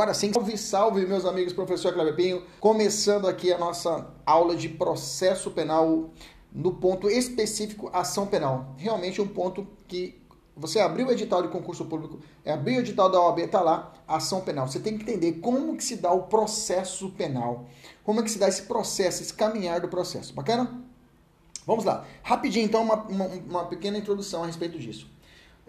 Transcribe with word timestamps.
Agora 0.00 0.14
sim, 0.14 0.32
salve, 0.32 0.56
salve, 0.56 1.04
meus 1.04 1.26
amigos, 1.26 1.52
professor 1.52 1.92
Cleber 1.92 2.16
Pinho. 2.16 2.42
Começando 2.58 3.28
aqui 3.28 3.52
a 3.52 3.58
nossa 3.58 4.10
aula 4.24 4.56
de 4.56 4.66
processo 4.66 5.50
penal 5.50 6.08
no 6.50 6.72
ponto 6.72 7.10
específico 7.10 7.90
ação 7.92 8.26
penal. 8.26 8.74
Realmente 8.78 9.20
um 9.20 9.28
ponto 9.28 9.66
que 9.86 10.18
você 10.56 10.80
abriu 10.80 11.08
o 11.08 11.12
edital 11.12 11.42
de 11.42 11.48
concurso 11.48 11.84
público, 11.84 12.18
é 12.46 12.50
abriu 12.50 12.78
o 12.78 12.80
edital 12.80 13.10
da 13.10 13.20
OAB, 13.20 13.46
tá 13.48 13.60
lá, 13.60 13.92
ação 14.08 14.40
penal. 14.40 14.66
Você 14.66 14.80
tem 14.80 14.96
que 14.96 15.02
entender 15.02 15.32
como 15.32 15.76
que 15.76 15.84
se 15.84 15.96
dá 15.96 16.10
o 16.10 16.22
processo 16.22 17.10
penal. 17.10 17.66
Como 18.02 18.20
é 18.20 18.22
que 18.22 18.30
se 18.30 18.38
dá 18.38 18.48
esse 18.48 18.62
processo, 18.62 19.22
esse 19.22 19.34
caminhar 19.34 19.82
do 19.82 19.88
processo. 19.88 20.32
Bacana? 20.32 20.82
Vamos 21.66 21.84
lá. 21.84 22.06
Rapidinho, 22.22 22.64
então, 22.64 22.82
uma, 22.82 23.02
uma, 23.02 23.26
uma 23.26 23.64
pequena 23.66 23.98
introdução 23.98 24.44
a 24.44 24.46
respeito 24.46 24.78
disso. 24.78 25.06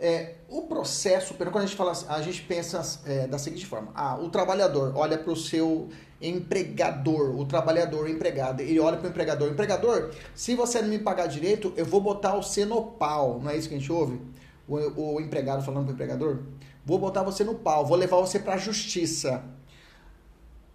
É, 0.04 0.38
o 0.50 0.64
processo, 0.64 1.36
quando 1.36 1.58
a 1.60 1.62
gente 1.62 1.76
fala, 1.76 1.94
a 2.10 2.22
gente 2.24 2.42
pensa 2.42 3.00
é, 3.06 3.28
da 3.28 3.38
seguinte 3.38 3.68
forma: 3.68 3.92
ah, 3.94 4.18
o 4.18 4.30
trabalhador 4.30 4.94
olha 4.96 5.16
para 5.16 5.32
o 5.32 5.36
seu 5.36 5.90
empregador, 6.20 7.40
o 7.40 7.46
trabalhador, 7.46 8.06
o 8.06 8.10
empregado, 8.10 8.62
ele 8.62 8.80
olha 8.80 8.98
para 8.98 9.06
o 9.06 9.10
empregador, 9.12 9.52
empregador, 9.52 10.10
se 10.34 10.56
você 10.56 10.82
não 10.82 10.90
me 10.90 10.98
pagar 10.98 11.28
direito, 11.28 11.72
eu 11.78 11.86
vou 11.86 12.02
botar 12.02 12.36
você 12.36 12.66
no 12.66 12.82
pau, 12.82 13.40
não 13.40 13.52
é 13.52 13.56
isso 13.56 13.70
que 13.70 13.76
a 13.76 13.78
gente 13.78 13.92
ouve? 13.92 14.20
O, 14.68 15.18
o 15.18 15.22
empregado 15.22 15.64
falando 15.64 15.84
para 15.84 15.92
o 15.92 15.94
empregador, 15.94 16.40
vou 16.84 16.98
botar 16.98 17.22
você 17.22 17.44
no 17.44 17.54
pau, 17.54 17.86
vou 17.86 17.96
levar 17.96 18.18
você 18.18 18.40
para 18.40 18.56
a 18.56 18.58
justiça. 18.58 19.44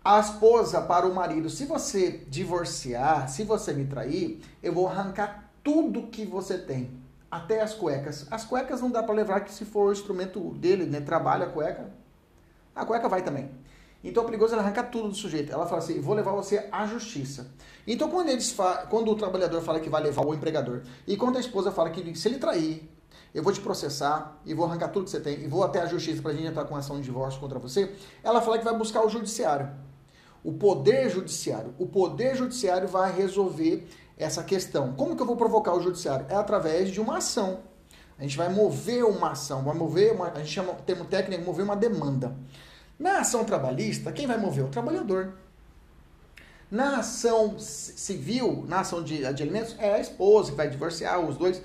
A 0.04 0.20
esposa 0.20 0.80
para 0.82 1.04
o 1.04 1.12
marido, 1.12 1.50
se 1.50 1.64
você 1.64 2.24
divorciar, 2.28 3.28
se 3.28 3.42
você 3.42 3.72
me 3.72 3.86
trair, 3.86 4.40
eu 4.62 4.72
vou 4.72 4.86
arrancar 4.86 5.50
tudo 5.64 6.06
que 6.06 6.24
você 6.24 6.56
tem 6.56 7.05
até 7.30 7.60
as 7.60 7.74
cuecas. 7.74 8.26
As 8.30 8.44
cuecas 8.44 8.80
não 8.80 8.90
dá 8.90 9.02
para 9.02 9.14
levar 9.14 9.40
que 9.40 9.52
se 9.52 9.64
for 9.64 9.88
o 9.88 9.92
instrumento 9.92 10.40
dele, 10.54 10.86
né, 10.86 11.00
trabalha 11.00 11.46
a 11.46 11.50
cueca, 11.50 11.90
a 12.74 12.84
cueca 12.84 13.08
vai 13.08 13.22
também. 13.22 13.50
Então 14.04 14.22
é 14.22 14.26
perigoso 14.26 14.52
ela 14.52 14.62
arrancar 14.62 14.84
tudo 14.84 15.08
do 15.08 15.14
sujeito. 15.14 15.52
Ela 15.52 15.66
fala 15.66 15.78
assim: 15.78 16.00
vou 16.00 16.14
levar 16.14 16.32
você 16.32 16.68
à 16.70 16.86
justiça. 16.86 17.50
Então 17.86 18.08
quando, 18.08 18.28
eles 18.28 18.54
quando 18.88 19.10
o 19.10 19.16
trabalhador 19.16 19.60
fala 19.62 19.80
que 19.80 19.88
vai 19.88 20.02
levar 20.02 20.24
o 20.24 20.34
empregador, 20.34 20.82
e 21.06 21.16
quando 21.16 21.36
a 21.36 21.40
esposa 21.40 21.72
fala 21.72 21.90
que 21.90 22.14
se 22.16 22.28
ele 22.28 22.38
trair, 22.38 22.88
eu 23.34 23.42
vou 23.42 23.52
te 23.52 23.60
processar 23.60 24.40
e 24.46 24.54
vou 24.54 24.64
arrancar 24.64 24.88
tudo 24.88 25.04
que 25.04 25.10
você 25.10 25.20
tem 25.20 25.42
e 25.42 25.46
vou 25.48 25.62
até 25.64 25.80
a 25.80 25.86
justiça 25.86 26.22
para 26.22 26.30
a 26.30 26.34
gente 26.34 26.46
entrar 26.46 26.64
com 26.64 26.76
ação 26.76 26.96
de 26.96 27.02
divórcio 27.02 27.40
contra 27.40 27.58
você, 27.58 27.92
ela 28.22 28.40
fala 28.40 28.58
que 28.58 28.64
vai 28.64 28.76
buscar 28.76 29.04
o 29.04 29.08
judiciário. 29.08 29.70
O 30.42 30.52
poder 30.52 31.10
judiciário. 31.10 31.74
O 31.78 31.86
poder 31.86 32.36
judiciário 32.36 32.86
vai 32.86 33.12
resolver 33.12 33.88
essa 34.16 34.42
questão. 34.42 34.94
Como 34.94 35.14
que 35.14 35.22
eu 35.22 35.26
vou 35.26 35.36
provocar 35.36 35.74
o 35.74 35.80
judiciário? 35.80 36.26
É 36.28 36.34
através 36.34 36.90
de 36.90 37.00
uma 37.00 37.18
ação. 37.18 37.60
A 38.18 38.22
gente 38.22 38.36
vai 38.36 38.48
mover 38.48 39.04
uma 39.04 39.32
ação, 39.32 39.62
vai 39.62 39.74
mover 39.74 40.12
uma, 40.12 40.28
a 40.28 40.38
gente 40.38 40.52
chama 40.52 40.72
o 40.72 40.76
termo 40.76 41.04
técnico 41.04 41.44
mover 41.44 41.64
uma 41.64 41.76
demanda. 41.76 42.34
Na 42.98 43.20
ação 43.20 43.44
trabalhista, 43.44 44.10
quem 44.10 44.26
vai 44.26 44.38
mover? 44.38 44.64
O 44.64 44.68
trabalhador. 44.68 45.34
Na 46.70 46.98
ação 46.98 47.58
civil, 47.58 48.64
na 48.66 48.80
ação 48.80 49.02
de, 49.02 49.18
de 49.18 49.42
alimentos, 49.42 49.76
é 49.78 49.94
a 49.94 50.00
esposa 50.00 50.50
que 50.50 50.56
vai 50.56 50.68
divorciar 50.68 51.20
os 51.20 51.36
dois. 51.36 51.60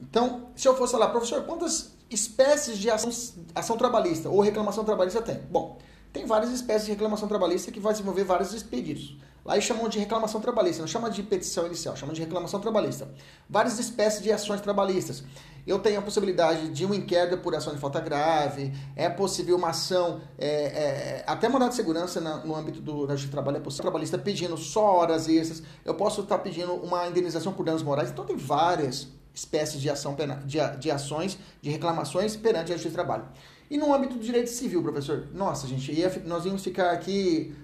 Então, 0.00 0.48
se 0.54 0.68
eu 0.68 0.76
fosse 0.76 0.92
falar, 0.92 1.08
professor, 1.08 1.42
quantas 1.44 1.92
espécies 2.08 2.78
de 2.78 2.88
ação, 2.88 3.10
ação 3.54 3.76
trabalhista 3.76 4.28
ou 4.28 4.40
reclamação 4.40 4.84
trabalhista 4.84 5.20
tem? 5.20 5.40
Bom, 5.50 5.78
tem 6.12 6.24
várias 6.24 6.52
espécies 6.52 6.86
de 6.86 6.92
reclamação 6.92 7.26
trabalhista 7.28 7.72
que 7.72 7.80
vai 7.80 7.92
desenvolver 7.92 8.22
vários 8.22 8.54
expedidos. 8.54 9.16
Lá 9.44 9.54
eles 9.54 9.64
chamam 9.64 9.88
de 9.88 9.98
reclamação 9.98 10.40
trabalhista, 10.40 10.80
não 10.80 10.88
chama 10.88 11.10
de 11.10 11.22
petição 11.22 11.66
inicial, 11.66 11.94
chama 11.94 12.14
de 12.14 12.20
reclamação 12.20 12.60
trabalhista. 12.60 13.08
Várias 13.48 13.78
espécies 13.78 14.22
de 14.22 14.32
ações 14.32 14.60
trabalhistas. 14.60 15.22
Eu 15.66 15.78
tenho 15.78 15.98
a 15.98 16.02
possibilidade 16.02 16.68
de 16.68 16.84
um 16.84 16.94
inquérito 16.94 17.38
por 17.38 17.54
ação 17.54 17.74
de 17.74 17.80
falta 17.80 18.00
grave, 18.00 18.72
é 18.96 19.08
possível 19.08 19.56
uma 19.56 19.70
ação, 19.70 20.20
é, 20.38 20.48
é, 20.48 21.24
até 21.26 21.48
mandado 21.48 21.70
de 21.70 21.76
segurança 21.76 22.20
na, 22.20 22.38
no 22.38 22.54
âmbito 22.54 22.80
do, 22.80 23.06
da 23.06 23.14
de 23.14 23.28
trabalho, 23.28 23.56
é 23.58 23.60
possível 23.60 23.84
trabalhista 23.84 24.18
pedindo 24.18 24.56
só 24.56 24.96
horas 24.96 25.26
extras, 25.28 25.62
eu 25.84 25.94
posso 25.94 26.20
estar 26.22 26.38
pedindo 26.38 26.72
uma 26.74 27.06
indenização 27.06 27.52
por 27.52 27.64
danos 27.64 27.82
morais, 27.82 28.10
então 28.10 28.26
tem 28.26 28.36
várias 28.36 29.08
espécies 29.34 29.80
de, 29.80 29.88
ação 29.88 30.14
de, 30.44 30.58
de 30.78 30.90
ações, 30.90 31.38
de 31.62 31.70
reclamações 31.70 32.36
perante 32.36 32.72
a 32.72 32.76
justiça 32.76 32.90
de 32.90 32.94
trabalho. 32.94 33.24
E 33.70 33.78
no 33.78 33.92
âmbito 33.92 34.14
do 34.14 34.20
direito 34.20 34.50
civil, 34.50 34.82
professor? 34.82 35.28
Nossa, 35.32 35.66
gente, 35.66 35.90
ia, 35.90 36.22
nós 36.26 36.44
íamos 36.44 36.62
ficar 36.62 36.92
aqui 36.92 37.54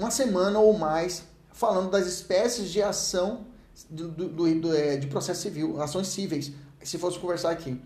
uma 0.00 0.10
semana 0.10 0.58
ou 0.58 0.76
mais 0.78 1.24
falando 1.52 1.90
das 1.90 2.06
espécies 2.06 2.70
de 2.70 2.82
ação 2.82 3.44
do, 3.88 4.08
do, 4.08 4.28
do, 4.28 4.74
é, 4.74 4.96
de 4.96 5.06
processo 5.06 5.42
civil, 5.42 5.80
ações 5.80 6.08
cíveis, 6.08 6.52
se 6.82 6.96
fosse 6.96 7.18
conversar 7.18 7.50
aqui. 7.50 7.78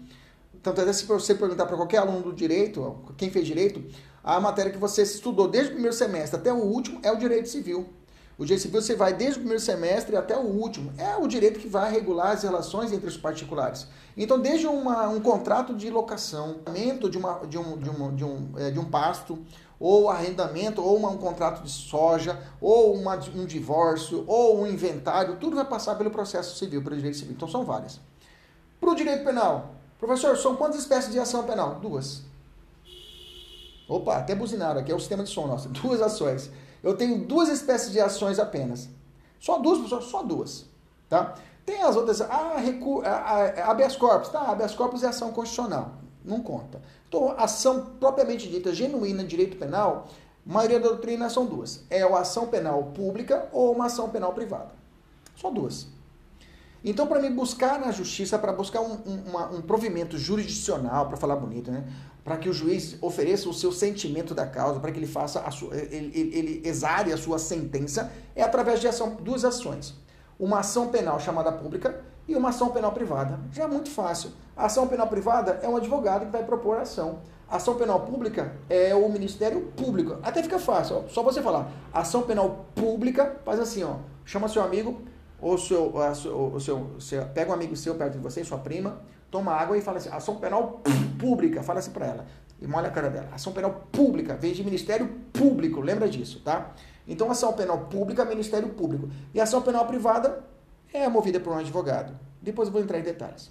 Tanto 0.62 0.80
é 0.80 0.92
se 0.92 1.04
você 1.06 1.34
perguntar 1.34 1.66
para 1.66 1.76
qualquer 1.76 1.98
aluno 1.98 2.22
do 2.22 2.32
direito, 2.32 3.03
quem 3.16 3.30
fez 3.30 3.44
direito, 3.44 3.84
a 4.22 4.38
matéria 4.41 4.70
que 4.70 4.78
você 4.78 5.03
estudou 5.03 5.48
desde 5.48 5.70
o 5.70 5.72
primeiro 5.72 5.94
semestre 5.94 6.38
até 6.38 6.53
o 6.53 6.58
último 6.58 7.00
é 7.03 7.10
o 7.10 7.16
direito 7.16 7.48
civil. 7.48 7.88
O 8.38 8.44
direito 8.44 8.62
civil 8.62 8.80
você 8.80 8.94
vai 8.94 9.12
desde 9.12 9.36
o 9.36 9.41
primeiro 9.41 9.62
semestre 9.62 10.16
até 10.16 10.36
o 10.36 10.42
último. 10.42 10.92
É 10.97 11.16
o 11.16 11.26
direito 11.26 11.60
que 11.60 11.69
vai 11.69 11.91
regular 11.91 12.32
as 12.32 12.42
relações 12.42 12.92
entre 12.92 13.08
os 13.08 13.16
particulares. 13.16 13.86
Então, 14.16 14.41
desde 14.41 14.66
uma, 14.66 15.08
um 15.08 15.20
contrato 15.20 15.74
de 15.74 15.91
locação, 15.91 16.58
de, 17.10 17.19
uma, 17.19 17.41
de, 17.47 17.58
um, 17.58 17.76
de, 17.76 17.91
um, 17.91 18.14
de, 18.14 18.24
um, 18.24 18.53
é, 18.56 18.70
de 18.70 18.78
um 18.78 18.84
pasto, 18.84 19.38
ou 19.78 20.08
arrendamento, 20.08 20.82
ou 20.82 20.96
uma, 20.96 21.10
um 21.10 21.18
contrato 21.18 21.62
de 21.62 21.70
soja, 21.70 22.40
ou 22.60 22.94
uma, 22.94 23.16
um 23.34 23.44
divórcio, 23.44 24.24
ou 24.26 24.60
um 24.60 24.66
inventário, 24.66 25.36
tudo 25.36 25.56
vai 25.56 25.64
passar 25.64 25.96
pelo 25.96 26.10
processo 26.10 26.56
civil, 26.56 26.82
pelo 26.82 26.96
direito 26.96 27.16
civil. 27.16 27.34
Então, 27.34 27.48
são 27.48 27.64
várias. 27.64 28.00
Para 28.80 28.90
o 28.90 28.94
direito 28.94 29.24
penal, 29.24 29.74
professor, 29.98 30.36
são 30.36 30.56
quantas 30.56 30.80
espécies 30.80 31.12
de 31.12 31.18
ação 31.18 31.44
penal? 31.44 31.76
Duas. 31.76 32.22
Opa, 33.88 34.16
até 34.16 34.34
buzinaram 34.34 34.80
aqui, 34.80 34.90
é 34.90 34.94
o 34.94 35.00
sistema 35.00 35.22
de 35.22 35.30
som 35.30 35.46
nosso. 35.46 35.68
Duas 35.74 36.00
ações 36.00 36.50
eu 36.84 36.94
tenho 36.94 37.24
duas 37.24 37.48
espécies 37.48 37.91
de 37.91 37.98
ações 37.98 38.38
apenas. 38.38 38.91
Só 39.41 39.58
duas, 39.58 39.78
professor? 39.78 40.02
Só 40.02 40.22
duas. 40.22 40.66
Tá? 41.08 41.34
Tem 41.64 41.82
as 41.82 41.96
outras, 41.96 42.20
ah, 42.20 42.56
recu, 42.58 43.02
ah, 43.02 43.70
habeas 43.70 43.96
corpus, 43.96 44.28
tá? 44.28 44.42
Habeas 44.42 44.74
corpus 44.74 45.02
é 45.02 45.08
ação 45.08 45.32
constitucional, 45.32 45.94
não 46.22 46.42
conta. 46.42 46.82
Ação 47.36 47.92
propriamente 47.98 48.48
dita, 48.48 48.75
genuína, 48.75 49.25
direito 49.25 49.56
penal, 49.56 50.08
a 50.47 50.52
maioria 50.52 50.78
da 50.78 50.88
doutrina 50.88 51.28
são 51.30 51.47
duas. 51.47 51.84
É 51.88 52.04
uma 52.04 52.20
ação 52.20 52.47
penal 52.48 52.82
pública 52.94 53.48
ou 53.52 53.72
uma 53.72 53.86
ação 53.86 54.08
penal 54.10 54.32
privada. 54.32 54.72
Só 55.34 55.50
duas. 55.50 55.88
Então, 56.84 57.06
para 57.06 57.19
me 57.19 57.30
buscar 57.30 57.80
na 57.80 57.91
justiça, 57.91 58.39
para 58.39 58.53
buscar 58.53 58.83
um, 58.83 58.92
um, 59.06 59.56
um 59.56 59.62
provimento 59.62 60.18
jurisdicional, 60.18 61.09
para 61.09 61.16
falar 61.16 61.36
bonito, 61.36 61.71
né? 61.71 61.84
para 62.22 62.39
que 62.39 62.48
o 62.48 62.53
juiz 62.53 62.97
ofereça 63.03 63.48
o 63.48 63.54
seu 63.54 63.71
sentimento 63.71 64.34
da 64.34 64.47
causa, 64.47 64.80
para 64.80 64.91
que 64.91 64.98
ele 64.98 65.06
faça 65.06 65.41
a 65.41 65.50
sua, 65.50 65.77
ele, 65.77 66.10
ele, 66.15 66.39
ele 66.39 66.68
exare 66.68 67.12
a 67.12 67.16
sua 67.18 67.39
sentença, 67.39 68.10
é 68.34 68.42
através 68.42 68.80
de 68.80 68.89
ação, 68.89 69.16
duas 69.16 69.44
ações. 69.44 69.94
Uma 70.39 70.60
ação 70.60 70.89
penal 70.89 71.21
chamada 71.21 71.53
pública 71.53 72.03
e 72.26 72.34
uma 72.34 72.50
ação 72.50 72.71
penal 72.71 72.92
privada. 72.92 73.38
Já 73.53 73.65
é 73.65 73.66
muito 73.66 73.91
fácil. 73.91 74.30
A 74.56 74.66
ação 74.66 74.86
penal 74.86 75.06
privada 75.09 75.59
é 75.62 75.68
um 75.68 75.76
advogado 75.76 76.26
que 76.26 76.32
vai 76.32 76.44
propor 76.44 76.78
a 76.78 76.82
ação. 76.82 77.18
A 77.48 77.56
ação 77.56 77.74
penal 77.74 78.00
pública 78.00 78.56
é 78.68 78.94
o 78.94 79.09
Ministério 79.09 79.60
Público. 79.76 80.16
Até 80.22 80.42
fica 80.42 80.59
fácil, 80.59 80.97
ó. 80.97 81.09
só 81.09 81.22
você 81.22 81.42
falar. 81.42 81.71
Ação 81.92 82.22
penal 82.22 82.66
pública, 82.74 83.36
faz 83.44 83.60
assim, 83.60 83.84
ó. 83.84 83.97
Chama 84.24 84.48
seu 84.48 84.62
amigo, 84.62 85.03
ou 85.41 85.59
seu, 85.59 85.94
o 85.94 86.59
seu, 86.60 86.91
seu, 86.98 87.26
pega 87.26 87.50
um 87.50 87.54
amigo 87.54 87.76
seu 87.76 87.94
perto 87.97 88.15
de 88.15 88.18
você, 88.18 88.42
sua 88.42 88.59
prima, 88.59 89.00
toma 89.30 89.53
água 89.53 89.77
e 89.77 89.82
fala 89.82 89.98
assim, 89.98 90.09
ação 90.09 90.36
penal 90.36 90.80
pública, 91.18 91.62
fala 91.62 91.80
assim 91.80 91.91
para 91.91 92.06
ela, 92.06 92.27
e 92.62 92.66
molha 92.66 92.88
a 92.88 92.91
cara 92.91 93.10
dela, 93.10 93.28
ação 93.30 93.53
penal 93.53 93.86
pública, 93.92 94.34
vem 94.34 94.54
de 94.54 94.65
Ministério 94.65 95.06
Público, 95.32 95.82
lembra 95.82 96.09
disso, 96.09 96.41
tá? 96.42 96.72
Então, 97.06 97.30
ação 97.30 97.53
penal 97.53 97.80
pública, 97.80 98.24
Ministério 98.24 98.70
Público. 98.70 99.10
E 99.34 99.41
ação 99.41 99.60
penal 99.60 99.86
privada 99.86 100.42
é 100.94 101.08
movida 101.08 101.41
por 101.41 101.52
um 101.52 101.58
advogado. 101.58 102.18
Depois 102.41 102.68
eu 102.68 102.72
vou 102.72 102.80
entrar 102.80 102.98
em 102.98 103.02
detalhes. 103.02 103.50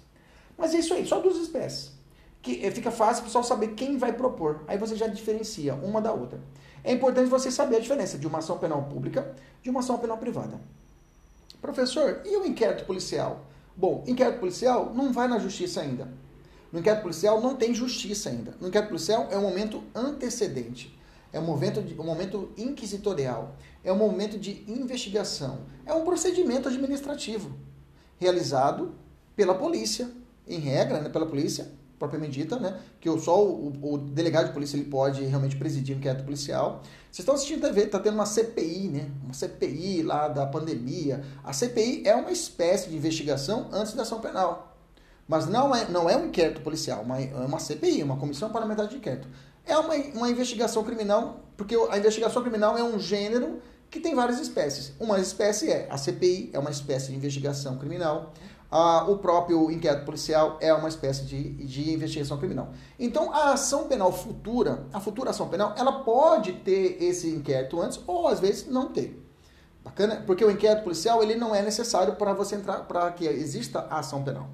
Mas 0.56 0.74
é 0.74 0.78
isso 0.78 0.94
aí, 0.94 1.06
só 1.06 1.20
duas 1.20 1.36
espécies. 1.36 1.92
Que 2.40 2.64
eh, 2.64 2.70
fica 2.70 2.90
fácil 2.90 3.22
o 3.22 3.26
pessoal 3.26 3.44
saber 3.44 3.68
quem 3.74 3.98
vai 3.98 4.12
propor. 4.12 4.64
Aí 4.66 4.78
você 4.78 4.96
já 4.96 5.06
diferencia 5.06 5.74
uma 5.74 6.00
da 6.00 6.12
outra. 6.12 6.40
É 6.82 6.92
importante 6.92 7.28
você 7.28 7.50
saber 7.50 7.76
a 7.76 7.80
diferença 7.80 8.18
de 8.18 8.26
uma 8.26 8.38
ação 8.38 8.58
penal 8.58 8.82
pública 8.84 9.34
de 9.62 9.70
uma 9.70 9.80
ação 9.80 9.98
penal 9.98 10.18
privada. 10.18 10.60
Professor, 11.60 12.20
e 12.24 12.36
o 12.36 12.44
inquérito 12.44 12.84
policial? 12.84 13.46
Bom, 13.76 14.04
inquérito 14.06 14.38
policial 14.38 14.92
não 14.94 15.12
vai 15.12 15.26
na 15.26 15.38
justiça 15.38 15.80
ainda. 15.80 16.08
No 16.70 16.80
inquérito 16.80 17.02
policial 17.02 17.40
não 17.40 17.56
tem 17.56 17.74
justiça 17.74 18.28
ainda. 18.28 18.54
No 18.60 18.68
inquérito 18.68 18.88
policial 18.88 19.28
é 19.30 19.38
um 19.38 19.42
momento 19.42 19.82
antecedente. 19.94 20.98
É 21.32 21.40
um 21.40 21.44
momento, 21.44 21.80
um 21.98 22.04
momento 22.04 22.52
inquisitorial. 22.56 23.56
É 23.84 23.92
um 23.92 23.96
momento 23.96 24.38
de 24.38 24.64
investigação. 24.66 25.60
É 25.84 25.92
um 25.92 26.04
procedimento 26.04 26.68
administrativo 26.68 27.54
realizado 28.18 28.94
pela 29.36 29.54
polícia, 29.54 30.10
em 30.48 30.58
regra, 30.58 31.00
né, 31.00 31.08
pela 31.08 31.26
polícia, 31.26 31.70
propriamente 31.98 32.38
dita, 32.38 32.58
né? 32.58 32.80
Que 33.00 33.08
só 33.18 33.42
o, 33.42 33.72
o, 33.82 33.98
delegado 33.98 34.46
de 34.48 34.52
polícia 34.52 34.76
ele 34.76 34.86
pode 34.86 35.24
realmente 35.24 35.56
presidir 35.56 35.94
o 35.94 35.98
inquérito 35.98 36.24
policial. 36.24 36.82
Vocês 37.10 37.20
estão 37.20 37.34
assistindo 37.34 37.60
TV, 37.60 37.82
está 37.82 37.98
tendo 37.98 38.14
uma 38.14 38.26
CPI, 38.26 38.88
né? 38.88 39.10
Uma 39.22 39.34
CPI 39.34 40.02
lá 40.02 40.28
da 40.28 40.46
pandemia. 40.46 41.24
A 41.42 41.52
CPI 41.52 42.02
é 42.06 42.14
uma 42.14 42.30
espécie 42.30 42.88
de 42.90 42.96
investigação 42.96 43.68
antes 43.72 43.94
da 43.94 44.02
ação 44.02 44.20
penal. 44.20 44.76
Mas 45.26 45.46
não 45.46 45.74
é, 45.74 45.88
não 45.88 46.10
é 46.10 46.16
um 46.16 46.26
inquérito 46.26 46.60
policial, 46.60 47.02
uma, 47.02 47.18
é 47.18 47.34
uma 47.34 47.58
CPI, 47.58 48.02
uma 48.02 48.16
comissão 48.16 48.50
parlamentar 48.50 48.86
de 48.86 48.96
inquérito. 48.96 49.26
É 49.64 49.76
uma, 49.78 49.94
uma 49.94 50.28
investigação 50.28 50.84
criminal, 50.84 51.40
porque 51.56 51.74
a 51.90 51.96
investigação 51.96 52.42
criminal 52.42 52.76
é 52.76 52.82
um 52.82 52.98
gênero 52.98 53.62
que 53.94 54.00
tem 54.00 54.12
várias 54.12 54.40
espécies. 54.40 54.92
Uma 54.98 55.20
espécie 55.20 55.70
é 55.70 55.86
a 55.88 55.96
CPI, 55.96 56.50
é 56.52 56.58
uma 56.58 56.70
espécie 56.70 57.12
de 57.12 57.16
investigação 57.16 57.78
criminal. 57.78 58.32
Ah, 58.68 59.04
o 59.08 59.18
próprio 59.18 59.70
inquérito 59.70 60.04
policial 60.04 60.58
é 60.60 60.74
uma 60.74 60.88
espécie 60.88 61.24
de, 61.24 61.64
de 61.64 61.92
investigação 61.92 62.36
criminal. 62.38 62.72
Então, 62.98 63.32
a 63.32 63.52
ação 63.52 63.86
penal 63.86 64.10
futura, 64.10 64.84
a 64.92 64.98
futura 64.98 65.30
ação 65.30 65.48
penal, 65.48 65.74
ela 65.78 66.00
pode 66.00 66.54
ter 66.54 67.00
esse 67.00 67.28
inquérito 67.30 67.80
antes 67.80 68.00
ou 68.04 68.26
às 68.26 68.40
vezes 68.40 68.66
não 68.66 68.88
ter. 68.88 69.24
Bacana? 69.84 70.24
Porque 70.26 70.44
o 70.44 70.50
inquérito 70.50 70.82
policial 70.82 71.22
ele 71.22 71.36
não 71.36 71.54
é 71.54 71.62
necessário 71.62 72.16
para 72.16 72.32
você 72.32 72.56
entrar, 72.56 72.80
para 72.88 73.12
que 73.12 73.24
exista 73.26 73.86
a 73.88 74.00
ação 74.00 74.24
penal. 74.24 74.48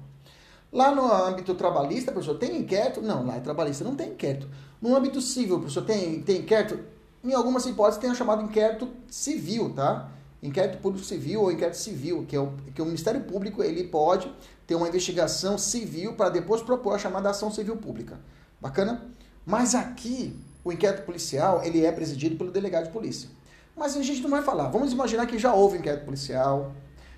Lá 0.71 0.93
no 0.93 1.11
âmbito 1.11 1.55
trabalhista, 1.55 2.11
professor, 2.11 2.37
tem 2.37 2.59
inquérito? 2.59 3.01
Não, 3.01 3.25
lá 3.25 3.37
é 3.37 3.39
trabalhista, 3.39 3.83
não 3.83 3.95
tem 3.95 4.09
inquérito. 4.09 4.47
No 4.79 4.95
âmbito 4.95 5.19
civil, 5.19 5.57
professor, 5.57 5.83
tem, 5.83 6.21
tem 6.21 6.41
inquérito? 6.41 7.00
Em 7.23 7.33
algumas 7.33 7.65
hipóteses 7.65 7.99
tem 7.99 8.09
o 8.09 8.15
chamado 8.15 8.41
inquérito 8.41 8.89
civil, 9.09 9.73
tá? 9.73 10.09
inquérito 10.41 10.79
público 10.79 11.05
civil 11.05 11.41
ou 11.41 11.51
inquérito 11.51 11.77
civil, 11.77 12.25
que 12.27 12.35
é 12.35 12.39
o, 12.39 12.53
que 12.73 12.81
o 12.81 12.85
Ministério 12.85 13.21
Público 13.21 13.61
ele 13.61 13.83
pode 13.83 14.31
ter 14.65 14.75
uma 14.75 14.87
investigação 14.87 15.57
civil 15.57 16.13
para 16.13 16.29
depois 16.29 16.61
propor 16.61 16.95
a 16.95 16.97
chamada 16.97 17.29
ação 17.29 17.51
civil 17.51 17.77
pública. 17.77 18.19
Bacana? 18.59 19.05
Mas 19.45 19.75
aqui, 19.75 20.35
o 20.63 20.71
inquérito 20.71 21.03
policial, 21.03 21.61
ele 21.63 21.85
é 21.85 21.91
presidido 21.91 22.35
pelo 22.35 22.51
delegado 22.51 22.85
de 22.85 22.91
polícia. 22.91 23.29
Mas 23.75 23.95
a 23.95 24.01
gente 24.01 24.21
não 24.21 24.29
vai 24.29 24.41
falar. 24.41 24.69
Vamos 24.69 24.91
imaginar 24.91 25.25
que 25.27 25.37
já 25.37 25.53
houve 25.53 25.77
inquérito 25.77 26.05
policial, 26.05 26.73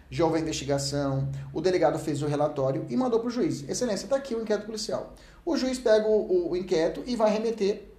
já 0.09 0.23
houve 0.25 0.37
a 0.37 0.41
investigação, 0.41 1.29
o 1.53 1.61
delegado 1.61 1.97
fez 1.97 2.21
o 2.21 2.27
relatório 2.27 2.85
e 2.89 2.95
mandou 2.95 3.19
para 3.19 3.27
o 3.27 3.31
juiz. 3.31 3.67
Excelência, 3.67 4.05
está 4.05 4.17
aqui 4.17 4.35
o 4.35 4.41
inquérito 4.41 4.65
policial. 4.65 5.13
O 5.45 5.57
juiz 5.57 5.79
pega 5.79 6.07
o, 6.07 6.51
o 6.51 6.57
inquérito 6.57 7.03
e 7.05 7.15
vai 7.15 7.31
remeter 7.31 7.92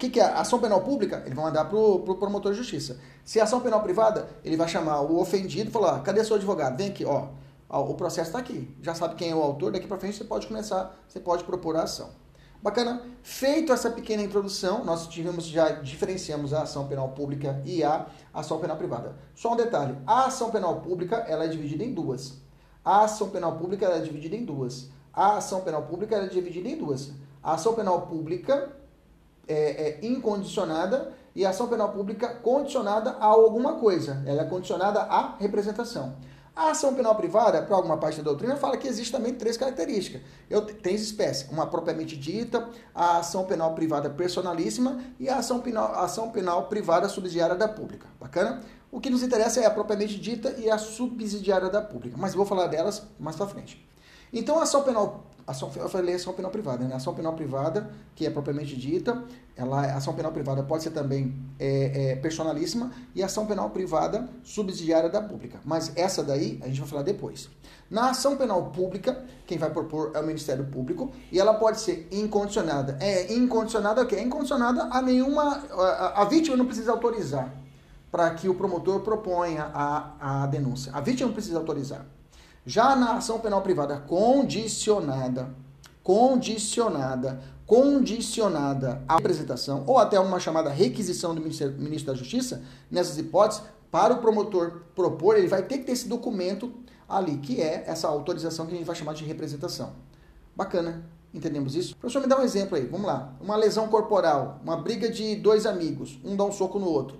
que, 0.00 0.08
que 0.08 0.18
é? 0.18 0.24
Ação 0.24 0.58
penal 0.58 0.80
pública, 0.80 1.22
ele 1.26 1.34
vai 1.34 1.44
mandar 1.44 1.66
para 1.66 1.78
o 1.78 2.00
pro 2.00 2.16
promotor 2.16 2.52
de 2.52 2.58
justiça. 2.58 2.98
Se 3.22 3.38
é 3.38 3.42
ação 3.42 3.60
penal 3.60 3.82
privada, 3.82 4.28
ele 4.42 4.56
vai 4.56 4.66
chamar 4.66 5.02
o 5.02 5.20
ofendido 5.20 5.68
e 5.68 5.72
falar: 5.72 6.00
cadê 6.02 6.24
seu 6.24 6.36
advogado? 6.36 6.76
Vem 6.76 6.88
aqui, 6.88 7.04
ó. 7.04 7.28
O 7.68 7.94
processo 7.94 8.30
está 8.30 8.38
aqui. 8.38 8.74
Já 8.82 8.94
sabe 8.94 9.14
quem 9.14 9.30
é 9.30 9.34
o 9.34 9.42
autor, 9.42 9.70
daqui 9.70 9.86
para 9.86 9.98
frente 9.98 10.16
você 10.16 10.24
pode 10.24 10.46
começar, 10.48 10.98
você 11.06 11.20
pode 11.20 11.44
propor 11.44 11.76
a 11.76 11.82
ação. 11.82 12.10
Bacana? 12.60 13.02
Feito 13.22 13.72
essa 13.72 13.90
pequena 13.90 14.22
introdução, 14.22 14.84
nós 14.84 15.06
tivemos 15.06 15.44
já 15.44 15.70
diferenciamos 15.70 16.52
a 16.52 16.62
ação 16.62 16.88
penal 16.88 17.10
pública 17.10 17.62
e 17.64 17.84
a 17.84 18.06
ação 18.34 18.58
penal 18.58 18.76
privada. 18.76 19.16
Só 19.34 19.52
um 19.52 19.56
detalhe: 19.56 19.96
a 20.06 20.24
ação 20.24 20.50
penal 20.50 20.80
pública 20.80 21.16
ela 21.28 21.44
é 21.44 21.48
dividida 21.48 21.84
em 21.84 21.92
duas. 21.92 22.40
A 22.84 23.04
ação 23.04 23.28
penal 23.28 23.56
pública 23.56 23.86
é 23.86 24.00
dividida 24.00 24.34
em 24.34 24.44
duas. 24.44 24.88
A 25.12 25.36
ação 25.36 25.60
penal 25.60 25.82
pública 25.82 26.16
é 26.16 26.26
dividida 26.26 26.68
em 26.68 26.76
duas. 26.76 27.12
A 27.42 27.54
ação 27.54 27.74
penal 27.74 28.02
pública 28.06 28.79
é, 29.50 29.98
é, 30.00 30.06
incondicionada 30.06 31.12
e 31.34 31.44
a 31.44 31.50
ação 31.50 31.66
penal 31.66 31.90
pública 31.90 32.28
condicionada 32.28 33.10
a 33.18 33.26
alguma 33.26 33.74
coisa. 33.74 34.22
Ela 34.24 34.42
é 34.42 34.44
condicionada 34.44 35.00
à 35.00 35.36
representação. 35.38 36.14
A 36.54 36.70
ação 36.70 36.94
penal 36.94 37.14
privada, 37.14 37.62
para 37.62 37.74
alguma 37.74 37.96
parte 37.96 38.18
da 38.18 38.24
doutrina, 38.24 38.56
fala 38.56 38.76
que 38.76 38.86
existe 38.86 39.10
também 39.10 39.34
três 39.34 39.56
características. 39.56 40.20
Eu, 40.48 40.62
três 40.62 41.00
espécies. 41.02 41.50
Uma 41.50 41.66
propriamente 41.66 42.16
dita, 42.16 42.68
a 42.94 43.18
ação 43.18 43.44
penal 43.44 43.74
privada 43.74 44.10
personalíssima 44.10 45.00
e 45.18 45.28
a 45.28 45.38
ação 45.38 45.60
penal, 45.60 45.86
a 45.94 46.02
ação 46.02 46.30
penal 46.30 46.68
privada 46.68 47.08
subsidiária 47.08 47.56
da 47.56 47.68
pública. 47.68 48.06
Bacana? 48.20 48.60
O 48.92 49.00
que 49.00 49.10
nos 49.10 49.22
interessa 49.22 49.60
é 49.60 49.66
a 49.66 49.70
propriamente 49.70 50.18
dita 50.18 50.54
e 50.58 50.70
a 50.70 50.76
subsidiária 50.76 51.70
da 51.70 51.80
pública. 51.80 52.16
Mas 52.18 52.34
vou 52.34 52.44
falar 52.44 52.66
delas 52.66 53.04
mais 53.18 53.36
para 53.36 53.46
frente. 53.46 53.89
Então, 54.32 54.58
a 54.58 54.62
ação 54.62 54.82
penal 54.82 55.30
ação, 55.50 55.70
eu 55.76 55.88
falei 55.88 56.14
ação 56.14 56.32
penal 56.32 56.50
privada, 56.50 56.84
né? 56.84 56.94
Ação 56.94 57.14
penal 57.14 57.34
privada, 57.34 57.90
que 58.14 58.24
é 58.24 58.30
propriamente 58.30 58.76
dita, 58.76 59.22
ela, 59.56 59.80
a 59.80 59.96
ação 59.96 60.14
penal 60.14 60.32
privada 60.32 60.62
pode 60.62 60.82
ser 60.82 60.90
também 60.90 61.34
é, 61.58 62.12
é, 62.12 62.16
personalíssima 62.16 62.92
e 63.14 63.22
ação 63.22 63.46
penal 63.46 63.70
privada 63.70 64.28
subsidiária 64.44 65.10
da 65.10 65.20
pública. 65.20 65.58
Mas 65.64 65.92
essa 65.96 66.22
daí 66.22 66.58
a 66.62 66.68
gente 66.68 66.80
vai 66.80 66.88
falar 66.88 67.02
depois. 67.02 67.48
Na 67.90 68.10
ação 68.10 68.36
penal 68.36 68.70
pública, 68.70 69.24
quem 69.46 69.58
vai 69.58 69.70
propor 69.70 70.12
é 70.14 70.20
o 70.20 70.26
Ministério 70.26 70.64
Público 70.66 71.10
e 71.32 71.40
ela 71.40 71.54
pode 71.54 71.80
ser 71.80 72.06
incondicionada. 72.12 72.96
É 73.00 73.32
incondicionada 73.32 74.02
o 74.02 74.06
quê? 74.06 74.16
É 74.16 74.22
incondicionada 74.22 74.88
a 74.90 75.02
nenhuma. 75.02 75.64
A, 75.72 76.22
a 76.22 76.24
vítima 76.24 76.56
não 76.56 76.66
precisa 76.66 76.92
autorizar 76.92 77.52
para 78.12 78.30
que 78.30 78.48
o 78.48 78.54
promotor 78.54 79.00
proponha 79.00 79.70
a, 79.74 80.42
a 80.42 80.46
denúncia. 80.46 80.92
A 80.94 81.00
vítima 81.00 81.26
não 81.26 81.34
precisa 81.34 81.58
autorizar. 81.58 82.06
Já 82.66 82.94
na 82.94 83.16
ação 83.16 83.38
penal 83.38 83.62
privada 83.62 83.96
condicionada, 83.98 85.54
condicionada, 86.02 87.40
condicionada 87.66 89.02
à 89.08 89.16
apresentação 89.16 89.84
ou 89.86 89.98
até 89.98 90.20
uma 90.20 90.38
chamada 90.38 90.70
requisição 90.70 91.34
do 91.34 91.40
ministro 91.40 92.12
da 92.12 92.14
Justiça, 92.14 92.62
nessas 92.90 93.16
hipóteses, 93.16 93.62
para 93.90 94.14
o 94.14 94.18
promotor 94.18 94.82
propor, 94.94 95.36
ele 95.36 95.48
vai 95.48 95.62
ter 95.62 95.78
que 95.78 95.84
ter 95.84 95.92
esse 95.92 96.06
documento 96.06 96.72
ali, 97.08 97.38
que 97.38 97.60
é 97.60 97.84
essa 97.86 98.06
autorização 98.06 98.66
que 98.66 98.74
a 98.74 98.76
gente 98.76 98.86
vai 98.86 98.94
chamar 98.94 99.14
de 99.14 99.24
representação. 99.24 99.92
Bacana, 100.54 101.02
entendemos 101.34 101.74
isso? 101.74 101.96
Professor, 101.96 102.20
me 102.20 102.28
dá 102.28 102.38
um 102.38 102.42
exemplo 102.42 102.76
aí, 102.76 102.86
vamos 102.86 103.06
lá. 103.06 103.32
Uma 103.40 103.56
lesão 103.56 103.88
corporal, 103.88 104.60
uma 104.62 104.76
briga 104.76 105.10
de 105.10 105.34
dois 105.34 105.66
amigos, 105.66 106.20
um 106.24 106.36
dá 106.36 106.44
um 106.44 106.52
soco 106.52 106.78
no 106.78 106.86
outro. 106.86 107.18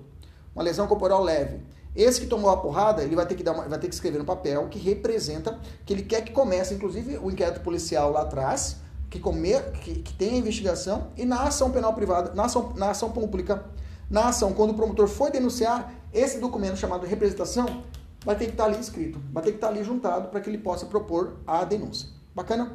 Uma 0.54 0.62
lesão 0.62 0.87
corporal 0.87 1.23
leve. 1.23 1.61
Esse 1.94 2.20
que 2.20 2.26
tomou 2.26 2.50
a 2.50 2.56
porrada, 2.56 3.02
ele 3.02 3.16
vai 3.16 3.26
ter 3.26 3.35
que 3.35 3.42
dar 3.42 3.52
uma, 3.52 3.68
vai 3.68 3.78
ter 3.78 3.88
que 3.88 3.94
escrever 3.94 4.18
no 4.18 4.25
papel 4.25 4.68
que 4.68 4.78
representa 4.78 5.59
que 5.85 5.92
ele 5.92 6.02
quer 6.02 6.23
que 6.23 6.32
comece, 6.32 6.75
inclusive, 6.75 7.18
o 7.18 7.30
inquérito 7.30 7.61
policial 7.61 8.12
lá 8.12 8.23
atrás, 8.23 8.76
que, 9.09 9.18
come, 9.18 9.61
que, 9.82 9.94
que 10.00 10.12
tenha 10.14 10.38
investigação, 10.38 11.09
e 11.16 11.25
na 11.25 11.42
ação 11.42 11.70
penal 11.70 11.92
privada, 11.92 12.32
na 12.32 12.44
ação, 12.44 12.73
na 12.76 12.90
ação 12.90 13.11
pública, 13.11 13.64
na 14.09 14.28
ação, 14.28 14.52
quando 14.52 14.70
o 14.70 14.75
promotor 14.75 15.09
for 15.09 15.30
denunciar, 15.30 15.92
esse 16.12 16.38
documento 16.38 16.76
chamado 16.76 17.06
representação 17.06 17.82
vai 18.25 18.37
ter 18.37 18.47
que 18.47 18.52
estar 18.52 18.64
ali 18.64 18.78
escrito, 18.78 19.20
vai 19.32 19.42
ter 19.42 19.50
que 19.50 19.56
estar 19.56 19.68
ali 19.68 19.82
juntado 19.82 20.28
para 20.28 20.40
que 20.40 20.49
ele 20.49 20.59
possa 20.59 20.87
propor 20.87 21.38
a 21.47 21.64
denúncia. 21.64 22.09
Bacana? 22.35 22.73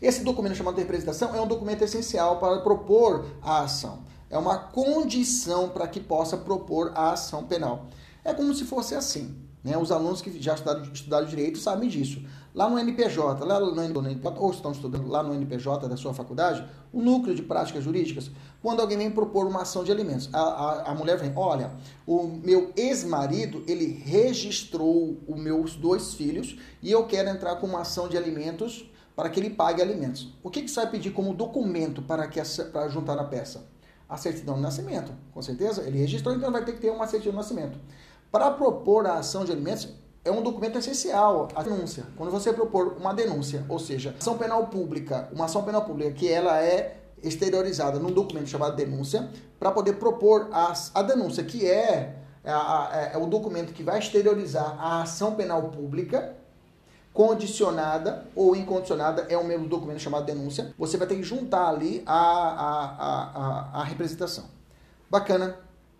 Esse 0.00 0.22
documento 0.22 0.54
chamado 0.54 0.76
de 0.76 0.82
representação 0.82 1.34
é 1.34 1.40
um 1.40 1.46
documento 1.46 1.82
essencial 1.82 2.38
para 2.38 2.60
propor 2.60 3.26
a 3.42 3.62
ação 3.62 4.04
é 4.30 4.38
uma 4.38 4.58
condição 4.58 5.68
para 5.68 5.86
que 5.88 6.00
possa 6.00 6.36
propor 6.36 6.92
a 6.94 7.12
ação 7.12 7.44
penal. 7.44 7.86
É 8.24 8.34
como 8.34 8.54
se 8.54 8.64
fosse 8.64 8.94
assim. 8.94 9.34
Né? 9.62 9.76
Os 9.76 9.90
alunos 9.90 10.22
que 10.22 10.40
já 10.40 10.54
estudaram, 10.54 10.82
estudaram 10.92 11.26
direito 11.26 11.58
sabem 11.58 11.88
disso. 11.88 12.22
Lá 12.54 12.68
no 12.68 12.78
NPJ, 12.78 13.44
lá 13.44 13.60
no 13.60 13.82
NPJ, 13.82 14.40
ou 14.40 14.50
estão 14.50 14.72
estudando 14.72 15.06
lá 15.06 15.22
no 15.22 15.34
NPJ 15.34 15.88
da 15.88 15.96
sua 15.96 16.12
faculdade, 16.14 16.64
o 16.92 17.00
núcleo 17.00 17.34
de 17.34 17.42
práticas 17.42 17.84
jurídicas, 17.84 18.30
quando 18.62 18.80
alguém 18.80 18.98
vem 18.98 19.10
propor 19.10 19.46
uma 19.46 19.62
ação 19.62 19.84
de 19.84 19.92
alimentos, 19.92 20.28
a, 20.32 20.40
a, 20.40 20.90
a 20.90 20.94
mulher 20.94 21.18
vem, 21.18 21.32
olha, 21.36 21.70
o 22.06 22.26
meu 22.26 22.72
ex-marido, 22.74 23.62
ele 23.68 24.02
registrou 24.04 25.18
os 25.28 25.38
meus 25.38 25.76
dois 25.76 26.14
filhos 26.14 26.56
e 26.82 26.90
eu 26.90 27.06
quero 27.06 27.28
entrar 27.28 27.56
com 27.56 27.66
uma 27.66 27.82
ação 27.82 28.08
de 28.08 28.16
alimentos 28.16 28.90
para 29.14 29.28
que 29.28 29.38
ele 29.38 29.50
pague 29.50 29.82
alimentos. 29.82 30.32
O 30.42 30.50
que, 30.50 30.62
que 30.62 30.70
você 30.70 30.80
vai 30.80 30.90
pedir 30.90 31.10
como 31.10 31.34
documento 31.34 32.02
para, 32.02 32.26
que, 32.26 32.40
para 32.72 32.88
juntar 32.88 33.14
na 33.14 33.24
peça? 33.24 33.66
A 34.08 34.16
certidão 34.16 34.54
de 34.54 34.62
nascimento, 34.62 35.12
com 35.32 35.42
certeza. 35.42 35.82
Ele 35.82 35.98
registrou, 35.98 36.34
então 36.34 36.50
vai 36.50 36.64
ter 36.64 36.72
que 36.72 36.80
ter 36.80 36.90
uma 36.90 37.06
certidão 37.06 37.32
de 37.32 37.36
nascimento. 37.36 37.78
Para 38.30 38.50
propor 38.50 39.06
a 39.06 39.14
ação 39.14 39.44
de 39.44 39.52
alimentos, 39.52 39.88
é 40.24 40.30
um 40.30 40.42
documento 40.42 40.78
essencial, 40.78 41.48
a 41.54 41.62
denúncia. 41.62 42.04
Quando 42.16 42.30
você 42.30 42.52
propor 42.52 42.96
uma 42.98 43.14
denúncia, 43.14 43.64
ou 43.68 43.78
seja, 43.78 44.14
ação 44.18 44.36
penal 44.36 44.66
pública, 44.66 45.28
uma 45.32 45.46
ação 45.46 45.62
penal 45.62 45.84
pública 45.84 46.12
que 46.12 46.28
ela 46.30 46.60
é 46.62 46.98
exteriorizada 47.22 47.98
num 47.98 48.10
documento 48.10 48.48
chamado 48.48 48.76
denúncia, 48.76 49.28
para 49.58 49.70
poder 49.70 49.94
propor 49.94 50.48
a, 50.52 50.72
a 50.94 51.02
denúncia, 51.02 51.42
que 51.42 51.66
é, 51.66 52.16
a, 52.44 52.88
a, 52.88 53.02
é 53.14 53.16
o 53.16 53.26
documento 53.26 53.72
que 53.72 53.82
vai 53.82 53.98
exteriorizar 53.98 54.76
a 54.78 55.02
ação 55.02 55.34
penal 55.34 55.62
pública, 55.70 56.36
condicionada 57.18 58.28
ou 58.32 58.54
incondicionada 58.54 59.26
é 59.28 59.36
o 59.36 59.44
mesmo 59.44 59.68
documento 59.68 59.98
chamado 59.98 60.24
denúncia. 60.24 60.72
Você 60.78 60.96
vai 60.96 61.04
ter 61.04 61.16
que 61.16 61.24
juntar 61.24 61.66
ali 61.66 62.00
a, 62.06 62.14
a, 62.14 62.84
a, 62.94 63.80
a, 63.80 63.82
representação. 63.82 64.44
Bacana, 65.10 65.58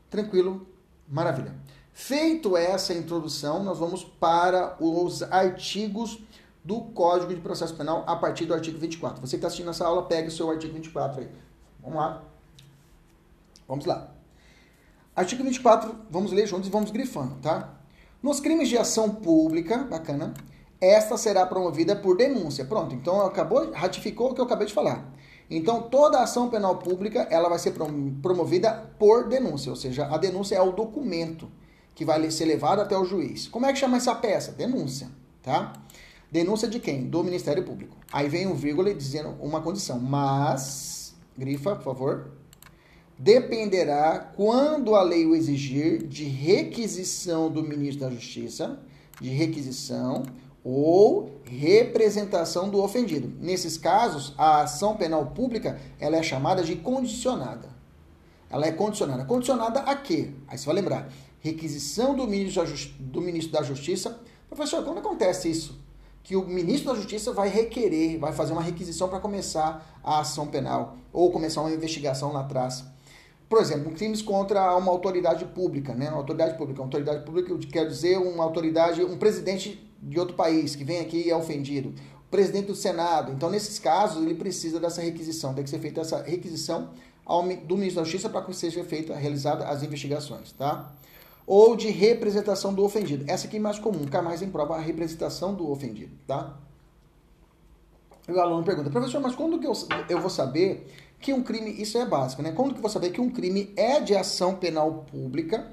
tranquilo, 0.08 0.64
maravilha. 1.08 1.52
Feito 1.92 2.56
essa 2.56 2.94
introdução, 2.94 3.64
nós 3.64 3.80
vamos 3.80 4.04
para 4.04 4.76
os 4.78 5.24
artigos 5.24 6.20
do 6.62 6.82
Código 6.82 7.34
de 7.34 7.40
Processo 7.40 7.74
Penal 7.74 8.04
a 8.06 8.14
partir 8.14 8.44
do 8.44 8.54
artigo 8.54 8.78
24. 8.78 9.20
Você 9.20 9.30
que 9.30 9.36
está 9.38 9.48
assistindo 9.48 9.70
essa 9.70 9.84
aula, 9.84 10.04
pega 10.04 10.28
o 10.28 10.30
seu 10.30 10.48
artigo 10.48 10.72
24 10.72 11.22
aí. 11.22 11.28
Vamos 11.82 11.98
lá. 11.98 12.22
Vamos 13.66 13.86
lá. 13.86 14.08
Artigo 15.16 15.42
24, 15.42 15.96
vamos 16.08 16.30
ler 16.30 16.46
juntos 16.46 16.68
e 16.68 16.70
vamos 16.70 16.92
grifando, 16.92 17.34
tá? 17.42 17.74
Nos 18.22 18.38
crimes 18.38 18.68
de 18.68 18.78
ação 18.78 19.10
pública, 19.10 19.78
bacana, 19.78 20.32
esta 20.80 21.16
será 21.16 21.44
promovida 21.44 21.96
por 21.96 22.16
denúncia. 22.16 22.64
Pronto, 22.64 22.94
então 22.94 23.24
acabou, 23.26 23.70
ratificou 23.72 24.30
o 24.30 24.34
que 24.34 24.40
eu 24.40 24.44
acabei 24.44 24.66
de 24.66 24.74
falar. 24.74 25.12
Então, 25.50 25.82
toda 25.82 26.22
ação 26.22 26.50
penal 26.50 26.76
pública, 26.76 27.26
ela 27.30 27.48
vai 27.48 27.58
ser 27.58 27.72
promovida 27.72 28.92
por 28.98 29.28
denúncia, 29.28 29.70
ou 29.70 29.76
seja, 29.76 30.06
a 30.06 30.18
denúncia 30.18 30.56
é 30.56 30.60
o 30.60 30.72
documento 30.72 31.50
que 31.94 32.04
vai 32.04 32.30
ser 32.30 32.44
levado 32.44 32.80
até 32.80 32.96
o 32.96 33.04
juiz. 33.04 33.48
Como 33.48 33.64
é 33.64 33.72
que 33.72 33.78
chama 33.78 33.96
essa 33.96 34.14
peça? 34.14 34.52
Denúncia, 34.52 35.08
tá? 35.42 35.72
Denúncia 36.30 36.68
de 36.68 36.78
quem? 36.78 37.04
Do 37.04 37.24
Ministério 37.24 37.64
Público. 37.64 37.96
Aí 38.12 38.28
vem 38.28 38.46
um 38.46 38.54
vírgula 38.54 38.92
dizendo 38.92 39.34
uma 39.40 39.62
condição, 39.62 39.98
mas, 39.98 41.14
grifa, 41.36 41.74
por 41.74 41.82
favor, 41.82 42.32
dependerá, 43.18 44.32
quando 44.36 44.94
a 44.94 45.02
lei 45.02 45.24
o 45.24 45.34
exigir, 45.34 46.06
de 46.06 46.24
requisição 46.24 47.50
do 47.50 47.62
ministro 47.62 48.06
da 48.06 48.14
Justiça, 48.14 48.78
de 49.18 49.30
requisição 49.30 50.24
ou 50.70 51.40
representação 51.44 52.68
do 52.68 52.82
ofendido. 52.82 53.32
Nesses 53.40 53.78
casos, 53.78 54.34
a 54.36 54.60
ação 54.60 54.98
penal 54.98 55.24
pública 55.28 55.80
ela 55.98 56.18
é 56.18 56.22
chamada 56.22 56.62
de 56.62 56.76
condicionada. 56.76 57.70
Ela 58.50 58.66
é 58.66 58.72
condicionada. 58.72 59.24
Condicionada 59.24 59.80
a 59.80 59.96
quê? 59.96 60.32
Aí 60.46 60.58
você 60.58 60.66
vai 60.66 60.74
lembrar. 60.74 61.10
Requisição 61.40 62.14
do 62.14 62.26
ministro 62.26 62.66
do 63.00 63.22
ministro 63.22 63.50
da 63.50 63.62
Justiça. 63.62 64.20
Professor, 64.46 64.84
quando 64.84 64.98
acontece 64.98 65.50
isso? 65.50 65.80
Que 66.22 66.36
o 66.36 66.46
ministro 66.46 66.90
da 66.90 66.96
Justiça 66.96 67.32
vai 67.32 67.48
requerer, 67.48 68.18
vai 68.18 68.34
fazer 68.34 68.52
uma 68.52 68.60
requisição 68.60 69.08
para 69.08 69.20
começar 69.20 69.98
a 70.04 70.20
ação 70.20 70.48
penal 70.48 70.98
ou 71.10 71.32
começar 71.32 71.62
uma 71.62 71.72
investigação 71.72 72.30
lá 72.30 72.40
atrás. 72.40 72.84
Por 73.48 73.58
exemplo, 73.58 73.90
crimes 73.92 74.20
contra 74.20 74.76
uma 74.76 74.92
autoridade 74.92 75.46
pública, 75.46 75.94
né? 75.94 76.10
Uma 76.10 76.18
autoridade 76.18 76.58
pública. 76.58 76.82
Uma 76.82 76.88
autoridade 76.88 77.24
pública 77.24 77.56
quer 77.72 77.86
dizer 77.86 78.18
uma 78.18 78.44
autoridade, 78.44 79.02
um 79.02 79.16
presidente 79.16 79.87
de 80.00 80.18
outro 80.18 80.34
país 80.34 80.76
que 80.76 80.84
vem 80.84 81.00
aqui 81.00 81.24
e 81.26 81.30
é 81.30 81.36
ofendido, 81.36 81.90
o 82.26 82.30
presidente 82.30 82.66
do 82.66 82.74
Senado. 82.74 83.32
Então, 83.32 83.50
nesses 83.50 83.78
casos, 83.78 84.22
ele 84.22 84.34
precisa 84.34 84.78
dessa 84.78 85.02
requisição, 85.02 85.54
tem 85.54 85.64
que 85.64 85.70
ser 85.70 85.78
feita 85.78 86.00
essa 86.00 86.22
requisição 86.22 86.90
ao, 87.24 87.42
do 87.42 87.76
ministro 87.76 88.02
da 88.02 88.04
Justiça 88.04 88.28
para 88.28 88.42
que 88.42 88.54
seja 88.54 88.82
feita, 88.84 89.14
realizada 89.14 89.66
as 89.66 89.82
investigações, 89.82 90.52
tá? 90.52 90.92
Ou 91.46 91.76
de 91.76 91.88
representação 91.88 92.74
do 92.74 92.84
ofendido. 92.84 93.24
Essa 93.26 93.46
aqui 93.46 93.56
é 93.56 93.60
mais 93.60 93.78
comum, 93.78 94.00
fica 94.00 94.22
mais 94.22 94.42
em 94.42 94.50
prova 94.50 94.76
a 94.76 94.80
representação 94.80 95.54
do 95.54 95.70
ofendido, 95.70 96.12
tá? 96.26 96.56
O 98.28 98.38
aluno 98.38 98.62
pergunta, 98.62 98.90
professor, 98.90 99.20
mas 99.20 99.34
quando 99.34 99.58
que 99.58 99.66
eu, 99.66 99.72
eu 100.08 100.20
vou 100.20 100.28
saber 100.28 100.86
que 101.18 101.32
um 101.32 101.42
crime, 101.42 101.70
isso 101.80 101.96
é 101.98 102.04
básico, 102.04 102.42
né? 102.42 102.52
Quando 102.52 102.72
que 102.72 102.78
eu 102.78 102.82
vou 102.82 102.90
saber 102.90 103.10
que 103.10 103.20
um 103.20 103.30
crime 103.30 103.72
é 103.74 104.00
de 104.00 104.14
ação 104.14 104.54
penal 104.54 105.06
pública 105.10 105.66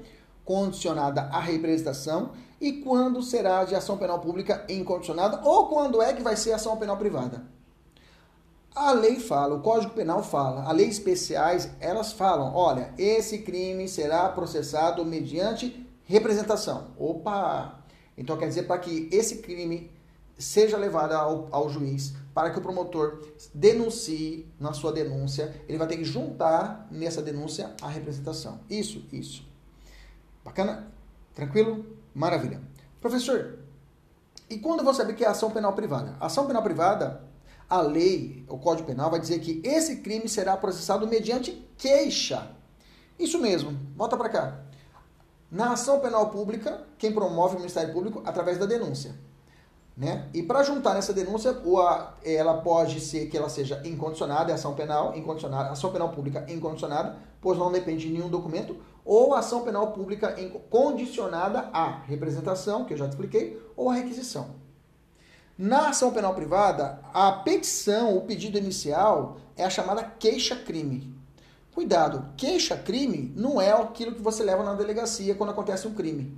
condicionada 0.46 1.22
à 1.32 1.40
representação 1.40 2.30
e 2.58 2.72
quando 2.72 3.20
será 3.20 3.64
de 3.64 3.74
ação 3.74 3.98
penal 3.98 4.20
pública 4.20 4.64
incondicionada 4.68 5.42
ou 5.44 5.66
quando 5.66 6.00
é 6.00 6.14
que 6.14 6.22
vai 6.22 6.36
ser 6.36 6.52
ação 6.52 6.76
penal 6.78 6.96
privada. 6.96 7.44
A 8.74 8.92
lei 8.92 9.18
fala, 9.18 9.54
o 9.54 9.62
Código 9.62 9.94
Penal 9.94 10.22
fala, 10.22 10.62
as 10.62 10.76
leis 10.76 10.94
especiais, 10.94 11.70
elas 11.80 12.12
falam, 12.12 12.54
olha, 12.54 12.92
esse 12.96 13.38
crime 13.38 13.88
será 13.88 14.28
processado 14.28 15.04
mediante 15.04 15.86
representação. 16.04 16.88
Opa! 16.98 17.80
Então 18.16 18.36
quer 18.36 18.48
dizer 18.48 18.64
para 18.64 18.78
que 18.78 19.08
esse 19.10 19.38
crime 19.38 19.90
seja 20.38 20.76
levado 20.76 21.12
ao, 21.12 21.48
ao, 21.50 21.70
juiz, 21.70 22.14
para 22.34 22.50
que 22.50 22.58
o 22.58 22.62
promotor 22.62 23.22
denuncie 23.54 24.46
na 24.60 24.74
sua 24.74 24.92
denúncia, 24.92 25.54
ele 25.66 25.78
vai 25.78 25.88
ter 25.88 25.96
que 25.96 26.04
juntar 26.04 26.86
nessa 26.90 27.22
denúncia 27.22 27.74
a 27.80 27.88
representação. 27.88 28.60
Isso, 28.68 29.02
isso. 29.10 29.55
Bacana? 30.46 30.86
Tranquilo? 31.34 31.84
Maravilha. 32.14 32.62
Professor, 33.00 33.58
e 34.48 34.58
quando 34.58 34.84
vou 34.84 34.94
saber 34.94 35.14
que 35.14 35.24
é 35.24 35.28
ação 35.28 35.50
penal 35.50 35.72
privada? 35.72 36.14
Ação 36.20 36.46
penal 36.46 36.62
privada, 36.62 37.20
a 37.68 37.80
lei, 37.80 38.44
o 38.48 38.56
Código 38.56 38.86
Penal 38.86 39.10
vai 39.10 39.18
dizer 39.18 39.40
que 39.40 39.60
esse 39.64 39.96
crime 39.96 40.28
será 40.28 40.56
processado 40.56 41.04
mediante 41.08 41.68
queixa. 41.76 42.52
Isso 43.18 43.40
mesmo. 43.40 43.76
Volta 43.96 44.16
para 44.16 44.28
cá. 44.28 44.60
Na 45.50 45.72
ação 45.72 45.98
penal 45.98 46.30
pública, 46.30 46.86
quem 46.96 47.12
promove 47.12 47.56
o 47.56 47.58
Ministério 47.58 47.92
Público 47.92 48.22
através 48.24 48.56
da 48.56 48.66
denúncia. 48.66 49.16
Né? 49.96 50.28
E 50.34 50.42
para 50.42 50.62
juntar 50.62 50.92
nessa 50.92 51.14
denúncia, 51.14 51.56
ela 52.22 52.58
pode 52.58 53.00
ser 53.00 53.28
que 53.28 53.36
ela 53.36 53.48
seja 53.48 53.80
incondicionada, 53.82 54.52
é 54.52 54.54
ação 54.54 54.74
penal 54.74 55.16
incondicionada, 55.16 55.70
ação 55.70 55.90
penal 55.90 56.10
pública 56.10 56.44
incondicionada, 56.48 57.16
pois 57.40 57.58
não 57.58 57.72
depende 57.72 58.06
de 58.06 58.12
nenhum 58.12 58.28
documento, 58.28 58.76
ou 59.02 59.34
ação 59.34 59.62
penal 59.62 59.92
pública 59.92 60.36
condicionada 60.68 61.70
à 61.72 62.02
representação, 62.02 62.84
que 62.84 62.92
eu 62.92 62.98
já 62.98 63.06
te 63.06 63.12
expliquei, 63.12 63.58
ou 63.74 63.88
à 63.88 63.94
requisição. 63.94 64.66
Na 65.56 65.88
ação 65.88 66.12
penal 66.12 66.34
privada, 66.34 67.00
a 67.14 67.32
petição, 67.32 68.14
o 68.18 68.20
pedido 68.20 68.58
inicial, 68.58 69.38
é 69.56 69.64
a 69.64 69.70
chamada 69.70 70.02
queixa-crime. 70.02 71.16
Cuidado, 71.74 72.26
queixa-crime 72.36 73.32
não 73.34 73.58
é 73.58 73.70
aquilo 73.70 74.14
que 74.14 74.20
você 74.20 74.42
leva 74.42 74.62
na 74.62 74.74
delegacia 74.74 75.34
quando 75.34 75.50
acontece 75.50 75.88
um 75.88 75.94
crime. 75.94 76.36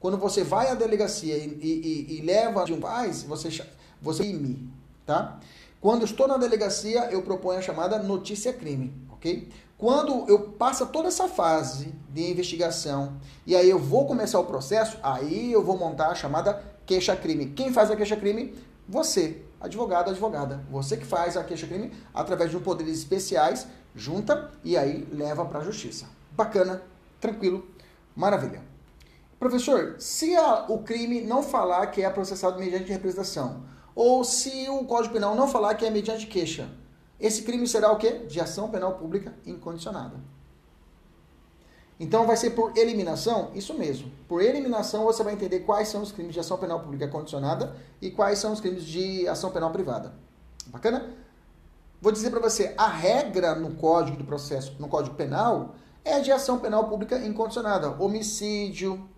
Quando 0.00 0.16
você 0.16 0.42
vai 0.42 0.68
à 0.68 0.74
delegacia 0.74 1.36
e, 1.36 1.46
e, 1.46 2.18
e 2.18 2.22
leva 2.22 2.64
de 2.64 2.72
um 2.72 2.80
paz, 2.80 3.22
você, 3.22 3.62
você 4.00 4.22
crime, 4.22 4.72
tá? 5.04 5.38
Quando 5.78 6.06
estou 6.06 6.26
na 6.26 6.38
delegacia, 6.38 7.10
eu 7.10 7.22
proponho 7.22 7.58
a 7.58 7.62
chamada 7.62 7.98
notícia-crime, 8.02 8.92
ok? 9.12 9.48
Quando 9.76 10.26
eu 10.26 10.38
passo 10.52 10.86
toda 10.86 11.08
essa 11.08 11.28
fase 11.28 11.94
de 12.08 12.30
investigação 12.30 13.16
e 13.46 13.54
aí 13.54 13.68
eu 13.68 13.78
vou 13.78 14.06
começar 14.06 14.40
o 14.40 14.44
processo, 14.44 14.98
aí 15.02 15.52
eu 15.52 15.62
vou 15.62 15.76
montar 15.76 16.08
a 16.08 16.14
chamada 16.14 16.62
queixa-crime. 16.86 17.50
Quem 17.50 17.72
faz 17.72 17.90
a 17.90 17.96
queixa-crime? 17.96 18.54
Você, 18.88 19.42
advogado, 19.60 20.10
advogada. 20.10 20.64
Você 20.70 20.96
que 20.96 21.06
faz 21.06 21.36
a 21.36 21.44
queixa-crime 21.44 21.92
através 22.12 22.50
de 22.50 22.56
um 22.56 22.60
poderes 22.60 22.98
especiais, 22.98 23.66
junta 23.94 24.50
e 24.64 24.76
aí 24.76 25.06
leva 25.12 25.44
para 25.44 25.60
a 25.60 25.64
justiça. 25.64 26.06
Bacana, 26.32 26.82
tranquilo, 27.20 27.66
maravilha. 28.14 28.69
Professor, 29.40 29.96
se 29.98 30.36
a, 30.36 30.66
o 30.68 30.80
crime 30.80 31.22
não 31.22 31.42
falar 31.42 31.86
que 31.86 32.02
é 32.02 32.10
processado 32.10 32.58
mediante 32.58 32.92
representação, 32.92 33.64
ou 33.94 34.22
se 34.22 34.68
o 34.68 34.84
Código 34.84 35.14
Penal 35.14 35.34
não 35.34 35.48
falar 35.48 35.74
que 35.76 35.86
é 35.86 35.88
mediante 35.88 36.26
queixa, 36.26 36.68
esse 37.18 37.40
crime 37.42 37.66
será 37.66 37.90
o 37.90 37.96
quê? 37.96 38.26
De 38.28 38.38
ação 38.38 38.68
penal 38.68 38.98
pública 38.98 39.34
incondicionada. 39.46 40.20
Então 41.98 42.26
vai 42.26 42.36
ser 42.36 42.50
por 42.50 42.76
eliminação? 42.76 43.50
Isso 43.54 43.72
mesmo. 43.72 44.12
Por 44.28 44.42
eliminação 44.42 45.04
você 45.04 45.24
vai 45.24 45.32
entender 45.32 45.60
quais 45.60 45.88
são 45.88 46.02
os 46.02 46.12
crimes 46.12 46.34
de 46.34 46.40
ação 46.40 46.58
penal 46.58 46.80
pública 46.80 47.08
condicionada 47.08 47.74
e 48.00 48.10
quais 48.10 48.38
são 48.38 48.52
os 48.52 48.60
crimes 48.60 48.84
de 48.84 49.26
ação 49.26 49.50
penal 49.50 49.70
privada. 49.70 50.12
Bacana? 50.66 51.14
Vou 51.98 52.12
dizer 52.12 52.28
para 52.30 52.40
você, 52.40 52.74
a 52.76 52.88
regra 52.88 53.54
no 53.54 53.74
Código 53.74 54.18
do 54.18 54.24
Processo, 54.24 54.76
no 54.78 54.88
Código 54.88 55.16
Penal, 55.16 55.76
é 56.04 56.20
de 56.20 56.30
ação 56.30 56.58
penal 56.58 56.88
pública 56.88 57.18
incondicionada. 57.18 57.90
Homicídio. 58.02 59.08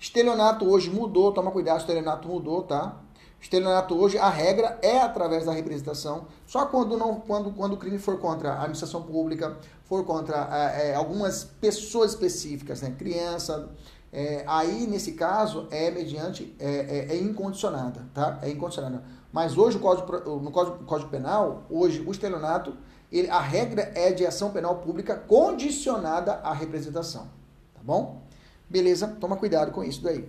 Estelionato 0.00 0.66
hoje 0.66 0.90
mudou, 0.90 1.30
toma 1.30 1.50
cuidado, 1.50 1.78
estelionato 1.78 2.26
mudou, 2.26 2.62
tá? 2.62 2.96
Estelionato 3.38 3.94
hoje, 3.94 4.16
a 4.16 4.30
regra 4.30 4.78
é 4.80 4.98
através 4.98 5.44
da 5.44 5.52
representação, 5.52 6.26
só 6.46 6.64
quando, 6.66 6.96
não, 6.96 7.20
quando, 7.20 7.50
quando 7.52 7.74
o 7.74 7.76
crime 7.76 7.98
for 7.98 8.18
contra 8.18 8.52
a 8.52 8.58
administração 8.60 9.02
pública, 9.02 9.58
for 9.84 10.04
contra 10.04 10.36
é, 10.74 10.94
algumas 10.94 11.44
pessoas 11.44 12.12
específicas, 12.12 12.80
né? 12.80 12.94
criança, 12.98 13.68
é, 14.10 14.42
aí 14.46 14.86
nesse 14.86 15.12
caso 15.12 15.68
é 15.70 15.90
mediante, 15.90 16.54
é, 16.58 17.08
é, 17.10 17.16
é, 17.16 17.16
incondicionada, 17.20 18.06
tá? 18.14 18.38
É 18.42 18.50
incondicionada. 18.50 19.04
Mas 19.30 19.56
hoje 19.58 19.76
o 19.76 19.80
código, 19.80 20.40
no 20.40 20.50
código, 20.50 20.84
código 20.84 21.10
Penal, 21.10 21.64
hoje 21.68 22.02
o 22.06 22.10
estelionato, 22.10 22.74
ele, 23.12 23.28
a 23.28 23.40
regra 23.40 23.92
é 23.94 24.12
de 24.12 24.24
ação 24.24 24.50
penal 24.50 24.76
pública 24.76 25.14
condicionada 25.14 26.34
à 26.42 26.54
representação, 26.54 27.24
tá 27.74 27.80
bom? 27.82 28.29
Beleza? 28.70 29.08
Toma 29.20 29.36
cuidado 29.36 29.72
com 29.72 29.82
isso 29.82 30.00
daí. 30.00 30.24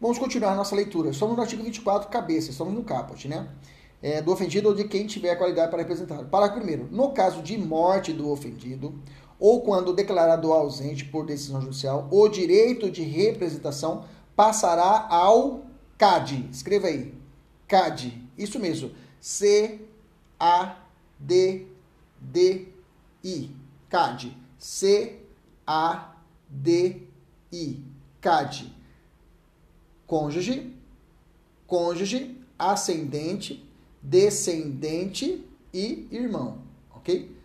Vamos 0.00 0.18
continuar 0.18 0.54
nossa 0.54 0.76
leitura. 0.76 1.10
Estamos 1.10 1.34
no 1.34 1.42
artigo 1.42 1.64
24, 1.64 2.08
cabeça, 2.08 2.50
estamos 2.50 2.72
no 2.72 2.84
caput, 2.84 3.26
né? 3.26 3.48
É, 4.00 4.22
do 4.22 4.30
ofendido 4.30 4.68
ou 4.68 4.74
de 4.74 4.84
quem 4.84 5.06
tiver 5.06 5.30
a 5.30 5.36
qualidade 5.36 5.70
para 5.70 5.80
representar. 5.80 6.22
Parágrafo 6.26 6.60
primeiro. 6.60 6.88
No 6.92 7.10
caso 7.10 7.42
de 7.42 7.58
morte 7.58 8.12
do 8.12 8.30
ofendido, 8.30 8.94
ou 9.40 9.62
quando 9.62 9.92
declarado 9.92 10.52
ausente 10.52 11.06
por 11.06 11.26
decisão 11.26 11.60
judicial, 11.60 12.06
o 12.10 12.28
direito 12.28 12.90
de 12.90 13.02
representação 13.02 14.04
passará 14.36 15.08
ao 15.08 15.64
CAD. 15.98 16.48
Escreva 16.52 16.86
aí. 16.86 17.14
CAD. 17.66 18.22
Isso 18.36 18.60
mesmo. 18.60 18.92
C 19.20 19.80
A 20.38 20.76
D 21.18 21.66
D 22.20 22.68
I. 23.24 23.50
CAD. 23.88 24.36
C 24.58 25.18
A 26.54 26.60
D 26.62 27.02
I. 27.52 27.84
CAD. 28.20 28.74
Cônjuge, 30.06 30.74
cônjuge, 31.66 32.40
ascendente, 32.58 33.68
descendente 34.02 35.44
e 35.72 36.08
irmão, 36.10 36.58
ok? 36.94 37.36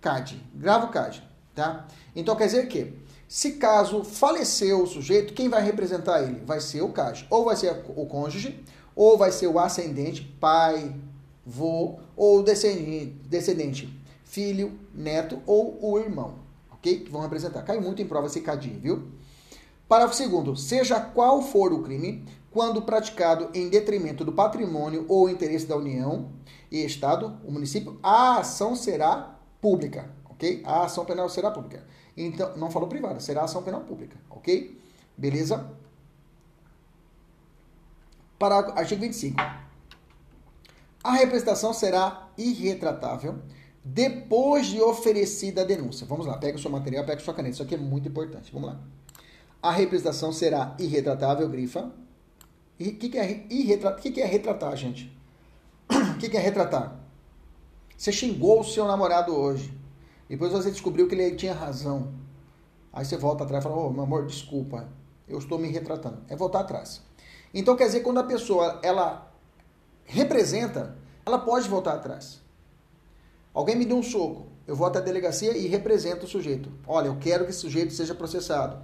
CAD. 0.00 0.42
Grava 0.54 0.86
o 0.86 0.90
CAD, 0.90 1.22
tá? 1.54 1.86
Então 2.16 2.34
quer 2.34 2.46
dizer 2.46 2.66
que 2.66 2.92
se 3.28 3.52
caso 3.52 4.02
faleceu 4.02 4.82
o 4.82 4.86
sujeito, 4.86 5.34
quem 5.34 5.48
vai 5.48 5.62
representar 5.62 6.22
ele? 6.22 6.40
Vai 6.44 6.60
ser 6.60 6.82
o 6.82 6.88
CAD. 6.88 7.26
Ou 7.30 7.44
vai 7.44 7.56
ser 7.56 7.70
o 7.94 8.06
cônjuge, 8.06 8.62
ou 8.96 9.16
vai 9.16 9.30
ser 9.30 9.46
o 9.46 9.58
ascendente, 9.58 10.22
pai, 10.40 10.94
vô, 11.46 11.98
ou 12.16 12.42
descendente 12.42 14.02
filho, 14.24 14.78
neto 14.94 15.42
ou 15.46 15.78
o 15.80 15.98
irmão, 15.98 16.38
ok? 16.82 17.04
Que 17.04 17.10
vão 17.10 17.20
representar. 17.20 17.62
Cai 17.62 17.78
muito 17.78 18.02
em 18.02 18.06
prova 18.06 18.28
CAD, 18.28 18.68
viu? 18.80 19.08
Parágrafo 19.88 20.16
segundo. 20.16 20.56
Seja 20.56 21.00
qual 21.00 21.40
for 21.40 21.72
o 21.72 21.82
crime, 21.82 22.24
quando 22.50 22.82
praticado 22.82 23.50
em 23.54 23.68
detrimento 23.68 24.24
do 24.24 24.32
patrimônio 24.32 25.06
ou 25.08 25.30
interesse 25.30 25.64
da 25.64 25.76
União 25.76 26.32
e 26.70 26.84
Estado, 26.84 27.38
o 27.44 27.52
município, 27.52 27.98
a 28.02 28.38
ação 28.38 28.74
será 28.74 29.38
pública, 29.60 30.10
ok? 30.28 30.62
A 30.66 30.84
ação 30.84 31.04
penal 31.04 31.28
será 31.28 31.50
pública. 31.50 31.86
Então, 32.16 32.56
não 32.56 32.70
falou 32.70 32.88
privada, 32.88 33.20
será 33.20 33.44
ação 33.44 33.62
penal 33.62 33.82
pública, 33.82 34.16
ok? 34.28 34.78
Beleza? 35.16 35.70
Parágrafo, 38.38 38.78
artigo 38.78 39.00
25. 39.02 39.40
A 41.04 41.12
representação 41.12 41.72
será 41.72 42.28
irretratável 42.36 43.40
depois 43.84 44.66
de 44.66 44.80
oferecida 44.80 45.62
a 45.62 45.64
denúncia. 45.64 46.06
Vamos 46.06 46.26
lá, 46.26 46.36
pega 46.38 46.56
o 46.56 46.60
seu 46.60 46.70
material, 46.70 47.04
pega 47.04 47.20
a 47.20 47.24
sua 47.24 47.34
caneta. 47.34 47.54
Isso 47.54 47.62
aqui 47.62 47.74
é 47.74 47.78
muito 47.78 48.08
importante. 48.08 48.52
Vamos 48.52 48.68
lá. 48.68 48.80
A 49.60 49.70
representação 49.70 50.32
será 50.32 50.76
irretratável, 50.78 51.48
grifa. 51.48 51.92
O 52.80 52.84
que, 52.84 53.08
que, 53.08 53.18
é 53.18 53.46
irretra... 53.50 53.92
que, 53.94 54.10
que 54.10 54.20
é 54.20 54.26
retratar, 54.26 54.76
gente? 54.76 55.16
O 55.90 56.16
que, 56.18 56.28
que 56.28 56.36
é 56.36 56.40
retratar? 56.40 57.00
Você 57.96 58.10
xingou 58.10 58.60
o 58.60 58.64
seu 58.64 58.86
namorado 58.86 59.34
hoje. 59.34 59.72
Depois 60.28 60.52
você 60.52 60.70
descobriu 60.70 61.06
que 61.06 61.14
ele 61.14 61.36
tinha 61.36 61.54
razão. 61.54 62.12
Aí 62.92 63.04
você 63.04 63.16
volta 63.16 63.44
atrás 63.44 63.64
e 63.64 63.68
fala, 63.68 63.80
oh, 63.80 63.90
meu 63.90 64.02
amor, 64.02 64.26
desculpa, 64.26 64.88
eu 65.28 65.38
estou 65.38 65.58
me 65.58 65.68
retratando. 65.68 66.22
É 66.28 66.34
voltar 66.34 66.60
atrás. 66.60 67.02
Então 67.54 67.76
quer 67.76 67.86
dizer, 67.86 68.00
quando 68.00 68.18
a 68.18 68.24
pessoa 68.24 68.80
ela 68.82 69.32
representa, 70.04 70.96
ela 71.24 71.38
pode 71.38 71.68
voltar 71.68 71.94
atrás. 71.94 72.41
Alguém 73.54 73.76
me 73.76 73.84
deu 73.84 73.96
um 73.96 74.02
soco, 74.02 74.46
eu 74.66 74.74
vou 74.74 74.86
até 74.86 74.98
a 74.98 75.02
delegacia 75.02 75.56
e 75.56 75.66
represento 75.66 76.24
o 76.24 76.28
sujeito. 76.28 76.70
Olha, 76.86 77.08
eu 77.08 77.16
quero 77.16 77.44
que 77.44 77.50
esse 77.50 77.60
sujeito 77.60 77.92
seja 77.92 78.14
processado. 78.14 78.78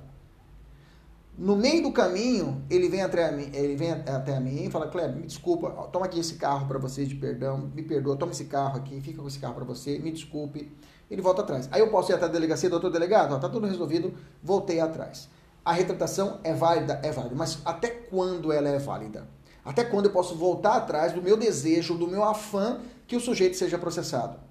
No 1.38 1.54
meio 1.54 1.84
do 1.84 1.92
caminho, 1.92 2.64
ele 2.68 2.88
vem 2.88 3.00
até 3.00 3.30
mim, 3.30 3.48
ele 3.54 3.76
vem 3.76 3.92
até 3.92 4.40
mim 4.40 4.64
e 4.64 4.70
fala: 4.70 4.88
Kleber, 4.88 5.16
me 5.16 5.26
desculpa, 5.26 5.70
toma 5.92 6.06
aqui 6.06 6.18
esse 6.18 6.34
carro 6.34 6.66
para 6.66 6.78
você 6.78 7.06
de 7.06 7.14
perdão, 7.14 7.70
me 7.72 7.82
perdoa, 7.82 8.16
toma 8.16 8.32
esse 8.32 8.46
carro 8.46 8.76
aqui, 8.76 9.00
fica 9.00 9.22
com 9.22 9.28
esse 9.28 9.38
carro 9.38 9.54
para 9.54 9.64
você, 9.64 10.00
me 10.00 10.10
desculpe. 10.10 10.70
Ele 11.08 11.22
volta 11.22 11.42
atrás. 11.42 11.68
Aí 11.70 11.80
eu 11.80 11.90
posso 11.90 12.10
ir 12.10 12.16
até 12.16 12.25
a 12.25 12.28
delegacia, 12.28 12.68
doutor 12.68 12.90
delegado, 12.90 13.37
ó, 13.37 13.38
tá 13.38 13.48
tudo 13.48 13.68
resolvido, 13.68 14.12
voltei 14.42 14.80
atrás. 14.80 15.28
A 15.64 15.72
retratação 15.72 16.40
é 16.42 16.52
válida? 16.52 17.00
É 17.04 17.12
válida, 17.12 17.37
mas 17.37 17.60
até 17.64 17.88
quando 17.88 18.50
ela 18.50 18.68
é 18.68 18.78
válida? 18.78 19.28
Até 19.64 19.84
quando 19.84 20.06
eu 20.06 20.12
posso 20.12 20.34
voltar 20.34 20.75
atrás 20.75 21.12
do 21.12 21.22
meu 21.22 21.37
desejo, 21.37 21.96
do 21.96 22.09
meu 22.09 22.24
afã 22.24 22.81
que 23.07 23.14
o 23.14 23.20
sujeito 23.20 23.57
seja 23.57 23.78
processado? 23.78 24.47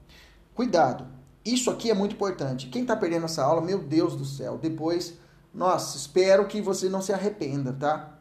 Cuidado, 0.58 1.06
isso 1.46 1.70
aqui 1.70 1.92
é 1.92 1.94
muito 1.94 2.16
importante. 2.16 2.68
Quem 2.70 2.82
está 2.82 2.96
perdendo 2.96 3.26
essa 3.26 3.44
aula, 3.44 3.62
meu 3.62 3.78
Deus 3.78 4.16
do 4.16 4.26
céu, 4.26 4.58
depois 4.58 5.14
nossa, 5.54 5.96
espero 5.96 6.48
que 6.48 6.60
você 6.60 6.90
não 6.90 7.00
se 7.00 7.14
arrependa, 7.14 7.72
tá? 7.74 8.18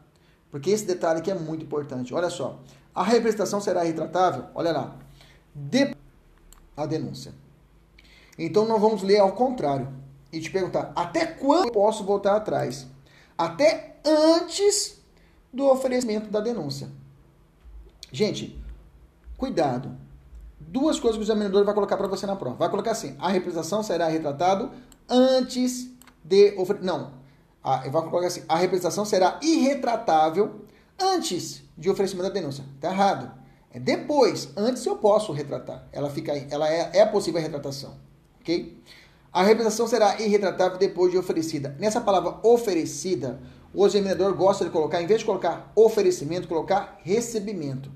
Porque 0.51 0.69
esse 0.69 0.85
detalhe 0.85 1.17
aqui 1.17 1.31
é 1.31 1.33
muito 1.33 1.65
importante. 1.65 2.13
Olha 2.13 2.29
só. 2.29 2.59
A 2.93 3.01
representação 3.01 3.59
será 3.59 3.81
retratável? 3.81 4.45
Olha 4.53 4.71
lá. 4.71 4.95
De 5.51 5.95
a 6.75 6.85
denúncia. 6.85 7.33
Então 8.37 8.67
nós 8.67 8.79
vamos 8.79 9.01
ler 9.01 9.17
ao 9.17 9.31
contrário 9.31 9.91
e 10.31 10.39
te 10.39 10.51
perguntar: 10.51 10.93
até 10.95 11.25
quando 11.25 11.69
eu 11.69 11.71
posso 11.71 12.03
voltar 12.03 12.35
atrás? 12.35 12.85
Até 13.35 13.97
antes 14.05 15.01
do 15.51 15.65
oferecimento 15.65 16.29
da 16.29 16.39
denúncia. 16.39 16.87
Gente, 18.11 18.63
cuidado. 19.35 20.05
Duas 20.59 20.99
coisas 20.99 21.17
que 21.17 21.23
o 21.23 21.25
examinador 21.25 21.63
vai 21.63 21.73
colocar 21.73 21.97
para 21.97 22.07
você 22.07 22.25
na 22.25 22.35
prova. 22.35 22.55
Vai 22.57 22.69
colocar 22.69 22.91
assim: 22.91 23.15
a 23.19 23.29
representação 23.29 23.83
será 23.83 24.07
retratado 24.07 24.71
antes 25.09 25.89
de 26.23 26.53
não, 26.81 27.13
a, 27.63 27.77
vai 27.89 28.01
colocar 28.01 28.27
assim, 28.27 28.43
a 28.47 28.57
representação 28.57 29.05
será 29.05 29.39
irretratável 29.41 30.61
antes 30.99 31.63
de 31.77 31.89
oferecimento 31.89 32.27
da 32.27 32.33
denúncia. 32.33 32.63
Está 32.75 32.91
errado. 32.91 33.31
É 33.71 33.79
depois, 33.79 34.49
antes 34.55 34.85
eu 34.85 34.95
posso 34.95 35.31
retratar. 35.31 35.87
Ela 35.91 36.09
fica, 36.09 36.31
ela 36.49 36.69
é, 36.69 36.91
é 36.99 37.05
possível 37.05 37.39
a 37.39 37.43
retratação, 37.43 37.95
ok? 38.39 38.81
A 39.31 39.43
representação 39.43 39.87
será 39.87 40.19
irretratável 40.19 40.77
depois 40.77 41.11
de 41.11 41.17
oferecida. 41.17 41.75
Nessa 41.77 42.01
palavra 42.01 42.39
oferecida, 42.41 43.39
o 43.73 43.85
examinador 43.85 44.33
gosta 44.33 44.65
de 44.65 44.71
colocar, 44.71 45.01
em 45.01 45.05
vez 45.05 45.19
de 45.19 45.25
colocar 45.25 45.71
oferecimento, 45.75 46.47
colocar 46.47 46.97
recebimento. 47.03 47.91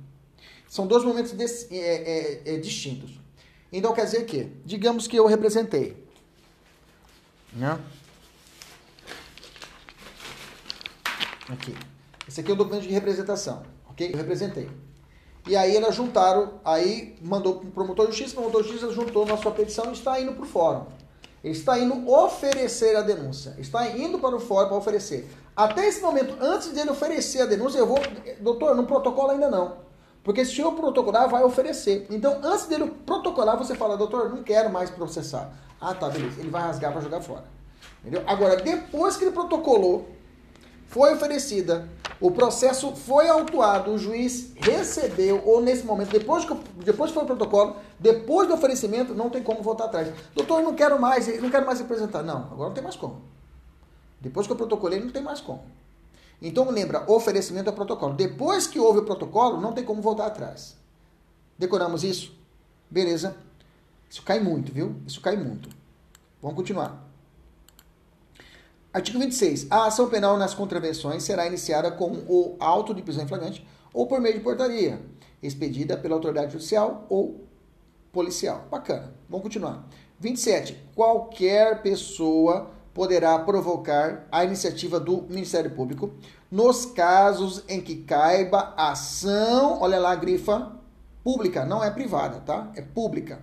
São 0.71 0.87
dois 0.87 1.03
momentos 1.03 1.33
é, 1.69 1.75
é, 1.75 2.41
é, 2.45 2.57
distintos. 2.57 3.19
Então 3.73 3.93
quer 3.93 4.05
dizer 4.05 4.25
que, 4.25 4.45
digamos 4.63 5.05
que 5.05 5.17
eu 5.17 5.25
representei, 5.25 6.01
né? 7.51 7.77
Aqui. 11.49 11.75
Esse 12.25 12.39
aqui 12.39 12.51
é 12.51 12.53
o 12.53 12.55
documento 12.55 12.83
de 12.83 12.93
representação, 12.93 13.63
ok? 13.89 14.13
Eu 14.13 14.17
representei. 14.17 14.69
E 15.45 15.57
aí 15.57 15.75
elas 15.75 15.93
juntaram, 15.93 16.61
aí 16.63 17.17
mandou 17.21 17.59
para 17.59 17.67
o 17.67 17.71
promotor 17.71 18.05
de 18.05 18.13
justiça, 18.13 18.31
o 18.31 18.35
promotor 18.35 18.63
de 18.63 18.69
justiça 18.69 18.93
juntou 18.93 19.25
na 19.25 19.35
sua 19.35 19.51
petição 19.51 19.89
e 19.89 19.93
está 19.93 20.21
indo 20.21 20.31
para 20.31 20.43
o 20.43 20.47
fórum. 20.47 20.85
Ele 21.43 21.53
está 21.53 21.77
indo 21.77 22.09
oferecer 22.09 22.95
a 22.95 23.01
denúncia. 23.01 23.55
Está 23.57 23.89
indo 23.89 24.19
para 24.19 24.37
o 24.37 24.39
fórum 24.39 24.69
para 24.69 24.77
oferecer. 24.77 25.27
Até 25.53 25.85
esse 25.85 25.99
momento, 25.99 26.37
antes 26.39 26.71
dele 26.71 26.91
oferecer 26.91 27.41
a 27.41 27.45
denúncia, 27.45 27.77
eu 27.77 27.87
vou. 27.87 27.99
Doutor, 28.39 28.73
no 28.73 28.85
protocolo 28.85 29.31
ainda 29.31 29.49
não. 29.49 29.90
Porque 30.23 30.45
se 30.45 30.59
eu 30.59 30.71
protocolar, 30.73 31.29
vai 31.29 31.43
oferecer. 31.43 32.05
Então, 32.09 32.39
antes 32.43 32.67
dele 32.67 32.91
protocolar, 33.05 33.57
você 33.57 33.75
fala, 33.75 33.97
doutor, 33.97 34.29
não 34.29 34.43
quero 34.43 34.71
mais 34.71 34.89
processar. 34.89 35.51
Ah, 35.79 35.95
tá, 35.95 36.09
beleza. 36.09 36.39
Ele 36.39 36.49
vai 36.49 36.61
rasgar 36.61 36.91
para 36.91 37.01
jogar 37.01 37.21
fora. 37.21 37.45
Entendeu? 38.01 38.23
Agora, 38.27 38.55
depois 38.57 39.17
que 39.17 39.23
ele 39.23 39.31
protocolou, 39.31 40.07
foi 40.87 41.13
oferecida, 41.13 41.87
o 42.19 42.29
processo 42.29 42.95
foi 42.95 43.27
autuado, 43.29 43.91
o 43.91 43.97
juiz 43.97 44.51
recebeu, 44.57 45.41
ou 45.45 45.61
nesse 45.61 45.85
momento, 45.85 46.11
depois 46.11 46.45
que, 46.45 46.53
depois 46.83 47.09
que 47.09 47.15
foi 47.15 47.23
o 47.23 47.25
protocolo, 47.25 47.77
depois 47.99 48.47
do 48.47 48.53
oferecimento, 48.53 49.15
não 49.15 49.29
tem 49.29 49.41
como 49.41 49.63
voltar 49.63 49.85
atrás. 49.85 50.11
Doutor, 50.35 50.61
não 50.61 50.75
quero 50.75 50.99
mais, 50.99 51.41
não 51.41 51.49
quero 51.49 51.65
mais 51.65 51.79
representar. 51.79 52.21
Não, 52.21 52.43
agora 52.51 52.65
não 52.69 52.73
tem 52.73 52.83
mais 52.83 52.95
como. 52.95 53.21
Depois 54.19 54.45
que 54.45 54.53
eu 54.53 54.57
protocolei, 54.57 54.99
não 54.99 55.09
tem 55.09 55.23
mais 55.23 55.41
como. 55.41 55.63
Então 56.41 56.69
lembra, 56.71 57.09
oferecimento 57.11 57.69
é 57.69 57.73
protocolo. 57.73 58.15
Depois 58.15 58.65
que 58.65 58.79
houve 58.79 58.99
o 58.99 59.05
protocolo, 59.05 59.61
não 59.61 59.73
tem 59.73 59.83
como 59.83 60.01
voltar 60.01 60.25
atrás. 60.25 60.75
Decoramos 61.57 62.03
isso? 62.03 62.35
Beleza. 62.89 63.35
Isso 64.09 64.23
cai 64.23 64.39
muito, 64.39 64.73
viu? 64.73 64.95
Isso 65.05 65.21
cai 65.21 65.37
muito. 65.37 65.69
Vamos 66.41 66.57
continuar. 66.57 67.07
Artigo 68.91 69.19
26. 69.19 69.67
A 69.69 69.85
ação 69.85 70.09
penal 70.09 70.37
nas 70.37 70.53
contravenções 70.53 71.23
será 71.23 71.45
iniciada 71.45 71.91
com 71.91 72.11
o 72.27 72.57
auto 72.59 72.93
de 72.93 73.01
prisão 73.01 73.23
em 73.23 73.27
flagrante 73.27 73.65
ou 73.93 74.07
por 74.07 74.19
meio 74.19 74.35
de 74.35 74.41
portaria, 74.41 74.99
expedida 75.41 75.95
pela 75.95 76.15
autoridade 76.15 76.51
judicial 76.51 77.05
ou 77.07 77.45
policial. 78.11 78.67
Bacana. 78.69 79.13
Vamos 79.29 79.43
continuar. 79.43 79.87
27. 80.19 80.77
Qualquer 80.95 81.81
pessoa 81.81 82.71
poderá 82.93 83.37
provocar 83.39 84.27
a 84.31 84.43
iniciativa 84.43 84.99
do 84.99 85.23
Ministério 85.23 85.71
Público 85.71 86.11
nos 86.49 86.85
casos 86.85 87.63
em 87.67 87.79
que 87.79 87.97
caiba 87.97 88.73
ação, 88.75 89.79
olha 89.81 89.99
lá 89.99 90.11
a 90.11 90.15
grifa, 90.15 90.73
pública, 91.23 91.65
não 91.65 91.83
é 91.83 91.89
privada, 91.89 92.39
tá? 92.41 92.71
É 92.75 92.81
pública, 92.81 93.41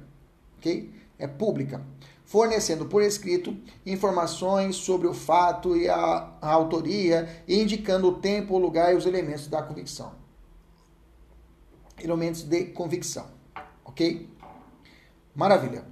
ok? 0.59 0.93
É 1.19 1.27
pública 1.27 1.81
fornecendo 2.29 2.85
por 2.85 3.03
escrito 3.03 3.57
informações 3.87 4.77
sobre 4.77 5.07
o 5.07 5.15
fato 5.15 5.75
e 5.75 5.89
a, 5.89 6.31
a 6.43 6.51
autoria 6.51 7.43
e 7.49 7.59
indicando 7.59 8.07
o 8.07 8.21
tempo, 8.21 8.55
o 8.55 8.59
lugar 8.59 8.93
e 8.93 8.97
os 8.97 9.07
elementos 9.07 9.47
da 9.47 9.63
convicção. 9.63 10.13
Elementos 11.99 12.43
de 12.43 12.67
convicção. 12.67 13.27
Ok? 13.83 14.29
Maravilha. 15.35 15.87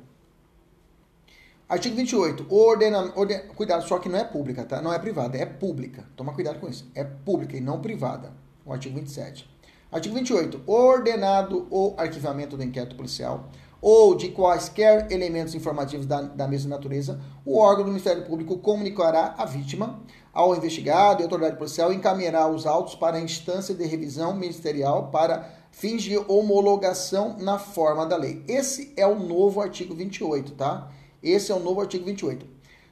Artigo 1.69 1.97
28. 1.97 2.47
Ordena, 2.49 3.13
ordena, 3.17 3.43
cuidado, 3.55 3.87
só 3.87 3.99
que 3.99 4.09
não 4.09 4.19
é 4.19 4.25
pública, 4.25 4.65
tá? 4.65 4.81
Não 4.81 4.93
é 4.93 4.99
privada, 5.01 5.37
é 5.37 5.45
pública. 5.45 6.05
Toma 6.15 6.33
cuidado 6.33 6.61
com 6.61 6.69
isso. 6.69 6.89
É 6.95 7.03
pública 7.03 7.57
e 7.57 7.61
não 7.61 7.81
privada. 7.81 8.33
O 8.65 8.73
artigo 8.73 8.95
27. 8.99 9.49
Artigo 9.91 10.15
28. 10.15 10.63
Ordenado 10.65 11.67
o 11.71 11.95
arquivamento 11.97 12.57
do 12.57 12.63
inquérito 12.63 12.95
policial 12.95 13.49
ou 13.81 14.15
de 14.15 14.29
quaisquer 14.31 15.11
elementos 15.13 15.55
informativos 15.55 16.07
da, 16.07 16.23
da 16.23 16.49
mesma 16.49 16.71
natureza, 16.71 17.21
o 17.45 17.59
órgão 17.59 17.85
do 17.85 17.91
Ministério 17.91 18.25
Público 18.25 18.59
comunicará 18.59 19.35
à 19.37 19.45
vítima, 19.45 20.01
ao 20.33 20.57
investigado 20.57 21.21
e 21.21 21.25
autoridade 21.25 21.57
policial 21.57 21.93
encaminhará 21.93 22.49
os 22.49 22.67
autos 22.67 22.95
para 22.95 23.17
a 23.17 23.21
instância 23.21 23.75
de 23.75 23.87
revisão 23.87 24.35
ministerial 24.35 25.09
para 25.11 25.51
fins 25.71 26.03
de 26.03 26.17
homologação 26.17 27.37
na 27.39 27.59
forma 27.59 28.07
da 28.07 28.17
lei. 28.17 28.43
Esse 28.49 28.93
é 28.97 29.07
o 29.07 29.19
novo 29.19 29.61
artigo 29.61 29.95
28, 29.95 30.53
tá? 30.53 30.91
Esse 31.27 31.51
é 31.51 31.55
o 31.55 31.59
novo 31.59 31.81
artigo 31.81 32.05
28. 32.05 32.47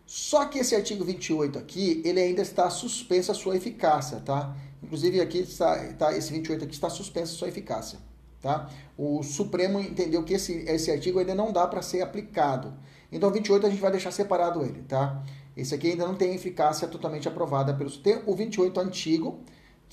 Só 0.05 0.45
que 0.47 0.59
esse 0.59 0.75
artigo 0.75 1.05
28 1.05 1.57
aqui, 1.57 2.03
ele 2.05 2.21
ainda 2.21 2.43
está 2.43 2.69
suspensa 2.69 3.31
a 3.31 3.35
sua 3.35 3.57
eficácia, 3.57 4.19
tá? 4.19 4.57
Inclusive 4.83 5.21
aqui 5.21 5.39
está, 5.39 5.93
tá, 5.95 6.17
esse 6.17 6.33
28 6.33 6.65
aqui 6.65 6.75
está 6.75 6.91
suspensa 6.91 7.33
a 7.33 7.37
sua 7.37 7.49
eficácia, 7.49 7.99
tá? 8.43 8.69
O 8.99 9.23
Supremo 9.23 9.79
entendeu 9.79 10.25
que 10.25 10.35
esse, 10.35 10.53
esse 10.67 10.91
artigo 10.91 11.21
ainda 11.21 11.35
não 11.35 11.53
dá 11.53 11.67
para 11.67 11.81
ser 11.81 12.03
aplicado. 12.03 12.75
Então 13.11 13.31
28 13.31 13.67
a 13.67 13.71
gente 13.71 13.81
vai 13.81 13.93
deixar 13.93 14.11
separado 14.11 14.63
ele, 14.63 14.83
tá? 14.83 15.23
Esse 15.57 15.73
aqui 15.75 15.93
ainda 15.93 16.05
não 16.05 16.17
tem 16.17 16.35
eficácia 16.35 16.89
totalmente 16.89 17.29
aprovada 17.29 17.73
pelo 17.73 17.91
tem 17.91 18.21
o 18.27 18.35
28 18.35 18.81
antigo, 18.81 19.39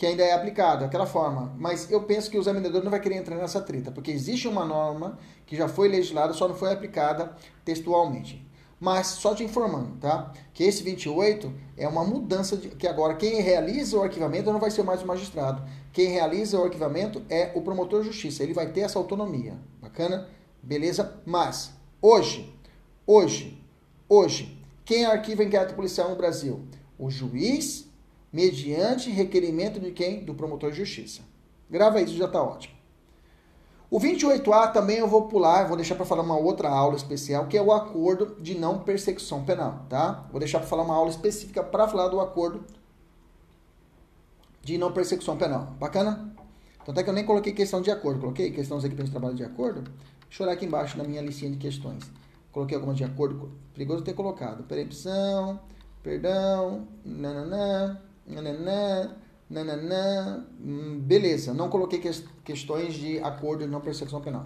que 0.02 0.08
ainda 0.08 0.24
é 0.24 0.34
aplicado 0.34 0.84
daquela 0.84 1.06
forma. 1.06 1.54
Mas 1.60 1.92
eu 1.92 2.02
penso 2.02 2.28
que 2.32 2.36
o 2.36 2.42
examinador 2.42 2.84
não 2.84 2.90
vai 2.90 3.00
querer 3.00 3.18
entrar 3.18 3.36
nessa 3.36 3.62
treta, 3.62 3.92
porque 3.92 4.10
existe 4.10 4.48
uma 4.48 4.66
norma 4.66 5.20
que 5.46 5.56
já 5.56 5.68
foi 5.68 5.88
legislada, 5.88 6.34
só 6.34 6.48
não 6.48 6.56
foi 6.56 6.74
aplicada 6.74 7.36
textualmente. 7.64 8.44
Mas 8.80 9.06
só 9.06 9.36
te 9.36 9.44
informando, 9.44 9.98
tá? 9.98 10.34
Que 10.56 10.64
esse 10.64 10.82
28 10.82 11.54
é 11.78 11.88
uma 11.88 12.04
mudança 12.04 12.58
de 12.58 12.70
que 12.70 12.88
agora 12.88 13.14
quem 13.14 13.44
realiza 13.44 13.96
o 13.96 14.02
arquivamento 14.02 14.52
não 14.52 14.60
vai 14.60 14.72
ser 14.72 14.82
mais 14.82 15.04
o 15.04 15.06
magistrado. 15.06 15.62
Quem 15.94 16.08
realiza 16.08 16.60
o 16.60 16.64
arquivamento 16.64 17.22
é 17.30 17.52
o 17.54 17.62
promotor 17.62 18.02
de 18.02 18.08
justiça. 18.08 18.42
Ele 18.42 18.56
vai 18.56 18.72
ter 18.72 18.80
essa 18.82 18.98
autonomia. 18.98 19.54
Bacana? 19.80 20.28
Beleza? 20.64 21.22
Mas 21.28 21.74
hoje, 22.02 22.52
hoje, 23.06 23.64
hoje, 24.10 24.60
quem 24.84 25.06
arquiva 25.06 25.44
inquérito 25.44 25.76
policial 25.76 26.10
no 26.10 26.16
Brasil? 26.16 26.66
O 26.98 27.12
juiz, 27.12 27.91
mediante 28.32 29.10
requerimento 29.10 29.80
de 29.80 29.92
quem? 29.92 30.24
Do 30.24 30.34
promotor 30.34 30.72
de 30.72 30.78
justiça. 30.78 31.22
Grava 31.70 32.02
isso, 32.02 32.16
já 32.16 32.26
está 32.26 32.42
ótimo. 32.42 32.82
O 33.90 34.00
28A 34.00 34.72
também 34.72 35.00
eu 35.00 35.08
vou 35.08 35.28
pular, 35.28 35.68
vou 35.68 35.76
deixar 35.76 35.96
para 35.96 36.06
falar 36.06 36.24
uma 36.24 36.38
outra 36.38 36.70
aula 36.70 36.96
especial, 36.96 37.48
que 37.48 37.58
é 37.58 37.62
o 37.62 37.74
acordo 37.74 38.38
de 38.40 38.58
não 38.58 38.80
persecução 38.80 39.44
penal, 39.44 39.86
tá? 39.90 40.28
Vou 40.32 40.40
deixar 40.40 40.60
para 40.60 40.68
falar 40.68 40.84
uma 40.84 40.96
aula 40.96 41.10
específica 41.10 41.62
para 41.62 41.86
falar 41.90 42.08
do 42.08 42.22
acordo 42.22 42.64
de 44.62 44.78
não 44.78 44.94
persecução 44.94 45.36
penal. 45.36 45.76
Bacana? 45.78 46.34
Então 46.82 46.94
até 46.94 47.04
que 47.04 47.10
eu 47.10 47.14
nem 47.14 47.26
coloquei 47.26 47.52
questão 47.52 47.82
de 47.82 47.92
acordo, 47.92 48.22
coloquei 48.22 48.50
questões 48.52 48.86
aqui 48.86 48.96
para 48.96 49.04
gente 49.04 49.12
trabalhar 49.12 49.36
de 49.36 49.44
acordo. 49.44 49.84
Deixa 50.28 50.42
eu 50.42 50.48
olhar 50.48 50.54
aqui 50.54 50.66
embaixo 50.66 50.98
na 50.98 51.04
minha 51.04 51.22
listinha 51.22 51.52
de 51.52 51.58
questões. 51.58 52.10
Coloquei 52.54 52.76
algumas 52.76 52.96
de 52.96 53.04
acordo, 53.04 53.52
perigoso 53.74 54.04
ter 54.04 54.14
colocado. 54.14 54.64
Percepção, 54.64 55.60
perdão, 56.02 56.88
nananã, 57.04 58.00
nananã, 58.32 59.16
nananã. 59.50 60.46
Hum, 60.60 61.00
beleza, 61.00 61.54
não 61.54 61.70
coloquei 61.70 62.02
questões 62.44 62.94
de 62.94 63.20
acordo 63.20 63.66
de 63.66 63.70
não 63.70 63.82
persecução 63.82 64.22
penal. 64.22 64.44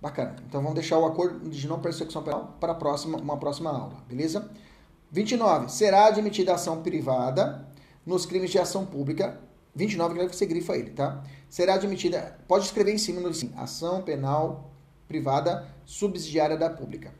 Bacana. 0.00 0.36
Então 0.48 0.60
vamos 0.60 0.74
deixar 0.74 0.98
o 0.98 1.04
acordo 1.04 1.48
de 1.48 1.68
não 1.68 1.80
persecução 1.80 2.22
penal 2.22 2.56
para 2.58 2.74
próxima, 2.74 3.18
uma 3.18 3.36
próxima 3.36 3.70
aula, 3.70 4.02
beleza? 4.08 4.50
29. 5.12 5.70
Será 5.70 6.06
admitida 6.06 6.54
ação 6.54 6.82
privada 6.82 7.68
nos 8.04 8.26
crimes 8.26 8.50
de 8.50 8.58
ação 8.58 8.84
pública. 8.84 9.38
29, 9.74 10.26
que 10.28 10.36
você 10.36 10.44
grifa 10.44 10.76
ele, 10.76 10.90
tá? 10.90 11.22
Será 11.48 11.74
admitida, 11.74 12.38
pode 12.48 12.64
escrever 12.64 12.92
em 12.92 12.98
cima 12.98 13.20
no 13.20 13.32
sim, 13.32 13.52
ação 13.56 14.02
penal 14.02 14.70
privada 15.06 15.66
subsidiária 15.84 16.56
da 16.56 16.68
pública. 16.68 17.12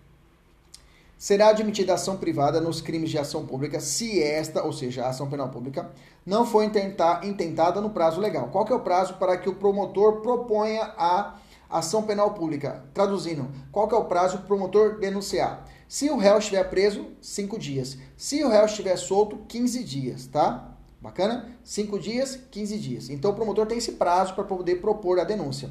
Será 1.22 1.50
admitida 1.50 1.94
ação 1.94 2.16
privada 2.16 2.60
nos 2.60 2.80
crimes 2.80 3.08
de 3.08 3.16
ação 3.16 3.46
pública 3.46 3.78
se 3.78 4.20
esta, 4.20 4.64
ou 4.64 4.72
seja, 4.72 5.04
a 5.04 5.10
ação 5.10 5.30
penal 5.30 5.50
pública, 5.50 5.88
não 6.26 6.44
for 6.44 6.64
intentada 6.64 7.80
no 7.80 7.90
prazo 7.90 8.20
legal. 8.20 8.48
Qual 8.48 8.64
que 8.64 8.72
é 8.72 8.74
o 8.74 8.80
prazo 8.80 9.14
para 9.14 9.36
que 9.36 9.48
o 9.48 9.54
promotor 9.54 10.20
proponha 10.20 10.82
a 10.98 11.38
ação 11.70 12.02
penal 12.02 12.34
pública? 12.34 12.84
Traduzindo, 12.92 13.48
qual 13.70 13.86
que 13.86 13.94
é 13.94 13.98
o 13.98 14.06
prazo 14.06 14.38
para 14.38 14.44
o 14.46 14.48
promotor 14.48 14.98
denunciar? 14.98 15.64
Se 15.86 16.10
o 16.10 16.16
réu 16.16 16.38
estiver 16.38 16.64
preso, 16.64 17.06
5 17.20 17.56
dias. 17.56 17.96
Se 18.16 18.42
o 18.42 18.48
réu 18.48 18.64
estiver 18.64 18.96
solto, 18.96 19.44
15 19.46 19.84
dias, 19.84 20.26
tá? 20.26 20.76
Bacana? 21.00 21.56
5 21.62 22.00
dias, 22.00 22.34
15 22.50 22.78
dias. 22.78 23.10
Então 23.10 23.30
o 23.30 23.34
promotor 23.34 23.68
tem 23.68 23.78
esse 23.78 23.92
prazo 23.92 24.34
para 24.34 24.42
poder 24.42 24.80
propor 24.80 25.20
a 25.20 25.24
denúncia. 25.24 25.70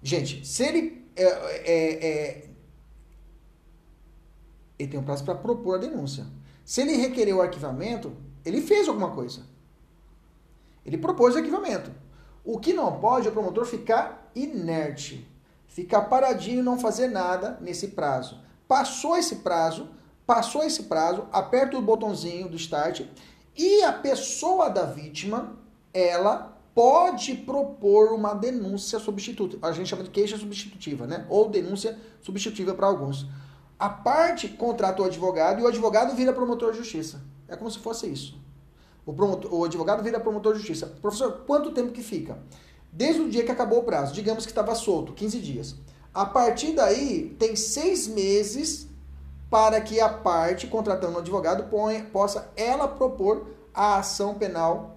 Gente, 0.00 0.46
se 0.46 0.62
ele, 0.62 1.04
é, 1.16 1.24
é, 1.24 2.06
é, 2.06 2.47
ele 4.78 4.90
tem 4.90 5.00
um 5.00 5.04
prazo 5.04 5.24
para 5.24 5.34
propor 5.34 5.76
a 5.76 5.78
denúncia. 5.78 6.26
Se 6.64 6.82
ele 6.82 6.96
requerer 6.96 7.34
o 7.34 7.42
arquivamento, 7.42 8.12
ele 8.44 8.60
fez 8.60 8.88
alguma 8.88 9.10
coisa. 9.10 9.42
Ele 10.84 10.96
propôs 10.96 11.34
o 11.34 11.38
arquivamento. 11.38 11.90
O 12.44 12.58
que 12.58 12.72
não 12.72 12.98
pode 13.00 13.26
é 13.26 13.30
o 13.30 13.32
promotor 13.32 13.66
ficar 13.66 14.30
inerte, 14.34 15.28
ficar 15.66 16.02
paradinho 16.02 16.60
e 16.60 16.62
não 16.62 16.78
fazer 16.78 17.08
nada 17.08 17.58
nesse 17.60 17.88
prazo. 17.88 18.40
Passou 18.66 19.16
esse 19.16 19.36
prazo, 19.36 19.88
passou 20.26 20.62
esse 20.62 20.84
prazo, 20.84 21.26
aperta 21.32 21.76
o 21.76 21.82
botãozinho 21.82 22.48
do 22.48 22.56
start 22.56 23.02
e 23.56 23.82
a 23.82 23.92
pessoa 23.92 24.70
da 24.70 24.84
vítima, 24.84 25.58
ela 25.92 26.56
pode 26.74 27.34
propor 27.34 28.12
uma 28.12 28.32
denúncia 28.32 29.00
substituta. 29.00 29.58
A 29.66 29.72
gente 29.72 29.88
chama 29.88 30.04
de 30.04 30.10
queixa 30.10 30.38
substitutiva, 30.38 31.06
né? 31.06 31.26
Ou 31.28 31.48
denúncia 31.48 31.98
substitutiva 32.22 32.72
para 32.72 32.86
alguns. 32.86 33.26
A 33.78 33.88
parte 33.88 34.48
contrata 34.48 35.02
o 35.02 35.04
advogado 35.04 35.60
e 35.60 35.62
o 35.62 35.68
advogado 35.68 36.16
vira 36.16 36.32
promotor 36.32 36.72
de 36.72 36.78
justiça. 36.78 37.20
É 37.46 37.56
como 37.56 37.70
se 37.70 37.78
fosse 37.78 38.06
isso. 38.06 38.38
O, 39.06 39.12
promotor, 39.12 39.54
o 39.54 39.64
advogado 39.64 40.02
vira 40.02 40.18
promotor 40.18 40.54
de 40.54 40.58
justiça. 40.58 40.86
Professor, 41.00 41.44
quanto 41.46 41.70
tempo 41.70 41.92
que 41.92 42.02
fica? 42.02 42.38
Desde 42.92 43.20
o 43.20 43.30
dia 43.30 43.44
que 43.44 43.52
acabou 43.52 43.78
o 43.78 43.84
prazo, 43.84 44.12
digamos 44.12 44.44
que 44.44 44.50
estava 44.50 44.74
solto, 44.74 45.12
15 45.12 45.38
dias. 45.40 45.76
A 46.12 46.26
partir 46.26 46.72
daí, 46.72 47.36
tem 47.38 47.54
seis 47.54 48.08
meses 48.08 48.88
para 49.48 49.80
que 49.80 50.00
a 50.00 50.08
parte 50.08 50.66
contratando 50.66 51.16
um 51.16 51.20
advogado 51.20 51.70
ponha, 51.70 52.04
possa 52.04 52.50
ela 52.56 52.88
propor 52.88 53.46
a 53.72 53.98
ação 53.98 54.34
penal 54.34 54.96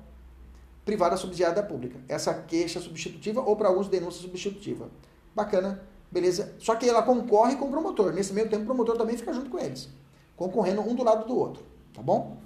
privada 0.83 1.15
subsidiada 1.15 1.61
da 1.61 1.63
pública. 1.63 1.99
Essa 2.09 2.33
queixa 2.33 2.79
substitutiva 2.79 3.41
ou 3.41 3.55
para 3.55 3.67
alguns 3.67 3.87
denúncia 3.87 4.21
substitutiva. 4.21 4.89
Bacana, 5.33 5.81
beleza? 6.11 6.53
Só 6.59 6.75
que 6.75 6.87
ela 6.87 7.01
concorre 7.01 7.55
com 7.55 7.65
o 7.65 7.71
promotor. 7.71 8.13
Nesse 8.13 8.33
meio 8.33 8.49
tempo, 8.49 8.63
o 8.63 8.65
promotor 8.65 8.97
também 8.97 9.17
fica 9.17 9.33
junto 9.33 9.49
com 9.49 9.57
eles, 9.57 9.89
concorrendo 10.35 10.81
um 10.81 10.93
do 10.93 11.03
lado 11.03 11.25
do 11.25 11.37
outro, 11.37 11.63
tá 11.93 12.01
bom? 12.01 12.37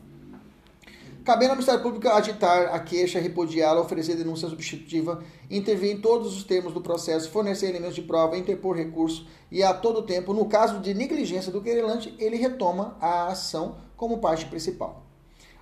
Cabendo 1.26 1.50
ao 1.50 1.56
Ministério 1.56 1.82
Público 1.82 2.08
agitar 2.08 2.72
a 2.72 2.80
queixa, 2.80 3.20
repudiá-la, 3.20 3.82
oferecer 3.82 4.16
denúncia 4.16 4.48
substitutiva, 4.48 5.24
intervir 5.50 5.92
em 5.92 6.00
todos 6.00 6.38
os 6.38 6.44
termos 6.44 6.72
do 6.72 6.82
processo, 6.82 7.32
fornecer 7.32 7.70
elementos 7.70 7.96
de 7.96 8.04
prova, 8.04 8.38
interpor 8.38 8.76
recurso 8.76 9.26
e 9.52 9.64
a 9.64 9.74
todo 9.74 10.04
tempo, 10.04 10.36
no 10.36 10.46
caso 10.46 10.80
de 10.82 10.94
negligência 10.94 11.52
do 11.52 11.64
querelante, 11.64 12.14
ele 12.20 12.36
retoma 12.36 12.96
a 13.02 13.30
ação 13.30 13.78
como 13.98 14.20
parte 14.20 14.46
principal. 14.46 15.04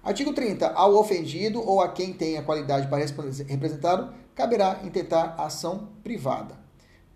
Artigo 0.04 0.34
30. 0.34 0.68
Ao 0.68 0.96
ofendido 0.96 1.66
ou 1.66 1.80
a 1.80 1.88
quem 1.88 2.12
tem 2.12 2.38
a 2.38 2.44
qualidade 2.44 2.90
para 2.90 3.06
representá-lo, 3.48 4.14
caberá 4.36 4.82
intentar 4.84 5.36
ação 5.38 5.88
privada. 6.04 6.63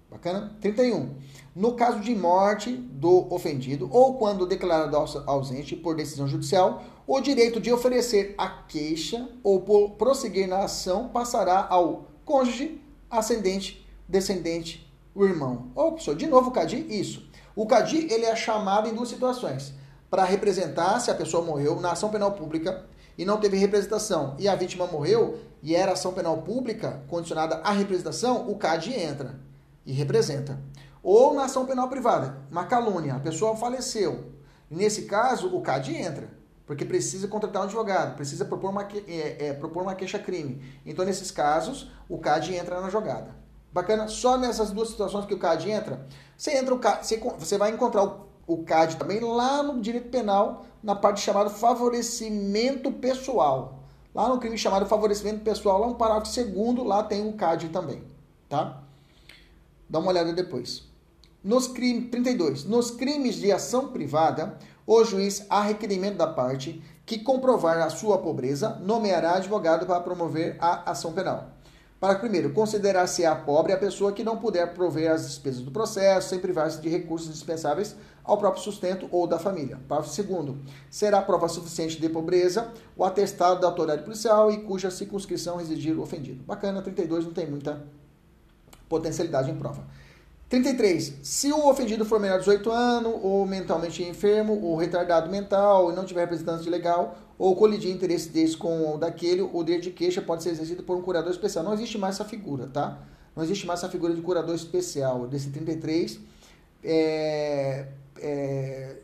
Bacana? 0.09 0.55
31. 0.61 1.15
No 1.55 1.73
caso 1.73 1.99
de 1.99 2.15
morte 2.15 2.71
do 2.71 3.33
ofendido 3.33 3.89
ou 3.91 4.15
quando 4.17 4.45
declarado 4.45 4.95
ausente 5.25 5.75
por 5.75 5.95
decisão 5.95 6.27
judicial, 6.27 6.83
o 7.05 7.19
direito 7.19 7.59
de 7.59 7.71
oferecer 7.71 8.33
a 8.37 8.47
queixa 8.47 9.27
ou 9.43 9.61
prosseguir 9.97 10.47
na 10.47 10.59
ação 10.59 11.09
passará 11.09 11.67
ao 11.69 12.07
cônjuge, 12.23 12.81
ascendente, 13.09 13.85
descendente, 14.07 14.91
o 15.13 15.25
irmão. 15.25 15.71
Ou, 15.75 15.91
professor, 15.91 16.15
de 16.15 16.27
novo 16.27 16.49
o 16.49 16.53
CADI? 16.53 16.85
Isso. 16.89 17.27
O 17.55 17.65
CADI 17.65 18.07
ele 18.11 18.25
é 18.25 18.35
chamado 18.35 18.87
em 18.87 18.93
duas 18.93 19.09
situações. 19.09 19.73
Para 20.09 20.23
representar 20.23 20.99
se 20.99 21.11
a 21.11 21.15
pessoa 21.15 21.43
morreu 21.43 21.81
na 21.81 21.91
ação 21.91 22.09
penal 22.09 22.31
pública 22.31 22.85
e 23.17 23.25
não 23.25 23.37
teve 23.37 23.57
representação 23.57 24.35
e 24.37 24.47
a 24.47 24.55
vítima 24.55 24.85
morreu 24.85 25.39
e 25.61 25.75
era 25.75 25.93
ação 25.93 26.13
penal 26.13 26.37
pública 26.43 27.03
condicionada 27.09 27.55
à 27.57 27.71
representação, 27.71 28.49
o 28.49 28.57
CAD 28.57 28.93
entra 28.93 29.46
e 29.88 29.93
representa. 29.93 30.60
Ou 31.02 31.34
na 31.34 31.45
ação 31.45 31.65
penal 31.65 31.88
privada, 31.88 32.38
uma 32.52 32.65
calúnia, 32.65 33.15
a 33.15 33.19
pessoa 33.19 33.56
faleceu. 33.56 34.34
Nesse 34.69 35.04
caso, 35.04 35.56
o 35.56 35.62
CAD 35.62 35.95
entra 35.95 36.38
porque 36.67 36.84
precisa 36.84 37.30
contratar 37.30 37.62
um 37.62 37.65
advogado, 37.65 38.17
precisa 38.17 38.43
propor 38.43 38.69
uma, 38.71 38.86
é, 39.08 39.47
é, 39.47 39.54
propor 39.54 39.84
uma 39.84 39.95
queixa-crime. 39.95 40.62
Então, 40.86 41.06
nesses 41.06 41.32
casos, 41.32 41.89
o 42.10 42.17
CAD 42.17 42.54
entra 42.54 42.82
na 42.82 42.89
jogada. 42.89 43.34
Bacana? 43.71 44.10
Só 44.10 44.38
nessas 44.38 44.71
duas 44.71 44.89
situações 44.89 45.26
que 45.26 45.34
o 45.34 45.39
CAD 45.39 45.71
entra, 45.71 46.06
você, 46.36 46.58
entra 46.58 46.76
o 46.76 46.80
CAD, 46.80 47.08
você 47.39 47.58
vai 47.58 47.71
encontrar 47.71 48.04
o, 48.04 48.28
o 48.45 48.63
CAD 48.65 48.97
também 48.97 49.21
lá 49.21 49.63
no 49.63 49.80
direito 49.80 50.10
penal, 50.10 50.65
na 50.84 50.93
parte 50.93 51.21
chamada 51.21 51.50
favorecimento 51.50 52.91
pessoal. 52.91 53.80
Lá 54.13 54.28
no 54.28 54.38
crime 54.38 54.58
chamado 54.58 54.86
favorecimento 54.88 55.39
pessoal, 55.41 55.80
lá 55.80 55.88
no 55.88 55.95
parágrafo 55.95 56.28
segundo, 56.28 56.84
lá 56.84 57.02
tem 57.02 57.30
o 57.30 57.34
CAD 57.34 57.69
também, 57.69 58.04
tá? 58.50 58.84
Dá 59.89 60.00
uma 60.00 60.10
olhada 60.10 60.34
depois. 60.34 60.84
Nos 61.43 61.67
crimes 61.67 62.10
32. 62.10 62.65
Nos 62.65 62.91
crimes 62.91 63.36
de 63.36 63.52
ação 63.52 63.89
privada, 63.89 64.58
o 64.86 65.04
juiz, 65.04 65.45
a 65.50 65.62
requerimento 65.62 66.17
da 66.17 66.28
parte 66.28 66.82
que 67.06 67.19
comprovar 67.19 67.78
a 67.80 67.89
sua 67.89 68.17
pobreza, 68.17 68.80
nomeará 68.82 69.36
advogado 69.36 69.86
para 69.86 70.02
promover 70.02 70.58
a 70.60 70.91
ação 70.91 71.13
penal. 71.13 71.52
Para 72.00 72.19
primeiro, 72.19 72.54
considerar-se 72.54 73.26
a 73.26 73.34
pobre 73.36 73.73
a 73.73 73.78
pessoa 73.78 74.12
que 74.12 74.23
não 74.23 74.38
puder 74.38 74.73
prover 74.73 75.12
as 75.12 75.26
despesas 75.26 75.62
do 75.62 75.71
processo, 75.71 76.30
sem 76.30 76.38
privar-se 76.38 76.80
de 76.80 76.89
recursos 76.89 77.34
dispensáveis 77.34 77.95
ao 78.23 78.38
próprio 78.38 78.62
sustento 78.62 79.08
ou 79.12 79.26
da 79.26 79.39
família. 79.39 79.80
Parágrafo 79.88 80.13
segundo, 80.13 80.60
será 80.91 81.21
prova 81.21 81.47
suficiente 81.47 82.00
de 82.00 82.08
pobreza 82.08 82.71
o 82.95 83.04
atestado 83.04 83.62
da 83.62 83.67
autoridade 83.67 84.04
policial 84.04 84.52
e 84.52 84.58
cuja 84.58 84.91
circunscrição 84.91 85.58
residir 85.58 85.97
o 85.97 86.04
ofendido. 86.04 86.43
Bacana, 86.43 86.84
32 86.84 87.26
não 87.26 87.34
tem 87.34 87.50
muita 87.50 87.84
potencialidade 88.89 89.50
em 89.52 89.56
prova. 89.56 89.84
33. 90.50 91.15
Se 91.23 91.52
o 91.52 91.67
ofendido 91.67 92.06
for 92.06 92.19
menor 92.19 92.39
de 92.39 92.45
18 92.45 92.71
anos, 92.71 93.13
ou 93.21 93.45
mentalmente 93.45 94.02
enfermo, 94.04 94.62
ou 94.62 94.78
retardado 94.78 95.30
mental, 95.30 95.91
e 95.91 95.95
não 95.95 96.06
tiver 96.06 96.21
representante 96.21 96.69
legal, 96.69 97.17
ou 97.38 97.56
colidir 97.56 97.91
interesse 97.91 98.30
desse 98.30 98.56
com 98.56 98.95
o 98.95 98.97
daquele, 98.97 99.41
o 99.41 99.63
direito 99.63 99.84
de 99.84 99.91
queixa 99.91 100.21
pode 100.21 100.43
ser 100.43 100.52
exercido 100.52 100.84
por 100.84 100.95
um 100.97 101.02
curador 101.02 101.32
especial. 101.32 101.63
Não 101.63 101.73
existe 101.73 101.97
mais 101.97 102.15
essa 102.15 102.26
figura, 102.26 102.67
tá? 102.67 102.97
Não 103.36 103.43
existe 103.43 103.67
mais 103.67 103.82
essa 103.82 103.89
figura 103.89 104.15
de 104.15 104.21
curador 104.21 104.56
especial. 104.56 105.28
Desse 105.28 105.50
33, 105.52 106.19
é, 106.84 107.88
é, 108.19 108.95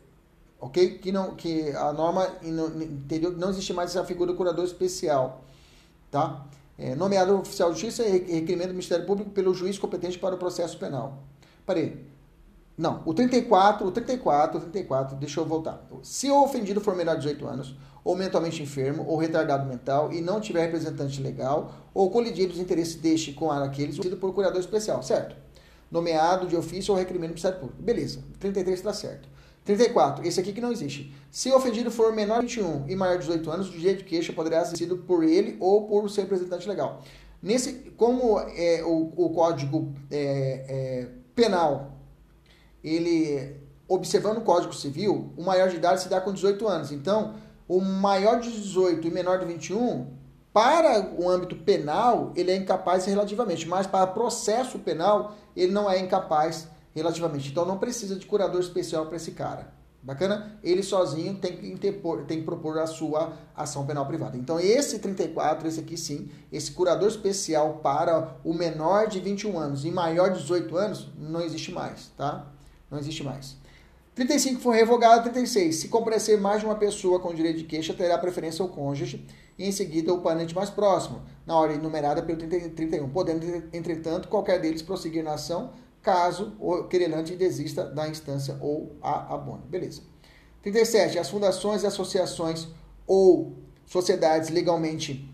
ok? 0.60 0.98
Que, 0.98 1.12
não, 1.12 1.36
que 1.36 1.70
a 1.72 1.92
norma 1.92 2.28
entendeu? 2.42 3.34
Não 3.34 3.50
existe 3.50 3.74
mais 3.74 3.92
essa 3.92 4.04
figura 4.06 4.32
de 4.32 4.38
curador 4.38 4.64
especial, 4.64 5.44
tá? 6.10 6.46
É, 6.78 6.96
nomeado 6.96 7.38
oficial 7.38 7.72
de 7.72 7.80
justiça 7.80 8.04
e 8.04 8.12
requerimento 8.12 8.70
do 8.70 8.74
Ministério 8.74 9.06
Público 9.06 9.30
pelo 9.30 9.54
juiz 9.54 9.78
competente 9.78 10.18
para 10.18 10.36
o 10.36 10.38
processo 10.38 10.78
penal. 10.78 11.24
Parei. 11.66 12.06
Não, 12.76 13.04
o 13.06 13.14
34, 13.14 13.86
o 13.86 13.92
34, 13.92 14.58
o 14.58 14.62
34, 14.62 15.16
deixa 15.18 15.40
eu 15.40 15.46
voltar. 15.46 15.88
Se 16.02 16.30
o 16.32 16.44
ofendido 16.44 16.82
for 16.82 16.96
menor 16.96 17.16
de 17.16 17.22
18 17.22 17.48
anos, 17.48 17.76
ou 18.04 18.16
mentalmente 18.16 18.62
enfermo, 18.62 19.06
ou 19.08 19.18
retardado 19.18 19.68
mental, 19.68 20.12
e 20.12 20.22
não 20.22 20.42
tiver 20.42 20.66
representante 20.66 21.22
legal, 21.22 21.72
ou 21.94 22.10
colidir 22.10 22.50
os 22.50 22.58
interesses 22.58 22.96
deste 22.96 23.32
com 23.32 23.52
aqueles, 23.52 23.96
sido 23.96 24.18
por 24.18 24.34
curador 24.34 24.60
especial, 24.60 25.04
certo? 25.04 25.36
Nomeado 25.92 26.48
de 26.48 26.56
ofício 26.56 26.92
ou 26.92 26.98
requerimento 26.98 27.30
do 27.30 27.34
Ministério 27.34 27.60
Público. 27.60 27.82
Beleza, 27.82 28.22
33 28.40 28.80
está 28.80 28.92
certo. 28.92 29.30
34, 29.66 30.28
esse 30.28 30.40
aqui 30.40 30.52
que 30.52 30.60
não 30.60 30.72
existe. 30.72 31.14
Se 31.32 31.50
o 31.50 31.56
ofendido 31.56 31.90
for 31.90 32.14
menor 32.14 32.42
de 32.42 32.58
21 32.58 32.86
e 32.90 32.96
maior 32.96 33.14
de 33.14 33.26
18 33.26 33.52
anos, 33.52 33.70
o 33.70 33.72
direito 33.72 34.00
de 34.00 34.04
queixa 34.04 34.34
poderá 34.34 34.64
ser 34.66 34.76
sido 34.76 34.98
por 34.98 35.24
ele 35.24 35.56
ou 35.60 35.88
por 35.88 36.10
seu 36.10 36.24
representante 36.24 36.68
legal. 36.68 37.02
Nesse, 37.42 37.74
como 37.98 38.40
é, 38.40 38.84
o, 38.84 39.12
o 39.16 39.30
código 39.30 39.94
é, 40.12 40.66
é, 40.68 41.08
penal, 41.36 41.94
ele, 42.84 43.56
observando 43.88 44.38
o 44.38 44.42
Código 44.42 44.74
Civil, 44.74 45.34
o 45.38 45.44
maior 45.44 45.70
de 45.70 45.78
idade 45.78 46.02
se 46.02 46.10
dá 46.10 46.20
com 46.20 46.34
18 46.34 46.68
anos. 46.68 46.92
Então, 46.92 47.36
o 47.68 47.80
maior 47.80 48.40
de 48.40 48.52
18 48.52 49.08
e 49.08 49.12
menor 49.12 49.40
de 49.40 49.46
21, 49.46 50.08
para 50.54 51.10
o 51.18 51.30
âmbito 51.30 51.56
penal, 51.56 52.32
ele 52.36 52.52
é 52.52 52.56
incapaz 52.56 53.06
relativamente, 53.06 53.68
mas 53.68 53.88
para 53.88 54.08
processo 54.08 54.78
penal, 54.80 55.36
ele 55.56 55.72
não 55.72 55.90
é 55.90 56.00
incapaz 56.00 56.68
relativamente. 56.94 57.50
Então, 57.50 57.66
não 57.66 57.78
precisa 57.78 58.16
de 58.16 58.26
curador 58.26 58.62
especial 58.62 59.06
para 59.06 59.16
esse 59.16 59.32
cara. 59.32 59.74
Bacana? 60.04 60.60
Ele 60.62 60.84
sozinho 60.84 61.36
tem 61.36 61.56
que, 61.56 61.66
interpor, 61.66 62.26
tem 62.26 62.40
que 62.40 62.44
propor 62.44 62.78
a 62.78 62.86
sua 62.86 63.38
ação 63.56 63.86
penal 63.86 64.06
privada. 64.06 64.36
Então, 64.38 64.60
esse 64.60 65.00
34, 65.00 65.66
esse 65.66 65.80
aqui 65.80 65.96
sim, 65.96 66.30
esse 66.52 66.72
curador 66.72 67.08
especial 67.08 67.80
para 67.82 68.36
o 68.44 68.54
menor 68.54 69.08
de 69.08 69.22
21 69.22 69.58
anos 69.58 69.86
e 69.86 69.92
maior 69.92 70.32
de 70.32 70.42
18 70.42 70.76
anos, 70.76 71.10
não 71.18 71.40
existe 71.40 71.72
mais, 71.72 72.12
tá? 72.18 72.52
Não 72.92 73.00
existe 73.00 73.24
mais. 73.24 73.56
35 74.14 74.60
foi 74.60 74.76
revogado. 74.76 75.24
36. 75.24 75.76
Se 75.76 75.88
comparecer 75.88 76.40
mais 76.40 76.60
de 76.60 76.66
uma 76.66 76.76
pessoa 76.76 77.20
com 77.20 77.34
direito 77.34 77.60
de 77.60 77.64
queixa, 77.64 77.94
terá 77.94 78.18
preferência 78.18 78.62
ao 78.62 78.70
cônjuge 78.70 79.26
e 79.58 79.68
em 79.68 79.72
seguida 79.72 80.14
o 80.14 80.22
parente 80.22 80.54
mais 80.54 80.70
próximo, 80.70 81.22
na 81.46 81.56
ordem 81.56 81.78
numerada 81.78 82.22
pelo 82.22 82.40
31, 82.40 83.10
podendo, 83.10 83.46
entretanto, 83.72 84.28
qualquer 84.28 84.60
deles 84.60 84.82
prosseguir 84.82 85.24
na 85.24 85.34
ação 85.34 85.72
caso 86.04 86.56
o 86.60 86.84
querelante 86.84 87.36
desista 87.36 87.86
da 87.86 88.08
instância 88.08 88.58
ou 88.62 88.96
a 89.02 89.34
abone. 89.34 89.64
Beleza. 89.68 90.02
37. 90.62 91.18
As 91.18 91.30
fundações, 91.30 91.84
associações 91.84 92.68
ou 93.08 93.58
sociedades 93.86 94.50
legalmente 94.50 95.30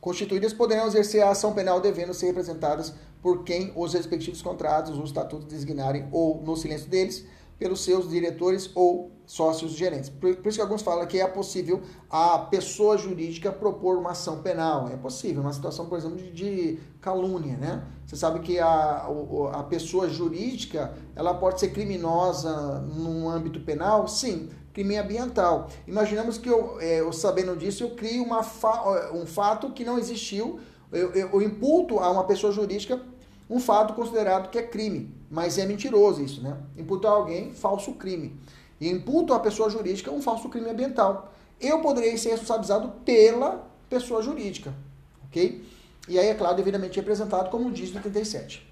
constituídas 0.00 0.52
poderão 0.52 0.86
exercer 0.86 1.22
a 1.22 1.30
ação 1.30 1.52
penal 1.52 1.80
devendo 1.80 2.14
ser 2.14 2.26
representadas 2.26 2.94
por 3.22 3.44
quem 3.44 3.72
os 3.76 3.92
respectivos 3.92 4.40
contratos, 4.40 4.96
os 4.98 5.10
estatutos 5.10 5.46
designarem 5.46 6.08
ou 6.10 6.40
no 6.42 6.56
silêncio 6.56 6.88
deles, 6.88 7.26
pelos 7.58 7.84
seus 7.84 8.08
diretores 8.08 8.70
ou 8.74 9.10
sócios 9.30 9.74
gerentes. 9.74 10.10
Por, 10.10 10.34
por, 10.38 10.48
isso 10.48 10.58
que 10.58 10.62
alguns 10.62 10.82
falam 10.82 11.06
que 11.06 11.20
é 11.20 11.26
possível 11.28 11.80
a 12.10 12.36
pessoa 12.36 12.98
jurídica 12.98 13.52
propor 13.52 13.96
uma 13.96 14.10
ação 14.10 14.42
penal. 14.42 14.88
É 14.92 14.96
possível, 14.96 15.40
uma 15.40 15.52
situação, 15.52 15.86
por 15.86 15.96
exemplo, 15.96 16.16
de, 16.16 16.32
de 16.32 16.78
calúnia, 17.00 17.56
né? 17.56 17.84
Você 18.04 18.16
sabe 18.16 18.40
que 18.40 18.58
a, 18.58 19.08
a 19.52 19.62
pessoa 19.62 20.08
jurídica, 20.08 20.92
ela 21.14 21.32
pode 21.32 21.60
ser 21.60 21.68
criminosa 21.68 22.80
no 22.80 23.28
âmbito 23.28 23.60
penal? 23.60 24.08
Sim, 24.08 24.48
crime 24.72 24.96
ambiental. 24.96 25.68
Imaginamos 25.86 26.36
que 26.36 26.48
eu, 26.48 26.80
é, 26.80 26.98
eu 26.98 27.12
sabendo 27.12 27.56
disso, 27.56 27.84
eu 27.84 27.90
crio 27.90 28.24
uma 28.24 28.42
fa 28.42 29.12
um 29.12 29.26
fato 29.26 29.70
que 29.70 29.84
não 29.84 29.96
existiu, 29.96 30.58
eu, 30.90 31.12
eu, 31.12 31.30
eu 31.34 31.42
imputo 31.42 32.00
a 32.00 32.10
uma 32.10 32.24
pessoa 32.24 32.52
jurídica 32.52 33.00
um 33.48 33.60
fato 33.60 33.94
considerado 33.94 34.50
que 34.50 34.58
é 34.58 34.62
crime, 34.62 35.14
mas 35.30 35.56
é 35.56 35.66
mentiroso 35.66 36.20
isso, 36.20 36.42
né? 36.42 36.56
Imputar 36.76 37.12
a 37.12 37.14
alguém 37.14 37.52
falso 37.52 37.92
crime. 37.92 38.36
E 38.80 38.88
imputo 38.88 39.34
a 39.34 39.40
pessoa 39.40 39.68
jurídica 39.68 40.10
um 40.10 40.22
falso 40.22 40.48
crime 40.48 40.70
ambiental. 40.70 41.32
Eu 41.60 41.80
poderia 41.80 42.16
ser 42.16 42.30
responsabilizado 42.30 42.88
pela 43.04 43.68
pessoa 43.88 44.22
jurídica, 44.22 44.72
ok? 45.26 45.62
E 46.08 46.18
aí, 46.18 46.28
é 46.28 46.34
claro, 46.34 46.56
devidamente 46.56 46.96
representado, 46.96 47.50
como 47.50 47.70
diz 47.70 47.92
no 47.92 48.00
37. 48.00 48.66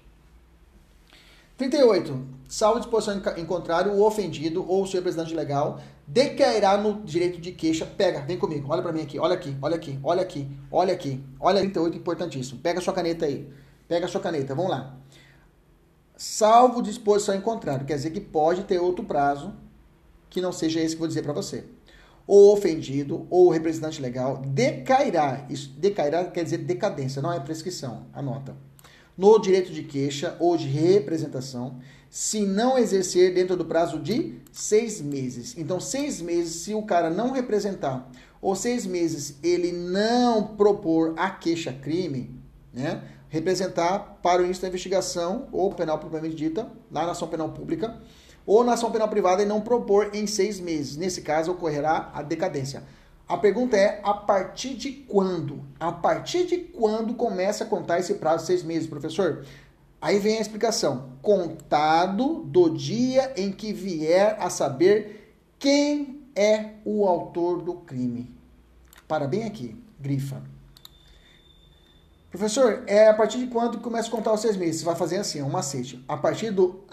38. 1.57 2.25
Salvo 2.47 2.79
disposição 2.79 3.21
em 3.37 3.45
contrário, 3.45 3.91
o 3.91 4.03
ofendido 4.03 4.65
ou 4.67 4.83
o 4.83 4.87
seu 4.87 4.99
representante 4.99 5.35
legal 5.35 5.79
decairá 6.07 6.77
no 6.77 7.01
direito 7.03 7.39
de 7.39 7.51
queixa. 7.51 7.85
Pega, 7.85 8.21
vem 8.21 8.37
comigo, 8.37 8.67
olha 8.71 8.81
para 8.81 8.91
mim 8.91 9.01
aqui, 9.01 9.19
olha 9.19 9.35
aqui, 9.35 9.55
olha 9.61 9.75
aqui, 9.75 9.99
olha 10.01 10.21
aqui, 10.21 10.47
olha 10.71 10.93
aqui, 10.93 11.23
olha 11.39 11.59
38, 11.59 11.97
importantíssimo. 11.97 12.59
Pega 12.61 12.81
sua 12.81 12.93
caneta 12.93 13.25
aí. 13.25 13.47
Pega 13.87 14.07
sua 14.07 14.21
caneta, 14.21 14.55
vamos 14.55 14.71
lá. 14.71 14.95
Salvo 16.15 16.81
disposição 16.81 17.35
em 17.35 17.41
contrário, 17.41 17.85
quer 17.85 17.95
dizer 17.95 18.11
que 18.11 18.19
pode 18.19 18.63
ter 18.63 18.79
outro 18.79 19.05
prazo 19.05 19.53
que 20.29 20.41
não 20.41 20.51
seja 20.51 20.79
esse 20.79 20.95
que 20.95 20.99
vou 20.99 21.07
dizer 21.07 21.23
para 21.23 21.33
você. 21.33 21.63
O 22.27 22.53
ofendido 22.53 23.25
ou 23.29 23.47
o 23.47 23.49
representante 23.49 24.01
legal 24.01 24.37
decairá, 24.45 25.47
isso 25.49 25.69
decairá 25.77 26.25
quer 26.25 26.43
dizer 26.43 26.59
decadência, 26.59 27.21
não 27.21 27.33
é 27.33 27.39
prescrição, 27.39 28.05
anota. 28.13 28.55
No 29.17 29.39
direito 29.39 29.71
de 29.71 29.83
queixa 29.83 30.37
ou 30.39 30.55
de 30.55 30.67
representação, 30.67 31.79
se 32.09 32.41
não 32.41 32.77
exercer 32.77 33.33
dentro 33.33 33.55
do 33.55 33.65
prazo 33.65 33.99
de 33.99 34.39
seis 34.51 35.01
meses. 35.01 35.55
Então, 35.57 35.79
seis 35.79 36.21
meses, 36.21 36.61
se 36.61 36.73
o 36.73 36.83
cara 36.83 37.09
não 37.09 37.31
representar, 37.31 38.09
ou 38.41 38.55
seis 38.55 38.85
meses 38.85 39.37
ele 39.43 39.71
não 39.71 40.55
propor 40.55 41.13
a 41.17 41.29
queixa-crime, 41.29 42.39
né? 42.73 43.03
representar 43.29 44.19
para 44.23 44.41
o 44.41 44.45
início 44.45 44.61
da 44.61 44.67
investigação 44.67 45.47
ou 45.51 45.73
penal 45.73 45.99
propriamente 45.99 46.35
dita, 46.35 46.69
na 46.89 47.09
ação 47.09 47.27
penal 47.27 47.49
pública, 47.49 48.01
ou 48.45 48.63
na 48.63 48.73
ação 48.73 48.91
penal 48.91 49.07
privada 49.07 49.41
e 49.41 49.45
não 49.45 49.61
propor 49.61 50.11
em 50.13 50.25
seis 50.27 50.59
meses. 50.59 50.97
Nesse 50.97 51.21
caso, 51.21 51.51
ocorrerá 51.51 52.11
a 52.13 52.21
decadência. 52.21 52.83
A 53.27 53.37
pergunta 53.37 53.77
é: 53.77 54.01
a 54.03 54.13
partir 54.13 54.73
de 54.73 54.91
quando? 54.91 55.63
A 55.79 55.91
partir 55.91 56.47
de 56.47 56.57
quando 56.57 57.13
começa 57.13 57.63
a 57.63 57.67
contar 57.67 57.99
esse 57.99 58.15
prazo 58.15 58.43
de 58.43 58.47
seis 58.47 58.63
meses, 58.63 58.89
professor? 58.89 59.45
Aí 60.01 60.17
vem 60.17 60.37
a 60.37 60.41
explicação: 60.41 61.11
contado 61.21 62.43
do 62.45 62.69
dia 62.69 63.33
em 63.37 63.51
que 63.51 63.71
vier 63.71 64.35
a 64.39 64.49
saber 64.49 65.35
quem 65.59 66.23
é 66.35 66.71
o 66.85 67.05
autor 67.05 67.61
do 67.61 67.75
crime. 67.75 68.33
Para 69.07 69.27
bem 69.27 69.43
aqui, 69.43 69.75
grifa. 69.99 70.41
Professor, 72.31 72.83
é 72.85 73.09
a 73.09 73.13
partir 73.13 73.39
de 73.39 73.47
quando 73.47 73.79
começa 73.79 74.07
a 74.07 74.11
contar 74.11 74.31
os 74.31 74.39
seis 74.39 74.55
meses? 74.55 74.81
Você 74.81 74.85
vai 74.85 74.95
fazer 74.95 75.17
assim, 75.17 75.41
um 75.41 75.49
macete. 75.49 76.03
A 76.07 76.15
partir 76.15 76.51
do. 76.51 76.83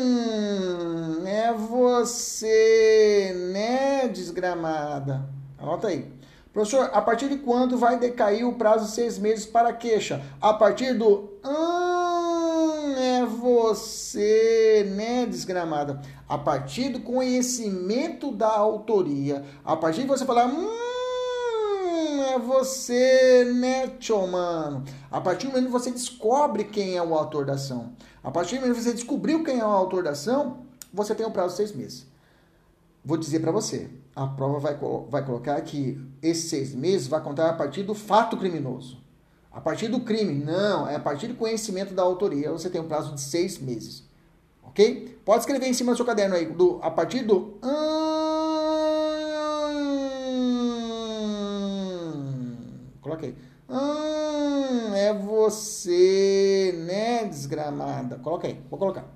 Hum, 0.00 1.26
é 1.26 1.52
você, 1.52 3.32
né, 3.52 4.08
desgramada? 4.08 5.28
Anota 5.58 5.88
aí. 5.88 6.12
Professor, 6.52 6.90
a 6.92 7.00
partir 7.00 7.28
de 7.28 7.38
quando 7.38 7.78
vai 7.78 7.98
decair 7.98 8.46
o 8.46 8.54
prazo 8.54 8.86
de 8.86 8.90
seis 8.92 9.18
meses 9.18 9.46
para 9.46 9.72
queixa? 9.72 10.22
A 10.40 10.52
partir 10.52 10.92
do. 10.92 11.32
Hum, 11.44 12.94
é 12.98 13.22
é 13.22 13.26
você, 13.26 14.90
né, 14.94 15.26
desgramada? 15.26 16.00
A 16.28 16.36
partir 16.36 16.88
do 16.88 17.00
conhecimento 17.00 18.32
da 18.32 18.48
autoria, 18.48 19.44
a 19.64 19.76
partir 19.76 20.02
de 20.02 20.08
você 20.08 20.24
falar, 20.24 20.46
hum, 20.46 20.68
é 22.34 22.38
você, 22.38 23.44
né, 23.54 23.86
tio, 23.98 24.26
mano? 24.26 24.84
A 25.10 25.20
partir 25.20 25.46
do 25.46 25.50
momento 25.52 25.66
que 25.66 25.72
você 25.72 25.90
descobre 25.90 26.64
quem 26.64 26.96
é 26.96 27.02
o 27.02 27.14
autor 27.14 27.44
da 27.44 27.54
ação, 27.54 27.92
a 28.22 28.30
partir 28.30 28.56
do 28.56 28.62
momento 28.62 28.76
que 28.76 28.82
você 28.82 28.92
descobriu 28.92 29.42
quem 29.42 29.58
é 29.58 29.64
o 29.64 29.68
autor 29.68 30.04
da 30.04 30.10
ação, 30.10 30.66
você 30.92 31.14
tem 31.14 31.26
um 31.26 31.30
prazo 31.30 31.50
de 31.50 31.56
seis 31.56 31.72
meses. 31.72 32.06
Vou 33.04 33.16
dizer 33.16 33.40
para 33.40 33.50
você, 33.50 33.90
a 34.14 34.26
prova 34.26 34.58
vai, 34.60 34.78
vai 35.08 35.24
colocar 35.24 35.60
que 35.62 36.00
esses 36.22 36.48
seis 36.48 36.74
meses 36.74 37.08
vai 37.08 37.20
contar 37.20 37.48
a 37.50 37.52
partir 37.52 37.82
do 37.82 37.94
fato 37.94 38.36
criminoso. 38.36 39.02
A 39.50 39.60
partir 39.60 39.88
do 39.88 40.00
crime, 40.00 40.32
não, 40.32 40.88
é 40.88 40.94
a 40.96 41.00
partir 41.00 41.26
do 41.26 41.34
conhecimento 41.34 41.92
da 41.92 42.02
autoria. 42.02 42.50
Você 42.52 42.70
tem 42.70 42.80
um 42.80 42.88
prazo 42.88 43.14
de 43.14 43.20
seis 43.20 43.58
meses. 43.58 44.04
Ok? 44.62 45.20
Pode 45.24 45.40
escrever 45.40 45.66
em 45.66 45.74
cima 45.74 45.92
do 45.92 45.96
seu 45.96 46.06
caderno 46.06 46.34
aí, 46.34 46.46
do, 46.46 46.78
a 46.80 46.90
partir 46.90 47.22
do. 47.22 47.58
Hum, 47.62 47.82
coloquei. 53.02 53.34
Hum, 53.68 54.94
é 54.94 55.12
você, 55.12 56.74
desgramada. 57.72 58.16
Coloca 58.18 58.46
aí, 58.46 58.60
vou 58.70 58.78
colocar 58.78 59.06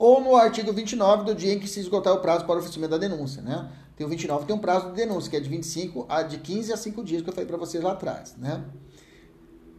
ou 0.00 0.18
no 0.18 0.34
artigo 0.34 0.72
29 0.72 1.24
do 1.24 1.34
dia 1.34 1.52
em 1.52 1.58
que 1.58 1.68
se 1.68 1.78
esgotar 1.78 2.14
o 2.14 2.20
prazo 2.20 2.46
para 2.46 2.54
o 2.54 2.58
oferecimento 2.58 2.92
da 2.92 2.96
denúncia, 2.96 3.42
né? 3.42 3.70
Tem 3.94 4.06
o 4.06 4.08
29, 4.08 4.46
tem 4.46 4.56
um 4.56 4.58
prazo 4.58 4.88
de 4.88 4.94
denúncia, 4.94 5.30
que 5.30 5.36
é 5.36 5.40
de 5.40 5.48
25 5.50 6.06
a 6.08 6.22
de 6.22 6.38
15 6.38 6.72
a 6.72 6.76
5 6.78 7.04
dias 7.04 7.20
que 7.20 7.28
eu 7.28 7.34
falei 7.34 7.46
para 7.46 7.58
vocês 7.58 7.84
lá 7.84 7.92
atrás, 7.92 8.34
né? 8.38 8.64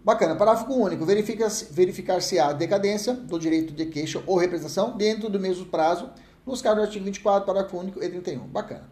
Bacana. 0.06 0.36
Parágrafo 0.36 0.72
único. 0.72 1.04
Verifica-se 1.06 1.74
verificar 1.74 2.22
se 2.22 2.38
há 2.38 2.54
decadência 2.54 3.16
do 3.16 3.40
direito 3.40 3.74
de 3.74 3.88
queixa 3.88 4.22
ou 4.28 4.38
representação 4.38 4.96
dentro 4.96 5.28
do 5.28 5.40
mesmo 5.40 5.66
prazo, 5.66 6.12
nos 6.46 6.62
casos 6.62 6.78
do 6.78 6.84
artigo 6.84 7.06
24, 7.06 7.44
parágrafo 7.44 7.78
único 7.78 8.04
e 8.04 8.08
31. 8.08 8.42
Bacana. 8.42 8.88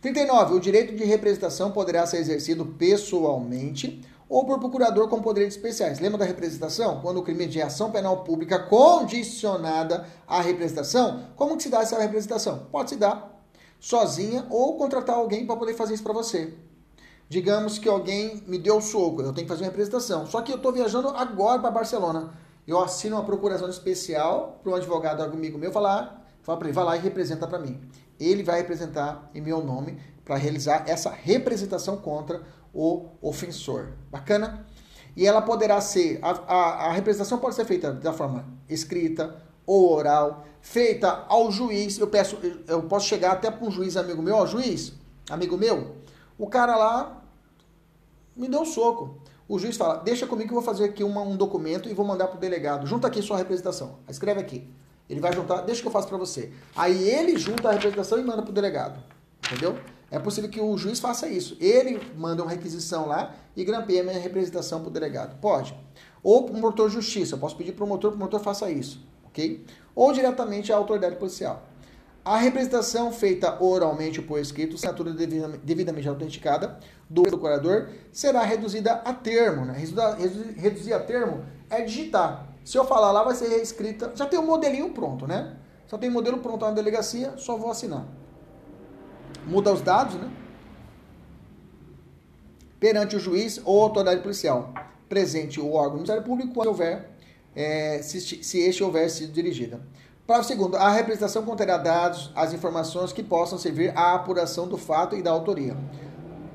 39. 0.00 0.54
O 0.54 0.60
direito 0.60 0.96
de 0.96 1.04
representação 1.04 1.72
poderá 1.72 2.06
ser 2.06 2.18
exercido 2.18 2.64
pessoalmente 2.64 4.00
ou 4.30 4.46
por 4.46 4.60
procurador 4.60 5.08
com 5.08 5.20
poderes 5.20 5.56
especiais. 5.56 5.98
Lembra 5.98 6.18
da 6.18 6.24
representação? 6.24 7.00
Quando 7.00 7.18
o 7.18 7.22
crime 7.22 7.46
de 7.46 7.60
ação 7.60 7.90
penal 7.90 8.22
pública 8.22 8.60
condicionada 8.60 10.06
à 10.24 10.40
representação, 10.40 11.26
como 11.34 11.56
que 11.56 11.64
se 11.64 11.68
dá 11.68 11.82
essa 11.82 11.98
representação? 11.98 12.68
Pode 12.70 12.90
se 12.90 12.96
dar 12.96 13.44
sozinha 13.80 14.46
ou 14.48 14.76
contratar 14.76 15.16
alguém 15.16 15.44
para 15.44 15.56
poder 15.56 15.74
fazer 15.74 15.94
isso 15.94 16.04
para 16.04 16.12
você. 16.12 16.54
Digamos 17.28 17.76
que 17.76 17.88
alguém 17.88 18.42
me 18.46 18.56
deu 18.56 18.80
soco, 18.80 19.20
eu 19.20 19.32
tenho 19.32 19.46
que 19.46 19.52
fazer 19.52 19.64
uma 19.64 19.70
representação. 19.70 20.24
Só 20.26 20.40
que 20.42 20.52
eu 20.52 20.56
estou 20.56 20.72
viajando 20.72 21.08
agora 21.08 21.60
para 21.60 21.70
Barcelona. 21.72 22.32
Eu 22.68 22.78
assino 22.78 23.16
uma 23.16 23.24
procuração 23.24 23.68
especial 23.68 24.60
para 24.62 24.70
um 24.70 24.76
advogado 24.76 25.24
amigo 25.24 25.58
meu 25.58 25.72
falar, 25.72 26.24
fala 26.42 26.56
para 26.56 26.68
ele, 26.68 26.74
vai 26.74 26.84
lá 26.84 26.96
e 26.96 27.00
representa 27.00 27.48
para 27.48 27.58
mim. 27.58 27.80
Ele 28.18 28.44
vai 28.44 28.58
representar 28.58 29.28
em 29.34 29.40
meu 29.40 29.60
nome 29.60 29.98
para 30.24 30.36
realizar 30.36 30.84
essa 30.86 31.10
representação 31.10 31.96
contra 31.96 32.42
o 32.72 33.06
ofensor. 33.20 33.92
Bacana? 34.10 34.66
E 35.16 35.26
ela 35.26 35.42
poderá 35.42 35.80
ser, 35.80 36.18
a, 36.22 36.30
a, 36.30 36.86
a 36.86 36.92
representação 36.92 37.38
pode 37.38 37.54
ser 37.54 37.64
feita 37.64 37.92
da 37.92 38.12
forma 38.12 38.46
escrita 38.68 39.36
ou 39.66 39.92
oral, 39.92 40.44
feita 40.60 41.24
ao 41.28 41.50
juiz. 41.50 41.98
Eu 41.98 42.06
peço, 42.06 42.38
eu 42.66 42.82
posso 42.84 43.06
chegar 43.06 43.32
até 43.32 43.50
para 43.50 43.66
um 43.66 43.70
juiz 43.70 43.96
amigo 43.96 44.22
meu, 44.22 44.36
ó, 44.36 44.46
juiz, 44.46 44.92
amigo 45.28 45.56
meu, 45.56 45.96
o 46.38 46.46
cara 46.46 46.76
lá 46.76 47.22
me 48.36 48.48
deu 48.48 48.62
um 48.62 48.64
soco. 48.64 49.18
O 49.48 49.58
juiz 49.58 49.76
fala, 49.76 49.96
deixa 49.96 50.26
comigo 50.26 50.48
que 50.48 50.54
eu 50.54 50.60
vou 50.60 50.64
fazer 50.64 50.84
aqui 50.84 51.02
uma, 51.02 51.22
um 51.22 51.36
documento 51.36 51.88
e 51.88 51.94
vou 51.94 52.06
mandar 52.06 52.28
para 52.28 52.36
o 52.36 52.40
delegado. 52.40 52.86
Junta 52.86 53.08
aqui 53.08 53.20
sua 53.20 53.36
representação. 53.36 53.98
Escreve 54.08 54.40
aqui. 54.40 54.68
Ele 55.08 55.18
vai 55.18 55.32
juntar, 55.32 55.62
deixa 55.62 55.82
que 55.82 55.88
eu 55.88 55.92
faço 55.92 56.06
para 56.06 56.16
você. 56.16 56.52
Aí 56.76 57.10
ele 57.10 57.36
junta 57.36 57.68
a 57.68 57.72
representação 57.72 58.18
e 58.20 58.22
manda 58.22 58.42
para 58.42 58.50
o 58.50 58.54
delegado. 58.54 59.02
Entendeu? 59.44 59.76
É 60.10 60.18
possível 60.18 60.50
que 60.50 60.60
o 60.60 60.76
juiz 60.76 60.98
faça 60.98 61.28
isso. 61.28 61.56
Ele 61.60 62.00
manda 62.16 62.42
uma 62.42 62.50
requisição 62.50 63.06
lá 63.06 63.34
e 63.56 63.64
grampeia 63.64 64.00
a 64.00 64.04
minha 64.04 64.18
representação 64.18 64.80
para 64.80 64.88
o 64.88 64.92
delegado. 64.92 65.38
Pode. 65.40 65.74
Ou 66.22 66.44
para 66.44 66.56
o 66.56 66.58
motor 66.58 66.88
de 66.88 66.96
justiça. 66.96 67.36
Eu 67.36 67.38
posso 67.38 67.56
pedir 67.56 67.72
para 67.72 67.84
o 67.84 67.88
motor 67.88 68.10
que 68.10 68.16
o 68.16 68.20
motor 68.20 68.40
faça 68.40 68.68
isso. 68.70 69.00
Ok? 69.26 69.64
Ou 69.94 70.12
diretamente 70.12 70.72
à 70.72 70.76
autoridade 70.76 71.14
policial. 71.14 71.62
A 72.24 72.36
representação 72.36 73.12
feita 73.12 73.62
oralmente 73.62 74.20
ou 74.20 74.26
por 74.26 74.38
escrito, 74.40 74.74
assinatura 74.74 75.12
devidamente 75.12 76.08
autenticada 76.08 76.78
do 77.08 77.22
procurador, 77.22 77.88
será 78.12 78.42
reduzida 78.42 78.92
a 78.92 79.14
termo. 79.14 79.64
Né? 79.64 79.76
Reduzir 80.56 80.92
a 80.92 81.00
termo 81.00 81.44
é 81.70 81.82
digitar. 81.82 82.48
Se 82.64 82.76
eu 82.76 82.84
falar 82.84 83.12
lá, 83.12 83.22
vai 83.22 83.34
ser 83.34 83.48
reescrita. 83.48 84.12
Já 84.14 84.26
tem 84.26 84.38
o 84.38 84.42
um 84.42 84.46
modelinho 84.46 84.90
pronto, 84.90 85.26
né? 85.26 85.56
Só 85.86 85.96
tem 85.96 86.10
modelo 86.10 86.38
pronto 86.38 86.64
na 86.64 86.72
delegacia, 86.72 87.34
só 87.36 87.56
vou 87.56 87.70
assinar 87.70 88.06
muda 89.46 89.72
os 89.72 89.80
dados, 89.80 90.14
né? 90.14 90.30
Perante 92.78 93.16
o 93.16 93.20
juiz 93.20 93.60
ou 93.64 93.82
autoridade 93.82 94.22
policial, 94.22 94.72
presente 95.08 95.60
o 95.60 95.72
órgão 95.72 95.90
do 95.90 95.96
Ministério 95.96 96.22
Público, 96.22 96.54
quando 96.54 96.68
houver, 96.68 97.10
é, 97.54 98.00
se, 98.02 98.20
se 98.20 98.58
este 98.60 98.82
houver 98.82 99.10
sido 99.10 99.32
dirigida. 99.32 99.80
Parágrafo 100.26 100.48
segundo, 100.48 100.76
a 100.76 100.88
representação 100.90 101.44
conterá 101.44 101.76
dados, 101.76 102.30
as 102.34 102.54
informações 102.54 103.12
que 103.12 103.22
possam 103.22 103.58
servir 103.58 103.92
à 103.96 104.14
apuração 104.14 104.66
do 104.66 104.78
fato 104.78 105.16
e 105.16 105.22
da 105.22 105.30
autoria. 105.30 105.76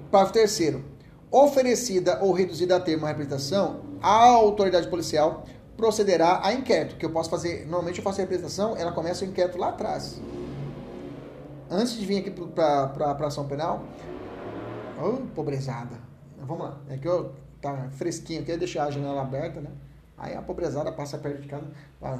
Parágrafo 0.09 0.33
terceiro, 0.33 0.83
oferecida 1.29 2.19
ou 2.21 2.31
reduzida 2.31 2.77
a 2.77 2.79
termo 2.79 3.05
a 3.05 3.09
representação, 3.09 3.81
a 4.01 4.29
autoridade 4.29 4.87
policial 4.87 5.43
procederá 5.75 6.39
a 6.41 6.53
inquérito, 6.53 6.95
que 6.95 7.05
eu 7.05 7.09
posso 7.11 7.29
fazer, 7.29 7.65
normalmente 7.65 7.99
eu 7.99 8.03
faço 8.03 8.21
a 8.21 8.23
representação, 8.23 8.77
ela 8.77 8.93
começa 8.93 9.25
o 9.25 9.27
inquérito 9.27 9.57
lá 9.57 9.69
atrás 9.69 10.19
antes 11.69 11.97
de 11.97 12.05
vir 12.05 12.19
aqui 12.19 12.31
para 12.31 13.27
ação 13.27 13.47
penal, 13.47 13.85
oh, 15.01 15.17
pobrezada. 15.33 15.97
Vamos 16.39 16.65
lá, 16.65 16.81
é 16.89 16.97
que 16.97 17.07
eu 17.07 17.33
tá 17.61 17.89
fresquinho 17.91 18.41
aqui, 18.41 18.55
deixar 18.57 18.85
a 18.85 18.91
janela 18.91 19.21
aberta, 19.21 19.59
né? 19.59 19.71
Aí 20.17 20.33
a 20.35 20.41
pobrezada 20.41 20.91
passa 20.91 21.17
perto 21.17 21.41
de 21.41 21.47
casa, 21.47 21.65
fala, 21.99 22.19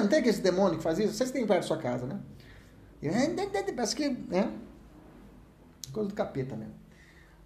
não 0.00 0.08
tem 0.08 0.18
aquele 0.18 0.38
demônio 0.38 0.76
que 0.76 0.82
faz 0.82 0.98
isso? 0.98 1.14
Vocês 1.14 1.30
têm 1.30 1.46
perto 1.46 1.60
da 1.60 1.66
sua 1.66 1.78
casa, 1.78 2.06
né? 2.06 2.18
Parece 3.74 3.94
que, 3.96 4.08
né? 4.08 4.52
Coisa 5.92 6.08
do 6.08 6.14
capeta 6.14 6.56
mesmo. 6.56 6.74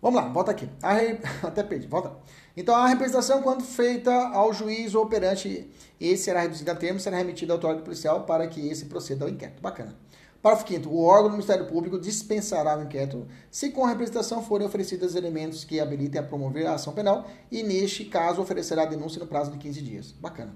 Vamos 0.02 0.20
lá, 0.20 0.28
volta 0.28 0.50
aqui. 0.50 0.68
Re... 0.82 1.20
Até 1.46 1.62
perdi, 1.62 1.86
volta. 1.86 2.16
Então, 2.60 2.74
a 2.74 2.86
representação, 2.88 3.40
quando 3.40 3.62
feita 3.62 4.12
ao 4.12 4.52
juiz 4.52 4.94
ou 4.94 5.02
operante, 5.02 5.66
esse 5.98 6.24
será 6.24 6.42
reduzido 6.42 6.70
a 6.70 6.74
termo 6.74 7.00
será 7.00 7.16
remetido 7.16 7.50
à 7.52 7.56
autoridade 7.56 7.82
policial 7.82 8.24
para 8.24 8.46
que 8.46 8.68
esse 8.68 8.84
proceda 8.84 9.24
ao 9.24 9.30
inquérito. 9.30 9.62
Bacana. 9.62 9.96
Parágrafo 10.42 10.70
5 10.70 10.90
O 10.90 11.02
órgão 11.02 11.30
do 11.30 11.32
Ministério 11.32 11.66
Público 11.66 11.98
dispensará 11.98 12.76
o 12.78 12.82
inquérito 12.82 13.26
se 13.50 13.70
com 13.70 13.86
a 13.86 13.88
representação 13.88 14.42
forem 14.42 14.66
oferecidos 14.66 15.14
elementos 15.14 15.64
que 15.64 15.80
habilitem 15.80 16.20
a 16.20 16.22
promover 16.22 16.66
a 16.66 16.74
ação 16.74 16.92
penal 16.92 17.26
e, 17.50 17.62
neste 17.62 18.04
caso, 18.04 18.42
oferecerá 18.42 18.82
a 18.82 18.86
denúncia 18.86 19.18
no 19.18 19.26
prazo 19.26 19.50
de 19.50 19.56
15 19.56 19.80
dias. 19.80 20.12
Bacana. 20.12 20.54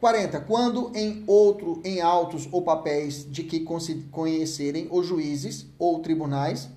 40. 0.00 0.38
Quando 0.40 0.92
em 0.94 1.24
outro, 1.26 1.80
em 1.82 2.02
autos 2.02 2.46
ou 2.52 2.60
papéis 2.60 3.26
de 3.26 3.42
que 3.42 3.64
conhecerem 4.10 4.86
os 4.90 5.06
juízes 5.06 5.64
ou 5.78 6.00
tribunais 6.00 6.68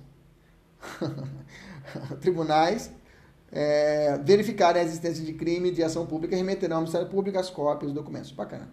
tribunais 2.20 2.90
é, 3.52 4.18
verificarem 4.22 4.82
a 4.82 4.84
existência 4.84 5.24
de 5.24 5.32
crime 5.32 5.70
de 5.70 5.82
ação 5.82 6.06
pública 6.06 6.34
e 6.34 6.38
remeterão 6.38 6.76
ao 6.76 6.82
Ministério 6.82 7.08
Público 7.08 7.38
as 7.38 7.50
cópias 7.50 7.92
dos 7.92 7.94
documentos. 7.94 8.30
Bacana. 8.32 8.68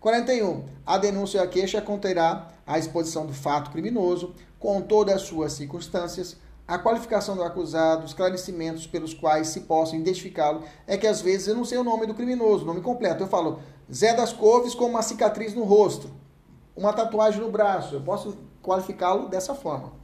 41. 0.00 0.64
A 0.84 0.98
denúncia 0.98 1.40
ou 1.40 1.46
a 1.46 1.48
queixa 1.48 1.80
conterá 1.80 2.48
a 2.66 2.78
exposição 2.78 3.24
do 3.26 3.32
fato 3.32 3.70
criminoso, 3.70 4.34
com 4.58 4.80
todas 4.82 5.14
as 5.14 5.22
suas 5.22 5.54
circunstâncias, 5.54 6.36
a 6.66 6.78
qualificação 6.78 7.36
do 7.36 7.42
acusado, 7.42 8.04
os 8.04 8.10
esclarecimentos 8.10 8.86
pelos 8.86 9.14
quais 9.14 9.48
se 9.48 9.60
possam 9.60 9.98
identificá-lo. 9.98 10.62
É 10.86 10.96
que 10.96 11.06
às 11.06 11.20
vezes 11.20 11.48
eu 11.48 11.54
não 11.54 11.64
sei 11.64 11.78
o 11.78 11.84
nome 11.84 12.06
do 12.06 12.14
criminoso, 12.14 12.64
o 12.64 12.66
nome 12.66 12.80
completo. 12.80 13.22
Eu 13.22 13.28
falo 13.28 13.60
Zé 13.92 14.14
das 14.14 14.32
Couves 14.32 14.74
com 14.74 14.86
uma 14.86 15.02
cicatriz 15.02 15.54
no 15.54 15.64
rosto, 15.64 16.10
uma 16.76 16.92
tatuagem 16.92 17.40
no 17.40 17.50
braço. 17.50 17.94
Eu 17.94 18.00
posso 18.00 18.36
qualificá-lo 18.62 19.28
dessa 19.28 19.54
forma. 19.54 20.03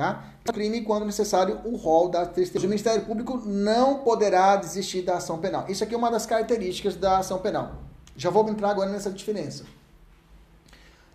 Tá? 0.00 0.24
Crime 0.54 0.80
quando 0.80 1.04
necessário 1.04 1.60
o 1.62 1.76
rol 1.76 2.08
da 2.08 2.24
testemunha. 2.24 2.66
O 2.66 2.70
Ministério 2.70 3.04
Público 3.04 3.42
não 3.44 3.98
poderá 3.98 4.56
desistir 4.56 5.02
da 5.02 5.18
ação 5.18 5.38
penal. 5.38 5.66
Isso 5.68 5.84
aqui 5.84 5.94
é 5.94 5.98
uma 5.98 6.10
das 6.10 6.24
características 6.24 6.96
da 6.96 7.18
ação 7.18 7.38
penal. 7.38 7.74
Já 8.16 8.30
vou 8.30 8.48
entrar 8.48 8.70
agora 8.70 8.88
nessa 8.88 9.10
diferença. 9.10 9.64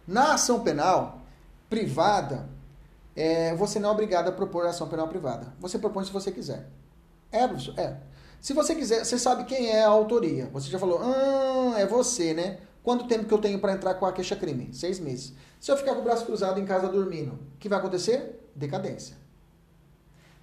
Na 0.07 0.35
ação 0.35 0.59
penal 0.59 1.21
privada, 1.67 2.47
é, 3.15 3.55
você 3.55 3.79
não 3.79 3.89
é 3.89 3.91
obrigado 3.91 4.27
a 4.27 4.31
propor 4.31 4.67
ação 4.67 4.87
penal 4.87 5.07
privada. 5.07 5.51
Você 5.59 5.79
propõe 5.79 6.05
se 6.05 6.11
você 6.11 6.31
quiser. 6.31 6.67
É, 7.31 7.47
professor? 7.47 7.73
É. 7.79 7.97
Se 8.39 8.53
você 8.53 8.75
quiser, 8.75 9.03
você 9.03 9.17
sabe 9.17 9.45
quem 9.45 9.71
é 9.71 9.83
a 9.83 9.87
autoria. 9.87 10.47
Você 10.53 10.69
já 10.69 10.77
falou, 10.77 10.99
ah, 11.01 11.73
é 11.79 11.87
você, 11.87 12.35
né? 12.35 12.59
Quanto 12.83 13.07
tempo 13.07 13.25
que 13.25 13.33
eu 13.33 13.39
tenho 13.39 13.57
para 13.57 13.73
entrar 13.73 13.95
com 13.95 14.05
a 14.05 14.13
queixa-crime? 14.13 14.69
Seis 14.71 14.99
meses. 14.99 15.33
Se 15.59 15.71
eu 15.71 15.77
ficar 15.77 15.95
com 15.95 16.01
o 16.01 16.03
braço 16.03 16.23
cruzado 16.23 16.59
em 16.59 16.65
casa 16.65 16.87
dormindo, 16.87 17.31
o 17.31 17.57
que 17.57 17.67
vai 17.67 17.79
acontecer? 17.79 18.44
Decadência. 18.55 19.17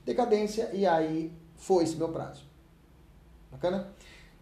Decadência, 0.05 0.71
e 0.73 0.87
aí 0.87 1.33
foi 1.57 1.85
esse 1.85 1.97
meu 1.97 2.09
prazo. 2.09 2.45
Bacana? 3.51 3.89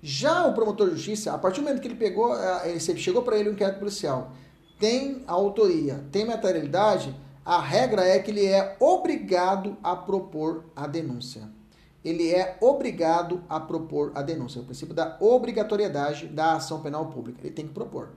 Já 0.02 0.46
o 0.46 0.54
promotor 0.54 0.88
de 0.88 0.96
justiça, 0.96 1.32
a 1.32 1.38
partir 1.38 1.60
do 1.60 1.64
momento 1.64 1.80
que 1.80 1.88
ele 1.88 1.96
pegou, 1.96 2.34
eh, 2.34 2.70
ele 2.70 2.80
chegou 2.98 3.22
para 3.22 3.38
ele 3.38 3.50
um 3.50 3.52
inquérito 3.52 3.78
policial, 3.78 4.32
tem 4.78 5.22
a 5.26 5.32
autoria, 5.32 6.02
tem 6.10 6.24
materialidade, 6.24 7.14
a 7.44 7.60
regra 7.60 8.02
é 8.02 8.18
que 8.18 8.30
ele 8.30 8.46
é 8.46 8.76
obrigado 8.80 9.76
a 9.82 9.94
propor 9.94 10.64
a 10.74 10.86
denúncia. 10.86 11.48
Ele 12.02 12.30
é 12.30 12.56
obrigado 12.62 13.44
a 13.46 13.60
propor 13.60 14.12
a 14.14 14.22
denúncia. 14.22 14.58
É 14.58 14.62
o 14.62 14.64
princípio 14.64 14.94
da 14.94 15.18
obrigatoriedade 15.20 16.26
da 16.28 16.54
ação 16.54 16.80
penal 16.80 17.06
pública. 17.10 17.40
Ele 17.42 17.54
tem 17.54 17.66
que 17.66 17.74
propor. 17.74 18.12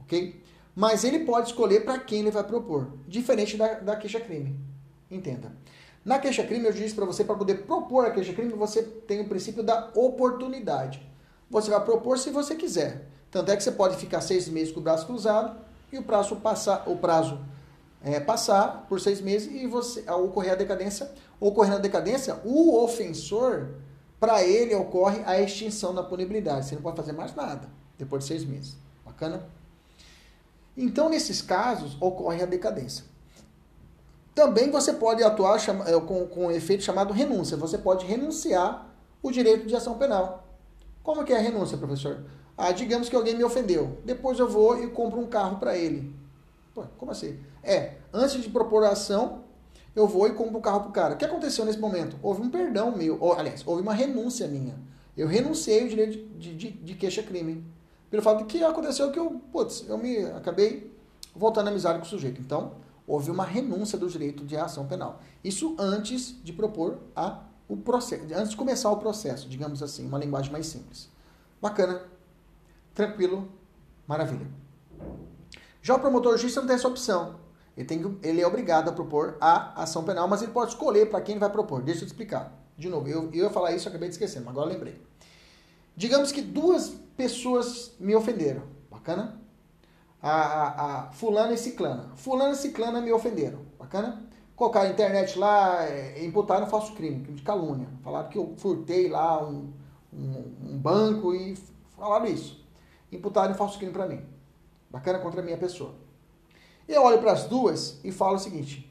Ok? 0.00 0.40
Mas 0.78 1.02
ele 1.02 1.24
pode 1.24 1.48
escolher 1.48 1.84
para 1.84 1.98
quem 1.98 2.20
ele 2.20 2.30
vai 2.30 2.44
propor, 2.44 2.92
diferente 3.08 3.56
da, 3.56 3.80
da 3.80 3.96
queixa-crime. 3.96 4.56
Entenda. 5.10 5.50
Na 6.04 6.20
queixa-crime, 6.20 6.66
eu 6.66 6.72
disse 6.72 6.94
para 6.94 7.04
você, 7.04 7.24
para 7.24 7.34
poder 7.34 7.66
propor 7.66 8.06
a 8.06 8.12
queixa-crime, 8.12 8.52
você 8.52 8.84
tem 8.84 9.20
o 9.20 9.28
princípio 9.28 9.64
da 9.64 9.90
oportunidade. 9.96 11.04
Você 11.50 11.68
vai 11.68 11.84
propor 11.84 12.16
se 12.16 12.30
você 12.30 12.54
quiser. 12.54 13.08
Tanto 13.28 13.50
é 13.50 13.56
que 13.56 13.62
você 13.64 13.72
pode 13.72 13.96
ficar 13.96 14.20
seis 14.20 14.48
meses 14.48 14.72
com 14.72 14.78
o 14.78 14.82
braço 14.84 15.04
cruzado 15.04 15.58
e 15.92 15.98
o 15.98 16.02
prazo 16.04 16.36
passar, 16.36 16.84
o 16.88 16.94
prazo 16.94 17.40
é, 18.00 18.20
passar 18.20 18.86
por 18.88 19.00
seis 19.00 19.20
meses 19.20 19.52
e 19.52 19.66
você 19.66 20.04
ao 20.06 20.26
ocorrer 20.26 20.52
a 20.52 20.54
decadência, 20.54 21.10
ocorrendo 21.40 21.78
a 21.78 21.80
decadência, 21.80 22.36
o 22.44 22.84
ofensor, 22.84 23.70
para 24.20 24.44
ele 24.44 24.76
ocorre 24.76 25.24
a 25.26 25.40
extinção 25.40 25.92
da 25.92 26.04
punibilidade. 26.04 26.66
Você 26.66 26.76
não 26.76 26.82
pode 26.82 26.96
fazer 26.96 27.14
mais 27.14 27.34
nada 27.34 27.68
depois 27.98 28.22
de 28.22 28.28
seis 28.28 28.44
meses. 28.44 28.76
Bacana? 29.04 29.57
Então, 30.80 31.08
nesses 31.08 31.42
casos, 31.42 31.96
ocorre 32.00 32.40
a 32.40 32.46
decadência. 32.46 33.04
Também 34.32 34.70
você 34.70 34.92
pode 34.92 35.24
atuar 35.24 35.58
é, 35.58 36.00
com, 36.00 36.24
com 36.28 36.46
um 36.46 36.50
efeito 36.52 36.84
chamado 36.84 37.12
renúncia. 37.12 37.56
Você 37.56 37.76
pode 37.76 38.06
renunciar 38.06 38.88
o 39.20 39.32
direito 39.32 39.66
de 39.66 39.74
ação 39.74 39.98
penal. 39.98 40.46
Como 41.02 41.24
que 41.24 41.32
é 41.32 41.36
a 41.36 41.40
renúncia, 41.40 41.76
professor? 41.76 42.22
Ah, 42.56 42.70
digamos 42.70 43.08
que 43.08 43.16
alguém 43.16 43.34
me 43.34 43.42
ofendeu. 43.42 43.98
Depois 44.04 44.38
eu 44.38 44.48
vou 44.48 44.80
e 44.80 44.86
compro 44.88 45.18
um 45.18 45.26
carro 45.26 45.58
para 45.58 45.76
ele. 45.76 46.14
Pô, 46.72 46.84
como 46.96 47.10
assim? 47.10 47.40
É, 47.60 47.94
antes 48.12 48.40
de 48.40 48.48
propor 48.48 48.84
a 48.84 48.90
ação, 48.90 49.40
eu 49.96 50.06
vou 50.06 50.28
e 50.28 50.32
compro 50.34 50.58
um 50.58 50.60
carro 50.60 50.82
pro 50.82 50.92
cara. 50.92 51.14
O 51.14 51.16
que 51.16 51.24
aconteceu 51.24 51.64
nesse 51.64 51.80
momento? 51.80 52.16
Houve 52.22 52.42
um 52.42 52.50
perdão 52.50 52.96
meu, 52.96 53.18
ou, 53.20 53.32
aliás, 53.32 53.64
houve 53.66 53.82
uma 53.82 53.92
renúncia 53.94 54.46
minha. 54.46 54.76
Eu 55.16 55.26
renunciei 55.26 55.84
o 55.84 55.88
direito 55.88 56.38
de, 56.38 56.54
de, 56.54 56.70
de 56.70 56.94
queixa-crime. 56.94 57.64
Pelo 58.10 58.22
fato 58.22 58.38
de 58.38 58.44
que 58.44 58.62
aconteceu 58.64 59.10
que 59.10 59.18
eu, 59.18 59.40
putz, 59.52 59.84
eu 59.88 59.98
me 59.98 60.24
acabei 60.26 60.92
voltando 61.34 61.68
a 61.68 61.70
amizade 61.70 61.98
com 61.98 62.04
o 62.04 62.08
sujeito. 62.08 62.40
Então, 62.40 62.72
houve 63.06 63.30
uma 63.30 63.44
renúncia 63.44 63.98
do 63.98 64.08
direito 64.08 64.44
de 64.44 64.56
ação 64.56 64.86
penal. 64.86 65.20
Isso 65.42 65.74
antes 65.78 66.34
de 66.42 66.52
propor 66.52 66.98
a, 67.14 67.42
o 67.68 67.76
processo, 67.76 68.24
antes 68.34 68.50
de 68.50 68.56
começar 68.56 68.90
o 68.90 68.96
processo, 68.96 69.48
digamos 69.48 69.82
assim, 69.82 70.06
uma 70.06 70.18
linguagem 70.18 70.50
mais 70.50 70.66
simples. 70.66 71.08
Bacana, 71.60 72.02
tranquilo, 72.94 73.48
maravilha. 74.06 74.46
Já 75.82 75.94
o 75.94 76.00
promotor 76.00 76.32
justiça 76.32 76.60
não 76.60 76.66
tem 76.66 76.76
essa 76.76 76.88
opção. 76.88 77.36
Ele, 77.76 77.86
tem, 77.86 78.18
ele 78.22 78.40
é 78.40 78.46
obrigado 78.46 78.88
a 78.88 78.92
propor 78.92 79.36
a 79.40 79.82
ação 79.82 80.02
penal, 80.02 80.26
mas 80.26 80.42
ele 80.42 80.50
pode 80.50 80.72
escolher 80.72 81.08
para 81.08 81.20
quem 81.20 81.34
ele 81.34 81.40
vai 81.40 81.50
propor. 81.50 81.80
Deixa 81.80 82.00
eu 82.00 82.06
te 82.06 82.10
explicar. 82.10 82.52
De 82.76 82.88
novo, 82.88 83.08
eu, 83.08 83.30
eu 83.32 83.44
ia 83.44 83.50
falar 83.50 83.72
isso, 83.72 83.88
acabei 83.88 84.08
de 84.08 84.14
esquecer, 84.14 84.40
mas 84.40 84.48
agora 84.48 84.68
lembrei. 84.68 85.00
Digamos 85.96 86.32
que 86.32 86.42
duas 86.42 86.94
pessoas 87.18 87.94
me 88.00 88.16
ofenderam. 88.16 88.62
Bacana? 88.90 89.38
A, 90.22 90.30
a, 90.30 91.08
a 91.08 91.12
fulana 91.12 91.52
e 91.52 91.58
ciclana. 91.58 92.12
Fulana 92.14 92.52
e 92.52 92.56
ciclana 92.56 93.02
me 93.02 93.12
ofenderam. 93.12 93.58
Bacana? 93.78 94.26
Colocaram 94.56 94.88
a 94.88 94.92
internet 94.92 95.38
lá, 95.38 95.84
é, 95.84 96.24
imputaram 96.24 96.66
um 96.66 96.70
falso 96.70 96.94
crime, 96.94 97.20
crime 97.20 97.36
de 97.36 97.42
calúnia. 97.42 97.88
Falaram 98.02 98.30
que 98.30 98.38
eu 98.38 98.54
furtei 98.56 99.08
lá 99.08 99.46
um, 99.46 99.70
um, 100.12 100.70
um 100.70 100.78
banco 100.78 101.34
e 101.34 101.54
falaram 101.96 102.26
isso. 102.26 102.64
Imputaram 103.12 103.54
falso 103.54 103.76
crime 103.78 103.92
para 103.92 104.06
mim 104.06 104.38
bacana 104.90 105.18
contra 105.18 105.40
a 105.40 105.44
minha 105.44 105.58
pessoa. 105.58 105.94
Eu 106.86 107.02
olho 107.02 107.18
para 107.18 107.32
as 107.32 107.44
duas 107.44 108.00
e 108.02 108.10
falo 108.10 108.36
o 108.36 108.38
seguinte: 108.38 108.90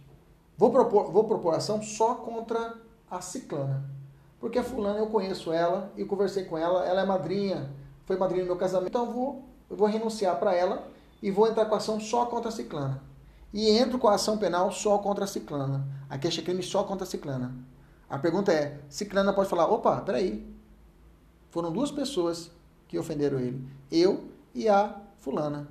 vou 0.57 0.71
propor, 0.71 1.11
vou 1.11 1.23
propor 1.23 1.55
ação 1.55 1.81
só 1.81 2.15
contra 2.15 2.75
a 3.09 3.21
ciclana. 3.21 3.89
Porque 4.39 4.59
a 4.59 4.63
fulana 4.63 4.99
eu 4.99 5.07
conheço 5.07 5.51
ela 5.51 5.91
e 5.97 6.05
conversei 6.05 6.45
com 6.45 6.57
ela, 6.57 6.85
ela 6.85 7.01
é 7.01 7.05
madrinha, 7.05 7.73
foi 8.07 8.17
madrinha 8.17 8.43
do 8.43 8.47
meu 8.47 8.55
casamento, 8.55 8.87
então 8.87 9.05
eu 9.05 9.11
vou, 9.11 9.43
eu 9.69 9.77
vou 9.77 9.87
renunciar 9.87 10.39
para 10.39 10.55
ela 10.55 10.87
e 11.21 11.29
vou 11.29 11.47
entrar 11.47 11.65
com 11.65 11.75
a 11.75 11.77
ação 11.77 11.99
só 11.99 12.25
contra 12.25 12.49
a 12.49 12.51
ciclana. 12.51 13.03
E 13.53 13.69
entro 13.69 13.99
com 13.99 14.07
a 14.07 14.15
ação 14.15 14.37
penal 14.37 14.71
só 14.71 14.97
contra 14.97 15.25
a 15.25 15.27
ciclana. 15.27 15.85
A 16.09 16.17
queixa 16.17 16.41
crime 16.41 16.63
só 16.63 16.83
contra 16.83 17.03
a 17.05 17.07
ciclana. 17.07 17.53
A 18.09 18.17
pergunta 18.17 18.51
é: 18.51 18.79
ciclana 18.89 19.33
pode 19.33 19.49
falar, 19.49 19.67
opa, 19.67 20.01
peraí. 20.01 20.47
Foram 21.49 21.71
duas 21.71 21.91
pessoas 21.91 22.49
que 22.87 22.97
ofenderam 22.97 23.39
ele. 23.39 23.67
Eu 23.91 24.23
e 24.55 24.67
a 24.67 24.95
fulana 25.19 25.67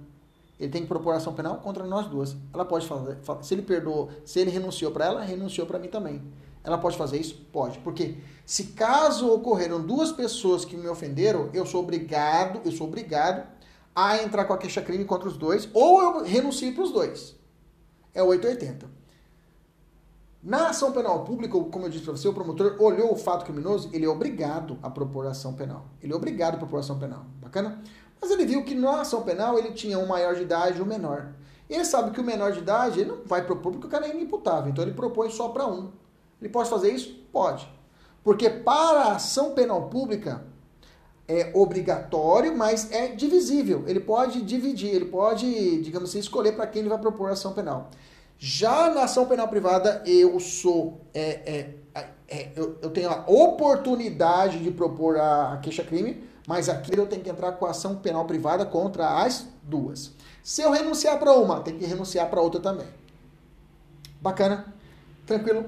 ele 0.59 0.71
tem 0.71 0.83
que 0.83 0.89
propor 0.89 1.15
ação 1.15 1.35
penal 1.35 1.57
contra 1.57 1.85
nós 1.85 2.07
duas. 2.07 2.35
Ela 2.53 2.65
pode 2.65 2.87
fazer, 2.87 3.19
se 3.43 3.55
ele 3.55 3.63
perdoou, 3.63 4.11
se 4.25 4.41
ele 4.41 4.51
renunciou 4.51 4.91
para 4.91 5.05
ela, 5.07 5.21
renunciou 5.23 5.67
para 5.67 5.79
mim 5.79 5.89
também. 5.89 6.23
Ela 6.67 6.79
pode 6.79 6.99
fazer 6.99 7.19
isso? 7.19 7.37
Pode. 7.53 7.79
Porque 7.79 8.17
se 8.45 8.65
caso 8.65 9.33
ocorreram 9.33 9.81
duas 9.81 10.11
pessoas 10.11 10.65
que 10.65 10.77
me 10.77 10.89
ofenderam, 10.89 11.49
eu 11.55 11.65
sou 11.65 11.81
obrigado, 11.83 12.61
eu 12.65 12.73
sou 12.73 12.89
obrigado 12.89 13.47
a 13.95 14.21
entrar 14.21 14.45
com 14.45 14.53
a 14.53 14.59
queixa-crime 14.59 15.05
contra 15.05 15.29
os 15.29 15.37
dois, 15.37 15.69
ou 15.73 16.03
eu 16.03 16.25
renuncio 16.25 16.75
para 16.75 16.83
os 16.83 16.91
dois. 16.91 17.37
É 18.13 18.21
880. 18.21 18.91
Na 20.43 20.69
ação 20.69 20.93
penal 20.93 21.25
pública, 21.25 21.59
como 21.59 21.87
eu 21.87 21.89
disse 21.89 22.05
para 22.05 22.17
você, 22.17 22.29
o 22.29 22.35
promotor 22.35 22.77
olhou 22.81 23.13
o 23.13 23.17
fato 23.17 23.45
criminoso, 23.45 23.89
ele 23.93 24.05
é 24.05 24.09
obrigado 24.09 24.79
a 24.83 24.91
propor 24.91 25.27
ação 25.27 25.55
penal. 25.55 25.87
Ele 26.03 26.13
é 26.13 26.17
obrigado 26.17 26.55
a 26.55 26.59
propor 26.59 26.81
ação 26.81 26.99
penal. 26.99 27.25
Bacana? 27.41 27.81
Mas 28.21 28.31
ele 28.31 28.45
viu 28.45 28.65
que 28.65 28.75
na 28.75 29.01
ação 29.01 29.23
penal 29.23 29.59
ele 29.59 29.73
tinha 29.73 29.99
um 29.99 30.07
maior 30.07 30.35
de 30.35 30.43
idade 30.43 30.79
e 30.79 30.83
um 30.83 30.87
menor. 30.87 31.33
Ele 31.69 31.85
sabe 31.85 32.11
que 32.11 32.21
o 32.21 32.25
menor 32.25 32.53
de 32.53 32.59
idade 32.59 33.01
ele 33.01 33.11
não 33.11 33.25
vai 33.25 33.45
propor 33.45 33.73
porque 33.73 33.87
o 33.87 33.91
cara 33.91 34.07
é 34.07 34.15
inimputável. 34.15 34.71
Então 34.71 34.85
ele 34.85 34.95
propõe 34.95 35.31
só 35.31 35.49
para 35.49 35.67
um. 35.67 35.91
Ele 36.41 36.51
pode 36.51 36.69
fazer 36.69 36.91
isso? 36.93 37.15
Pode. 37.33 37.69
Porque 38.23 38.51
para 38.51 39.01
a 39.01 39.13
ação 39.17 39.53
penal 39.53 39.89
pública 39.89 40.45
é 41.29 41.51
obrigatório, 41.55 42.57
mas 42.57 42.91
é 42.93 43.09
divisível. 43.09 43.85
Ele 43.87 44.01
pode 44.01 44.43
dividir, 44.43 44.95
ele 44.95 45.07
pode, 45.07 45.81
digamos 45.83 46.11
assim, 46.11 46.19
escolher 46.19 46.53
para 46.53 46.67
quem 46.67 46.81
ele 46.81 46.89
vai 46.89 46.99
propor 46.99 47.31
a 47.31 47.33
ação 47.33 47.53
penal. 47.53 47.91
Já 48.39 48.91
na 48.91 49.05
ação 49.05 49.27
penal 49.27 49.49
privada, 49.49 50.03
eu 50.07 50.39
sou. 50.39 51.01
É, 51.15 51.75
é, 51.95 52.07
é, 52.29 52.53
eu, 52.55 52.77
eu, 52.83 52.91
tenho 52.91 53.09
a 53.09 53.25
oportunidade 53.27 54.63
de 54.63 54.71
propor 54.71 55.17
a, 55.17 55.55
a 55.55 55.57
queixa-crime, 55.59 56.25
mas 56.47 56.69
aqui 56.69 56.97
eu 56.97 57.07
tenho 57.07 57.23
que 57.23 57.31
entrar 57.31 57.53
com 57.53 57.65
a 57.65 57.71
ação 57.71 57.97
penal 57.97 58.25
privada 58.25 58.67
contra 58.67 59.23
as 59.23 59.47
duas. 59.63 60.13
Se 60.43 60.63
eu 60.63 60.71
renunciar 60.71 61.19
para 61.19 61.33
uma, 61.33 61.61
tem 61.61 61.79
que 61.79 61.85
renunciar 61.87 62.29
para 62.29 62.41
outra 62.41 62.61
também. 62.61 62.87
Bacana? 64.21 64.75
Tranquilo? 65.25 65.65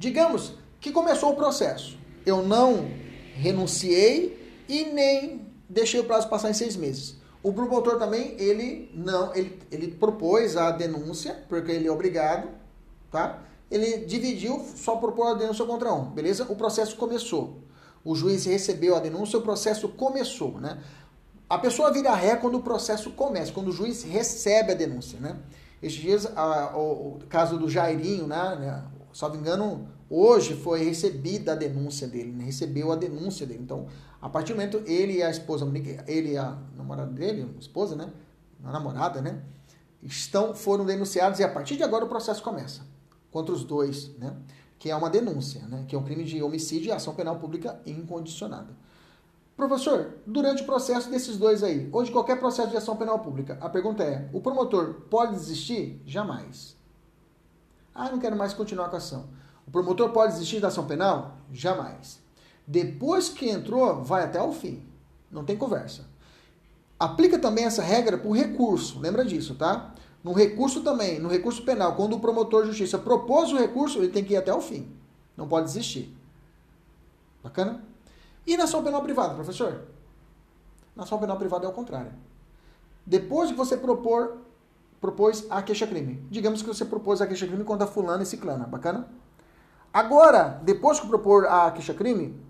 Digamos 0.00 0.54
que 0.80 0.90
começou 0.90 1.30
o 1.30 1.36
processo. 1.36 1.96
Eu 2.26 2.42
não 2.42 2.90
renunciei 3.34 4.64
e 4.68 4.86
nem 4.86 5.46
deixei 5.68 6.00
o 6.00 6.04
prazo 6.04 6.28
passar 6.28 6.50
em 6.50 6.54
seis 6.54 6.74
meses. 6.74 7.16
O 7.40 7.52
promotor 7.52 7.98
também, 8.00 8.34
ele 8.36 8.90
não, 8.92 9.32
ele, 9.34 9.56
ele 9.70 9.92
propôs 9.92 10.56
a 10.56 10.72
denúncia, 10.72 11.44
porque 11.48 11.70
ele 11.70 11.86
é 11.86 11.92
obrigado, 11.92 12.48
tá? 13.12 13.38
Ele 13.70 13.98
dividiu, 13.98 14.66
só 14.74 14.96
propôs 14.96 15.30
a 15.30 15.34
denúncia 15.34 15.64
contra 15.64 15.94
um, 15.94 16.06
beleza? 16.06 16.44
O 16.48 16.56
processo 16.56 16.96
começou 16.96 17.60
o 18.04 18.14
juiz 18.14 18.44
recebeu 18.44 18.96
a 18.96 19.00
denúncia, 19.00 19.38
o 19.38 19.42
processo 19.42 19.88
começou, 19.88 20.58
né? 20.60 20.78
A 21.48 21.58
pessoa 21.58 21.92
vira 21.92 22.14
ré 22.14 22.36
quando 22.36 22.56
o 22.58 22.62
processo 22.62 23.10
começa, 23.10 23.52
quando 23.52 23.68
o 23.68 23.72
juiz 23.72 24.02
recebe 24.04 24.72
a 24.72 24.74
denúncia, 24.74 25.18
né? 25.18 25.36
Estes 25.82 26.02
dias, 26.02 26.26
a, 26.36 26.76
o, 26.76 27.16
o, 27.16 27.18
caso 27.28 27.58
do 27.58 27.68
Jairinho, 27.68 28.26
né, 28.26 28.84
né? 29.12 29.28
me 29.30 29.38
engano, 29.38 29.88
hoje 30.08 30.54
foi 30.54 30.84
recebida 30.84 31.52
a 31.52 31.54
denúncia 31.54 32.06
dele, 32.06 32.32
né? 32.32 32.44
recebeu 32.44 32.92
a 32.92 32.96
denúncia 32.96 33.46
dele. 33.46 33.62
Então, 33.62 33.86
a 34.20 34.28
partir 34.28 34.52
do 34.52 34.56
momento, 34.56 34.82
ele 34.86 35.14
e 35.14 35.22
a 35.22 35.30
esposa, 35.30 35.66
ele 36.06 36.32
e 36.32 36.36
a 36.36 36.56
namorada 36.76 37.10
dele, 37.10 37.54
esposa, 37.58 37.96
né? 37.96 38.12
A 38.62 38.70
namorada, 38.70 39.20
né? 39.20 39.42
Estão, 40.02 40.54
foram 40.54 40.84
denunciados 40.84 41.40
e 41.40 41.44
a 41.44 41.48
partir 41.48 41.76
de 41.76 41.82
agora 41.82 42.04
o 42.04 42.08
processo 42.08 42.42
começa 42.42 42.82
contra 43.30 43.54
os 43.54 43.64
dois, 43.64 44.10
né? 44.18 44.36
que 44.78 44.90
é 44.90 44.96
uma 44.96 45.10
denúncia, 45.10 45.60
né? 45.68 45.84
que 45.86 45.94
é 45.94 45.98
um 45.98 46.02
crime 46.02 46.24
de 46.24 46.42
homicídio 46.42 46.88
e 46.88 46.92
ação 46.92 47.14
penal 47.14 47.36
pública 47.38 47.80
incondicionada. 47.86 48.74
Professor, 49.56 50.14
durante 50.26 50.62
o 50.62 50.66
processo 50.66 51.10
desses 51.10 51.36
dois 51.36 51.62
aí, 51.62 51.88
ou 51.92 52.02
de 52.02 52.10
qualquer 52.10 52.38
processo 52.38 52.70
de 52.70 52.78
ação 52.78 52.96
penal 52.96 53.18
pública, 53.18 53.58
a 53.60 53.68
pergunta 53.68 54.02
é: 54.02 54.26
o 54.32 54.40
promotor 54.40 55.02
pode 55.10 55.32
desistir? 55.32 56.00
Jamais. 56.06 56.74
Ah, 57.94 58.10
não 58.10 58.18
quero 58.18 58.36
mais 58.36 58.52
continuar 58.52 58.88
com 58.88 58.96
a 58.96 58.98
ação. 58.98 59.28
O 59.66 59.70
promotor 59.70 60.10
pode 60.10 60.32
desistir 60.32 60.60
da 60.60 60.68
ação 60.68 60.86
penal? 60.86 61.36
Jamais. 61.52 62.20
Depois 62.66 63.28
que 63.28 63.48
entrou, 63.48 64.02
vai 64.02 64.24
até 64.24 64.40
o 64.40 64.52
fim. 64.52 64.86
Não 65.30 65.44
tem 65.44 65.56
conversa. 65.56 66.06
Aplica 66.98 67.38
também 67.38 67.64
essa 67.64 67.82
regra 67.82 68.18
para 68.18 68.28
o 68.28 68.34
recurso, 68.34 69.00
lembra 69.00 69.24
disso, 69.24 69.54
tá? 69.54 69.94
No 70.22 70.32
recurso 70.32 70.82
também, 70.82 71.18
no 71.18 71.28
recurso 71.28 71.62
penal, 71.62 71.96
quando 71.96 72.14
o 72.14 72.20
promotor 72.20 72.62
de 72.62 72.68
justiça 72.68 72.98
propôs 72.98 73.50
o 73.52 73.56
recurso, 73.56 73.98
ele 73.98 74.08
tem 74.08 74.22
que 74.22 74.34
ir 74.34 74.36
até 74.36 74.52
o 74.52 74.60
fim. 74.60 74.86
Não 75.36 75.48
pode 75.48 75.66
desistir. 75.66 76.14
Bacana? 77.42 77.82
E 78.46 78.56
na 78.56 78.64
ação 78.64 78.84
penal 78.84 79.02
privada, 79.02 79.34
professor? 79.34 79.82
Na 80.94 81.04
ação 81.04 81.18
penal 81.18 81.38
privada 81.38 81.64
é 81.64 81.68
o 81.68 81.72
contrário. 81.72 82.12
Depois 83.06 83.50
que 83.50 83.56
você 83.56 83.76
propor, 83.76 84.38
propôs 85.00 85.46
a 85.50 85.62
queixa-crime. 85.62 86.26
Digamos 86.30 86.62
que 86.62 86.68
você 86.68 86.84
propôs 86.84 87.20
a 87.20 87.26
queixa-crime 87.26 87.64
contra 87.64 87.86
fulano 87.86 88.22
e 88.22 88.26
ciclana. 88.26 88.66
Bacana? 88.66 89.08
Agora, 89.92 90.60
depois 90.62 91.00
que 91.00 91.06
propor 91.06 91.46
a 91.46 91.70
queixa-crime, 91.70 92.40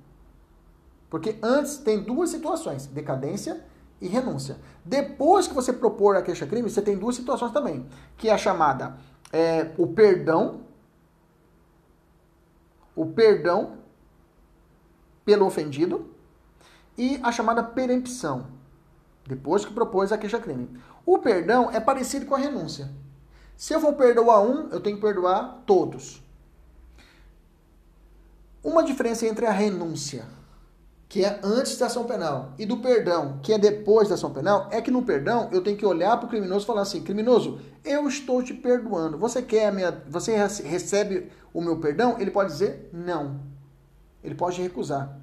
porque 1.09 1.37
antes 1.43 1.79
tem 1.79 2.03
duas 2.03 2.31
situações, 2.31 2.87
decadência 2.87 3.65
e 4.01 4.09
renúncia. 4.09 4.59
Depois 4.85 5.47
que 5.47 5.55
você 5.55 5.73
propor 5.73 6.17
a 6.17 6.23
queixa-crime, 6.23 6.69
você 6.69 6.83
tem 6.83 6.97
duas 6.97 7.17
situações 7.17 7.53
também, 7.53 7.87
que 8.17 8.29
é 8.29 8.33
a 8.33 8.39
chamada 8.39 8.97
é, 9.33 9.73
o 9.79 9.87
perdão, 9.87 10.61
o 12.95 13.07
perdão 13.07 13.79
pelo 15.25 15.47
ofendido 15.47 16.11
e 16.99 17.21
a 17.23 17.31
chamada 17.31 17.63
perempção, 17.63 18.47
depois 19.31 19.64
que 19.64 19.72
propôs 19.72 20.12
a 20.12 20.18
queixa-crime. 20.18 20.68
O 21.07 21.18
perdão 21.18 21.70
é 21.70 21.81
parecido 21.81 22.26
com 22.26 22.35
a 22.35 22.39
renúncia. 22.39 22.91
Se 23.57 23.72
eu 23.72 23.81
vou 23.81 23.93
perdoar 23.93 24.43
um, 24.43 24.68
eu 24.70 24.81
tenho 24.81 24.97
que 24.97 25.03
perdoar 25.03 25.62
todos. 25.64 26.22
Uma 28.62 28.83
diferença 28.83 29.26
entre 29.26 29.47
a 29.47 29.53
renúncia, 29.53 30.24
que 31.09 31.24
é 31.24 31.41
antes 31.43 31.78
da 31.78 31.87
ação 31.87 32.05
penal, 32.05 32.53
e 32.59 32.66
do 32.66 32.78
perdão, 32.78 33.39
que 33.43 33.53
é 33.53 33.59
depois 33.59 34.09
da 34.09 34.16
ação 34.16 34.33
penal, 34.33 34.68
é 34.70 34.81
que 34.81 34.91
no 34.91 35.03
perdão 35.03 35.49
eu 35.53 35.62
tenho 35.62 35.76
que 35.76 35.87
olhar 35.87 36.16
para 36.16 36.26
o 36.26 36.28
criminoso 36.28 36.64
e 36.64 36.66
falar 36.66 36.83
assim: 36.83 37.03
criminoso, 37.03 37.61
eu 37.85 38.07
estou 38.09 38.43
te 38.43 38.53
perdoando. 38.53 39.16
Você 39.16 39.43
quer 39.43 39.68
a 39.68 39.72
minha. 39.72 40.03
Você 40.09 40.37
recebe 40.37 41.31
o 41.55 41.61
meu 41.61 41.78
perdão? 41.78 42.16
Ele 42.18 42.31
pode 42.31 42.51
dizer 42.51 42.91
não. 42.93 43.41
Ele 44.22 44.35
pode 44.35 44.61
recusar. 44.61 45.18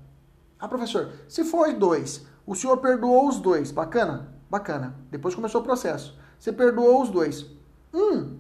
Ah, 0.60 0.68
professor, 0.68 1.12
se 1.28 1.44
for 1.44 1.72
dois, 1.74 2.26
o 2.48 2.56
senhor 2.56 2.78
perdoou 2.78 3.28
os 3.28 3.40
dois. 3.40 3.72
Bacana? 3.72 4.34
Bacana. 4.50 4.96
Depois 5.12 5.36
começou 5.36 5.62
o 5.62 5.64
processo. 5.64 6.18
Você 6.40 6.52
perdoou 6.52 7.04
os 7.04 7.10
dois. 7.10 7.46
Um 7.94 8.38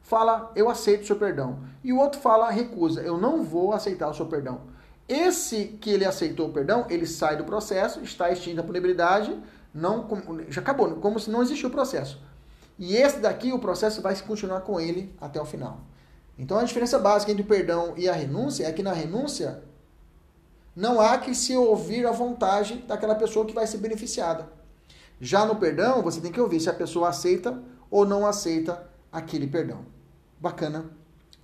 fala, 0.00 0.52
eu 0.54 0.70
aceito 0.70 1.02
o 1.02 1.06
seu 1.06 1.16
perdão. 1.16 1.58
E 1.82 1.92
o 1.92 1.98
outro 1.98 2.20
fala, 2.20 2.50
recusa, 2.50 3.00
eu 3.00 3.18
não 3.18 3.42
vou 3.42 3.72
aceitar 3.72 4.08
o 4.08 4.14
seu 4.14 4.26
perdão. 4.26 4.60
Esse 5.08 5.64
que 5.80 5.90
ele 5.90 6.04
aceitou 6.04 6.48
o 6.48 6.52
perdão, 6.52 6.86
ele 6.88 7.06
sai 7.06 7.36
do 7.36 7.44
processo, 7.44 8.00
está 8.00 8.30
extinta 8.30 8.60
a 8.60 8.64
punibilidade, 8.64 9.36
não, 9.74 10.06
já 10.48 10.60
acabou, 10.60 10.96
como 10.96 11.18
se 11.18 11.30
não 11.30 11.42
existiu 11.42 11.68
o 11.68 11.72
processo. 11.72 12.22
E 12.78 12.96
esse 12.96 13.18
daqui, 13.18 13.52
o 13.52 13.58
processo 13.58 14.00
vai 14.00 14.14
continuar 14.20 14.60
com 14.60 14.80
ele 14.80 15.14
até 15.20 15.40
o 15.40 15.44
final. 15.44 15.80
Então 16.38 16.58
a 16.58 16.64
diferença 16.64 16.98
básica 16.98 17.32
entre 17.32 17.42
o 17.44 17.46
perdão 17.46 17.94
e 17.96 18.08
a 18.08 18.12
renúncia 18.12 18.66
é 18.66 18.72
que 18.72 18.82
na 18.82 18.92
renúncia 18.92 19.62
não 20.74 21.00
há 21.00 21.18
que 21.18 21.34
se 21.34 21.56
ouvir 21.56 22.06
a 22.06 22.10
vontade 22.12 22.76
daquela 22.88 23.14
pessoa 23.14 23.46
que 23.46 23.54
vai 23.54 23.66
ser 23.66 23.78
beneficiada. 23.78 24.48
Já 25.20 25.46
no 25.46 25.56
perdão, 25.56 26.02
você 26.02 26.20
tem 26.20 26.32
que 26.32 26.40
ouvir 26.40 26.60
se 26.60 26.68
a 26.68 26.74
pessoa 26.74 27.08
aceita 27.08 27.62
ou 27.90 28.04
não 28.04 28.26
aceita 28.26 28.90
aquele 29.12 29.46
perdão. 29.46 29.84
Bacana, 30.40 30.90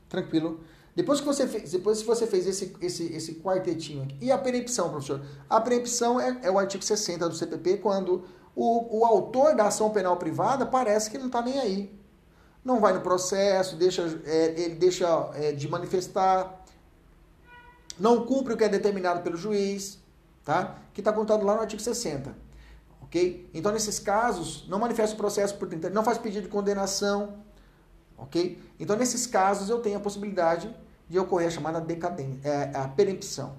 tranquilo. 0.08 0.60
Depois 0.94 1.20
que 1.20 1.26
você 1.26 1.46
fez, 1.46 1.70
depois 1.70 2.00
que 2.00 2.06
você 2.06 2.26
fez 2.26 2.46
esse, 2.46 2.76
esse, 2.80 3.04
esse 3.12 3.34
quartetinho 3.36 4.02
aqui. 4.02 4.16
E 4.20 4.32
a 4.32 4.36
perempção, 4.36 4.90
professor? 4.90 5.22
A 5.48 5.60
perempção 5.60 6.20
é, 6.20 6.40
é 6.42 6.50
o 6.50 6.58
artigo 6.58 6.82
60 6.82 7.28
do 7.28 7.34
CPP, 7.34 7.76
quando 7.76 8.24
o, 8.54 8.98
o 8.98 9.04
autor 9.04 9.54
da 9.54 9.66
ação 9.66 9.90
penal 9.90 10.16
privada 10.16 10.66
parece 10.66 11.10
que 11.10 11.16
não 11.16 11.26
está 11.26 11.40
nem 11.40 11.58
aí. 11.58 12.00
Não 12.64 12.80
vai 12.80 12.92
no 12.92 13.00
processo, 13.00 13.76
deixa, 13.76 14.20
é, 14.26 14.60
ele 14.60 14.74
deixa 14.74 15.30
é, 15.34 15.52
de 15.52 15.68
manifestar, 15.68 16.59
não 18.00 18.24
cumpre 18.24 18.54
o 18.54 18.56
que 18.56 18.64
é 18.64 18.68
determinado 18.68 19.20
pelo 19.20 19.36
juiz, 19.36 20.02
tá? 20.42 20.78
Que 20.94 21.02
está 21.02 21.12
contado 21.12 21.44
lá 21.44 21.54
no 21.54 21.60
artigo 21.60 21.82
60. 21.82 22.34
Ok? 23.02 23.48
Então, 23.52 23.70
nesses 23.70 23.98
casos, 23.98 24.66
não 24.68 24.78
manifesta 24.78 25.14
o 25.14 25.18
processo 25.18 25.56
por 25.56 25.68
30 25.68 25.90
não 25.90 26.02
faz 26.02 26.16
pedido 26.16 26.44
de 26.44 26.48
condenação, 26.48 27.44
ok? 28.16 28.58
Então, 28.78 28.96
nesses 28.96 29.26
casos, 29.26 29.68
eu 29.68 29.80
tenho 29.80 29.98
a 29.98 30.00
possibilidade 30.00 30.74
de 31.08 31.18
ocorrer 31.18 31.48
a 31.48 31.50
chamada 31.50 31.80
decadência, 31.80 32.48
é, 32.48 32.76
a 32.76 32.88
perempção. 32.88 33.54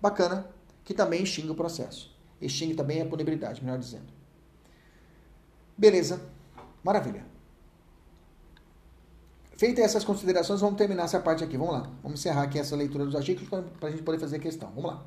Bacana, 0.00 0.46
que 0.84 0.92
também 0.92 1.22
extingue 1.22 1.50
o 1.50 1.54
processo. 1.54 2.14
Extingue 2.40 2.74
também 2.74 3.00
a 3.00 3.06
punibilidade, 3.06 3.64
melhor 3.64 3.78
dizendo. 3.78 4.12
Beleza, 5.76 6.20
maravilha. 6.82 7.24
Feitas 9.60 9.84
essas 9.84 10.04
considerações, 10.04 10.62
vamos 10.62 10.78
terminar 10.78 11.04
essa 11.04 11.20
parte 11.20 11.44
aqui. 11.44 11.54
Vamos 11.58 11.74
lá. 11.74 11.90
Vamos 12.02 12.18
encerrar 12.18 12.44
aqui 12.44 12.58
essa 12.58 12.74
leitura 12.74 13.04
dos 13.04 13.14
artigos 13.14 13.46
para 13.46 13.88
a 13.88 13.90
gente 13.90 14.02
poder 14.02 14.18
fazer 14.18 14.36
a 14.36 14.38
questão. 14.38 14.70
Vamos 14.74 14.92
lá. 14.92 15.04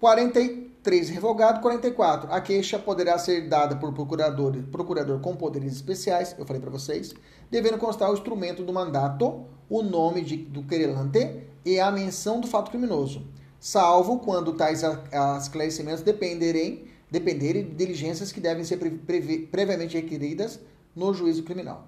43. 0.00 1.10
Revogado. 1.10 1.60
44. 1.60 2.32
A 2.32 2.40
queixa 2.40 2.76
poderá 2.76 3.16
ser 3.18 3.48
dada 3.48 3.76
por 3.76 3.92
procurador, 3.92 4.56
procurador 4.72 5.20
com 5.20 5.36
poderes 5.36 5.74
especiais, 5.74 6.34
eu 6.36 6.44
falei 6.44 6.60
para 6.60 6.72
vocês, 6.72 7.14
devendo 7.48 7.78
constar 7.78 8.10
o 8.10 8.14
instrumento 8.14 8.64
do 8.64 8.72
mandato, 8.72 9.44
o 9.68 9.80
nome 9.80 10.22
de, 10.22 10.36
do 10.36 10.64
querelante 10.64 11.44
e 11.64 11.78
a 11.78 11.88
menção 11.92 12.40
do 12.40 12.48
fato 12.48 12.72
criminoso, 12.72 13.24
salvo 13.60 14.18
quando 14.18 14.54
tais 14.54 14.82
esclarecimentos 15.40 16.02
dependerem, 16.02 16.84
dependerem 17.08 17.62
de 17.62 17.76
diligências 17.76 18.32
que 18.32 18.40
devem 18.40 18.64
ser 18.64 18.76
previamente 19.52 19.96
requeridas 19.96 20.58
no 20.96 21.14
juízo 21.14 21.44
criminal. 21.44 21.86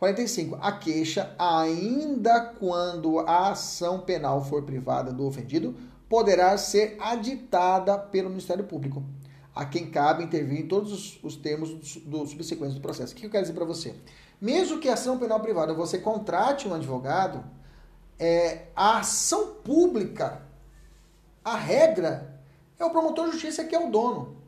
45. 0.00 0.56
A 0.62 0.72
queixa, 0.72 1.34
ainda 1.38 2.40
quando 2.40 3.18
a 3.20 3.50
ação 3.50 4.00
penal 4.00 4.42
for 4.42 4.62
privada 4.62 5.12
do 5.12 5.26
ofendido, 5.26 5.76
poderá 6.08 6.56
ser 6.56 6.96
aditada 6.98 7.98
pelo 7.98 8.30
Ministério 8.30 8.64
Público, 8.64 9.04
a 9.54 9.66
quem 9.66 9.90
cabe 9.90 10.24
intervir 10.24 10.58
em 10.58 10.66
todos 10.66 10.90
os, 10.90 11.22
os 11.22 11.36
termos 11.36 11.68
do, 11.68 12.00
do 12.00 12.26
subsequente 12.26 12.74
do 12.74 12.80
processo. 12.80 13.12
O 13.12 13.16
que 13.16 13.26
eu 13.26 13.30
quero 13.30 13.42
dizer 13.42 13.52
para 13.52 13.66
você? 13.66 13.94
Mesmo 14.40 14.80
que 14.80 14.88
a 14.88 14.94
ação 14.94 15.18
penal 15.18 15.38
privada 15.38 15.74
você 15.74 15.98
contrate 15.98 16.66
um 16.66 16.72
advogado, 16.72 17.44
é, 18.18 18.68
a 18.74 19.00
ação 19.00 19.56
pública, 19.56 20.40
a 21.44 21.56
regra, 21.56 22.40
é 22.78 22.84
o 22.86 22.90
promotor 22.90 23.26
de 23.26 23.32
justiça 23.32 23.64
que 23.64 23.76
é 23.76 23.86
o 23.86 23.90
dono. 23.90 24.38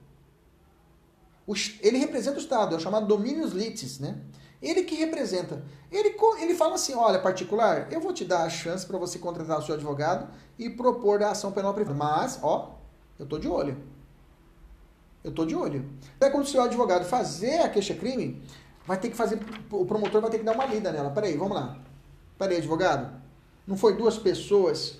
O, 1.47 1.53
ele 1.83 1.99
representa 1.99 2.39
o 2.39 2.41
Estado, 2.41 2.75
é 2.75 2.79
o 2.79 2.81
chamado 2.81 3.07
dominios 3.07 3.53
litis, 3.53 3.99
né? 3.99 4.19
Ele 4.63 4.85
que 4.85 4.95
representa. 4.95 5.63
Ele, 5.91 6.15
ele 6.41 6.55
fala 6.55 6.77
assim: 6.77 6.95
olha, 6.95 7.19
particular, 7.19 7.93
eu 7.93 8.01
vou 8.01 8.13
te 8.13 8.25
dar 8.25 8.45
a 8.45 8.49
chance 8.49 8.87
para 8.87 8.97
você 8.97 9.19
contratar 9.19 9.59
o 9.59 9.63
seu 9.63 9.75
advogado 9.75 10.29
e 10.59 10.71
propor 10.71 11.23
a 11.23 11.31
ação 11.31 11.51
penal 11.51 11.75
privada. 11.75 11.99
Mas, 11.99 12.39
ó, 12.43 12.77
eu 13.19 13.27
tô 13.27 13.39
de 13.39 13.49
olho. 13.49 13.77
Eu 15.25 15.33
tô 15.33 15.45
de 15.45 15.55
olho. 15.55 15.89
Até 16.17 16.31
quando 16.31 16.45
o 16.45 16.49
seu 16.49 16.63
advogado 16.63 17.05
fazer 17.05 17.61
a 17.61 17.69
queixa-crime, 17.69 18.43
vai 18.87 18.99
ter 18.99 19.11
que 19.11 19.17
fazer. 19.17 19.41
O 19.71 19.85
promotor 19.85 20.21
vai 20.21 20.31
ter 20.31 20.39
que 20.39 20.45
dar 20.45 20.55
uma 20.55 20.67
lida 20.67 20.93
nela. 20.93 21.11
Peraí, 21.11 21.37
vamos 21.37 21.57
lá. 21.57 21.79
Peraí, 22.39 22.59
advogado. 22.59 23.21
Não 23.67 23.77
foi 23.77 23.97
duas 23.97 24.19
pessoas 24.19 24.99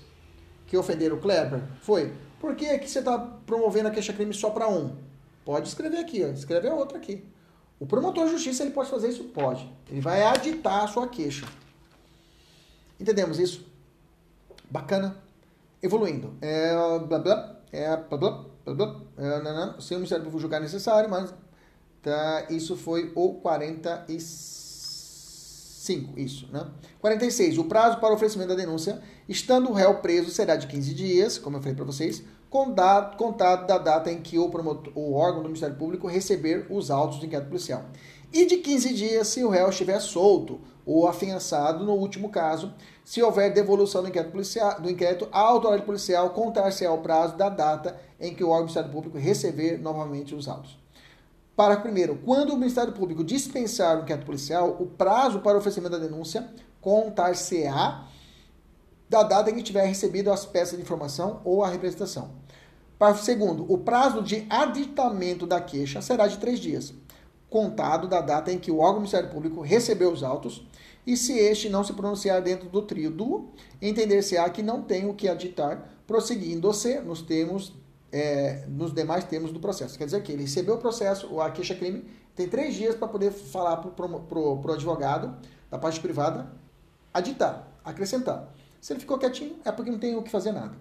que 0.67 0.77
ofenderam 0.77 1.17
o 1.17 1.21
Kleber? 1.21 1.61
Foi. 1.81 2.13
Por 2.39 2.55
que, 2.55 2.77
que 2.79 2.89
você 2.89 2.99
está 2.99 3.17
promovendo 3.45 3.87
a 3.87 3.91
queixa-crime 3.91 4.33
só 4.33 4.49
para 4.49 4.67
um? 4.67 4.95
Pode 5.45 5.67
escrever 5.67 5.97
aqui, 5.97 6.23
ó. 6.23 6.27
escreve 6.27 6.67
a 6.67 6.73
outra 6.73 6.97
aqui. 6.97 7.23
O 7.79 7.85
promotor 7.85 8.25
de 8.25 8.31
justiça 8.31 8.63
ele 8.63 8.71
pode 8.71 8.89
fazer 8.89 9.09
isso? 9.09 9.25
Pode. 9.25 9.71
Ele 9.89 10.01
vai 10.01 10.23
aditar 10.23 10.83
a 10.83 10.87
sua 10.87 11.07
queixa. 11.07 11.45
Entendemos 12.99 13.37
isso? 13.39 13.65
Bacana. 14.69 15.17
Evoluindo. 15.81 16.33
É, 16.41 16.73
blá, 17.07 17.19
blá, 17.19 17.55
é, 17.71 17.95
blá, 17.97 18.17
blá, 18.17 18.45
blá, 18.65 18.73
blá, 18.73 19.01
é, 19.17 19.41
não, 19.41 19.53
não, 19.53 19.79
se 19.81 19.93
o 19.93 19.97
Ministério 19.97 20.23
Público 20.23 20.39
julgar 20.39 20.61
necessário, 20.61 21.09
mas 21.09 21.33
tá, 22.01 22.45
isso 22.49 22.77
foi 22.77 23.11
o 23.15 23.33
45, 23.33 26.17
isso, 26.17 26.47
né? 26.51 26.65
46. 27.01 27.57
O 27.57 27.65
prazo 27.65 27.99
para 27.99 28.13
oferecimento 28.13 28.47
da 28.49 28.55
denúncia, 28.55 29.01
estando 29.27 29.69
o 29.69 29.73
réu 29.73 29.95
preso, 29.95 30.31
será 30.31 30.55
de 30.55 30.67
15 30.67 30.93
dias, 30.93 31.37
como 31.37 31.57
eu 31.57 31.61
falei 31.61 31.75
para 31.75 31.83
vocês, 31.83 32.23
contado, 32.53 33.17
contado 33.17 33.65
da 33.65 33.79
data 33.79 34.11
em 34.11 34.21
que 34.21 34.37
o, 34.37 34.47
promotor, 34.47 34.93
o 34.95 35.15
órgão 35.15 35.41
do 35.41 35.49
Ministério 35.49 35.75
Público 35.75 36.07
receber 36.07 36.67
os 36.69 36.91
autos 36.91 37.17
do 37.17 37.25
inquérito 37.25 37.47
policial. 37.47 37.85
E 38.31 38.45
de 38.45 38.57
15 38.57 38.93
dias 38.93 39.27
se 39.27 39.43
o 39.43 39.49
réu 39.49 39.69
estiver 39.69 39.99
solto 39.99 40.61
ou 40.85 41.07
afiançado 41.07 41.83
no 41.83 41.93
último 41.93 42.29
caso, 42.29 42.71
se 43.03 43.23
houver 43.23 43.51
devolução 43.51 44.03
do 44.03 44.09
inquérito, 44.09 44.31
policial, 44.31 44.79
do 44.79 44.87
inquérito 44.87 45.27
autoridade 45.31 45.83
policial, 45.83 46.29
contar-se 46.29 46.85
ao 46.85 46.99
prazo 46.99 47.35
da 47.35 47.49
data 47.49 47.99
em 48.19 48.35
que 48.35 48.43
o 48.43 48.49
órgão 48.49 48.65
do 48.65 48.69
Ministério 48.69 48.91
Público 48.91 49.17
receber 49.17 49.79
novamente 49.79 50.35
os 50.35 50.47
autos. 50.47 50.77
Para 51.55 51.77
primeiro, 51.77 52.19
quando 52.23 52.51
o 52.51 52.57
Ministério 52.57 52.93
Público 52.93 53.23
dispensar 53.23 53.97
o 53.97 54.01
inquérito 54.03 54.27
policial, 54.27 54.77
o 54.79 54.85
prazo 54.85 55.39
para 55.39 55.55
o 55.55 55.57
oferecimento 55.57 55.93
da 55.93 56.05
denúncia 56.05 56.47
contar-se-á 56.79 58.07
da 59.09 59.23
data 59.23 59.49
em 59.49 59.55
que 59.55 59.63
tiver 59.63 59.85
recebido 59.85 60.31
as 60.31 60.45
peças 60.45 60.77
de 60.77 60.83
informação 60.83 61.41
ou 61.43 61.63
a 61.63 61.69
representação. 61.69 62.42
Parágrafo 62.97 63.25
segundo, 63.25 63.71
o 63.71 63.77
prazo 63.77 64.21
de 64.21 64.45
aditamento 64.49 65.45
da 65.45 65.59
queixa 65.59 66.01
será 66.01 66.27
de 66.27 66.37
três 66.37 66.59
dias, 66.59 66.93
contado 67.49 68.07
da 68.07 68.21
data 68.21 68.51
em 68.51 68.57
que 68.57 68.71
o 68.71 68.77
órgão 68.77 68.95
do 68.95 68.99
Ministério 69.01 69.29
Público 69.29 69.61
recebeu 69.61 70.11
os 70.11 70.23
autos 70.23 70.65
e 71.05 71.17
se 71.17 71.37
este 71.37 71.69
não 71.69 71.83
se 71.83 71.93
pronunciar 71.93 72.41
dentro 72.41 72.69
do 72.69 72.81
trio 72.81 73.11
do, 73.11 73.49
entender-se-á 73.81 74.49
que 74.49 74.63
não 74.63 74.81
tem 74.81 75.09
o 75.09 75.13
que 75.13 75.27
aditar, 75.27 75.89
prosseguindo-se 76.07 76.99
nos 77.01 77.21
termos, 77.21 77.73
é, 78.11 78.65
nos 78.67 78.93
demais 78.93 79.25
termos 79.25 79.51
do 79.51 79.59
processo. 79.59 79.97
Quer 79.97 80.05
dizer 80.05 80.23
que 80.23 80.31
ele 80.31 80.43
recebeu 80.43 80.75
o 80.75 80.77
processo, 80.77 81.39
a 81.41 81.51
queixa-crime, 81.51 82.05
tem 82.35 82.47
três 82.47 82.73
dias 82.73 82.95
para 82.95 83.07
poder 83.07 83.31
falar 83.31 83.77
para 83.77 84.39
o 84.39 84.71
advogado 84.71 85.35
da 85.69 85.77
parte 85.77 85.99
privada 85.99 86.51
aditar, 87.13 87.67
acrescentar. 87.83 88.51
Se 88.79 88.93
ele 88.93 88.99
ficou 88.99 89.17
quietinho, 89.17 89.57
é 89.63 89.71
porque 89.71 89.91
não 89.91 89.99
tem 89.99 90.15
o 90.15 90.23
que 90.23 90.31
fazer 90.31 90.51
nada. 90.51 90.75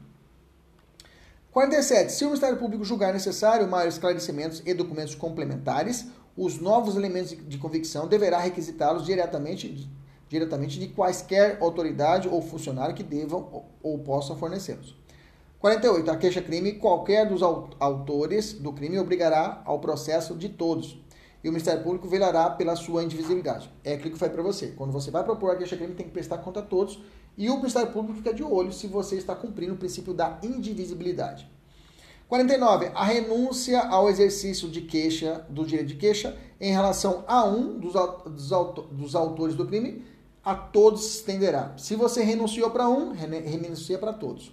47. 1.52 2.12
Se 2.12 2.24
o 2.24 2.28
Ministério 2.28 2.56
Público 2.56 2.82
julgar 2.82 3.12
necessário 3.12 3.68
maiores 3.68 3.94
esclarecimentos 3.94 4.62
e 4.64 4.72
documentos 4.72 5.14
complementares, 5.14 6.06
os 6.34 6.58
novos 6.58 6.96
elementos 6.96 7.36
de 7.46 7.58
convicção 7.58 8.08
deverá 8.08 8.38
requisitá-los 8.38 9.04
diretamente, 9.04 9.86
diretamente 10.30 10.80
de 10.80 10.88
quaisquer 10.88 11.58
autoridade 11.60 12.26
ou 12.26 12.40
funcionário 12.40 12.94
que 12.94 13.02
devam 13.02 13.66
ou, 13.82 13.98
possam 13.98 14.34
fornecê-los. 14.34 14.96
48. 15.58 16.10
A 16.10 16.16
queixa-crime, 16.16 16.72
qualquer 16.72 17.28
dos 17.28 17.42
autores 17.42 18.54
do 18.54 18.72
crime 18.72 18.98
obrigará 18.98 19.60
ao 19.66 19.78
processo 19.78 20.34
de 20.34 20.48
todos. 20.48 20.98
E 21.44 21.48
o 21.50 21.52
Ministério 21.52 21.82
Público 21.82 22.08
velará 22.08 22.48
pela 22.48 22.74
sua 22.76 23.04
indivisibilidade. 23.04 23.70
É 23.84 23.92
aquilo 23.92 24.12
que 24.12 24.18
foi 24.18 24.30
para 24.30 24.42
você. 24.42 24.68
Quando 24.68 24.90
você 24.90 25.10
vai 25.10 25.22
propor 25.22 25.50
a 25.50 25.56
queixa-crime, 25.56 25.94
tem 25.94 26.06
que 26.06 26.12
prestar 26.12 26.38
conta 26.38 26.60
a 26.60 26.62
todos. 26.62 26.98
E 27.36 27.48
o 27.48 27.56
Ministério 27.56 27.92
Público 27.92 28.18
fica 28.18 28.34
de 28.34 28.42
olho 28.42 28.72
se 28.72 28.86
você 28.86 29.16
está 29.16 29.34
cumprindo 29.34 29.74
o 29.74 29.78
princípio 29.78 30.12
da 30.12 30.38
indivisibilidade. 30.42 31.50
49. 32.28 32.90
A 32.94 33.04
renúncia 33.04 33.80
ao 33.80 34.08
exercício 34.08 34.68
de 34.68 34.82
queixa, 34.82 35.44
do 35.50 35.66
direito 35.66 35.88
de 35.88 35.96
queixa, 35.96 36.36
em 36.60 36.72
relação 36.72 37.24
a 37.26 37.44
um 37.44 37.78
dos, 37.78 37.92
dos, 37.92 38.50
dos 38.90 39.14
autores 39.14 39.54
do 39.54 39.66
crime, 39.66 40.04
a 40.44 40.54
todos 40.54 41.04
se 41.04 41.18
estenderá. 41.18 41.74
Se 41.76 41.94
você 41.94 42.22
renunciou 42.22 42.70
para 42.70 42.88
um, 42.88 43.12
renuncia 43.12 43.98
para 43.98 44.12
todos. 44.12 44.52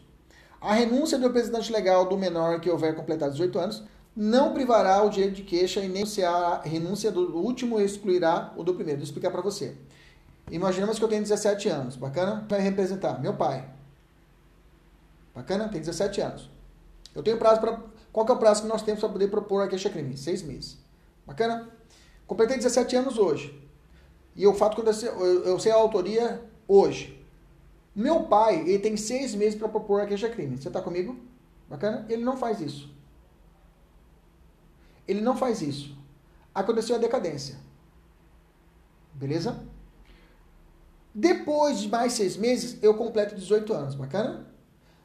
A 0.62 0.74
renúncia 0.74 1.18
do 1.18 1.28
representante 1.28 1.72
legal 1.72 2.06
do 2.08 2.18
menor 2.18 2.60
que 2.60 2.70
houver 2.70 2.96
completado 2.96 3.32
18 3.32 3.60
anos 3.60 3.84
não 4.16 4.54
privará 4.54 5.02
o 5.02 5.10
direito 5.10 5.36
de 5.36 5.44
queixa 5.44 5.80
e 5.80 5.88
nem 5.88 6.06
se 6.06 6.24
a 6.24 6.62
renúncia 6.62 7.10
do 7.10 7.38
último 7.38 7.80
excluirá 7.80 8.54
o 8.58 8.64
do 8.64 8.74
primeiro. 8.74 9.00
Vou 9.00 9.06
explicar 9.06 9.32
para 9.32 9.42
você. 9.42 9.76
Imaginamos 10.52 10.98
que 10.98 11.06
eu 11.06 11.10
tenho 11.10 11.22
17 11.22 11.70
anos. 11.70 11.96
Bacana? 11.96 12.46
Vai 12.50 12.60
representar 12.60 13.20
meu 13.22 13.36
pai. 13.36 13.70
Bacana? 15.34 15.70
Tem 15.70 15.80
17 15.80 16.22
anos. 16.22 16.50
Eu 17.14 17.24
tenho 17.24 17.38
prazo 17.38 17.62
para. 17.62 17.82
Qual 18.12 18.26
que 18.26 18.32
é 18.32 18.36
o 18.36 18.40
prazo 18.40 18.64
que 18.64 18.68
nós 18.68 18.82
temos 18.82 19.00
para 19.00 19.10
poder 19.10 19.28
propor 19.30 19.64
a 19.64 19.68
queixa-crime? 19.68 20.18
Seis 20.18 20.42
meses. 20.42 20.78
Bacana? 21.26 21.70
Completei 22.26 22.58
17 22.58 22.96
anos 22.96 23.18
hoje. 23.18 23.70
E 24.36 24.48
o 24.48 24.54
fato 24.54 24.76
que 24.76 24.82
eu, 24.82 25.46
eu 25.46 25.60
sei 25.60 25.72
a 25.72 25.76
autoria 25.76 26.42
hoje. 26.68 27.20
Meu 27.96 28.24
pai, 28.24 28.62
ele 28.62 28.80
tem 28.80 28.96
seis 28.96 29.36
meses 29.36 29.56
para 29.56 29.68
propor 29.68 30.02
a 30.02 30.06
queixa-crime. 30.06 30.58
Você 30.58 30.70
está 30.70 30.82
comigo? 30.82 31.18
Bacana? 31.70 32.06
Ele 32.10 32.24
não 32.24 32.38
faz 32.38 32.62
isso. 32.62 32.90
Ele 35.08 35.22
não 35.22 35.36
faz 35.36 35.62
isso. 35.62 35.98
Aconteceu 36.54 36.96
a 36.96 37.00
decadência. 37.00 37.58
Beleza? 39.14 39.60
Depois 41.14 41.80
de 41.80 41.90
mais 41.90 42.14
seis 42.14 42.38
meses, 42.38 42.78
eu 42.82 42.94
completo 42.94 43.36
18 43.36 43.74
anos. 43.74 43.96
Bacana? 43.96 44.48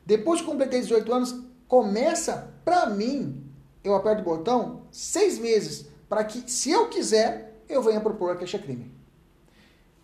Depois 0.05 0.41
que 0.41 0.47
completei 0.47 0.81
18 0.81 1.13
anos, 1.13 1.35
começa, 1.67 2.53
para 2.65 2.87
mim, 2.87 3.43
eu 3.83 3.95
aperto 3.95 4.23
o 4.23 4.25
botão, 4.25 4.83
seis 4.91 5.39
meses, 5.39 5.87
para 6.09 6.25
que, 6.25 6.51
se 6.51 6.71
eu 6.71 6.89
quiser, 6.89 7.63
eu 7.69 7.83
venha 7.83 8.01
propor 8.01 8.33
a 8.33 8.37
queixa-crime. 8.37 8.93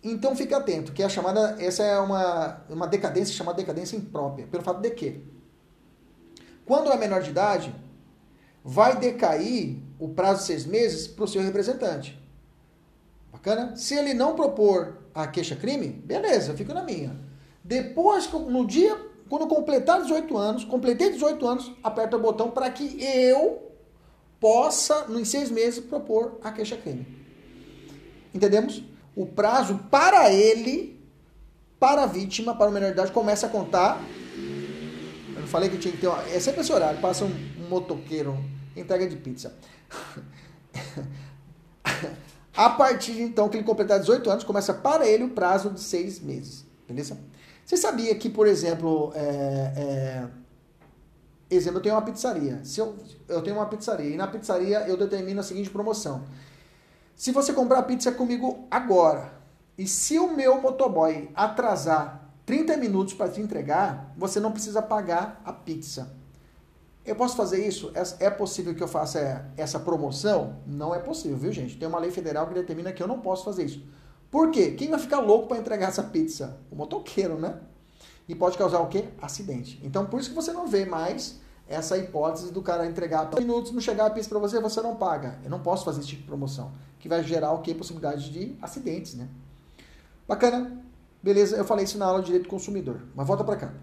Então 0.03 0.35
fique 0.35 0.53
atento, 0.53 0.91
que 0.91 1.03
é 1.03 1.05
a 1.05 1.09
chamada, 1.09 1.55
essa 1.59 1.83
é 1.83 1.99
uma, 1.99 2.61
uma 2.69 2.87
decadência 2.87 3.35
chamada 3.35 3.57
decadência 3.57 3.95
imprópria, 3.95 4.47
pelo 4.47 4.63
fato 4.63 4.81
de 4.81 4.89
que, 4.91 5.23
quando 6.65 6.91
é 6.91 6.97
menor 6.97 7.21
de 7.21 7.29
idade, 7.29 7.75
vai 8.63 8.97
decair 8.97 9.77
o 9.99 10.09
prazo 10.09 10.39
de 10.39 10.45
seis 10.47 10.65
meses 10.65 11.07
para 11.07 11.25
o 11.25 11.27
seu 11.27 11.41
representante. 11.41 12.19
Bacana? 13.31 13.75
Se 13.75 13.95
ele 13.95 14.13
não 14.13 14.35
propor 14.35 14.97
a 15.13 15.27
queixa-crime, 15.27 15.87
beleza, 15.87 16.51
eu 16.51 16.57
fico 16.57 16.73
na 16.73 16.83
minha. 16.83 17.15
Depois, 17.63 18.31
no 18.31 18.65
dia 18.65 19.11
quando 19.31 19.47
completar 19.47 20.01
18 20.01 20.37
anos, 20.37 20.65
completei 20.65 21.09
18 21.09 21.47
anos, 21.47 21.71
aperta 21.81 22.17
o 22.17 22.19
botão 22.19 22.51
para 22.51 22.69
que 22.69 23.01
eu 23.01 23.71
possa, 24.41 25.05
em 25.09 25.23
seis 25.23 25.49
meses, 25.49 25.79
propor 25.79 26.37
a 26.43 26.51
queixa-crime. 26.51 27.07
Entendemos? 28.33 28.83
O 29.15 29.25
prazo 29.25 29.79
para 29.89 30.33
ele, 30.33 30.99
para 31.79 32.03
a 32.03 32.05
vítima, 32.07 32.53
para 32.53 32.69
o 32.69 32.73
menor 32.73 32.87
de 32.87 32.91
idade, 32.91 33.13
começa 33.13 33.47
a 33.47 33.49
contar. 33.49 34.01
Eu 35.33 35.39
não 35.39 35.47
falei 35.47 35.69
que 35.69 35.77
tinha 35.77 35.93
que 35.93 36.01
ter 36.01 36.07
uma. 36.07 36.21
É 36.23 36.37
sempre 36.41 36.59
esse 36.59 36.73
horário, 36.73 36.99
passa 36.99 37.23
um 37.23 37.33
motoqueiro, 37.69 38.37
entrega 38.75 39.07
de 39.07 39.15
pizza. 39.15 39.55
a 42.65 42.69
partir 42.69 43.19
então 43.19 43.49
que 43.49 43.57
ele 43.57 43.63
completar 43.63 43.99
18 43.99 44.29
anos, 44.29 44.43
começa 44.43 44.71
para 44.71 45.07
ele 45.07 45.23
o 45.23 45.29
prazo 45.29 45.71
de 45.71 45.79
seis 45.79 46.19
meses. 46.19 46.63
Beleza? 46.87 47.17
Você 47.65 47.75
sabia 47.75 48.13
que, 48.13 48.29
por 48.29 48.45
exemplo, 48.45 49.11
é, 49.15 49.73
é, 49.75 50.27
exemplo, 51.49 51.79
eu 51.79 51.81
tenho 51.81 51.95
uma 51.95 52.03
pizzaria. 52.03 52.59
Se 52.63 52.79
eu, 52.79 52.95
eu 53.27 53.41
tenho 53.41 53.55
uma 53.55 53.65
pizzaria 53.65 54.13
e 54.13 54.15
na 54.15 54.27
pizzaria 54.27 54.81
eu 54.87 54.95
determino 54.95 55.39
a 55.39 55.43
seguinte 55.43 55.71
promoção. 55.71 56.23
Se 57.15 57.31
você 57.31 57.51
comprar 57.51 57.81
pizza 57.83 58.11
comigo 58.11 58.67
agora 58.69 59.33
e 59.75 59.87
se 59.87 60.19
o 60.19 60.35
meu 60.35 60.61
motoboy 60.61 61.31
atrasar 61.33 62.29
30 62.45 62.77
minutos 62.77 63.15
para 63.15 63.31
te 63.31 63.41
entregar, 63.41 64.13
você 64.15 64.39
não 64.39 64.51
precisa 64.51 64.83
pagar 64.83 65.41
a 65.43 65.51
pizza. 65.51 66.15
Eu 67.03 67.15
posso 67.15 67.35
fazer 67.35 67.65
isso? 67.65 67.91
É, 67.95 68.25
é 68.27 68.29
possível 68.29 68.75
que 68.75 68.83
eu 68.83 68.87
faça 68.87 69.51
essa 69.57 69.79
promoção? 69.79 70.57
Não 70.67 70.93
é 70.93 70.99
possível, 70.99 71.37
viu, 71.37 71.51
gente? 71.51 71.77
Tem 71.77 71.87
uma 71.87 71.99
lei 71.99 72.11
federal 72.11 72.47
que 72.47 72.53
determina 72.53 72.91
que 72.91 73.01
eu 73.01 73.07
não 73.07 73.19
posso 73.19 73.43
fazer 73.43 73.65
isso. 73.65 73.83
Por 74.29 74.51
quê? 74.51 74.71
Quem 74.71 74.89
vai 74.89 74.99
ficar 74.99 75.19
louco 75.19 75.47
para 75.47 75.57
entregar 75.57 75.89
essa 75.89 76.03
pizza? 76.03 76.57
O 76.71 76.75
motoqueiro, 76.75 77.39
né? 77.39 77.59
E 78.29 78.35
pode 78.35 78.57
causar 78.57 78.79
o 78.79 78.87
quê? 78.87 79.05
Acidente. 79.21 79.81
Então, 79.83 80.05
por 80.05 80.19
isso 80.19 80.29
que 80.29 80.35
você 80.35 80.53
não 80.53 80.67
vê 80.67 80.85
mais 80.85 81.39
essa 81.67 81.97
hipótese 81.97 82.51
do 82.51 82.61
cara 82.61 82.85
entregar 82.85 83.29
minutos, 83.35 83.71
não 83.71 83.81
chegar 83.81 84.05
a 84.05 84.09
pizza 84.09 84.29
para 84.29 84.39
você, 84.39 84.59
você 84.59 84.81
não 84.81 84.95
paga. 84.95 85.39
Eu 85.43 85.49
não 85.49 85.59
posso 85.59 85.83
fazer 85.83 85.99
esse 85.99 86.09
tipo 86.09 86.21
de 86.21 86.27
promoção, 86.27 86.71
que 86.99 87.09
vai 87.09 87.23
gerar 87.23 87.51
o 87.53 87.61
quê? 87.61 87.73
Possibilidade 87.73 88.29
de 88.29 88.55
acidentes, 88.61 89.15
né? 89.15 89.27
Bacana? 90.27 90.81
Beleza, 91.23 91.57
eu 91.57 91.65
falei 91.65 91.85
isso 91.85 91.97
na 91.97 92.05
aula 92.05 92.19
de 92.19 92.27
direito 92.27 92.43
do 92.43 92.49
consumidor. 92.49 93.01
Mas 93.15 93.27
volta 93.27 93.43
para 93.43 93.55
cá. 93.55 93.73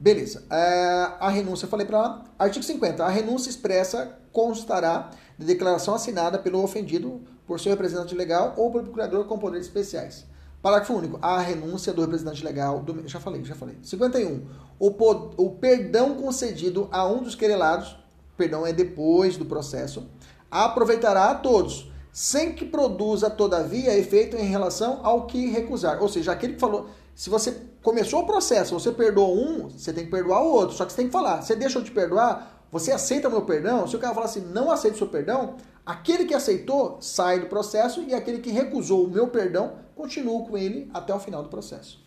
Beleza. 0.00 0.44
É, 0.48 1.12
a 1.18 1.28
renúncia, 1.28 1.66
eu 1.66 1.70
falei 1.70 1.84
para 1.84 1.98
lá. 1.98 2.24
Artigo 2.38 2.64
50. 2.64 3.04
A 3.04 3.08
renúncia 3.08 3.50
expressa 3.50 4.16
constará 4.32 5.10
de 5.36 5.44
declaração 5.44 5.94
assinada 5.94 6.38
pelo 6.38 6.62
ofendido 6.62 7.20
por 7.46 7.58
seu 7.58 7.70
representante 7.70 8.14
legal 8.14 8.54
ou 8.56 8.70
pelo 8.70 8.84
procurador 8.84 9.24
com 9.24 9.38
poderes 9.38 9.66
especiais. 9.66 10.24
Parágrafo 10.62 10.94
único. 10.94 11.18
A 11.20 11.38
renúncia 11.38 11.92
do 11.92 12.00
representante 12.00 12.44
legal. 12.44 12.80
Do, 12.80 13.08
já 13.08 13.18
falei, 13.18 13.44
já 13.44 13.56
falei. 13.56 13.76
51. 13.82 14.46
O, 14.78 14.92
pod, 14.92 15.34
o 15.36 15.50
perdão 15.50 16.14
concedido 16.14 16.88
a 16.92 17.06
um 17.06 17.22
dos 17.22 17.34
querelados, 17.34 17.96
perdão 18.36 18.64
é 18.64 18.72
depois 18.72 19.36
do 19.36 19.44
processo, 19.44 20.06
aproveitará 20.48 21.30
a 21.30 21.34
todos, 21.34 21.90
sem 22.12 22.52
que 22.52 22.64
produza, 22.64 23.28
todavia, 23.28 23.98
efeito 23.98 24.36
em 24.36 24.48
relação 24.48 25.00
ao 25.02 25.26
que 25.26 25.48
recusar. 25.48 26.00
Ou 26.00 26.08
seja, 26.08 26.32
aquele 26.32 26.54
que 26.54 26.60
falou. 26.60 26.88
Se 27.14 27.28
você 27.28 27.67
começou 27.82 28.20
o 28.20 28.26
processo, 28.26 28.78
você 28.78 28.92
perdoou 28.92 29.36
um, 29.36 29.68
você 29.68 29.92
tem 29.92 30.04
que 30.04 30.10
perdoar 30.10 30.42
o 30.42 30.52
outro. 30.52 30.76
Só 30.76 30.84
que 30.84 30.92
você 30.92 30.98
tem 30.98 31.06
que 31.06 31.12
falar. 31.12 31.42
Você 31.42 31.54
deixou 31.54 31.82
de 31.82 31.90
perdoar, 31.90 32.64
você 32.70 32.92
aceita 32.92 33.30
meu 33.30 33.42
perdão? 33.42 33.86
Se 33.86 33.96
o 33.96 33.98
cara 33.98 34.14
falar 34.14 34.26
assim, 34.26 34.40
não 34.40 34.70
aceita 34.70 34.96
o 34.96 34.98
seu 34.98 35.08
perdão, 35.08 35.56
aquele 35.84 36.24
que 36.24 36.34
aceitou 36.34 36.98
sai 37.00 37.40
do 37.40 37.46
processo 37.46 38.02
e 38.02 38.14
aquele 38.14 38.38
que 38.38 38.50
recusou 38.50 39.04
o 39.04 39.10
meu 39.10 39.28
perdão, 39.28 39.72
continua 39.94 40.44
com 40.44 40.56
ele 40.56 40.90
até 40.92 41.14
o 41.14 41.18
final 41.18 41.42
do 41.42 41.48
processo. 41.48 41.98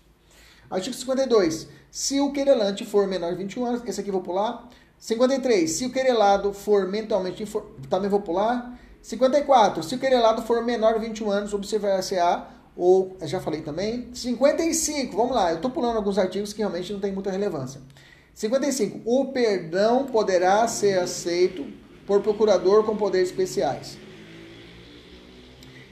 Artigo 0.70 0.96
52. 0.96 1.68
Se 1.90 2.22
o 2.22 2.32
querelante 2.32 2.86
for 2.86 3.06
menor 3.06 3.32
de 3.32 3.38
21 3.38 3.66
anos, 3.66 3.82
esse 3.86 4.00
aqui 4.00 4.10
vou 4.10 4.22
pular. 4.22 4.70
53. 4.98 5.70
Se 5.70 5.86
o 5.86 5.92
querelado 5.92 6.54
for 6.54 6.88
mentalmente 6.88 7.44
também 7.90 8.10
vou 8.10 8.22
pular. 8.22 8.80
54. 9.02 9.84
Se 9.84 9.96
o 9.96 10.00
querelado 10.00 10.44
for 10.44 10.64
menor 10.64 10.94
de 10.94 11.08
21 11.08 11.32
anos, 11.32 11.54
observar-se-á 11.54 12.48
ou 12.76 13.18
já 13.22 13.40
falei 13.40 13.62
também. 13.62 14.10
55. 14.14 15.16
Vamos 15.16 15.36
lá, 15.36 15.52
eu 15.52 15.58
estou 15.58 15.72
pulando 15.72 15.98
alguns 15.98 16.18
artigos 16.18 16.54
que 16.54 16.60
realmente 16.60 16.92
não 16.92 17.00
tem 17.00 17.12
muita 17.12 17.32
relevância. 17.32 17.82
55. 18.34 19.02
O 19.06 19.26
perdão 19.32 20.06
poderá 20.06 20.68
ser 20.68 21.00
aceito 21.00 21.66
por 22.06 22.22
procurador 22.22 22.84
com 22.84 22.96
poderes 22.96 23.30
especiais. 23.30 23.98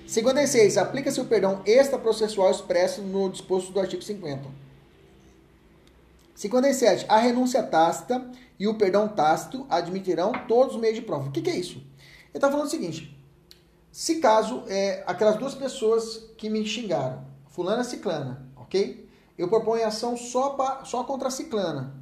56. 0.08 0.78
Aplica-se 0.78 1.22
o 1.22 1.26
perdão 1.26 1.62
extraprocessual 1.66 2.50
expresso 2.50 3.02
no 3.02 3.30
disposto 3.30 3.72
do 3.72 3.80
artigo 3.80 4.02
50. 4.02 4.50
57. 6.34 7.06
A 7.08 7.18
renúncia 7.18 7.62
tácita 7.62 8.32
e 8.60 8.68
o 8.68 8.76
perdão 8.76 9.08
tácito 9.08 9.66
admitirão 9.70 10.32
todos 10.48 10.76
os 10.76 10.82
meios 10.82 10.96
de 10.96 11.02
prova. 11.04 11.30
O 11.30 11.32
que, 11.32 11.42
que 11.42 11.50
é 11.50 11.56
isso? 11.56 11.78
Ele 11.78 12.36
está 12.36 12.50
falando 12.50 12.66
o 12.66 12.70
seguinte: 12.70 13.19
Se 13.92 14.20
caso 14.20 14.64
é 14.68 15.04
aquelas 15.08 15.38
duas 15.38 15.56
pessoas 15.56 16.30
que 16.38 16.50
me 16.50 16.66
xingaram, 16.66 17.26
fulana 17.48 17.82
e 17.82 17.86
ciclana, 17.86 18.46
ok? 18.56 19.10
Eu 19.38 19.48
proponho 19.48 19.88
ação 19.88 20.16
só, 20.18 20.52
pra, 20.52 20.84
só 20.86 21.04
contra 21.04 21.30
a 21.30 21.32
ciclana. 21.32 21.96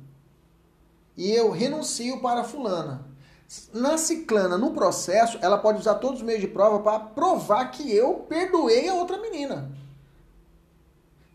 E 1.15 1.31
eu 1.31 1.49
renuncio 1.49 2.19
para 2.19 2.41
a 2.41 2.43
fulana. 2.43 3.05
Na 3.73 3.97
ciclana, 3.97 4.57
no 4.57 4.71
processo, 4.71 5.39
ela 5.41 5.57
pode 5.57 5.79
usar 5.79 5.95
todos 5.95 6.19
os 6.19 6.25
meios 6.25 6.41
de 6.41 6.47
prova 6.47 6.79
para 6.79 6.99
provar 6.99 7.71
que 7.71 7.95
eu 7.95 8.25
perdoei 8.27 8.89
a 8.89 8.93
outra 8.93 9.17
menina. 9.17 9.71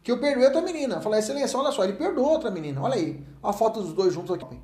Que 0.03 0.13
eu 0.13 0.21
perdoei 0.21 0.45
a 0.45 0.49
outra 0.49 0.61
menina. 0.61 1.01
Falar, 1.01 1.19
excelência, 1.19 1.59
olha 1.59 1.73
só, 1.73 1.85
ele 1.85 1.95
perdoou 1.95 2.29
a 2.29 2.33
outra 2.33 2.51
menina. 2.51 2.83
Olha 2.83 2.95
aí, 2.95 3.25
a 3.43 3.53
foto 3.53 3.81
dos 3.81 3.93
dois 3.93 4.13
juntos 4.13 4.35
aqui. 4.37 4.61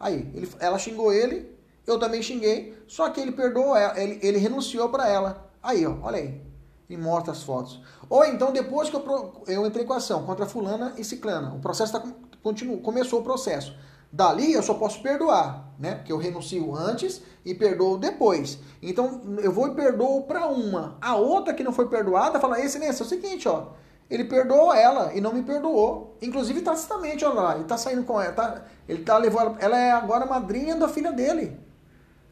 Aí, 0.00 0.30
ele, 0.34 0.50
ela 0.58 0.78
xingou 0.78 1.12
ele, 1.12 1.55
eu 1.86 1.98
também 1.98 2.22
xinguei, 2.22 2.76
só 2.86 3.08
que 3.10 3.20
ele 3.20 3.32
perdoou 3.32 3.76
ela, 3.76 3.98
ele, 4.00 4.18
ele 4.22 4.38
renunciou 4.38 4.88
para 4.88 5.08
ela. 5.08 5.48
Aí, 5.62 5.86
ó, 5.86 5.96
olha 6.02 6.18
aí. 6.18 6.40
E 6.88 6.96
mostra 6.96 7.32
as 7.32 7.42
fotos. 7.42 7.80
Ou 8.08 8.24
então, 8.24 8.52
depois 8.52 8.88
que 8.88 8.96
eu, 8.96 9.42
eu 9.46 9.66
entrei 9.66 9.84
com 9.84 9.92
a 9.92 9.96
ação 9.96 10.24
contra 10.24 10.46
fulana 10.46 10.94
e 10.96 11.04
ciclana, 11.04 11.54
o 11.54 11.60
processo 11.60 11.92
tá, 11.92 12.02
continua, 12.42 12.78
começou 12.78 13.20
o 13.20 13.24
processo. 13.24 13.76
Dali 14.12 14.52
eu 14.52 14.62
só 14.62 14.74
posso 14.74 15.02
perdoar, 15.02 15.74
né? 15.78 16.00
Que 16.04 16.12
eu 16.12 16.16
renuncio 16.16 16.74
antes 16.74 17.20
e 17.44 17.54
perdoo 17.54 17.98
depois. 17.98 18.58
Então 18.80 19.20
eu 19.42 19.52
vou 19.52 19.68
e 19.68 19.74
perdoo 19.74 20.22
para 20.22 20.46
uma. 20.46 20.96
A 21.00 21.16
outra 21.16 21.52
que 21.52 21.64
não 21.64 21.72
foi 21.72 21.88
perdoada 21.88 22.38
fala: 22.40 22.60
Excelência, 22.60 23.02
é 23.02 23.06
o 23.06 23.08
seguinte, 23.08 23.48
ó. 23.48 23.68
Ele 24.08 24.24
perdoou 24.24 24.72
ela 24.72 25.12
e 25.12 25.20
não 25.20 25.32
me 25.32 25.42
perdoou. 25.42 26.16
Inclusive 26.22 26.62
tacitamente, 26.62 27.24
olha 27.24 27.34
lá, 27.34 27.54
ele 27.56 27.64
tá 27.64 27.76
saindo 27.76 28.04
com 28.04 28.20
ela. 28.20 28.32
Tá, 28.32 28.62
ele 28.88 29.02
tá 29.02 29.18
levando. 29.18 29.56
Ela 29.58 29.76
é 29.76 29.90
agora 29.90 30.24
madrinha 30.24 30.76
da 30.76 30.88
filha 30.88 31.12
dele. 31.12 31.58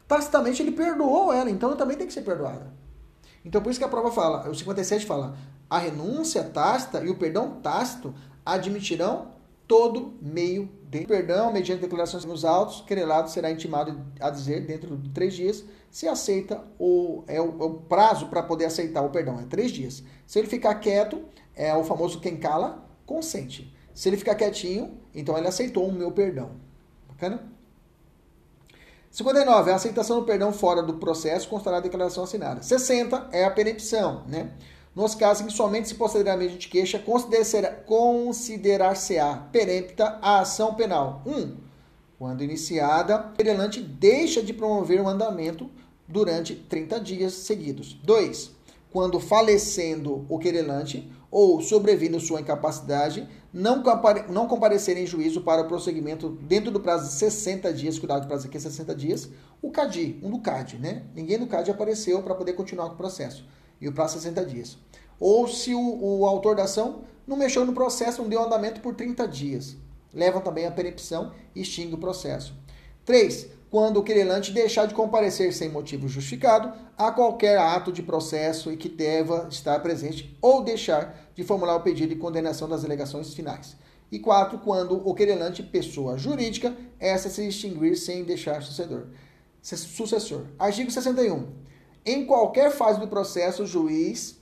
Tacitamente 0.07 0.61
ele 0.61 0.71
perdoou 0.71 1.33
ela, 1.33 1.49
então 1.49 1.71
eu 1.71 1.75
também 1.75 1.97
tenho 1.97 2.07
que 2.07 2.13
ser 2.13 2.21
perdoada. 2.21 2.73
Então 3.43 3.61
por 3.61 3.69
isso 3.69 3.79
que 3.79 3.85
a 3.85 3.89
prova 3.89 4.11
fala, 4.11 4.49
o 4.49 4.55
57 4.55 5.05
fala: 5.05 5.37
a 5.69 5.77
renúncia 5.77 6.43
tácita 6.43 7.03
e 7.03 7.09
o 7.09 7.17
perdão 7.17 7.59
tácito 7.61 8.13
admitirão 8.45 9.33
todo 9.67 10.13
meio 10.21 10.69
de 10.89 11.05
perdão, 11.05 11.51
mediante 11.51 11.81
declarações 11.81 12.23
nos 12.23 12.45
autos, 12.45 12.81
querelado 12.81 13.29
será 13.29 13.49
intimado 13.49 13.99
a 14.19 14.29
dizer 14.29 14.65
dentro 14.65 14.95
de 14.95 15.09
três 15.09 15.33
dias 15.33 15.65
se 15.95 16.09
aceita 16.09 16.61
ou 16.77 17.23
é 17.25 17.39
o, 17.39 17.61
é 17.61 17.63
o 17.63 17.73
prazo 17.75 18.27
para 18.27 18.43
poder 18.43 18.65
aceitar 18.65 19.01
o 19.01 19.09
perdão, 19.09 19.39
é 19.39 19.45
três 19.45 19.71
dias. 19.71 20.03
Se 20.27 20.37
ele 20.37 20.47
ficar 20.49 20.75
quieto, 20.75 21.23
é 21.55 21.73
o 21.73 21.85
famoso 21.85 22.19
quem 22.19 22.35
cala, 22.35 22.85
consente. 23.05 23.73
Se 23.93 24.09
ele 24.09 24.17
ficar 24.17 24.35
quietinho, 24.35 24.97
então 25.13 25.37
ele 25.37 25.47
aceitou 25.47 25.87
o 25.87 25.93
meu 25.93 26.11
perdão. 26.11 26.51
Bacana? 27.07 27.49
59. 29.15 29.71
A 29.71 29.75
aceitação 29.75 30.19
do 30.19 30.25
perdão 30.25 30.51
fora 30.51 30.83
do 30.83 30.95
processo 30.95 31.47
constará 31.47 31.77
a 31.77 31.79
declaração 31.79 32.25
assinada. 32.25 32.61
60 32.61 33.29
é 33.31 33.45
a 33.45 33.51
perempção, 33.51 34.23
né? 34.27 34.51
nos 34.93 35.15
casos 35.15 35.43
em 35.43 35.47
que 35.47 35.53
somente 35.53 35.87
se 35.87 35.95
posteriormente 35.95 36.57
de 36.57 36.67
queixa 36.67 37.01
considerar-se-á 37.85 39.47
perempta 39.53 40.19
a 40.21 40.41
ação 40.41 40.73
penal. 40.73 41.21
1. 41.25 41.31
Um, 41.31 41.55
quando 42.19 42.43
iniciada, 42.43 43.29
o 43.31 43.31
querelante 43.33 43.79
deixa 43.79 44.43
de 44.43 44.51
promover 44.51 44.99
o 44.99 45.07
andamento 45.07 45.69
durante 46.05 46.53
30 46.53 46.99
dias 46.99 47.31
seguidos. 47.33 47.93
2. 48.03 48.51
Quando 48.91 49.17
falecendo 49.21 50.25
o 50.27 50.37
querelante 50.37 51.09
ou 51.31 51.61
sobrevindo 51.61 52.19
sua 52.19 52.41
incapacidade, 52.41 53.25
não, 53.55 53.81
compare 53.81 54.25
não 54.29 54.49
comparecer 54.49 54.97
em 54.97 55.07
juízo 55.07 55.39
para 55.39 55.61
o 55.61 55.65
prosseguimento 55.65 56.27
dentro 56.41 56.69
do 56.69 56.81
prazo 56.81 57.07
de 57.07 57.13
60 57.13 57.71
dias, 57.71 57.97
cuidado 57.97 58.25
o 58.25 58.27
prazo 58.27 58.47
aqui 58.47 58.57
é 58.57 58.59
60 58.59 58.93
dias, 58.93 59.29
o 59.61 59.71
CADI, 59.71 60.19
um 60.21 60.29
do 60.29 60.39
CAD, 60.39 60.77
né? 60.77 61.03
Ninguém 61.15 61.39
do 61.39 61.47
CAD 61.47 61.71
apareceu 61.71 62.21
para 62.21 62.35
poder 62.35 62.51
continuar 62.51 62.89
com 62.89 62.95
o 62.95 62.97
processo 62.97 63.47
e 63.79 63.87
o 63.87 63.93
prazo 63.93 64.15
60 64.15 64.41
é 64.41 64.43
dias. 64.43 64.77
Ou 65.17 65.47
se 65.47 65.73
o, 65.73 65.79
o 65.79 66.25
autor 66.25 66.57
da 66.57 66.63
ação 66.63 67.03
não 67.25 67.37
mexeu 67.37 67.63
no 67.63 67.71
processo, 67.71 68.21
não 68.21 68.27
deu 68.27 68.43
andamento 68.43 68.81
por 68.81 68.93
30 68.93 69.25
dias. 69.25 69.77
Levam 70.13 70.41
também 70.41 70.65
a 70.65 70.71
perempção 70.71 71.31
e 71.55 71.61
extingue 71.61 71.95
o 71.95 71.97
processo. 71.97 72.53
3. 73.05 73.47
Quando 73.69 73.97
o 73.97 74.03
querelante 74.03 74.51
deixar 74.51 74.85
de 74.85 74.93
comparecer 74.93 75.51
sem 75.53 75.69
motivo 75.69 76.07
justificado 76.07 76.71
a 76.97 77.11
qualquer 77.11 77.57
ato 77.57 77.91
de 77.91 78.01
processo 78.01 78.71
e 78.71 78.77
que 78.77 78.87
deva 78.87 79.47
estar 79.49 79.79
presente 79.81 80.37
ou 80.41 80.63
deixar 80.63 81.29
de 81.35 81.43
formular 81.43 81.75
o 81.75 81.81
pedido 81.81 82.13
de 82.13 82.19
condenação 82.19 82.69
das 82.69 82.85
alegações 82.85 83.33
finais. 83.33 83.75
E 84.11 84.19
4. 84.19 84.59
Quando 84.59 85.01
o 85.07 85.13
querelante, 85.13 85.63
pessoa 85.63 86.17
jurídica, 86.17 86.75
essa 86.99 87.27
se 87.27 87.47
extinguir 87.47 87.97
sem 87.97 88.23
deixar 88.23 88.61
sucessor. 88.61 89.07
Sucessor. 89.61 90.45
Artigo 90.59 90.91
61. 90.91 91.47
Em 92.05 92.25
qualquer 92.25 92.71
fase 92.71 92.99
do 92.99 93.07
processo, 93.07 93.63
o 93.63 93.67
juiz, 93.67 94.39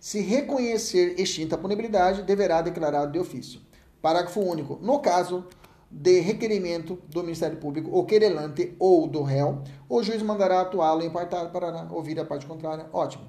se 0.00 0.20
reconhecer 0.20 1.20
extinta 1.20 1.56
a 1.56 1.58
punibilidade, 1.58 2.22
deverá 2.22 2.62
declarar 2.62 3.06
de 3.06 3.18
ofício. 3.18 3.60
Parágrafo 4.00 4.40
único. 4.40 4.78
No 4.80 4.98
caso 4.98 5.46
de 5.92 6.20
requerimento 6.20 6.98
do 7.08 7.22
Ministério 7.22 7.58
Público, 7.58 7.90
o 7.96 8.04
querelante 8.06 8.74
ou 8.78 9.06
do 9.06 9.22
réu, 9.22 9.62
o 9.88 10.02
juiz 10.02 10.22
mandará 10.22 10.62
atuá-lo 10.62 11.02
em 11.02 11.10
partar 11.10 11.52
para 11.52 11.86
ouvir 11.92 12.18
a 12.18 12.24
parte 12.24 12.46
contrária. 12.46 12.86
Ótimo. 12.92 13.24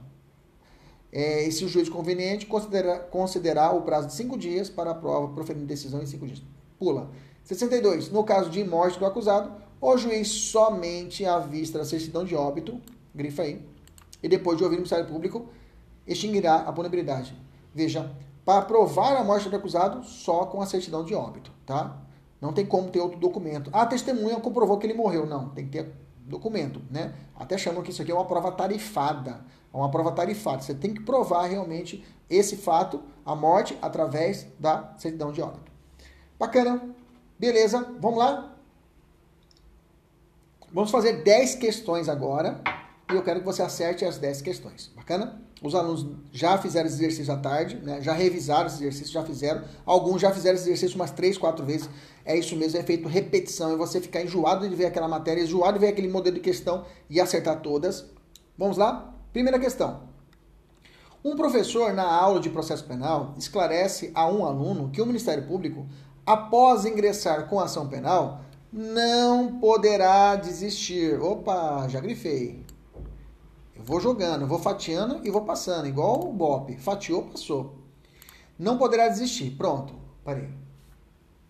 É, 1.12 1.46
e 1.46 1.52
se 1.52 1.66
o 1.66 1.68
juiz 1.68 1.90
conveniente 1.90 2.46
considerar, 2.46 3.00
considerar 3.10 3.76
o 3.76 3.82
prazo 3.82 4.08
de 4.08 4.14
cinco 4.14 4.38
dias 4.38 4.70
para 4.70 4.92
a 4.92 4.96
prova, 4.96 5.34
proferindo 5.34 5.66
decisão 5.66 6.02
em 6.02 6.06
cinco 6.06 6.26
dias. 6.26 6.42
Pula. 6.80 7.12
62. 7.44 8.10
No 8.10 8.24
caso 8.24 8.50
de 8.50 8.64
morte 8.64 8.98
do 8.98 9.06
acusado, 9.06 9.52
o 9.80 9.98
juiz 9.98 10.30
somente 10.30 11.26
à 11.26 11.38
vista 11.40 11.78
da 11.78 11.86
certidão 11.86 12.24
de 12.24 12.34
óbito, 12.34 12.80
grifa 13.14 13.42
aí, 13.44 13.62
e 14.24 14.30
depois 14.30 14.58
de 14.58 14.64
ouvir 14.64 14.78
o 14.78 14.80
Ministério 14.80 15.06
Público, 15.06 15.46
extinguirá 16.08 16.62
a 16.62 16.72
punibilidade. 16.72 17.36
Veja, 17.76 18.10
para 18.46 18.62
provar 18.64 19.16
a 19.18 19.24
morte 19.24 19.50
do 19.50 19.56
acusado, 19.56 20.04
só 20.06 20.46
com 20.46 20.62
a 20.62 20.66
certidão 20.66 21.04
de 21.04 21.14
óbito, 21.14 21.52
tá? 21.66 22.03
Não 22.44 22.52
tem 22.52 22.66
como 22.66 22.90
ter 22.90 23.00
outro 23.00 23.18
documento. 23.18 23.70
A 23.72 23.86
testemunha 23.86 24.38
comprovou 24.42 24.78
que 24.78 24.86
ele 24.86 24.94
morreu. 24.94 25.26
Não, 25.26 25.48
tem 25.52 25.64
que 25.64 25.72
ter 25.72 25.94
documento, 26.26 26.82
né? 26.92 27.14
Até 27.34 27.58
chamam 27.58 27.82
que 27.82 27.90
isso 27.90 28.02
aqui 28.02 28.12
é 28.12 28.14
uma 28.14 28.26
prova 28.26 28.52
tarifada. 28.52 29.46
É 29.74 29.78
uma 29.78 29.90
prova 29.90 30.12
tarifada. 30.12 30.62
Você 30.62 30.74
tem 30.74 30.94
que 30.94 31.02
provar 31.02 31.46
realmente 31.46 32.06
esse 32.30 32.58
fato, 32.58 33.02
a 33.26 33.34
morte, 33.34 33.78
através 33.82 34.46
da 34.60 34.94
certidão 34.98 35.32
de 35.32 35.42
óbito. 35.42 35.72
Bacana. 36.38 36.94
Beleza, 37.40 37.96
vamos 37.98 38.20
lá? 38.20 38.54
Vamos 40.74 40.92
fazer 40.92 41.24
10 41.24 41.56
questões 41.56 42.10
agora 42.10 42.62
e 43.10 43.16
eu 43.16 43.24
quero 43.24 43.40
que 43.40 43.46
você 43.46 43.62
acerte 43.62 44.04
as 44.04 44.18
10 44.18 44.42
questões. 44.42 44.92
Bacana? 44.94 45.42
Os 45.64 45.74
alunos 45.74 46.06
já 46.34 46.58
fizeram 46.58 46.88
esse 46.88 46.98
exercício 46.98 47.34
à 47.34 47.38
tarde, 47.38 47.78
né? 47.78 48.02
já 48.02 48.12
revisaram 48.12 48.68
esse 48.68 48.84
exercício, 48.84 49.14
já 49.14 49.24
fizeram. 49.24 49.64
Alguns 49.86 50.22
já 50.22 50.30
fizeram 50.30 50.56
esse 50.56 50.66
exercício 50.66 50.98
umas 50.98 51.10
3, 51.12 51.38
4 51.38 51.66
vezes. 51.66 51.90
É 52.26 52.38
isso 52.38 52.54
mesmo, 52.58 52.78
é 52.78 52.84
feito 52.84 53.08
repetição. 53.08 53.72
É 53.72 53.78
você 53.78 54.02
ficar 54.02 54.22
enjoado 54.22 54.68
de 54.68 54.76
ver 54.76 54.88
aquela 54.88 55.08
matéria, 55.08 55.42
enjoado 55.42 55.80
de 55.80 55.86
ver 55.86 55.94
aquele 55.94 56.10
modelo 56.10 56.36
de 56.36 56.42
questão 56.42 56.84
e 57.10 57.22
acertar 57.22 57.62
todas. 57.62 58.06
Vamos 58.58 58.76
lá? 58.76 59.16
Primeira 59.32 59.58
questão. 59.58 60.02
Um 61.24 61.38
professor, 61.38 61.94
na 61.94 62.04
aula 62.04 62.42
de 62.42 62.50
processo 62.50 62.84
penal, 62.84 63.34
esclarece 63.38 64.12
a 64.14 64.28
um 64.28 64.46
aluno 64.46 64.90
que 64.90 65.02
o 65.02 65.06
Ministério 65.06 65.48
Público, 65.48 65.88
após 66.26 66.84
ingressar 66.84 67.48
com 67.48 67.62
ação 67.62 67.88
penal, 67.88 68.42
não 68.70 69.60
poderá 69.60 70.36
desistir. 70.36 71.22
Opa, 71.22 71.88
já 71.88 72.02
grifei. 72.02 72.63
Eu 73.76 73.84
vou 73.84 74.00
jogando, 74.00 74.46
vou 74.46 74.60
fatiando 74.60 75.26
e 75.26 75.32
vou 75.32 75.44
passando, 75.44 75.88
igual 75.88 76.28
o 76.28 76.32
BOP. 76.32 76.78
Fatiou, 76.78 77.24
passou. 77.24 77.76
Não 78.58 78.78
poderá 78.78 79.08
desistir. 79.08 79.52
Pronto. 79.52 79.96
Parei. 80.24 80.50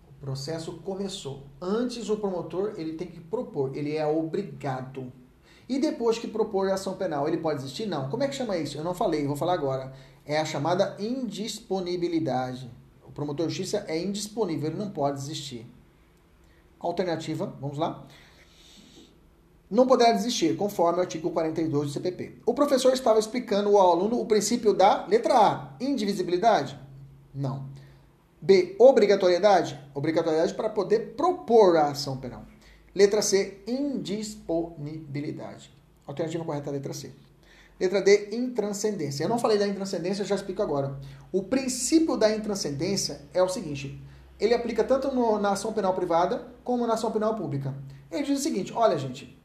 O 0.08 0.14
processo 0.22 0.74
começou. 0.78 1.44
Antes 1.62 2.10
o 2.10 2.18
promotor, 2.18 2.76
ele 2.78 2.94
tem 2.94 3.08
que 3.08 3.20
propor, 3.20 3.76
ele 3.76 3.96
é 3.96 4.08
obrigado. 4.08 5.12
E 5.68 5.80
depois 5.80 6.18
que 6.18 6.28
propor 6.28 6.70
a 6.70 6.76
ação 6.76 6.96
penal, 6.96 7.28
ele 7.28 7.38
pode 7.38 7.62
desistir? 7.62 7.86
Não. 7.86 8.10
Como 8.10 8.24
é 8.24 8.28
que 8.28 8.36
chama 8.36 8.58
isso? 8.58 8.78
Eu 8.78 8.84
não 8.84 8.94
falei, 8.94 9.28
vou 9.28 9.36
falar 9.36 9.54
agora. 9.54 9.94
É 10.26 10.40
a 10.40 10.46
chamada 10.46 10.96
indisponibilidade. 11.00 12.72
O 13.06 13.12
promotor 13.12 13.48
de 13.48 13.54
justiça 13.54 13.86
é 13.88 14.02
indisponível, 14.02 14.70
ele 14.70 14.80
não 14.80 14.92
pode 14.92 15.18
desistir. 15.18 15.68
Alternativa, 16.80 17.54
vamos 17.60 17.78
lá 17.78 18.06
não 19.74 19.88
poderá 19.88 20.12
desistir, 20.12 20.56
conforme 20.56 21.00
o 21.00 21.02
artigo 21.02 21.32
42 21.32 21.88
do 21.88 21.94
CPP. 21.94 22.36
O 22.46 22.54
professor 22.54 22.94
estava 22.94 23.18
explicando 23.18 23.76
ao 23.76 23.92
aluno 23.92 24.22
o 24.22 24.26
princípio 24.28 24.72
da 24.72 25.08
letra 25.08 25.34
A, 25.34 25.74
indivisibilidade? 25.82 26.80
Não. 27.34 27.66
B, 28.40 28.76
obrigatoriedade? 28.78 29.80
Obrigatoriedade 29.96 30.54
para 30.54 30.70
poder 30.70 31.16
propor 31.18 31.76
a 31.76 31.88
ação 31.88 32.18
penal. 32.18 32.44
Letra 32.94 33.24
C, 33.24 33.64
indisponibilidade. 33.66 35.72
Alternativa 36.06 36.46
correta 36.46 36.70
letra 36.70 36.94
C. 36.94 37.12
Letra 37.80 38.00
D, 38.00 38.30
intranscendência. 38.32 39.24
Eu 39.24 39.30
não 39.30 39.40
falei 39.40 39.58
da 39.58 39.68
intranscendência, 39.68 40.24
já 40.24 40.36
explico 40.36 40.62
agora. 40.62 41.00
O 41.32 41.42
princípio 41.42 42.16
da 42.16 42.30
intranscendência 42.30 43.22
é 43.34 43.42
o 43.42 43.50
seguinte: 43.50 44.00
ele 44.40 44.54
aplica 44.54 44.84
tanto 44.84 45.12
no, 45.12 45.40
na 45.40 45.54
ação 45.54 45.74
penal 45.74 45.96
privada 45.96 46.46
como 46.64 46.86
na 46.86 46.94
ação 46.94 47.12
penal 47.12 47.34
pública. 47.34 47.74
Ele 48.12 48.22
diz 48.22 48.40
o 48.40 48.44
seguinte: 48.44 48.72
olha, 48.72 49.00
gente, 49.00 49.42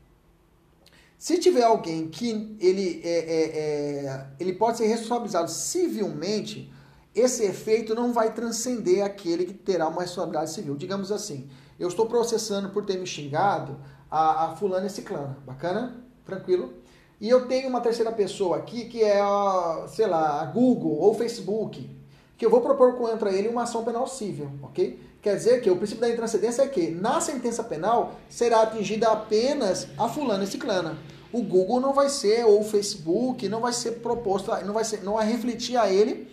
Se 1.19 1.37
tiver 1.37 1.65
alguém 1.65 2.07
que 2.07 2.57
ele, 2.61 3.01
é, 3.03 3.19
é, 3.19 4.07
é, 4.07 4.27
ele 4.39 4.53
pode 4.53 4.79
ser 4.79 4.87
responsabilizado 4.87 5.51
civilmente, 5.51 6.73
esse 7.13 7.43
efeito 7.43 7.93
não 7.93 8.13
vai 8.13 8.33
transcender 8.33 9.05
aquele 9.05 9.45
que 9.45 9.53
terá 9.53 9.89
uma 9.89 10.03
responsabilidade 10.03 10.53
civil. 10.53 10.77
Digamos 10.77 11.11
assim, 11.11 11.49
eu 11.77 11.89
estou 11.89 12.07
processando 12.07 12.69
por 12.71 12.87
ter 12.87 12.99
me 12.99 13.07
xingado 13.07 13.81
a, 14.09 14.45
a 14.45 14.57
fulana 14.57 14.87
e 14.87 14.91
ciclana. 14.91 15.37
Bacana? 15.45 16.05
Tranquilo? 16.25 16.73
E 17.21 17.29
eu 17.29 17.49
tenho 17.49 17.69
uma 17.69 17.81
terceira 17.81 18.13
pessoa 18.13 18.59
aqui 18.59 18.85
que 18.85 19.03
é, 19.03 19.21
a, 19.21 19.87
sei 19.89 20.07
lá, 20.07 20.41
a 20.41 20.45
Google 20.45 21.01
ou 21.01 21.15
Facebook, 21.15 21.91
que 22.37 22.47
eu 22.47 22.51
vou 22.51 22.61
propor 22.61 22.97
contra 22.97 23.33
ele 23.33 23.49
uma 23.49 23.65
ação 23.65 23.85
penal 23.85 24.07
civil, 24.07 24.53
ok? 24.63 25.01
Quer 25.21 25.35
dizer 25.35 25.61
que 25.61 25.71
o 25.71 25.77
princípio 25.77 26.01
da 26.01 26.11
intranscendência 26.11 26.63
é 26.63 26.69
que 26.69 26.91
na 26.91 27.21
sentença 27.21 27.65
penal 27.65 28.15
será 28.29 28.63
atingida 28.63 29.09
apenas 29.09 29.89
a 29.99 30.09
fulana 30.09 30.45
e 30.45 30.47
ciclana. 30.47 30.97
O 31.33 31.43
Google 31.43 31.81
não 31.81 31.93
vai 31.93 32.09
ser, 32.09 32.45
ou 32.45 32.61
o 32.61 32.65
Facebook, 32.65 33.49
não 33.49 33.61
vai 33.61 33.73
ser 33.73 33.93
proposto, 34.01 34.51
não 34.65 34.73
vai, 34.73 34.85
ser, 34.85 35.03
não 35.03 35.15
vai 35.15 35.31
refletir 35.31 35.77
a 35.77 35.91
ele 35.91 36.33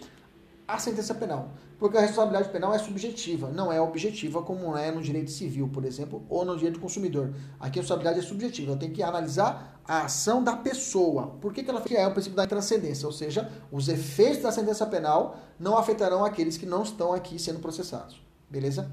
a 0.68 0.78
sentença 0.78 1.16
penal. 1.16 1.50
Porque 1.80 1.98
a 1.98 2.02
responsabilidade 2.02 2.50
penal 2.50 2.74
é 2.74 2.80
subjetiva, 2.80 3.50
não 3.50 3.72
é 3.72 3.82
objetiva, 3.82 4.42
como 4.42 4.78
é 4.78 4.92
no 4.92 5.02
direito 5.02 5.30
civil, 5.30 5.68
por 5.68 5.84
exemplo, 5.84 6.24
ou 6.30 6.46
no 6.46 6.56
direito 6.56 6.76
do 6.76 6.80
consumidor. 6.80 7.34
Aqui 7.60 7.80
a 7.80 7.82
responsabilidade 7.82 8.20
é 8.20 8.22
subjetiva, 8.22 8.72
eu 8.72 8.78
tenho 8.78 8.94
que 8.94 9.04
analisar 9.04 9.82
a 9.86 10.06
ação 10.06 10.42
da 10.42 10.56
pessoa. 10.56 11.36
Por 11.42 11.52
que, 11.52 11.64
que 11.64 11.70
ela 11.70 11.84
é 11.90 12.08
o 12.08 12.12
princípio 12.12 12.38
da 12.38 12.48
transcendência? 12.48 13.06
Ou 13.06 13.12
seja, 13.12 13.52
os 13.72 13.90
efeitos 13.90 14.44
da 14.44 14.52
sentença 14.52 14.86
penal 14.86 15.38
não 15.60 15.78
afetarão 15.78 16.24
aqueles 16.24 16.56
que 16.56 16.66
não 16.66 16.84
estão 16.84 17.12
aqui 17.12 17.38
sendo 17.38 17.60
processados. 17.60 18.25
Beleza? 18.50 18.92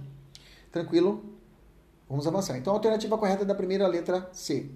Tranquilo? 0.70 1.24
Vamos 2.08 2.26
avançar. 2.26 2.56
Então, 2.56 2.72
a 2.72 2.76
alternativa 2.76 3.16
correta 3.16 3.42
é 3.42 3.46
da 3.46 3.54
primeira 3.54 3.86
letra 3.86 4.28
C. 4.32 4.70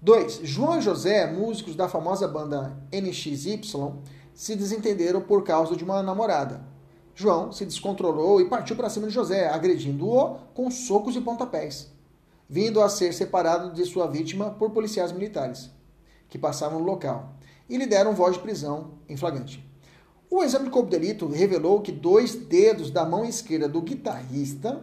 2. 0.00 0.40
João 0.42 0.78
e 0.78 0.82
José, 0.82 1.30
músicos 1.30 1.76
da 1.76 1.88
famosa 1.88 2.26
banda 2.26 2.76
NXY, 2.92 3.60
se 4.34 4.56
desentenderam 4.56 5.20
por 5.20 5.44
causa 5.44 5.76
de 5.76 5.84
uma 5.84 6.02
namorada. 6.02 6.64
João 7.14 7.52
se 7.52 7.64
descontrolou 7.64 8.40
e 8.40 8.48
partiu 8.48 8.74
para 8.74 8.88
cima 8.88 9.06
de 9.06 9.12
José, 9.12 9.48
agredindo-o 9.48 10.38
com 10.54 10.70
socos 10.70 11.14
e 11.14 11.20
pontapés, 11.20 11.92
vindo 12.48 12.80
a 12.80 12.88
ser 12.88 13.12
separado 13.12 13.72
de 13.72 13.84
sua 13.84 14.06
vítima 14.06 14.50
por 14.50 14.70
policiais 14.70 15.12
militares 15.12 15.70
que 16.28 16.38
passavam 16.38 16.80
no 16.80 16.86
local 16.86 17.34
e 17.68 17.76
lhe 17.76 17.86
deram 17.86 18.14
voz 18.14 18.34
de 18.34 18.40
prisão 18.40 18.92
em 19.08 19.16
flagrante. 19.16 19.64
O 20.34 20.42
exame 20.42 20.64
de 20.64 20.70
corpo 20.70 20.88
de 20.88 20.98
delito 20.98 21.26
revelou 21.26 21.82
que 21.82 21.92
dois 21.92 22.34
dedos 22.34 22.90
da 22.90 23.04
mão 23.04 23.22
esquerda 23.22 23.68
do 23.68 23.82
guitarrista 23.82 24.82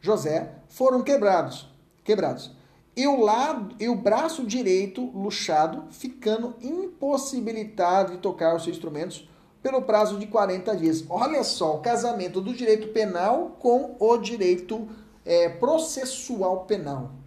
José 0.00 0.56
foram 0.68 1.04
quebrados, 1.04 1.72
quebrados 2.02 2.50
e 2.96 3.06
o 3.06 3.20
lado 3.20 3.76
e 3.78 3.88
o 3.88 3.94
braço 3.94 4.44
direito 4.44 5.00
luxado, 5.14 5.84
ficando 5.92 6.56
impossibilitado 6.60 8.14
de 8.14 8.18
tocar 8.18 8.56
os 8.56 8.64
seus 8.64 8.74
instrumentos 8.74 9.30
pelo 9.62 9.82
prazo 9.82 10.18
de 10.18 10.26
40 10.26 10.76
dias. 10.76 11.04
Olha 11.08 11.44
só, 11.44 11.76
o 11.76 11.80
casamento 11.80 12.40
do 12.40 12.52
direito 12.52 12.88
penal 12.88 13.56
com 13.60 13.94
o 14.00 14.16
direito 14.16 14.88
é, 15.24 15.48
processual 15.48 16.64
penal. 16.64 17.21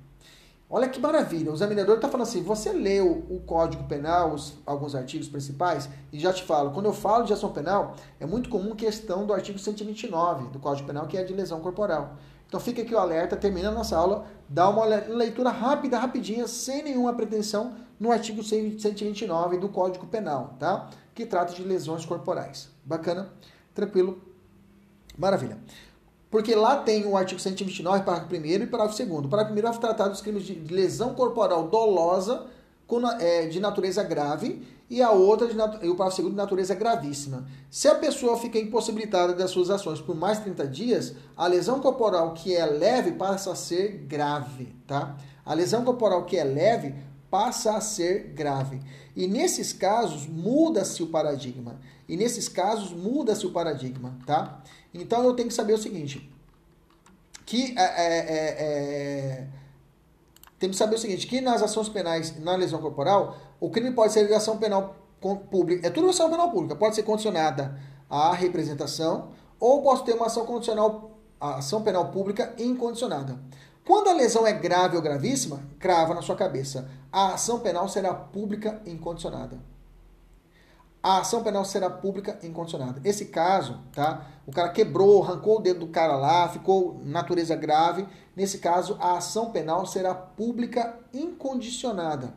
Olha 0.70 0.89
que 0.89 0.99
maravilha. 0.99 1.51
O 1.51 1.53
examinador 1.53 1.95
está 1.95 2.07
falando 2.07 2.28
assim: 2.28 2.41
você 2.41 2.74
leu 2.74 3.26
o 3.30 3.39
Código 3.41 3.84
Penal, 3.84 4.34
os, 4.34 4.55
alguns 4.66 4.95
artigos 4.95 5.28
principais, 5.28 5.88
e 6.11 6.20
já 6.20 6.34
te 6.34 6.43
falo, 6.43 6.72
quando 6.72 6.88
eu 6.88 6.93
falo 6.93 7.24
de 7.24 7.34
ação 7.34 7.51
penal, 7.51 7.95
é 8.20 8.26
muito 8.26 8.49
comum 8.49 8.76
questão 8.76 9.26
do 9.26 9.34
artigo 9.34 9.59
129 9.59 10.49
do 10.49 10.59
Código 10.59 10.88
Penal, 10.88 11.05
que 11.05 11.18
é 11.18 11.24
de 11.24 11.34
lesão 11.34 11.59
corporal. 11.61 12.16
Então 12.47 12.59
fica 12.59 12.82
aqui 12.82 12.93
o 12.93 12.99
alerta, 12.99 13.36
termina 13.36 13.70
a 13.70 13.72
nossa 13.72 13.97
aula, 13.97 14.26
dá 14.47 14.70
uma 14.70 14.86
leitura 14.86 15.49
rápida, 15.49 15.99
rapidinha, 15.99 16.47
sem 16.47 16.84
nenhuma 16.84 17.13
pretensão, 17.13 17.76
no 17.99 18.11
artigo 18.11 18.43
129 18.43 19.57
do 19.57 19.70
Código 19.70 20.05
Penal, 20.07 20.55
tá? 20.59 20.89
Que 21.13 21.26
trata 21.26 21.53
de 21.53 21.63
lesões 21.63 22.05
corporais. 22.05 22.70
Bacana? 22.84 23.30
Tranquilo? 23.74 24.22
Maravilha. 25.18 25.57
Porque 26.30 26.55
lá 26.55 26.78
tem 26.78 27.05
o 27.05 27.15
artigo 27.15 27.39
129, 27.39 28.03
parágrafo 28.03 28.36
1 28.36 28.45
e 28.45 28.67
parágrafo 28.67 29.05
2. 29.05 29.26
O 29.26 29.30
parágrafo 29.30 29.57
1 29.57 29.61
vai 29.61 29.78
tratar 29.80 30.07
dos 30.07 30.21
crimes 30.21 30.43
de 30.43 30.53
lesão 30.73 31.13
corporal 31.13 31.67
dolosa 31.67 32.45
é, 33.19 33.47
de 33.47 33.59
natureza 33.59 34.03
grave 34.03 34.61
e 34.89 35.01
a 35.01 35.11
outra 35.11 35.47
de 35.47 35.53
o 35.53 35.95
parágrafo 35.95 36.21
2 36.21 36.32
de 36.32 36.36
natureza 36.36 36.76
gravíssima. 36.76 37.45
Se 37.69 37.88
a 37.88 37.95
pessoa 37.95 38.38
fica 38.38 38.59
impossibilitada 38.59 39.34
das 39.34 39.51
suas 39.51 39.69
ações 39.69 40.01
por 40.01 40.15
mais 40.15 40.38
de 40.38 40.45
30 40.45 40.67
dias, 40.67 41.15
a 41.36 41.47
lesão 41.47 41.80
corporal 41.80 42.34
que 42.34 42.55
é 42.55 42.65
leve 42.65 43.13
passa 43.13 43.51
a 43.51 43.55
ser 43.55 44.05
grave, 44.07 44.76
tá? 44.86 45.15
A 45.45 45.53
lesão 45.53 45.84
corporal 45.84 46.26
que 46.26 46.38
é 46.38 46.43
leve 46.43 46.95
passa 47.30 47.76
a 47.76 47.82
ser 47.82 48.34
grave. 48.34 48.80
E 49.15 49.28
nesses 49.28 49.73
casos 49.73 50.28
muda-se 50.28 51.01
o 51.01 51.07
paradigma. 51.07 51.80
E 52.07 52.15
nesses 52.15 52.47
casos 52.47 52.91
muda-se 52.91 53.45
o 53.45 53.51
paradigma, 53.51 54.17
tá? 54.26 54.61
Então 54.95 55.23
eu 55.25 55.33
tenho 55.33 55.49
que 55.49 55.53
saber 55.53 55.73
o 55.73 55.77
seguinte, 55.77 56.31
que 57.45 57.75
é, 57.77 57.83
é, 57.83 58.17
é, 58.17 59.47
é 60.59 60.67
que 60.67 60.73
saber 60.73 60.95
o 60.95 60.97
seguinte, 60.97 61.27
que 61.27 61.41
nas 61.41 61.61
ações 61.61 61.89
penais, 61.89 62.39
na 62.39 62.55
lesão 62.55 62.81
corporal, 62.81 63.37
o 63.59 63.69
crime 63.69 63.91
pode 63.91 64.13
ser 64.13 64.33
ação 64.33 64.57
penal 64.57 64.95
pública, 65.51 65.85
é 65.85 65.89
tudo 65.91 66.09
ação 66.09 66.29
penal 66.29 66.49
pública, 66.49 66.75
pode 66.75 66.95
ser 66.95 67.03
condicionada 67.03 67.79
à 68.09 68.33
representação 68.33 69.31
ou 69.59 69.83
pode 69.83 70.03
ter 70.03 70.13
uma 70.13 70.27
ação 70.27 70.45
condicional, 70.45 71.11
ação 71.39 71.83
penal 71.83 72.09
pública 72.09 72.55
incondicionada. 72.57 73.37
Quando 73.83 74.07
a 74.07 74.13
lesão 74.13 74.47
é 74.47 74.53
grave 74.53 74.95
ou 74.95 75.01
gravíssima, 75.01 75.61
crava 75.77 76.15
na 76.15 76.21
sua 76.23 76.35
cabeça. 76.35 76.89
A 77.11 77.33
ação 77.33 77.59
penal 77.59 77.87
será 77.87 78.13
pública 78.13 78.81
incondicionada 78.85 79.74
a 81.06 81.20
ação 81.20 81.43
penal 81.43 81.64
será 81.64 81.88
pública 81.88 82.39
e 82.41 82.47
incondicionada. 82.47 82.99
Esse 83.03 83.26
caso, 83.26 83.78
tá? 83.93 84.26
O 84.47 84.51
cara 84.51 84.70
quebrou, 84.70 85.22
arrancou 85.22 85.60
o 85.60 85.62
dedo 85.62 85.82
do 85.82 85.88
cara 85.89 86.16
lá, 86.16 86.49
ficou 86.49 86.99
natureza 87.06 87.56
grave. 87.56 88.08
Nesse 88.36 88.58
caso, 88.58 88.97
a 88.99 89.16
ação 89.16 89.51
penal 89.51 89.86
será 89.86 90.16
pública 90.16 90.97
incondicionada. 91.14 92.34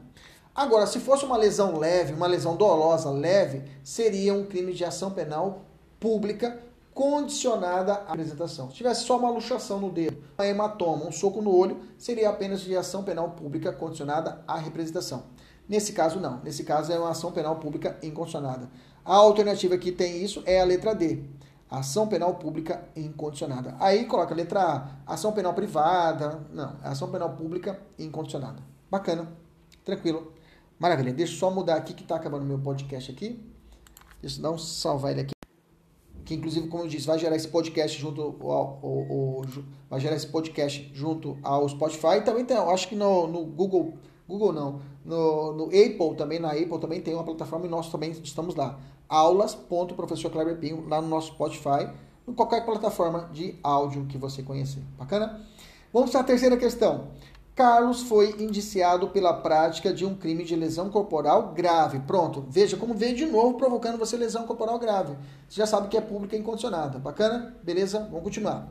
Agora, 0.55 0.87
se 0.87 1.01
fosse 1.01 1.25
uma 1.25 1.39
lesão 1.39 1.79
leve, 1.79 2.13
uma 2.13 2.27
lesão 2.27 2.57
dolosa 2.57 3.11
leve, 3.11 3.63
seria 3.83 4.35
um 4.35 4.45
crime 4.45 4.75
de 4.75 4.85
ação 4.85 5.13
penal 5.13 5.65
pública 5.99 6.61
condicionada 6.93 7.95
à 7.95 8.13
apresentação. 8.13 8.69
Se 8.69 8.77
tivesse 8.77 9.05
só 9.05 9.17
uma 9.17 9.31
luxação 9.31 9.81
no 9.81 9.91
dedo, 9.91 10.23
uma 10.37 10.47
hematoma, 10.47 11.07
um 11.07 11.13
soco 11.13 11.41
no 11.41 11.57
olho, 11.57 11.81
seria 11.97 12.29
apenas 12.29 12.61
de 12.61 12.77
ação 12.77 13.03
penal 13.03 13.31
pública 13.31 13.73
condicionada 13.73 14.45
à 14.47 14.59
representação. 14.59 15.23
Nesse 15.69 15.93
caso, 15.93 16.19
não. 16.19 16.41
Nesse 16.43 16.65
caso, 16.65 16.91
é 16.91 16.99
uma 16.99 17.11
ação 17.11 17.31
penal 17.31 17.57
pública 17.57 17.99
incondicionada. 18.03 18.71
A 19.05 19.15
alternativa 19.15 19.77
que 19.77 19.93
tem 19.93 20.23
isso 20.23 20.43
é 20.47 20.61
a 20.61 20.65
letra 20.65 20.95
D. 20.95 21.25
Ação 21.71 22.09
penal 22.09 22.35
pública 22.37 22.89
incondicionada. 22.97 23.77
Aí 23.79 24.07
coloca 24.07 24.33
a 24.33 24.37
letra 24.37 24.63
A. 25.07 25.13
Ação 25.13 25.33
penal 25.33 25.53
privada. 25.53 26.41
Não, 26.51 26.77
é 26.83 26.89
ação 26.89 27.11
penal 27.11 27.35
pública 27.37 27.79
incondicionada. 27.99 28.63
Bacana. 28.91 29.31
Tranquilo. 29.85 30.33
Maravilha. 30.79 31.13
Deixa 31.13 31.35
eu 31.35 31.39
só 31.39 31.51
mudar 31.51 31.77
aqui 31.77 31.93
que 31.93 32.03
está 32.03 32.17
acabando 32.17 32.43
o 32.43 32.47
meu 32.47 32.59
podcast 32.59 33.11
aqui. 33.11 33.39
Deixa 34.23 34.39
eu 34.39 34.43
dar 34.43 34.51
um 34.51 34.59
salvar 34.59 35.13
ele 35.13 35.21
aqui. 35.21 35.33
Que 36.25 36.35
inclusive, 36.35 36.69
como 36.69 36.85
eu 36.85 36.89
disse, 36.89 37.07
vai 37.07 37.19
gerar 37.19 37.37
esse 37.37 37.49
podcast 37.49 37.99
junto 37.99 38.21
ao, 38.23 38.51
ao, 38.51 38.83
ao 38.83 39.43
vai 39.89 40.01
gerar 40.01 40.17
esse 40.17 40.27
podcast 40.27 40.91
junto 40.95 41.39
ao 41.43 41.69
Spotify. 41.69 42.23
Também 42.25 42.45
tem, 42.45 42.57
acho 42.57 42.89
que 42.89 42.95
no, 42.95 43.27
no 43.27 43.45
Google 43.45 43.95
Google 44.29 44.53
não. 44.53 44.81
No, 45.05 45.53
no 45.55 45.65
Apple 45.65 46.15
também, 46.17 46.39
na 46.39 46.51
Apple 46.51 46.79
também 46.79 47.01
tem 47.01 47.15
uma 47.15 47.25
plataforma 47.25 47.67
e 47.67 47.69
nós 47.69 47.91
também 47.91 48.11
estamos 48.11 48.55
lá. 48.55 48.79
aulas.professorkleberbinho, 49.09 50.87
lá 50.87 51.01
no 51.01 51.09
nosso 51.09 51.29
Spotify, 51.29 51.89
em 52.27 52.35
qualquer 52.35 52.67
plataforma 52.67 53.31
de 53.33 53.59
áudio 53.63 54.05
que 54.05 54.19
você 54.19 54.43
conhecer. 54.43 54.83
Bacana? 54.99 55.41
Vamos 55.93 56.11
para 56.11 56.21
a 56.21 56.25
terceira 56.25 56.59
questão. 56.59 57.09
Carlos 57.59 58.03
foi 58.03 58.37
indiciado 58.39 59.09
pela 59.09 59.33
prática 59.33 59.93
de 59.93 60.05
um 60.05 60.15
crime 60.15 60.45
de 60.45 60.55
lesão 60.55 60.91
corporal 60.91 61.53
grave. 61.55 61.99
Pronto, 62.01 62.45
veja 62.49 62.77
como 62.77 62.95
veio 62.95 63.17
de 63.17 63.27
novo 63.27 63.57
provocando 63.57 63.99
você 63.99 64.17
lesão 64.17 64.47
corporal 64.47 64.79
grave. 64.79 65.17
Você 65.49 65.57
já 65.57 65.67
sabe 65.67 65.89
que 65.89 65.97
é 65.97 66.01
pública 66.01 66.37
e 66.37 66.39
incondicionada. 66.39 67.01
Bacana? 67.01 67.57
Beleza? 67.65 68.07
Vamos 68.11 68.23
continuar. 68.23 68.69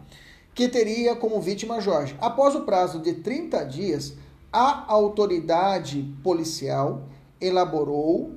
Que 0.54 0.70
teria 0.70 1.18
como 1.18 1.42
vítima 1.42 1.82
Jorge. 1.82 2.16
Após 2.22 2.56
o 2.56 2.62
prazo 2.62 3.00
de 3.00 3.16
30 3.16 3.66
dias, 3.66 4.16
a 4.52 4.92
autoridade 4.92 6.04
policial 6.24 7.08
elaborou. 7.40 8.36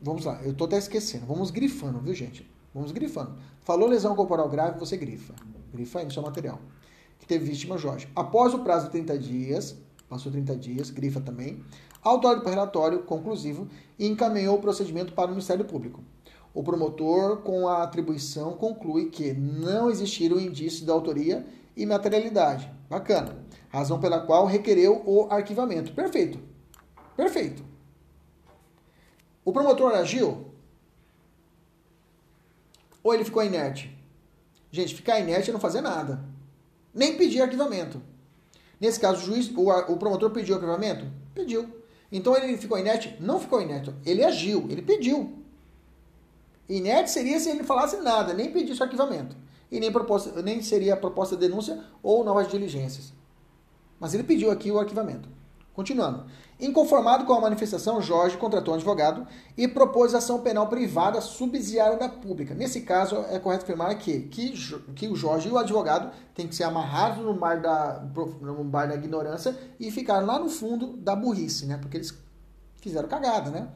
Vamos 0.00 0.24
lá, 0.24 0.40
eu 0.42 0.52
estou 0.52 0.66
até 0.66 0.78
esquecendo. 0.78 1.26
Vamos 1.26 1.50
grifando, 1.50 1.98
viu, 2.00 2.14
gente? 2.14 2.48
Vamos 2.74 2.92
grifando. 2.92 3.34
Falou 3.60 3.88
lesão 3.88 4.14
corporal 4.14 4.48
grave, 4.48 4.78
você 4.78 4.96
grifa. 4.96 5.34
Grifa 5.72 5.98
aí 5.98 6.04
no 6.04 6.10
seu 6.10 6.22
material. 6.22 6.58
Que 7.18 7.26
teve 7.26 7.44
vítima 7.44 7.76
Jorge. 7.76 8.08
Após 8.14 8.54
o 8.54 8.60
prazo 8.60 8.86
de 8.86 8.92
30 8.92 9.18
dias, 9.18 9.76
passou 10.08 10.32
30 10.32 10.56
dias, 10.56 10.90
grifa 10.90 11.20
também, 11.20 11.62
autor 12.02 12.40
do 12.40 12.48
relatório 12.48 13.02
conclusivo 13.02 13.68
e 13.98 14.06
encaminhou 14.06 14.56
o 14.56 14.60
procedimento 14.60 15.12
para 15.12 15.26
o 15.26 15.30
Ministério 15.30 15.64
Público. 15.64 16.02
O 16.52 16.62
promotor, 16.62 17.38
com 17.38 17.68
a 17.68 17.82
atribuição, 17.82 18.54
conclui 18.54 19.06
que 19.06 19.32
não 19.32 19.90
existiram 19.90 20.40
indícios 20.40 20.82
da 20.82 20.92
autoria 20.92 21.46
e 21.76 21.86
materialidade. 21.86 22.70
Bacana 22.88 23.49
razão 23.70 23.98
pela 24.00 24.20
qual 24.20 24.46
requereu 24.46 25.02
o 25.06 25.28
arquivamento. 25.30 25.92
Perfeito. 25.92 26.38
Perfeito. 27.16 27.64
O 29.44 29.52
promotor 29.52 29.94
agiu? 29.94 30.46
Ou 33.02 33.14
ele 33.14 33.24
ficou 33.24 33.42
inerte? 33.42 33.96
Gente, 34.70 34.94
ficar 34.94 35.18
inerte 35.18 35.50
é 35.50 35.52
não 35.52 35.60
fazer 35.60 35.80
nada. 35.80 36.22
Nem 36.92 37.16
pedir 37.16 37.40
arquivamento. 37.40 38.02
Nesse 38.78 38.98
caso, 38.98 39.22
o 39.22 39.24
juiz, 39.24 39.50
o, 39.56 39.92
o 39.92 39.96
promotor 39.96 40.30
pediu 40.30 40.54
arquivamento? 40.54 41.06
Pediu. 41.34 41.68
Então 42.10 42.36
ele 42.36 42.56
ficou 42.56 42.78
inerte? 42.78 43.16
Não 43.20 43.38
ficou 43.38 43.62
inerte. 43.62 43.94
Ele 44.04 44.24
agiu, 44.24 44.66
ele 44.68 44.82
pediu. 44.82 45.38
Inerte 46.68 47.10
seria 47.10 47.38
se 47.38 47.48
ele 47.50 47.64
falasse 47.64 47.96
nada, 47.98 48.32
nem 48.32 48.52
pedisse 48.52 48.82
arquivamento. 48.82 49.36
E 49.70 49.78
nem, 49.78 49.90
proposta, 49.90 50.42
nem 50.42 50.60
seria 50.62 50.96
proposta 50.96 51.36
de 51.36 51.46
denúncia 51.46 51.82
ou 52.02 52.24
novas 52.24 52.48
diligências. 52.48 53.12
Mas 54.00 54.14
ele 54.14 54.24
pediu 54.24 54.50
aqui 54.50 54.72
o 54.72 54.78
arquivamento. 54.80 55.28
Continuando. 55.74 56.24
Inconformado 56.58 57.24
com 57.24 57.32
a 57.32 57.40
manifestação, 57.40 58.02
Jorge 58.02 58.36
contratou 58.36 58.74
um 58.74 58.76
advogado 58.76 59.26
e 59.56 59.66
propôs 59.66 60.14
ação 60.14 60.40
penal 60.40 60.68
privada 60.68 61.20
subsidiária 61.20 61.96
da 61.96 62.08
pública. 62.08 62.54
Nesse 62.54 62.82
caso, 62.82 63.24
é 63.30 63.38
correto 63.38 63.64
afirmar 63.64 63.96
que, 63.96 64.20
que, 64.22 64.52
que 64.94 65.08
o 65.08 65.16
Jorge 65.16 65.48
e 65.48 65.52
o 65.52 65.56
advogado 65.56 66.12
têm 66.34 66.46
que 66.46 66.54
ser 66.54 66.64
amarrados 66.64 67.24
no 67.24 67.32
bar, 67.32 67.62
da, 67.62 68.02
no 68.42 68.64
bar 68.64 68.88
da 68.88 68.94
ignorância 68.94 69.56
e 69.78 69.90
ficar 69.90 70.20
lá 70.20 70.38
no 70.38 70.50
fundo 70.50 70.96
da 70.98 71.16
burrice, 71.16 71.64
né? 71.64 71.78
Porque 71.78 71.96
eles 71.96 72.12
fizeram 72.82 73.08
cagada, 73.08 73.50
né? 73.50 73.68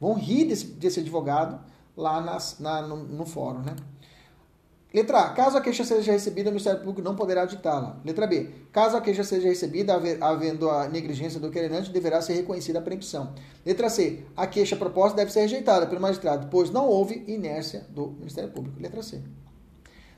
Vão 0.00 0.14
rir 0.14 0.46
desse, 0.46 0.66
desse 0.66 1.00
advogado 1.00 1.60
lá 1.96 2.20
nas, 2.20 2.58
na, 2.58 2.82
no, 2.82 2.96
no 2.96 3.26
fórum, 3.26 3.60
né? 3.60 3.76
Letra 4.94 5.22
A. 5.22 5.30
Caso 5.30 5.58
a 5.58 5.60
queixa 5.60 5.82
seja 5.82 6.12
recebida, 6.12 6.50
o 6.50 6.52
Ministério 6.52 6.78
Público 6.78 7.02
não 7.02 7.16
poderá 7.16 7.44
ditá-la. 7.44 8.00
Letra 8.04 8.28
B. 8.28 8.48
Caso 8.70 8.96
a 8.96 9.00
queixa 9.00 9.24
seja 9.24 9.48
recebida, 9.48 10.00
havendo 10.20 10.70
a 10.70 10.86
negligência 10.86 11.40
do 11.40 11.50
querelante, 11.50 11.90
deverá 11.90 12.22
ser 12.22 12.34
reconhecida 12.34 12.78
a 12.78 12.82
preempção. 12.82 13.34
Letra 13.66 13.90
C. 13.90 14.22
A 14.36 14.46
queixa 14.46 14.76
proposta 14.76 15.16
deve 15.16 15.32
ser 15.32 15.40
rejeitada 15.40 15.84
pelo 15.88 16.00
magistrado, 16.00 16.46
pois 16.48 16.70
não 16.70 16.86
houve 16.86 17.24
inércia 17.26 17.84
do 17.90 18.12
Ministério 18.12 18.50
Público. 18.52 18.80
Letra 18.80 19.02
C. 19.02 19.20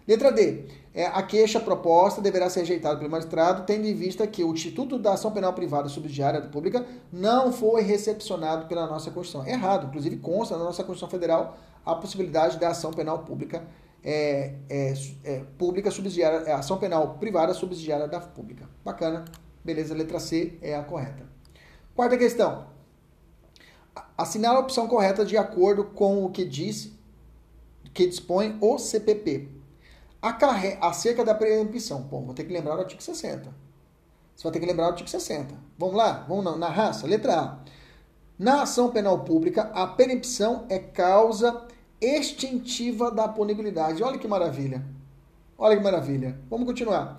Letra 0.06 0.30
D. 0.30 0.66
É, 0.92 1.06
a 1.06 1.22
queixa 1.22 1.58
proposta 1.58 2.20
deverá 2.20 2.50
ser 2.50 2.60
rejeitada 2.60 2.98
pelo 2.98 3.10
magistrado, 3.10 3.64
tendo 3.64 3.86
em 3.86 3.94
vista 3.94 4.26
que 4.26 4.44
o 4.44 4.52
Instituto 4.52 4.98
da 4.98 5.14
Ação 5.14 5.30
Penal 5.30 5.54
Privada 5.54 5.88
Subsidiária 5.88 6.42
Pública 6.42 6.84
não 7.10 7.50
foi 7.50 7.80
recepcionado 7.80 8.66
pela 8.66 8.86
nossa 8.86 9.10
Constituição. 9.10 9.50
Errado. 9.50 9.86
Inclusive, 9.86 10.18
consta 10.18 10.58
na 10.58 10.64
nossa 10.64 10.84
Constituição 10.84 11.08
Federal 11.08 11.56
a 11.84 11.94
possibilidade 11.94 12.58
da 12.58 12.68
ação 12.68 12.92
penal 12.92 13.20
pública 13.20 13.62
é, 14.08 14.54
é, 14.70 14.94
é, 15.24 15.44
pública 15.58 15.90
subsidiária, 15.90 16.48
é 16.48 16.52
ação 16.52 16.78
penal 16.78 17.18
privada 17.18 17.52
subsidiária 17.52 18.06
da 18.06 18.20
pública. 18.20 18.70
Bacana. 18.84 19.24
Beleza, 19.64 19.96
letra 19.96 20.20
C 20.20 20.56
é 20.62 20.76
a 20.76 20.84
correta. 20.84 21.26
Quarta 21.92 22.16
questão. 22.16 22.68
Assinala 24.16 24.58
a 24.58 24.60
opção 24.60 24.86
correta 24.86 25.24
de 25.24 25.36
acordo 25.36 25.86
com 25.86 26.24
o 26.24 26.30
que 26.30 26.44
diz, 26.44 26.92
que 27.92 28.06
dispõe 28.06 28.56
o 28.60 28.78
CPP. 28.78 29.48
Acarre, 30.22 30.78
acerca 30.80 31.24
da 31.24 31.34
preempção. 31.34 32.02
Bom, 32.02 32.24
vou 32.24 32.34
ter 32.34 32.44
que 32.44 32.52
lembrar 32.52 32.76
o 32.76 32.80
artigo 32.80 33.02
60. 33.02 33.52
Você 34.36 34.42
vai 34.44 34.52
ter 34.52 34.60
que 34.60 34.66
lembrar 34.66 34.84
o 34.84 34.90
artigo 34.90 35.08
60. 35.08 35.52
Vamos 35.76 35.96
lá? 35.96 36.24
Vamos 36.28 36.44
na, 36.44 36.56
na 36.56 36.68
raça? 36.68 37.08
Letra 37.08 37.40
A. 37.40 37.58
Na 38.38 38.62
ação 38.62 38.90
penal 38.92 39.24
pública, 39.24 39.62
a 39.74 39.86
perempção 39.86 40.64
é 40.68 40.78
causa 40.78 41.66
extintiva 42.00 43.10
da 43.10 43.28
punibilidade. 43.28 44.02
Olha 44.02 44.18
que 44.18 44.28
maravilha. 44.28 44.84
Olha 45.58 45.76
que 45.76 45.82
maravilha. 45.82 46.38
Vamos 46.50 46.66
continuar. 46.66 47.18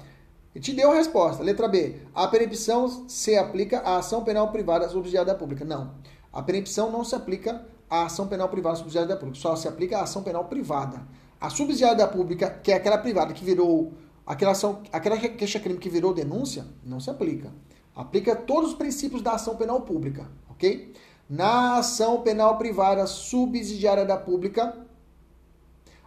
E 0.54 0.60
te 0.60 0.74
deu 0.74 0.92
a 0.92 0.96
resposta. 0.96 1.44
Letra 1.44 1.68
B. 1.68 1.96
A 2.14 2.28
perempção 2.28 3.08
se 3.08 3.36
aplica 3.36 3.80
à 3.80 3.98
ação 3.98 4.24
penal 4.24 4.52
privada 4.52 4.88
subsidiária 4.90 5.34
da 5.34 5.38
pública. 5.38 5.64
Não. 5.66 5.94
A 6.32 6.42
perempção 6.42 6.92
não 6.92 7.04
se 7.04 7.16
aplica 7.16 7.66
à 7.90 8.06
ação 8.06 8.28
penal 8.28 8.50
privada 8.50 8.76
subsidiária 8.76 9.08
da 9.08 9.18
pública. 9.18 9.40
Só 9.40 9.56
se 9.56 9.68
aplica 9.68 9.98
à 9.98 10.04
ação 10.04 10.24
penal 10.24 10.46
privada. 10.46 11.02
A 11.40 11.50
subsidiária 11.50 11.98
da 11.98 12.08
pública, 12.08 12.50
que 12.50 12.72
é 12.72 12.76
aquela 12.76 12.98
privada 12.98 13.34
que 13.34 13.44
virou 13.44 13.94
aquela 14.26 14.52
ação, 14.52 14.82
aquela 14.92 15.18
queixa-crime 15.18 15.80
que 15.80 15.90
virou 15.90 16.14
denúncia, 16.14 16.66
não 16.84 17.00
se 17.00 17.10
aplica. 17.10 17.52
Aplica 17.96 18.36
todos 18.36 18.72
os 18.72 18.76
princípios 18.76 19.22
da 19.22 19.32
ação 19.32 19.56
penal 19.56 19.82
pública, 19.82 20.28
ok? 20.50 20.94
Na 21.30 21.78
ação 21.78 22.22
penal 22.22 22.58
privada 22.58 23.06
subsidiária 23.06 24.06
da 24.06 24.16
pública, 24.16 24.78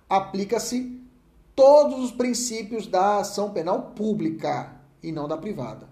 aplica-se 0.09 0.99
todos 1.55 2.03
os 2.03 2.11
princípios 2.11 2.87
da 2.87 3.18
ação 3.18 3.51
penal 3.51 3.93
pública 3.95 4.81
e 5.03 5.12
não 5.12 5.29
da 5.29 5.37
privada. 5.37 5.89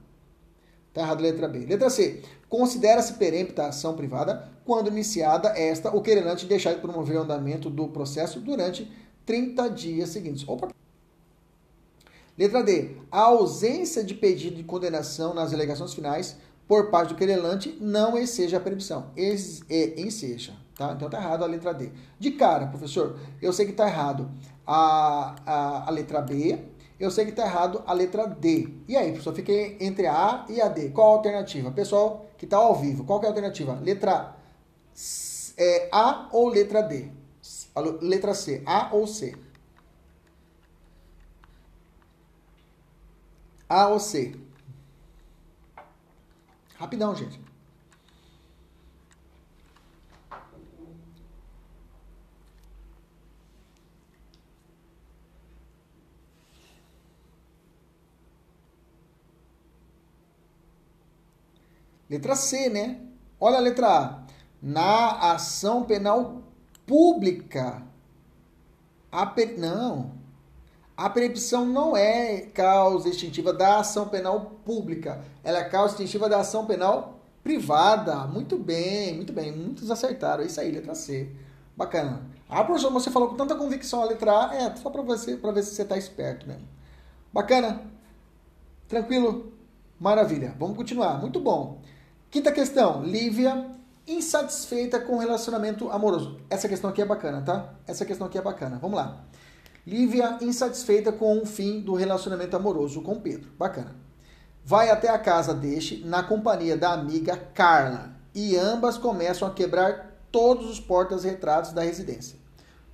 Tá 0.95 1.03
errado 1.03 1.21
letra 1.21 1.47
B. 1.47 1.61
Letra 1.67 1.91
C. 1.91 2.23
Considera-se 2.49 3.15
perempta 3.15 3.65
a 3.65 3.69
ação 3.69 3.95
privada 3.95 4.51
quando 4.65 4.89
iniciada 4.89 5.51
esta, 5.51 5.95
o 5.95 6.01
querelante 6.01 6.47
deixar 6.47 6.75
de 6.75 6.81
promover 6.81 7.17
o 7.19 7.23
andamento 7.23 7.69
do 7.69 7.89
processo 7.89 8.41
durante 8.41 8.91
30 9.27 9.69
dias 9.69 10.09
seguintes. 10.09 10.49
Opa. 10.49 10.69
Letra 12.37 12.63
D. 12.63 12.97
A 13.11 13.21
ausência 13.21 14.03
de 14.03 14.15
pedido 14.15 14.57
de 14.57 14.65
condenação 14.65 15.35
nas 15.35 15.53
alegações 15.53 15.93
finais 15.93 16.37
por 16.69 16.91
parte 16.91 17.09
do 17.09 17.15
querelante 17.15 17.77
não 17.81 18.19
enseja 18.19 18.59
a 18.59 18.61
permissão. 18.61 19.11
Ex 19.17 19.63
e 19.71 19.95
enseja. 19.97 20.53
Tá? 20.77 20.93
Então 20.93 21.09
tá 21.09 21.19
errado 21.19 21.43
a 21.43 21.47
letra 21.47 21.73
D. 21.73 21.91
De 22.19 22.33
cara, 22.33 22.67
professor, 22.67 23.19
eu 23.41 23.53
sei 23.53 23.67
que 23.67 23.73
tá 23.73 23.89
errado 23.89 24.31
a, 24.67 25.35
a, 25.47 25.89
a 25.89 25.91
letra 25.91 26.21
B, 26.21 26.59
eu 27.01 27.11
sei 27.11 27.25
que 27.25 27.33
tá 27.33 27.47
errado 27.47 27.83
a 27.87 27.93
letra 27.93 28.27
D. 28.27 28.69
E 28.87 28.97
aí, 28.97 29.11
professor, 29.11 29.35
fiquei 29.35 29.79
entre 29.81 30.07
a 30.07 30.13
A 30.13 30.47
e 30.49 30.61
a 30.61 30.69
D. 30.69 30.91
Qual 30.91 31.15
a 31.15 31.17
alternativa? 31.17 31.71
Pessoal 31.71 32.27
que 32.37 32.47
tá 32.47 32.59
ao 32.59 32.77
vivo, 32.77 33.05
qual 33.05 33.19
que 33.19 33.27
é 33.27 33.29
a 33.29 33.33
alternativa? 33.33 33.75
Letra 33.81 34.37
é, 35.57 35.89
A 35.91 36.29
ou 36.33 36.49
letra 36.49 36.83
D? 36.83 37.11
Letra 38.03 38.35
C, 38.35 38.63
A 38.67 38.95
ou 38.95 39.07
C? 39.07 39.35
A 43.69 43.89
ou 43.89 43.99
C? 43.99 44.48
Rapidão, 46.79 47.15
gente. 47.15 47.41
Letra 62.09 62.35
C, 62.37 62.71
né? 62.71 63.01
Olha 63.41 63.59
a 63.59 63.61
letra 63.61 63.89
A. 63.89 64.23
Na 64.63 65.33
ação 65.33 65.85
penal 65.85 66.43
pública. 66.87 67.83
A 69.11 69.27
per... 69.27 69.59
Não. 69.59 70.18
A 70.99 71.09
percepção 71.09 71.65
não 71.65 71.97
é 71.97 72.41
causa 72.53 73.09
extintiva 73.09 73.53
da 73.53 73.79
ação 73.79 74.09
penal 74.09 74.59
pública, 74.65 75.25
ela 75.45 75.61
é 75.61 75.65
causa 75.69 75.93
extintiva 75.93 76.29
da 76.29 76.41
ação 76.41 76.67
penal 76.67 77.21
privada. 77.41 78.27
Muito 78.27 78.59
bem, 78.59 79.15
muito 79.15 79.33
bem, 79.33 79.53
muitos 79.53 79.93
acertaram. 79.93 80.43
Isso 80.43 80.61
aí, 80.61 80.73
letra 80.73 80.97
C. 80.97 81.31
Bacana. 81.77 82.23
Ah, 82.49 82.65
professor, 82.65 82.93
você 82.93 83.13
falou 83.13 83.29
com 83.29 83.37
tanta 83.37 83.55
convicção 83.55 84.03
a 84.03 84.07
letra 84.07 84.49
A, 84.49 84.57
é 84.57 84.75
só 84.75 84.91
para 84.91 85.01
você, 85.03 85.37
para 85.37 85.53
ver 85.53 85.63
se 85.63 85.73
você 85.73 85.83
está 85.83 85.97
esperto 85.97 86.49
mesmo. 86.49 86.67
Bacana? 87.33 87.81
Tranquilo? 88.89 89.53
Maravilha. 90.01 90.53
Vamos 90.59 90.77
continuar. 90.77 91.21
Muito 91.21 91.39
bom. 91.39 91.81
Quinta 92.29 92.51
questão. 92.51 93.05
Lívia 93.05 93.71
insatisfeita 94.05 94.99
com 94.99 95.15
o 95.15 95.19
relacionamento 95.19 95.93
amoroso. 95.93 96.41
Essa 96.51 96.69
questão 96.69 96.91
aqui 96.91 97.01
é 97.01 97.07
bacana, 97.07 97.41
tá? 97.41 97.73
Essa 97.87 98.05
questão 98.05 98.27
aqui 98.27 98.37
é 98.37 98.43
bacana. 98.43 98.81
Vamos 98.83 98.97
lá. 98.97 99.25
Lívia 99.89 100.37
insatisfeita 100.43 101.11
com 101.11 101.39
o 101.39 101.47
fim 101.47 101.81
do 101.81 101.95
relacionamento 101.95 102.55
amoroso 102.55 103.01
com 103.01 103.19
Pedro. 103.19 103.51
Bacana. 103.59 103.97
Vai 104.63 104.91
até 104.91 105.09
a 105.09 105.19
casa 105.19 105.55
deste 105.55 106.05
na 106.05 106.23
companhia 106.23 106.77
da 106.77 106.93
amiga 106.93 107.39
Carla 107.55 108.11
e 108.35 108.55
ambas 108.55 108.99
começam 108.99 109.49
a 109.49 109.51
quebrar 109.51 110.21
todos 110.31 110.69
os 110.69 110.79
portas-retratos 110.79 111.73
da 111.73 111.81
residência, 111.81 112.37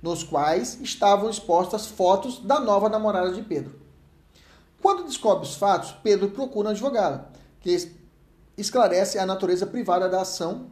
nos 0.01 0.23
quais 0.23 0.79
estavam 0.79 1.29
expostas 1.29 1.85
fotos 1.85 2.39
da 2.39 2.61
nova 2.61 2.87
namorada 2.87 3.33
de 3.33 3.41
Pedro. 3.41 3.77
Quando 4.81 5.03
descobre 5.03 5.45
os 5.45 5.55
fatos, 5.55 5.91
Pedro 6.01 6.29
procura 6.29 6.69
um 6.69 6.71
advogado, 6.71 7.27
que 7.59 7.91
esclarece 8.57 9.19
a 9.19 9.25
natureza 9.25 9.67
privada 9.67 10.07
da 10.07 10.21
ação 10.21 10.67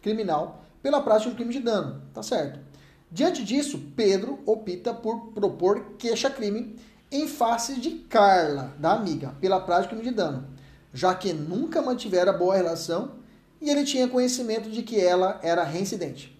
criminal 0.00 0.64
pela 0.82 1.02
prática 1.02 1.28
do 1.28 1.36
crime 1.36 1.52
de 1.52 1.60
dano. 1.60 2.00
Tá 2.14 2.22
certo. 2.22 2.69
Diante 3.12 3.44
disso, 3.44 3.78
Pedro 3.96 4.38
opta 4.46 4.94
por 4.94 5.32
propor 5.32 5.94
queixa-crime 5.98 6.76
em 7.10 7.26
face 7.26 7.80
de 7.80 7.90
Carla, 7.90 8.72
da 8.78 8.92
amiga, 8.92 9.34
pela 9.40 9.60
prática 9.60 9.96
de 9.96 10.12
dano, 10.12 10.46
já 10.94 11.12
que 11.12 11.32
nunca 11.32 11.82
mantivera 11.82 12.32
boa 12.32 12.54
relação 12.54 13.16
e 13.60 13.68
ele 13.68 13.84
tinha 13.84 14.06
conhecimento 14.06 14.70
de 14.70 14.82
que 14.82 15.00
ela 15.00 15.40
era 15.42 15.64
reincidente. 15.64 16.38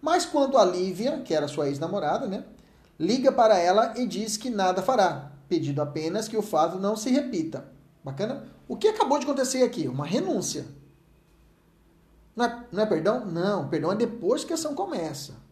Mas 0.00 0.24
quanto 0.24 0.56
a 0.56 0.64
Lívia, 0.64 1.20
que 1.24 1.34
era 1.34 1.48
sua 1.48 1.66
ex-namorada, 1.66 2.28
né, 2.28 2.44
liga 2.96 3.32
para 3.32 3.58
ela 3.58 3.94
e 3.96 4.06
diz 4.06 4.36
que 4.36 4.50
nada 4.50 4.80
fará, 4.80 5.32
pedindo 5.48 5.82
apenas 5.82 6.28
que 6.28 6.36
o 6.36 6.42
fato 6.42 6.78
não 6.78 6.96
se 6.96 7.10
repita. 7.10 7.66
Bacana? 8.04 8.44
O 8.68 8.76
que 8.76 8.86
acabou 8.86 9.18
de 9.18 9.24
acontecer 9.24 9.64
aqui? 9.64 9.88
Uma 9.88 10.06
renúncia. 10.06 10.64
Não 12.36 12.44
é, 12.44 12.64
não 12.70 12.82
é 12.84 12.86
perdão? 12.86 13.26
Não, 13.26 13.68
perdão 13.68 13.90
é 13.90 13.96
depois 13.96 14.44
que 14.44 14.52
a 14.52 14.54
ação 14.54 14.76
começa. 14.76 15.47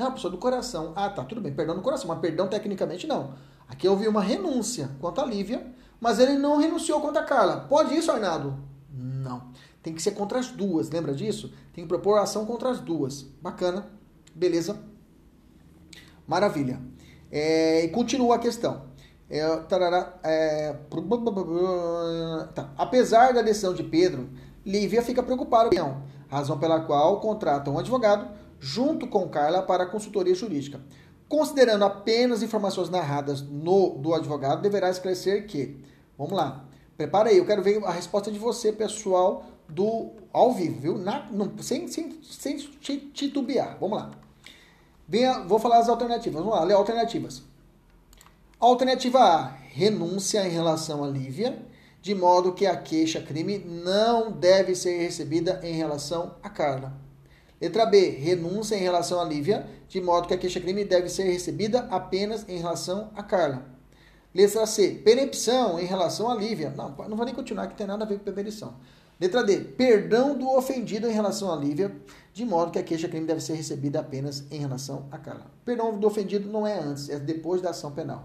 Não, 0.00 0.06
a 0.06 0.12
pessoa 0.12 0.30
do 0.30 0.38
coração. 0.38 0.94
Ah, 0.96 1.10
tá, 1.10 1.22
tudo 1.24 1.42
bem, 1.42 1.52
perdão 1.52 1.76
no 1.76 1.82
coração, 1.82 2.08
mas 2.08 2.18
perdão 2.20 2.48
tecnicamente 2.48 3.06
não. 3.06 3.34
Aqui 3.68 3.86
houve 3.86 4.08
uma 4.08 4.22
renúncia 4.22 4.88
quanto 4.98 5.20
a 5.20 5.26
Lívia, 5.26 5.74
mas 6.00 6.18
ele 6.18 6.38
não 6.38 6.56
renunciou 6.56 7.02
contra 7.02 7.20
a 7.20 7.24
Carla. 7.26 7.66
Pode 7.68 7.94
isso, 7.94 8.10
Arnaldo? 8.10 8.56
Não. 8.90 9.52
Tem 9.82 9.92
que 9.92 10.00
ser 10.00 10.12
contra 10.12 10.38
as 10.38 10.48
duas, 10.48 10.88
lembra 10.88 11.12
disso? 11.12 11.52
Tem 11.74 11.84
que 11.84 11.88
propor 11.88 12.18
ação 12.18 12.46
contra 12.46 12.70
as 12.70 12.80
duas. 12.80 13.24
Bacana, 13.42 13.90
beleza. 14.34 14.82
Maravilha. 16.26 16.80
É, 17.30 17.84
e 17.84 17.88
continua 17.88 18.36
a 18.36 18.38
questão. 18.38 18.86
É, 19.28 19.54
tarará, 19.68 20.18
é, 20.22 20.78
tá. 22.54 22.72
Apesar 22.78 23.34
da 23.34 23.42
decisão 23.42 23.74
de 23.74 23.82
Pedro, 23.82 24.30
Lívia 24.64 25.02
fica 25.02 25.22
preocupada, 25.22 26.02
razão 26.30 26.58
pela 26.58 26.80
qual 26.80 27.20
contrata 27.20 27.70
um 27.70 27.78
advogado 27.78 28.39
junto 28.60 29.08
com 29.08 29.28
Carla 29.28 29.62
para 29.62 29.84
a 29.84 29.86
consultoria 29.86 30.34
jurídica. 30.34 30.80
Considerando 31.28 31.84
apenas 31.84 32.42
informações 32.42 32.90
narradas 32.90 33.40
no 33.40 33.96
do 33.98 34.14
advogado, 34.14 34.60
deverá 34.60 34.90
esclarecer 34.90 35.46
que, 35.46 35.82
vamos 36.18 36.34
lá, 36.34 36.64
prepara 36.96 37.30
aí, 37.30 37.38
eu 37.38 37.46
quero 37.46 37.62
ver 37.62 37.82
a 37.84 37.90
resposta 37.90 38.30
de 38.30 38.38
você, 38.38 38.72
pessoal, 38.72 39.44
do 39.68 40.10
ao 40.32 40.52
vivo, 40.52 40.80
viu? 40.80 40.98
Na, 40.98 41.28
sem, 41.60 41.88
sem, 41.88 42.20
sem 42.22 42.98
titubear. 43.12 43.78
Vamos 43.80 43.98
lá. 43.98 44.10
Venha, 45.08 45.40
vou 45.40 45.58
falar 45.58 45.78
as 45.78 45.88
alternativas. 45.88 46.40
Vamos 46.40 46.56
lá, 46.56 46.64
ler 46.64 46.74
alternativas. 46.74 47.42
Alternativa 48.58 49.18
A, 49.20 49.46
renúncia 49.46 50.46
em 50.46 50.50
relação 50.50 51.02
a 51.02 51.08
Lívia, 51.08 51.58
de 52.02 52.14
modo 52.14 52.52
que 52.52 52.66
a 52.66 52.76
queixa-crime 52.76 53.58
não 53.58 54.30
deve 54.30 54.74
ser 54.74 54.98
recebida 54.98 55.60
em 55.62 55.72
relação 55.72 56.34
a 56.42 56.50
Carla. 56.50 56.92
Letra 57.60 57.84
B, 57.84 58.10
renúncia 58.10 58.74
em 58.74 58.80
relação 58.80 59.20
a 59.20 59.24
Lívia, 59.24 59.66
de 59.86 60.00
modo 60.00 60.26
que 60.26 60.32
a 60.32 60.38
queixa-crime 60.38 60.84
deve 60.84 61.10
ser 61.10 61.24
recebida 61.24 61.80
apenas 61.90 62.48
em 62.48 62.56
relação 62.58 63.10
a 63.14 63.22
Carla. 63.22 63.66
Letra 64.34 64.64
C, 64.64 65.02
perempção 65.04 65.78
em 65.78 65.84
relação 65.84 66.30
a 66.30 66.34
Lívia. 66.34 66.72
Não, 66.74 66.94
não 67.08 67.16
vou 67.16 67.26
nem 67.26 67.34
continuar, 67.34 67.66
que 67.66 67.74
tem 67.74 67.86
nada 67.86 68.04
a 68.04 68.06
ver 68.08 68.18
com 68.18 68.32
perempção. 68.32 68.76
Letra 69.20 69.44
D, 69.44 69.58
perdão 69.58 70.38
do 70.38 70.48
ofendido 70.48 71.06
em 71.06 71.12
relação 71.12 71.52
a 71.52 71.56
Lívia, 71.56 71.94
de 72.32 72.46
modo 72.46 72.70
que 72.70 72.78
a 72.78 72.82
queixa-crime 72.82 73.26
deve 73.26 73.42
ser 73.42 73.52
recebida 73.52 74.00
apenas 74.00 74.44
em 74.50 74.58
relação 74.58 75.06
a 75.10 75.18
Carla. 75.18 75.50
Perdão 75.62 75.98
do 75.98 76.06
ofendido 76.06 76.48
não 76.48 76.66
é 76.66 76.78
antes, 76.78 77.10
é 77.10 77.18
depois 77.18 77.60
da 77.60 77.70
ação 77.70 77.92
penal. 77.92 78.24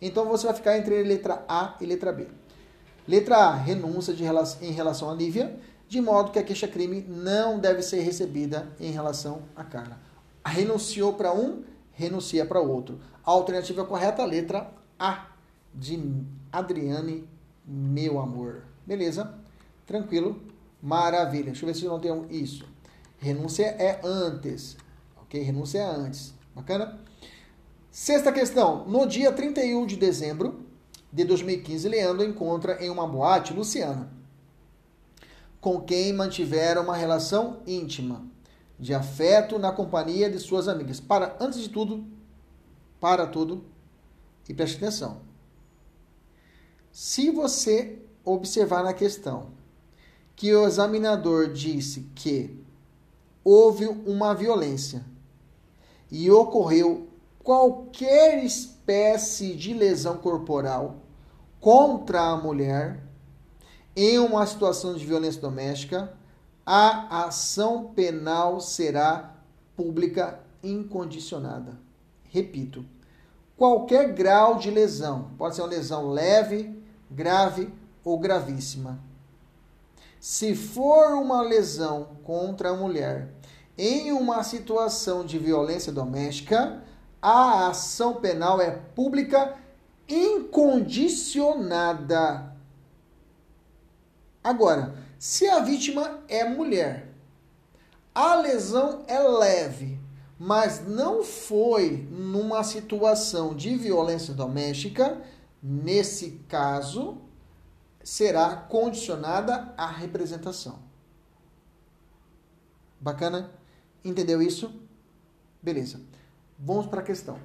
Então 0.00 0.26
você 0.26 0.46
vai 0.46 0.54
ficar 0.54 0.78
entre 0.78 1.02
letra 1.02 1.44
A 1.48 1.76
e 1.80 1.86
letra 1.86 2.12
B. 2.12 2.28
Letra 3.08 3.36
A, 3.36 3.54
renúncia 3.54 4.14
de, 4.14 4.22
em 4.22 4.70
relação 4.70 5.10
a 5.10 5.14
Lívia, 5.14 5.58
de 5.88 6.00
modo 6.00 6.30
que 6.30 6.38
a 6.38 6.42
queixa-crime 6.42 7.02
não 7.08 7.58
deve 7.58 7.82
ser 7.82 8.00
recebida 8.00 8.68
em 8.80 8.90
relação 8.90 9.42
a 9.54 9.64
Carla. 9.64 9.98
Renunciou 10.44 11.12
para 11.12 11.32
um, 11.32 11.62
renuncia 11.92 12.44
para 12.44 12.60
outro. 12.60 13.00
A 13.24 13.30
alternativa 13.30 13.84
correta, 13.84 14.24
letra 14.24 14.70
A, 14.98 15.28
de 15.74 15.98
Adriane, 16.52 17.28
meu 17.66 18.18
amor. 18.18 18.62
Beleza? 18.86 19.34
Tranquilo? 19.86 20.40
Maravilha. 20.82 21.46
Deixa 21.46 21.64
eu 21.64 21.66
ver 21.66 21.74
se 21.74 21.84
eu 21.84 21.90
não 21.90 22.00
tenho 22.00 22.26
isso. 22.30 22.64
Renúncia 23.18 23.66
é 23.66 24.00
antes. 24.04 24.76
Ok? 25.22 25.40
Renúncia 25.40 25.78
é 25.78 25.84
antes. 25.84 26.34
Bacana? 26.54 27.00
Sexta 27.90 28.30
questão. 28.30 28.86
No 28.86 29.06
dia 29.06 29.32
31 29.32 29.86
de 29.86 29.96
dezembro 29.96 30.60
de 31.12 31.24
2015, 31.24 31.88
Leandro 31.88 32.24
encontra 32.24 32.84
em 32.84 32.90
uma 32.90 33.06
boate 33.06 33.52
Luciana, 33.52 34.10
com 35.66 35.80
quem 35.80 36.12
mantiveram 36.12 36.84
uma 36.84 36.96
relação 36.96 37.58
íntima, 37.66 38.24
de 38.78 38.94
afeto 38.94 39.58
na 39.58 39.72
companhia 39.72 40.30
de 40.30 40.38
suas 40.38 40.68
amigas. 40.68 41.00
Para, 41.00 41.36
antes 41.40 41.58
de 41.58 41.68
tudo, 41.68 42.06
para 43.00 43.26
tudo 43.26 43.64
e 44.48 44.54
preste 44.54 44.76
atenção. 44.76 45.22
Se 46.92 47.32
você 47.32 47.98
observar 48.24 48.84
na 48.84 48.94
questão 48.94 49.48
que 50.36 50.54
o 50.54 50.68
examinador 50.68 51.52
disse 51.52 52.08
que 52.14 52.64
houve 53.42 53.86
uma 53.86 54.36
violência 54.36 55.04
e 56.12 56.30
ocorreu 56.30 57.08
qualquer 57.42 58.44
espécie 58.44 59.52
de 59.56 59.74
lesão 59.74 60.18
corporal 60.18 60.98
contra 61.58 62.20
a 62.20 62.36
mulher 62.36 63.05
em 63.96 64.18
uma 64.18 64.46
situação 64.46 64.94
de 64.94 65.06
violência 65.06 65.40
doméstica, 65.40 66.12
a 66.66 67.24
ação 67.24 67.92
penal 67.94 68.60
será 68.60 69.34
pública 69.74 70.38
incondicionada. 70.62 71.78
Repito, 72.24 72.84
qualquer 73.56 74.12
grau 74.12 74.58
de 74.58 74.70
lesão, 74.70 75.30
pode 75.38 75.54
ser 75.54 75.62
uma 75.62 75.70
lesão 75.70 76.10
leve, 76.10 76.78
grave 77.10 77.72
ou 78.04 78.18
gravíssima. 78.18 79.00
Se 80.20 80.54
for 80.54 81.14
uma 81.14 81.40
lesão 81.40 82.18
contra 82.22 82.68
a 82.70 82.76
mulher 82.76 83.32
em 83.78 84.12
uma 84.12 84.42
situação 84.42 85.24
de 85.24 85.38
violência 85.38 85.90
doméstica, 85.92 86.82
a 87.22 87.68
ação 87.68 88.16
penal 88.16 88.60
é 88.60 88.70
pública 88.70 89.54
incondicionada. 90.08 92.55
Agora, 94.46 94.94
se 95.18 95.48
a 95.48 95.58
vítima 95.58 96.20
é 96.28 96.48
mulher, 96.48 97.12
a 98.14 98.36
lesão 98.36 99.02
é 99.08 99.18
leve, 99.18 99.98
mas 100.38 100.86
não 100.86 101.24
foi 101.24 102.06
numa 102.12 102.62
situação 102.62 103.56
de 103.56 103.74
violência 103.74 104.32
doméstica, 104.32 105.20
nesse 105.60 106.44
caso, 106.48 107.18
será 108.04 108.54
condicionada 108.54 109.74
à 109.76 109.88
representação. 109.88 110.78
Bacana? 113.00 113.50
Entendeu 114.04 114.40
isso? 114.40 114.80
Beleza. 115.60 116.00
Vamos 116.56 116.86
para 116.86 117.00
a 117.00 117.04
questão. 117.04 117.40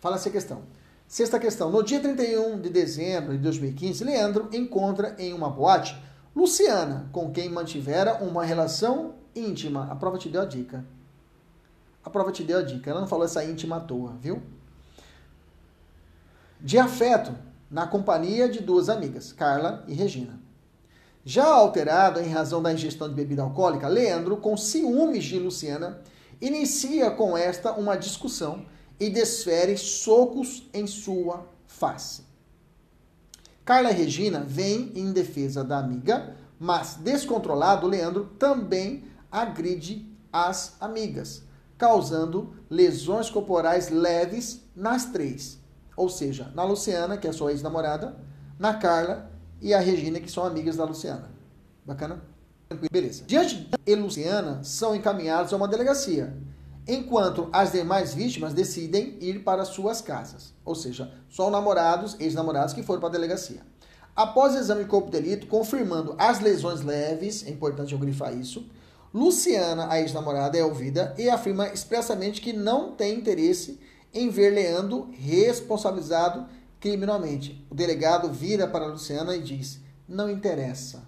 Fala-se 0.00 0.28
a 0.28 0.32
questão. 0.32 0.64
Sexta 1.06 1.38
questão. 1.38 1.70
No 1.70 1.84
dia 1.84 2.00
31 2.00 2.60
de 2.60 2.68
dezembro 2.68 3.30
de 3.30 3.38
2015, 3.38 4.02
Leandro 4.02 4.48
encontra 4.52 5.14
em 5.20 5.32
uma 5.32 5.48
boate 5.48 5.96
Luciana, 6.36 7.08
com 7.12 7.32
quem 7.32 7.48
mantivera 7.48 8.22
uma 8.22 8.44
relação 8.44 9.14
íntima. 9.34 9.90
A 9.90 9.96
prova 9.96 10.18
te 10.18 10.28
deu 10.28 10.42
a 10.42 10.44
dica. 10.44 10.84
A 12.04 12.10
prova 12.10 12.30
te 12.30 12.44
deu 12.44 12.58
a 12.58 12.62
dica. 12.62 12.90
Ela 12.90 13.00
não 13.00 13.08
falou 13.08 13.24
essa 13.24 13.42
íntima 13.42 13.76
à 13.76 13.80
toa, 13.80 14.12
viu? 14.20 14.42
De 16.60 16.78
afeto, 16.78 17.34
na 17.70 17.86
companhia 17.86 18.50
de 18.50 18.60
duas 18.60 18.90
amigas, 18.90 19.32
Carla 19.32 19.82
e 19.88 19.94
Regina. 19.94 20.38
Já 21.24 21.46
alterado 21.46 22.20
em 22.20 22.28
razão 22.28 22.62
da 22.62 22.70
ingestão 22.70 23.08
de 23.08 23.14
bebida 23.14 23.42
alcoólica, 23.42 23.88
Leandro, 23.88 24.36
com 24.36 24.58
ciúmes 24.58 25.24
de 25.24 25.38
Luciana, 25.38 26.02
inicia 26.38 27.10
com 27.10 27.36
esta 27.36 27.72
uma 27.72 27.96
discussão 27.96 28.66
e 29.00 29.08
desfere 29.08 29.78
socos 29.78 30.68
em 30.74 30.86
sua 30.86 31.46
face. 31.66 32.25
Carla 33.66 33.90
e 33.90 33.94
Regina 33.94 34.44
vêm 34.46 34.92
em 34.94 35.12
defesa 35.12 35.64
da 35.64 35.78
amiga, 35.78 36.36
mas 36.56 36.94
descontrolado, 36.94 37.88
Leandro 37.88 38.30
também 38.38 39.04
agride 39.30 40.08
as 40.32 40.76
amigas, 40.80 41.42
causando 41.76 42.54
lesões 42.70 43.28
corporais 43.28 43.90
leves 43.90 44.62
nas 44.74 45.06
três. 45.06 45.58
Ou 45.96 46.08
seja, 46.08 46.52
na 46.54 46.62
Luciana, 46.62 47.16
que 47.16 47.26
é 47.26 47.32
sua 47.32 47.50
ex-namorada, 47.50 48.16
na 48.56 48.74
Carla 48.74 49.32
e 49.60 49.74
a 49.74 49.80
Regina, 49.80 50.20
que 50.20 50.30
são 50.30 50.44
amigas 50.44 50.76
da 50.76 50.84
Luciana. 50.84 51.28
Bacana? 51.84 52.22
Beleza. 52.92 53.24
Diante 53.26 53.68
de 53.84 53.94
Luciana, 53.96 54.62
são 54.62 54.94
encaminhados 54.94 55.52
a 55.52 55.56
uma 55.56 55.66
delegacia, 55.66 56.32
enquanto 56.86 57.48
as 57.52 57.72
demais 57.72 58.14
vítimas 58.14 58.54
decidem 58.54 59.16
ir 59.20 59.42
para 59.42 59.64
suas 59.64 60.00
casas. 60.00 60.54
Ou 60.64 60.74
seja, 60.74 61.12
só 61.28 61.50
namorados, 61.50 62.16
ex-namorados 62.20 62.74
que 62.74 62.82
foram 62.82 63.00
para 63.00 63.08
a 63.08 63.12
delegacia. 63.12 63.60
Após 64.14 64.54
o 64.54 64.58
exame 64.58 64.84
de 64.84 64.90
corpo 64.90 65.10
de 65.10 65.20
delito, 65.20 65.46
confirmando 65.46 66.14
as 66.16 66.40
lesões 66.40 66.80
leves, 66.82 67.46
é 67.46 67.50
importante 67.50 67.92
eu 67.92 67.98
grifar 67.98 68.34
isso, 68.34 68.66
Luciana, 69.12 69.90
a 69.90 70.00
ex-namorada, 70.00 70.58
é 70.58 70.64
ouvida 70.64 71.14
e 71.16 71.28
afirma 71.28 71.68
expressamente 71.68 72.40
que 72.40 72.52
não 72.52 72.92
tem 72.92 73.18
interesse 73.18 73.80
em 74.12 74.28
ver 74.28 74.50
Leandro 74.50 75.10
responsabilizado 75.12 76.46
criminalmente. 76.80 77.66
O 77.70 77.74
delegado 77.74 78.30
vira 78.30 78.66
para 78.66 78.86
Luciana 78.86 79.34
e 79.36 79.42
diz: 79.42 79.80
Não 80.08 80.30
interessa. 80.30 81.02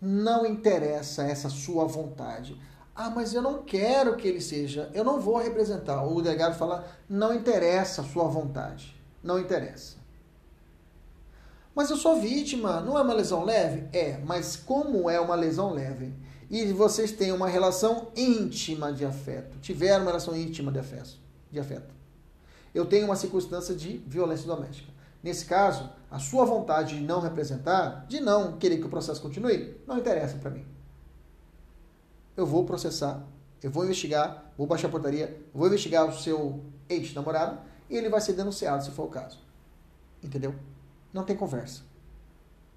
Não 0.00 0.46
interessa 0.46 1.24
essa 1.24 1.48
sua 1.48 1.86
vontade. 1.86 2.56
Ah, 3.02 3.08
mas 3.08 3.32
eu 3.32 3.40
não 3.40 3.62
quero 3.62 4.14
que 4.14 4.28
ele 4.28 4.42
seja, 4.42 4.90
eu 4.92 5.02
não 5.02 5.18
vou 5.18 5.38
representar. 5.38 6.04
O 6.04 6.20
delegado 6.20 6.58
fala: 6.58 6.84
Não 7.08 7.32
interessa 7.32 8.02
a 8.02 8.04
sua 8.04 8.24
vontade. 8.24 8.94
Não 9.24 9.38
interessa. 9.38 9.96
Mas 11.74 11.88
eu 11.88 11.96
sou 11.96 12.20
vítima, 12.20 12.82
não 12.82 12.98
é 12.98 13.00
uma 13.00 13.14
lesão 13.14 13.42
leve? 13.42 13.88
É, 13.90 14.18
mas 14.18 14.54
como 14.54 15.08
é 15.08 15.18
uma 15.18 15.34
lesão 15.34 15.72
leve 15.72 16.12
e 16.50 16.70
vocês 16.74 17.10
têm 17.10 17.32
uma 17.32 17.48
relação 17.48 18.08
íntima 18.14 18.92
de 18.92 19.06
afeto, 19.06 19.58
tiveram 19.60 20.02
uma 20.02 20.10
relação 20.10 20.36
íntima 20.36 20.70
de 20.70 20.78
afeto, 20.78 21.18
de 21.50 21.58
afeto. 21.58 21.94
Eu 22.74 22.84
tenho 22.84 23.06
uma 23.06 23.16
circunstância 23.16 23.74
de 23.74 23.96
violência 24.06 24.46
doméstica. 24.46 24.92
Nesse 25.22 25.46
caso, 25.46 25.88
a 26.10 26.18
sua 26.18 26.44
vontade 26.44 26.98
de 26.98 27.02
não 27.02 27.20
representar, 27.20 28.04
de 28.06 28.20
não 28.20 28.58
querer 28.58 28.76
que 28.76 28.86
o 28.86 28.90
processo 28.90 29.22
continue, 29.22 29.74
não 29.86 29.96
interessa 29.96 30.36
para 30.36 30.50
mim. 30.50 30.66
Eu 32.40 32.46
vou 32.46 32.64
processar, 32.64 33.22
eu 33.62 33.70
vou 33.70 33.84
investigar, 33.84 34.50
vou 34.56 34.66
baixar 34.66 34.88
a 34.88 34.90
portaria, 34.90 35.38
vou 35.52 35.66
investigar 35.66 36.08
o 36.08 36.12
seu 36.18 36.64
ex-namorado 36.88 37.58
e 37.90 37.94
ele 37.94 38.08
vai 38.08 38.18
ser 38.18 38.32
denunciado 38.32 38.82
se 38.82 38.90
for 38.92 39.04
o 39.04 39.08
caso. 39.08 39.38
Entendeu? 40.22 40.54
Não 41.12 41.22
tem 41.22 41.36
conversa. 41.36 41.82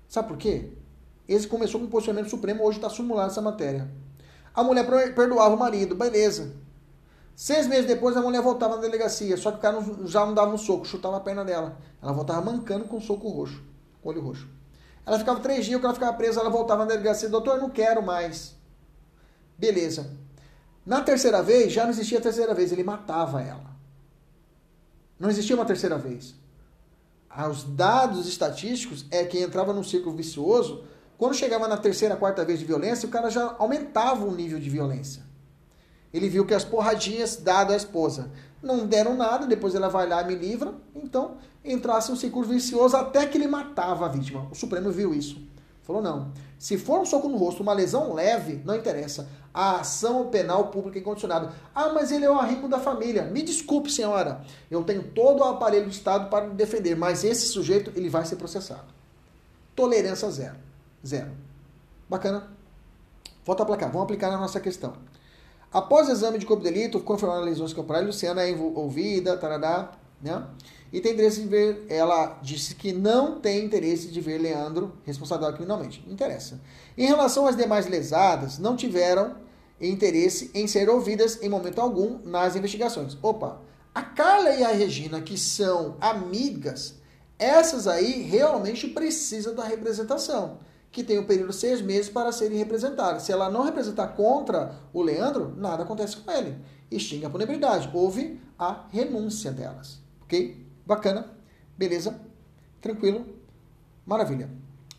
Sabe 0.09 0.27
por 0.27 0.35
quê? 0.35 0.73
Esse 1.29 1.47
começou 1.47 1.79
com 1.79 1.85
um 1.85 1.89
posicionamento 1.89 2.29
supremo, 2.29 2.61
hoje 2.61 2.77
está 2.77 2.89
simulado 2.89 3.31
essa 3.31 3.41
matéria. 3.41 3.89
A 4.53 4.61
mulher 4.65 4.85
perdoava 5.15 5.55
o 5.55 5.57
marido, 5.57 5.95
beleza. 5.95 6.51
Seis 7.33 7.65
meses 7.65 7.85
depois, 7.85 8.17
a 8.17 8.21
mulher 8.21 8.41
voltava 8.41 8.75
na 8.75 8.81
delegacia, 8.81 9.37
só 9.37 9.49
que 9.49 9.59
o 9.59 9.61
cara 9.61 9.77
já 10.03 10.25
não 10.25 10.33
dava 10.33 10.53
um 10.53 10.57
soco, 10.57 10.85
chutava 10.85 11.15
a 11.15 11.21
perna 11.21 11.45
dela. 11.45 11.77
Ela 12.01 12.11
voltava 12.11 12.41
mancando 12.41 12.83
com 12.83 12.97
um 12.97 13.01
soco 13.01 13.29
roxo, 13.29 13.63
com 14.01 14.09
olho 14.09 14.19
roxo. 14.19 14.45
Ela 15.05 15.17
ficava 15.17 15.39
três 15.39 15.65
dias, 15.65 15.79
quando 15.79 15.85
ela 15.85 15.93
ficava 15.93 16.17
presa, 16.17 16.41
ela 16.41 16.49
voltava 16.49 16.83
na 16.83 16.89
delegacia, 16.89 17.29
doutor, 17.29 17.61
não 17.61 17.69
quero 17.69 18.03
mais. 18.03 18.61
Beleza. 19.57 20.11
Na 20.85 21.01
terceira 21.01 21.41
vez, 21.41 21.71
já 21.71 21.83
não 21.83 21.91
existia 21.91 22.19
a 22.19 22.21
terceira 22.21 22.53
vez, 22.53 22.71
ele 22.71 22.83
matava 22.83 23.41
ela. 23.41 23.73
Não 25.19 25.29
existia 25.29 25.55
uma 25.55 25.65
terceira 25.65 25.97
vez. 25.97 26.35
Os 27.49 27.63
dados 27.63 28.27
estatísticos 28.27 29.05
é 29.09 29.23
que 29.23 29.39
entrava 29.39 29.73
num 29.73 29.83
círculo 29.83 30.15
vicioso, 30.15 30.83
quando 31.17 31.35
chegava 31.35 31.67
na 31.67 31.77
terceira, 31.77 32.15
quarta 32.15 32.43
vez 32.43 32.59
de 32.59 32.65
violência, 32.65 33.07
o 33.07 33.11
cara 33.11 33.29
já 33.29 33.55
aumentava 33.57 34.25
o 34.25 34.35
nível 34.35 34.59
de 34.59 34.69
violência. 34.69 35.23
Ele 36.13 36.29
viu 36.29 36.45
que 36.45 36.53
as 36.53 36.63
porradinhas 36.63 37.37
dadas 37.37 37.73
à 37.73 37.77
esposa 37.77 38.29
não 38.61 38.85
deram 38.85 39.15
nada, 39.15 39.47
depois 39.47 39.73
ela 39.73 39.87
vai 39.87 40.07
lá 40.07 40.21
e 40.21 40.27
me 40.27 40.35
livra. 40.35 40.73
Então, 40.93 41.37
entrasse 41.63 42.11
um 42.11 42.15
ciclo 42.15 42.43
vicioso 42.43 42.95
até 42.95 43.25
que 43.25 43.37
ele 43.37 43.47
matava 43.47 44.05
a 44.05 44.09
vítima. 44.09 44.47
O 44.51 44.55
Supremo 44.55 44.91
viu 44.91 45.13
isso. 45.13 45.41
Falou: 45.83 46.01
não. 46.01 46.31
Se 46.57 46.77
for 46.77 46.99
um 47.01 47.05
soco 47.05 47.27
no 47.27 47.37
rosto, 47.37 47.61
uma 47.61 47.73
lesão 47.73 48.13
leve, 48.13 48.61
não 48.65 48.75
interessa. 48.75 49.27
A 49.53 49.81
ação 49.81 50.29
penal 50.29 50.67
pública 50.67 50.97
incondicionada. 50.97 51.53
Ah, 51.75 51.89
mas 51.89 52.11
ele 52.11 52.25
é 52.25 52.31
o 52.31 52.39
arrimo 52.39 52.67
da 52.67 52.79
família. 52.79 53.23
Me 53.23 53.43
desculpe, 53.43 53.91
senhora. 53.91 54.41
Eu 54.71 54.83
tenho 54.83 55.03
todo 55.03 55.41
o 55.41 55.43
aparelho 55.43 55.85
do 55.85 55.91
Estado 55.91 56.29
para 56.29 56.47
me 56.47 56.55
defender, 56.55 56.95
mas 56.95 57.23
esse 57.23 57.47
sujeito 57.47 57.91
ele 57.95 58.09
vai 58.09 58.25
ser 58.25 58.37
processado. 58.37 58.93
Tolerância 59.75 60.29
zero. 60.31 60.55
Zero. 61.05 61.31
Bacana? 62.09 62.47
Volta 63.45 63.63
a 63.63 63.65
placar. 63.65 63.91
Vamos 63.91 64.05
aplicar 64.05 64.31
na 64.31 64.37
nossa 64.37 64.59
questão. 64.59 64.93
Após 65.71 66.07
o 66.07 66.11
exame 66.11 66.37
de 66.37 66.45
corpo 66.45 66.63
de 66.63 66.71
delito, 66.71 66.99
confirmando 66.99 67.43
lesões 67.43 67.73
corporais, 67.73 68.05
Luciana 68.05 68.47
é 68.47 68.55
ouvida, 68.55 69.35
tarará, 69.37 69.91
né? 70.21 70.43
E 70.93 71.01
tem 71.01 71.13
interesse 71.13 71.41
de 71.41 71.47
ver, 71.47 71.85
ela 71.89 72.39
disse 72.43 72.75
que 72.75 72.93
não 72.93 73.39
tem 73.39 73.65
interesse 73.65 74.09
de 74.09 74.21
ver 74.21 74.37
Leandro 74.37 74.93
responsável 75.03 75.51
criminalmente. 75.51 76.03
Não 76.05 76.13
interessa. 76.13 76.61
Em 76.95 77.07
relação 77.07 77.47
às 77.47 77.57
demais 77.57 77.87
lesadas, 77.87 78.59
não 78.59 78.75
tiveram 78.75 79.35
interesse 79.81 80.51
em 80.53 80.67
ser 80.67 80.87
ouvidas 80.87 81.41
em 81.41 81.49
momento 81.49 81.81
algum 81.81 82.19
nas 82.23 82.55
investigações. 82.55 83.17
Opa, 83.23 83.59
a 83.93 84.03
Carla 84.03 84.51
e 84.51 84.63
a 84.63 84.71
Regina, 84.71 85.19
que 85.19 85.35
são 85.35 85.97
amigas, 85.99 86.93
essas 87.39 87.87
aí 87.87 88.21
realmente 88.21 88.87
precisam 88.87 89.55
da 89.55 89.63
representação 89.63 90.59
que 90.91 91.03
tem 91.03 91.17
o 91.17 91.21
um 91.21 91.25
período 91.25 91.49
de 91.49 91.55
seis 91.55 91.81
meses 91.81 92.07
para 92.07 92.31
serem 92.31 92.59
representadas. 92.59 93.23
Se 93.23 93.31
ela 93.31 93.49
não 93.49 93.63
representar 93.63 94.09
contra 94.09 94.75
o 94.93 95.01
Leandro, 95.01 95.51
nada 95.57 95.81
acontece 95.81 96.17
com 96.17 96.31
ele. 96.31 96.55
Extingue 96.91 97.25
a 97.25 97.31
punibilidade. 97.31 97.89
Houve 97.91 98.39
a 98.59 98.85
renúncia 98.91 99.51
delas. 99.51 99.99
Ok? 100.21 100.62
Bacana. 100.85 101.31
Beleza. 101.77 102.19
Tranquilo. 102.81 103.25
Maravilha. 104.05 104.49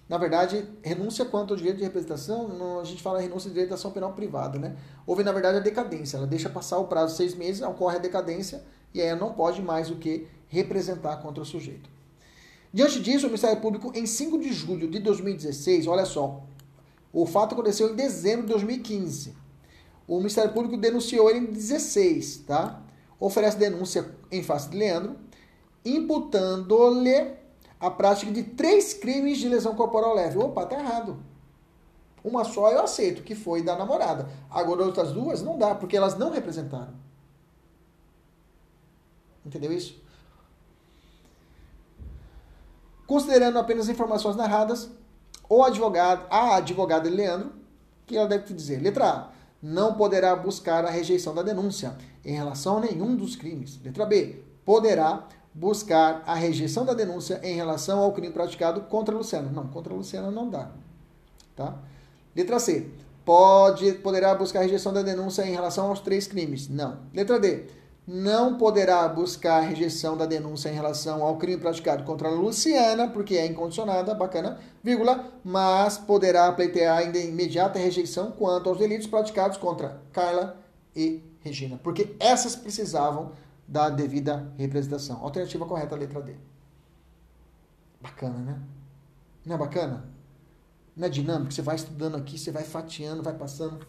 Na 0.09 0.19
verdade, 0.19 0.69
renúncia 0.83 1.25
quanto 1.25 1.55
ao 1.55 1.57
direito 1.57 1.79
de 1.79 1.85
representação, 1.85 2.79
a 2.81 2.85
gente 2.85 3.03
fala 3.03 3.21
renúncia 3.21 3.49
de 3.49 3.55
direito 3.55 3.73
ação 3.73 3.91
penal 3.91 4.13
privada, 4.13 4.59
né? 4.59 4.77
Houve, 5.07 5.23
na 5.23 5.33
verdade, 5.33 5.57
a 5.57 5.61
decadência. 5.61 6.19
Ela 6.19 6.27
deixa 6.27 6.51
passar 6.51 6.79
o 6.79 6.87
prazo 6.87 7.13
de 7.13 7.17
seis 7.17 7.35
meses, 7.35 7.63
ocorre 7.63 7.97
a 7.97 8.01
decadência 8.01 8.63
e 8.93 9.01
aí 9.01 9.09
ela 9.09 9.19
não 9.19 9.33
pode 9.33 9.63
mais 9.63 9.91
o 9.91 9.97
que 9.97 10.27
representar 10.49 11.17
contra 11.17 11.43
o 11.43 11.47
sujeito. 11.47 11.89
Diante 12.73 13.01
disso, 13.01 13.27
o 13.27 13.29
Ministério 13.29 13.61
Público, 13.61 13.93
em 13.95 14.05
5 14.05 14.39
de 14.39 14.53
julho 14.53 14.91
de 14.91 14.99
2016, 14.99 15.87
olha 15.87 16.05
só, 16.05 16.43
o 17.13 17.25
fato 17.25 17.55
aconteceu 17.55 17.91
em 17.91 17.95
dezembro 17.95 18.43
de 18.43 18.53
2015. 18.53 19.35
O 20.07 20.19
Ministério 20.19 20.53
Público 20.53 20.77
denunciou 20.77 21.31
ele 21.31 21.39
em 21.39 21.47
16, 21.47 22.39
tá? 22.47 22.83
Oferece 23.19 23.57
denúncia 23.57 24.15
em 24.31 24.43
face 24.43 24.69
de 24.69 24.77
Leandro, 24.77 25.17
imputando-lhe 25.85 27.35
a 27.79 27.91
prática 27.91 28.33
de 28.33 28.43
três 28.43 28.95
crimes 28.95 29.39
de 29.39 29.49
lesão 29.49 29.75
corporal 29.75 30.15
leve. 30.15 30.39
Opa, 30.39 30.65
tá 30.65 30.79
errado. 30.79 31.23
Uma 32.23 32.45
só 32.45 32.71
eu 32.71 32.83
aceito, 32.83 33.23
que 33.23 33.35
foi 33.35 33.63
da 33.63 33.77
namorada. 33.77 34.29
Agora, 34.51 34.85
outras 34.85 35.13
duas 35.13 35.43
não 35.43 35.59
dá, 35.59 35.75
porque 35.75 35.97
elas 35.97 36.17
não 36.17 36.31
representaram. 36.31 36.95
Entendeu 39.45 39.71
isso? 39.71 40.03
Considerando 43.07 43.59
apenas 43.59 43.91
informações 43.91 44.37
narradas, 44.37 44.89
o 45.49 45.63
advogado, 45.63 46.27
a 46.31 46.57
advogada 46.57 47.11
Leandro, 47.11 47.53
que 48.07 48.17
ela 48.17 48.27
deve 48.27 48.55
dizer, 48.55 48.81
letra 48.81 49.11
A, 49.11 49.29
não 49.63 49.95
poderá 49.95 50.35
buscar 50.35 50.85
a 50.85 50.91
rejeição 50.91 51.35
da 51.35 51.43
denúncia 51.43 51.97
em 52.25 52.35
relação 52.35 52.79
a 52.79 52.81
nenhum 52.81 53.15
dos 53.15 53.37
crimes. 53.37 53.79
Letra 53.83 54.07
B, 54.07 54.43
poderá 54.65 55.29
buscar 55.55 56.25
a 56.27 56.35
rejeição 56.35 56.85
da 56.85 56.93
denúncia 56.93 57.41
em 57.45 57.55
relação 57.55 58.01
ao 58.01 58.13
crime 58.13 58.33
praticado 58.33 58.81
contra 58.83 59.15
Luciana. 59.15 59.51
Não, 59.53 59.69
contra 59.69 59.95
Luciana 59.95 60.31
não 60.31 60.51
dá. 60.51 60.71
Tá? 61.55 61.79
Letra 62.35 62.59
C, 62.59 62.89
pode, 63.25 63.93
poderá 63.95 64.35
buscar 64.35 64.59
a 64.59 64.63
rejeição 64.63 64.93
da 64.93 65.03
denúncia 65.03 65.47
em 65.47 65.53
relação 65.53 65.87
aos 65.87 66.01
três 66.01 66.27
crimes. 66.27 66.69
Não. 66.69 66.99
Letra 67.15 67.39
D, 67.39 67.67
não 68.07 68.59
poderá 68.59 69.09
buscar 69.09 69.61
rejeição 69.61 70.17
da 70.17 70.27
denúncia 70.27 70.69
em 70.69 70.75
relação 70.75 71.23
ao 71.23 71.37
crime 71.37 71.61
praticado 71.61 72.03
contra 72.05 72.29
a 72.29 72.33
Luciana, 72.33 73.09
porque 73.09 73.37
é 73.37 73.47
incondicionada, 73.47 74.13
bacana, 74.13 74.59
vírgula, 74.83 75.25
mas 75.45 75.97
poderá 75.97 76.53
pleitear 76.53 76.99
ainda 76.99 77.19
imediata 77.19 77.79
rejeição 77.79 78.33
quanto 78.33 78.69
aos 78.69 78.79
delitos 78.79 79.07
praticados 79.07 79.57
contra 79.57 80.03
Carla 80.13 80.57
e 80.95 81.23
Regina, 81.41 81.79
porque 81.83 82.17
essas 82.19 82.57
precisavam 82.57 83.33
da 83.67 83.89
devida 83.89 84.53
representação. 84.57 85.23
Alternativa 85.23 85.67
correta, 85.67 85.97
letra 85.97 86.21
D. 86.21 86.37
Bacana, 88.01 88.39
né? 88.39 88.61
Não 89.45 89.55
é 89.55 89.59
bacana? 89.59 90.05
Não 90.97 91.07
é 91.07 91.11
dinâmico? 91.11 91.53
Você 91.53 91.63
vai 91.63 91.77
estudando 91.77 92.17
aqui, 92.17 92.39
você 92.39 92.51
vai 92.51 92.65
fatiando, 92.65 93.23
vai 93.23 93.35
passando. 93.35 93.87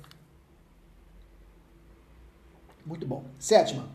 Muito 2.85 3.06
bom. 3.06 3.26
Sétima. 3.39 3.88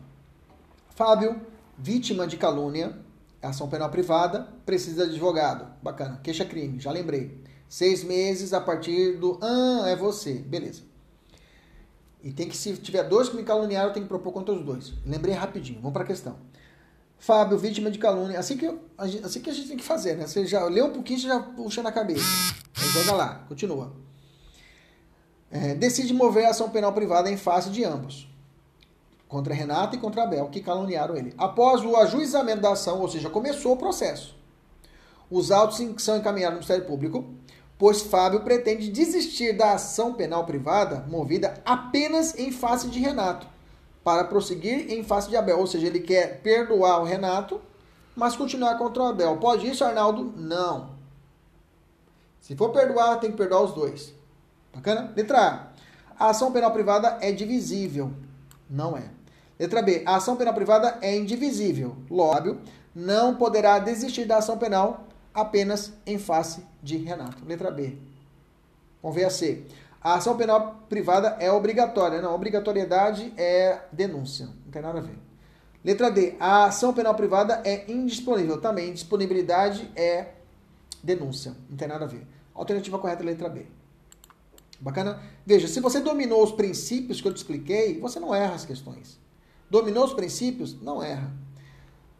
Fábio, 0.95 1.41
vítima 1.77 2.27
de 2.27 2.37
calúnia, 2.37 2.97
ação 3.41 3.69
penal 3.69 3.89
privada, 3.89 4.47
precisa 4.65 5.05
de 5.05 5.13
advogado. 5.13 5.73
Bacana. 5.81 6.19
Queixa 6.23 6.45
crime, 6.45 6.79
já 6.79 6.91
lembrei. 6.91 7.41
Seis 7.67 8.03
meses 8.03 8.53
a 8.53 8.61
partir 8.61 9.17
do. 9.17 9.39
Ah, 9.41 9.87
é 9.87 9.95
você. 9.95 10.35
Beleza. 10.35 10.90
E 12.23 12.31
tem 12.31 12.47
que, 12.47 12.55
se 12.55 12.77
tiver 12.77 13.03
dois 13.03 13.29
que 13.29 13.35
me 13.35 13.43
caluniaram, 13.43 13.91
tem 13.91 14.03
que 14.03 14.09
propor 14.09 14.31
contra 14.31 14.53
os 14.53 14.63
dois. 14.63 14.93
Lembrei 15.05 15.33
rapidinho. 15.33 15.79
Vamos 15.79 15.93
para 15.93 16.03
a 16.03 16.07
questão. 16.07 16.37
Fábio, 17.17 17.57
vítima 17.57 17.89
de 17.89 17.97
calúnia. 17.99 18.39
Assim 18.39 18.57
que, 18.57 18.65
assim 18.97 19.41
que 19.41 19.49
a 19.49 19.53
gente 19.53 19.67
tem 19.67 19.77
que 19.77 19.83
fazer, 19.83 20.15
né? 20.15 20.27
Você 20.27 20.45
já 20.45 20.63
lê 20.65 20.81
um 20.81 20.91
pouquinho, 20.91 21.19
você 21.19 21.27
já 21.27 21.39
puxa 21.39 21.81
na 21.81 21.91
cabeça. 21.91 22.25
Aí 22.77 22.87
joga 22.89 23.13
lá, 23.13 23.45
continua. 23.47 23.93
É, 25.49 25.75
decide 25.75 26.13
mover 26.13 26.45
a 26.45 26.49
ação 26.49 26.69
penal 26.69 26.93
privada 26.93 27.29
em 27.29 27.37
face 27.37 27.69
de 27.69 27.83
ambos 27.83 28.31
contra 29.31 29.53
Renato 29.53 29.95
e 29.95 29.99
contra 29.99 30.23
Abel, 30.23 30.49
que 30.49 30.59
caluniaram 30.59 31.15
ele. 31.15 31.33
Após 31.37 31.85
o 31.85 31.95
ajuizamento 31.95 32.61
da 32.61 32.73
ação, 32.73 32.99
ou 32.99 33.07
seja, 33.07 33.29
começou 33.29 33.73
o 33.73 33.77
processo, 33.77 34.35
os 35.29 35.51
autos 35.51 35.79
são 36.03 36.17
encaminhados 36.17 36.55
no 36.55 36.59
Ministério 36.59 36.85
Público, 36.85 37.33
pois 37.81 38.03
Fábio 38.03 38.41
pretende 38.41 38.91
desistir 38.91 39.53
da 39.53 39.73
ação 39.73 40.13
penal 40.13 40.45
privada 40.45 41.03
movida 41.09 41.55
apenas 41.65 42.37
em 42.37 42.51
face 42.51 42.87
de 42.89 42.99
Renato, 42.99 43.47
para 44.03 44.23
prosseguir 44.23 44.91
em 44.91 45.03
face 45.03 45.27
de 45.27 45.35
Abel, 45.35 45.57
ou 45.57 45.65
seja, 45.65 45.87
ele 45.87 45.99
quer 45.99 46.41
perdoar 46.43 47.01
o 47.01 47.05
Renato, 47.05 47.59
mas 48.15 48.35
continuar 48.35 48.77
contra 48.77 49.01
o 49.01 49.05
Abel. 49.07 49.37
Pode 49.37 49.67
isso, 49.67 49.83
Arnaldo? 49.83 50.31
Não. 50.37 50.91
Se 52.39 52.55
for 52.55 52.69
perdoar, 52.69 53.19
tem 53.19 53.31
que 53.31 53.37
perdoar 53.37 53.63
os 53.63 53.73
dois. 53.73 54.13
Bacana? 54.71 55.11
Letra 55.15 55.73
A. 56.19 56.25
A 56.27 56.29
ação 56.29 56.51
penal 56.51 56.69
privada 56.69 57.17
é 57.19 57.31
divisível. 57.31 58.13
Não 58.69 58.95
é. 58.95 59.09
Letra 59.59 59.81
B. 59.81 60.03
A 60.05 60.17
ação 60.17 60.35
penal 60.35 60.53
privada 60.53 60.99
é 61.01 61.17
indivisível. 61.17 61.97
Logo, 62.11 62.57
não 62.93 63.37
poderá 63.37 63.79
desistir 63.79 64.25
da 64.25 64.37
ação 64.37 64.59
penal 64.59 65.07
apenas 65.33 65.93
em 66.05 66.17
face 66.17 66.65
de 66.81 66.97
Renato. 66.97 67.43
Letra 67.45 67.71
B. 67.71 67.97
Vamos 69.01 69.15
ver 69.15 69.25
a 69.25 69.29
C. 69.29 69.65
A 70.01 70.15
ação 70.15 70.35
penal 70.35 70.83
privada 70.89 71.37
é 71.39 71.51
obrigatória. 71.51 72.21
Não, 72.21 72.33
obrigatoriedade 72.33 73.33
é 73.37 73.81
denúncia. 73.91 74.47
Não 74.47 74.71
tem 74.71 74.81
nada 74.81 74.99
a 74.99 75.01
ver. 75.01 75.17
Letra 75.83 76.09
D. 76.09 76.35
A 76.39 76.65
ação 76.65 76.93
penal 76.93 77.15
privada 77.15 77.61
é 77.63 77.91
indisponível. 77.91 78.59
Também, 78.59 78.93
disponibilidade 78.93 79.91
é 79.95 80.33
denúncia. 81.03 81.55
Não 81.69 81.77
tem 81.77 81.87
nada 81.87 82.05
a 82.05 82.07
ver. 82.07 82.27
Alternativa 82.53 82.99
correta 82.99 83.23
é 83.23 83.25
letra 83.25 83.49
B. 83.49 83.65
Bacana? 84.79 85.21
Veja, 85.45 85.67
se 85.67 85.79
você 85.79 85.99
dominou 85.99 86.43
os 86.43 86.51
princípios 86.51 87.21
que 87.21 87.27
eu 87.27 87.33
te 87.33 87.37
expliquei, 87.37 87.99
você 87.99 88.19
não 88.19 88.33
erra 88.33 88.55
as 88.55 88.65
questões. 88.65 89.19
Dominou 89.69 90.03
os 90.03 90.13
princípios? 90.13 90.79
Não 90.81 91.03
erra. 91.03 91.31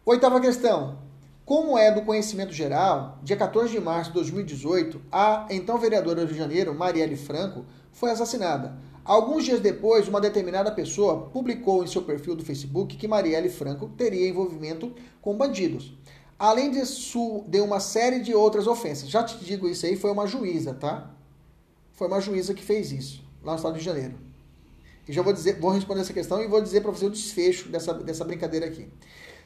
Oitava 0.05 0.39
questão. 0.39 0.99
Como 1.45 1.77
é 1.77 1.91
do 1.91 2.03
conhecimento 2.03 2.53
geral, 2.53 3.19
dia 3.23 3.35
14 3.35 3.71
de 3.71 3.79
março 3.79 4.11
de 4.11 4.15
2018, 4.15 5.01
a 5.11 5.47
então 5.49 5.77
vereadora 5.77 6.21
do 6.21 6.27
Rio 6.27 6.33
de 6.33 6.39
Janeiro, 6.39 6.73
Marielle 6.75 7.17
Franco, 7.17 7.65
foi 7.91 8.11
assassinada. 8.11 8.77
Alguns 9.03 9.43
dias 9.43 9.59
depois, 9.59 10.07
uma 10.07 10.21
determinada 10.21 10.71
pessoa 10.71 11.29
publicou 11.29 11.83
em 11.83 11.87
seu 11.87 12.03
perfil 12.03 12.35
do 12.35 12.45
Facebook 12.45 12.95
que 12.95 13.07
Marielle 13.07 13.49
Franco 13.49 13.89
teria 13.89 14.29
envolvimento 14.29 14.93
com 15.19 15.35
bandidos. 15.35 15.97
Além 16.37 16.71
disso, 16.71 17.43
deu 17.47 17.65
uma 17.65 17.79
série 17.79 18.19
de 18.19 18.33
outras 18.33 18.67
ofensas. 18.67 19.09
Já 19.09 19.23
te 19.23 19.43
digo 19.43 19.67
isso 19.67 19.85
aí, 19.85 19.95
foi 19.95 20.11
uma 20.11 20.27
juíza, 20.27 20.73
tá? 20.73 21.11
Foi 21.93 22.07
uma 22.07 22.21
juíza 22.21 22.53
que 22.53 22.63
fez 22.63 22.91
isso, 22.91 23.23
lá 23.43 23.53
no 23.53 23.57
estado 23.57 23.77
de 23.77 23.83
Janeiro. 23.83 24.13
E 25.07 25.13
já 25.13 25.21
vou 25.21 25.33
dizer, 25.33 25.59
vou 25.59 25.71
responder 25.71 26.01
essa 26.01 26.13
questão 26.13 26.41
e 26.41 26.47
vou 26.47 26.61
dizer 26.61 26.81
para 26.81 26.91
você 26.91 27.05
o 27.07 27.09
desfecho 27.09 27.69
dessa, 27.69 27.93
dessa 27.93 28.23
brincadeira 28.23 28.67
aqui. 28.67 28.87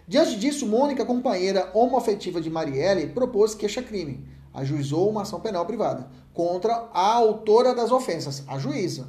Diante 0.07 0.37
disso, 0.37 0.67
Mônica, 0.67 1.03
companheira 1.03 1.71
homoafetiva 1.73 2.39
de 2.39 2.49
Marielle, 2.49 3.07
propôs 3.07 3.55
queixa-crime. 3.55 4.27
Ajuizou 4.53 5.09
uma 5.09 5.23
ação 5.23 5.39
penal 5.39 5.65
privada 5.65 6.07
contra 6.33 6.89
a 6.93 7.13
autora 7.13 7.73
das 7.73 7.91
ofensas, 7.91 8.43
a 8.47 8.59
juíza, 8.59 9.07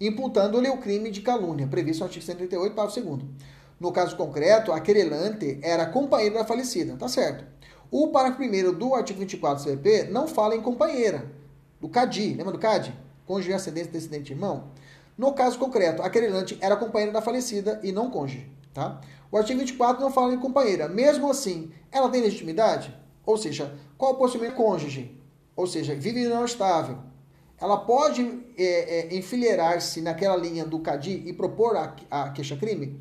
imputando-lhe 0.00 0.68
o 0.68 0.78
crime 0.78 1.10
de 1.10 1.20
calúnia, 1.20 1.66
previsto 1.66 2.00
no 2.00 2.06
artigo 2.06 2.24
138, 2.24 2.74
parágrafo 2.74 3.00
2 3.00 3.22
No 3.78 3.92
caso 3.92 4.16
concreto, 4.16 4.72
a 4.72 4.80
querelante 4.80 5.58
era 5.62 5.86
companheira 5.86 6.38
da 6.38 6.44
falecida, 6.44 6.96
tá 6.96 7.06
certo. 7.06 7.44
O 7.90 8.08
parágrafo 8.08 8.42
1 8.42 8.72
do 8.76 8.94
artigo 8.94 9.20
24 9.20 9.62
do 9.62 9.70
CP 9.70 10.04
não 10.10 10.26
fala 10.26 10.56
em 10.56 10.60
companheira, 10.60 11.30
do 11.80 11.88
CADI, 11.88 12.34
lembra 12.34 12.52
do 12.52 12.58
CADI? 12.58 12.92
Cônjuge, 13.26 13.52
ascendente, 13.52 13.88
descendente, 13.88 14.32
irmão. 14.32 14.64
No 15.16 15.32
caso 15.32 15.58
concreto, 15.58 16.02
a 16.02 16.10
querelante 16.10 16.56
era 16.60 16.76
companheira 16.76 17.12
da 17.12 17.22
falecida 17.22 17.80
e 17.82 17.92
não 17.92 18.10
cônjuge, 18.10 18.50
tá? 18.72 19.00
O 19.30 19.36
artigo 19.36 19.60
24 19.60 20.02
não 20.02 20.10
fala 20.10 20.34
em 20.34 20.38
companheira. 20.38 20.88
Mesmo 20.88 21.30
assim, 21.30 21.72
ela 21.90 22.08
tem 22.08 22.22
legitimidade? 22.22 22.94
Ou 23.24 23.36
seja, 23.36 23.74
qual 23.98 24.12
o 24.12 24.16
procedimento 24.16 24.56
cônjuge? 24.56 25.20
Ou 25.54 25.66
seja, 25.66 25.94
vive 25.94 26.24
união 26.24 26.44
estável. 26.44 26.98
Ela 27.58 27.78
pode 27.78 28.22
é, 28.56 28.64
é, 28.64 29.16
enfileirar-se 29.16 30.00
naquela 30.02 30.36
linha 30.36 30.64
do 30.64 30.78
CADI 30.80 31.24
e 31.26 31.32
propor 31.32 31.76
a, 31.76 31.96
a 32.10 32.30
queixa-crime? 32.30 33.00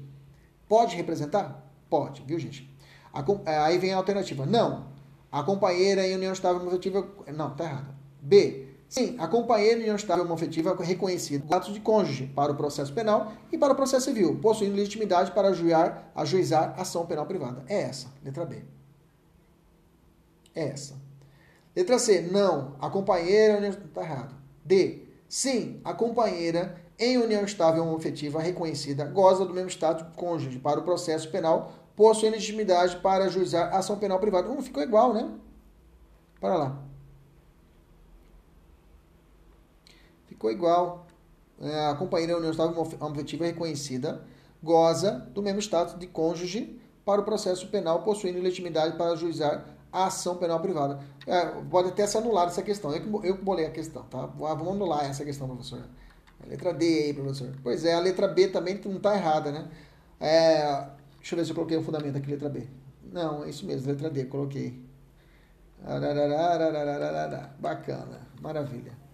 Pode 0.67 0.95
representar? 0.95 1.69
Pode, 1.89 2.23
viu, 2.25 2.39
gente? 2.39 2.73
A, 3.13 3.23
é, 3.45 3.57
aí 3.57 3.77
vem 3.77 3.93
a 3.93 3.97
alternativa. 3.97 4.45
Não. 4.45 4.87
A 5.31 5.43
companheira 5.43 6.07
em 6.07 6.15
união 6.15 6.31
estável 6.31 6.65
afetiva. 6.67 7.05
Não, 7.33 7.53
tá 7.55 7.65
errado. 7.65 7.93
B. 8.21 8.64
Sim, 8.87 9.15
a 9.19 9.27
companheira 9.27 9.77
em 9.77 9.81
união 9.81 9.95
estável 9.95 10.23
homoafetiva 10.23 10.77
é 10.79 10.85
reconhecida 10.85 11.55
atos 11.55 11.73
de 11.73 11.79
cônjuge 11.79 12.27
para 12.27 12.51
o 12.51 12.55
processo 12.55 12.93
penal 12.93 13.33
e 13.51 13.57
para 13.57 13.73
o 13.73 13.75
processo 13.75 14.05
civil, 14.05 14.39
possuindo 14.41 14.75
legitimidade 14.75 15.31
para 15.31 15.49
ajuizar, 15.49 16.11
ajuizar 16.15 16.79
ação 16.79 17.05
penal 17.05 17.25
privada. 17.25 17.63
É 17.67 17.81
essa, 17.81 18.07
letra 18.23 18.45
B. 18.45 18.63
É 20.53 20.67
essa. 20.67 20.95
Letra 21.75 21.99
C, 21.99 22.21
não, 22.21 22.75
a 22.79 22.89
companheira 22.89 23.67
está 23.67 24.01
errado. 24.01 24.35
D, 24.63 25.01
sim, 25.27 25.81
a 25.83 25.93
companheira 25.93 26.81
em 26.97 27.17
união 27.17 27.43
estável 27.43 27.83
homoafetiva 27.83 28.41
reconhecida 28.41 29.03
goza 29.05 29.45
do 29.45 29.53
mesmo 29.53 29.69
status 29.69 30.05
cônjuge 30.15 30.59
para 30.59 30.79
o 30.79 30.83
processo 30.83 31.29
penal, 31.29 31.73
possuindo 31.95 32.35
legitimidade 32.35 32.95
para 32.97 33.25
ajuizar 33.25 33.75
ação 33.75 33.97
penal 33.97 34.19
privada. 34.19 34.49
Hum, 34.49 34.61
ficou 34.61 34.81
igual, 34.81 35.13
né? 35.13 35.29
Para 36.39 36.55
lá. 36.55 36.84
Ficou 40.45 40.51
igual. 40.51 41.07
É, 41.61 41.87
a 41.87 41.95
companheira 41.95 42.35
união 42.35 42.51
estável 42.51 42.75
homoafetiva 42.99 43.45
reconhecida 43.45 44.21
goza 44.61 45.11
do 45.33 45.41
mesmo 45.41 45.59
status 45.61 45.97
de 45.97 46.05
cônjuge 46.05 46.79
para 47.05 47.21
o 47.21 47.23
processo 47.23 47.67
penal, 47.67 48.01
possuindo 48.03 48.41
legitimidade 48.41 48.97
para 48.97 49.11
ajuizar 49.11 49.63
a 49.91 50.07
ação 50.07 50.35
penal 50.35 50.59
privada. 50.59 50.99
É, 51.25 51.45
pode 51.69 51.89
até 51.89 52.05
ser 52.05 52.17
anulada 52.17 52.51
essa 52.51 52.61
questão. 52.61 52.93
Eu 52.93 53.01
que, 53.01 53.27
eu 53.27 53.37
que 53.37 53.43
bolei 53.43 53.65
a 53.65 53.71
questão, 53.71 54.03
tá? 54.03 54.25
Vamos 54.25 54.67
anular 54.67 55.05
essa 55.05 55.23
questão, 55.23 55.47
professor. 55.47 55.83
A 56.43 56.49
letra 56.49 56.73
D 56.73 56.85
aí, 56.85 57.13
professor. 57.13 57.53
Pois 57.63 57.85
é, 57.85 57.93
a 57.93 57.99
letra 57.99 58.27
B 58.27 58.49
também 58.49 58.79
não 58.83 58.97
está 58.97 59.15
errada, 59.15 59.51
né? 59.51 59.69
É, 60.19 60.87
deixa 61.17 61.35
eu 61.35 61.37
ver 61.37 61.45
se 61.45 61.51
eu 61.51 61.55
coloquei 61.55 61.77
o 61.77 61.83
fundamento 61.83 62.17
aqui, 62.17 62.31
letra 62.31 62.49
B. 62.49 62.67
Não, 63.13 63.45
é 63.45 63.49
isso 63.49 63.65
mesmo, 63.65 63.87
letra 63.87 64.09
D, 64.09 64.25
coloquei. 64.25 64.83
Bacana, 67.59 68.27
maravilha. 68.41 69.04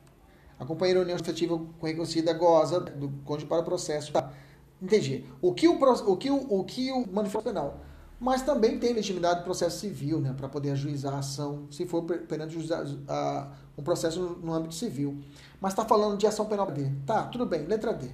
A 0.61 0.65
companheira 0.65 1.01
união 1.01 1.17
efetiva 1.17 1.59
reconhecida 1.81 2.31
goza 2.33 2.79
do 2.79 3.09
cônjuge 3.25 3.47
para 3.47 3.61
o 3.61 3.65
processo. 3.65 4.13
Tá. 4.13 4.31
Entendi. 4.79 5.25
O 5.41 5.55
que 5.55 5.67
o, 5.67 5.73
o, 5.73 6.15
que 6.15 6.29
o, 6.29 6.35
o, 6.35 6.63
que 6.63 6.91
o 6.91 7.11
manifesto 7.11 7.49
penal? 7.49 7.79
Mas 8.19 8.43
também 8.43 8.77
tem 8.77 8.93
legitimidade 8.93 9.39
do 9.39 9.43
processo 9.43 9.79
civil, 9.79 10.21
né? 10.21 10.35
Para 10.37 10.47
poder 10.47 10.69
ajuizar 10.69 11.15
a 11.15 11.17
ação, 11.17 11.65
se 11.71 11.87
for 11.87 12.03
perante 12.03 12.55
um 13.75 13.81
processo 13.83 14.37
no 14.43 14.53
âmbito 14.53 14.75
civil. 14.75 15.19
Mas 15.59 15.73
está 15.73 15.83
falando 15.83 16.15
de 16.15 16.27
ação 16.27 16.45
penal 16.45 16.69
D. 16.69 16.91
Tá, 17.07 17.23
tudo 17.23 17.47
bem, 17.47 17.65
letra 17.65 17.91
D. 17.91 18.11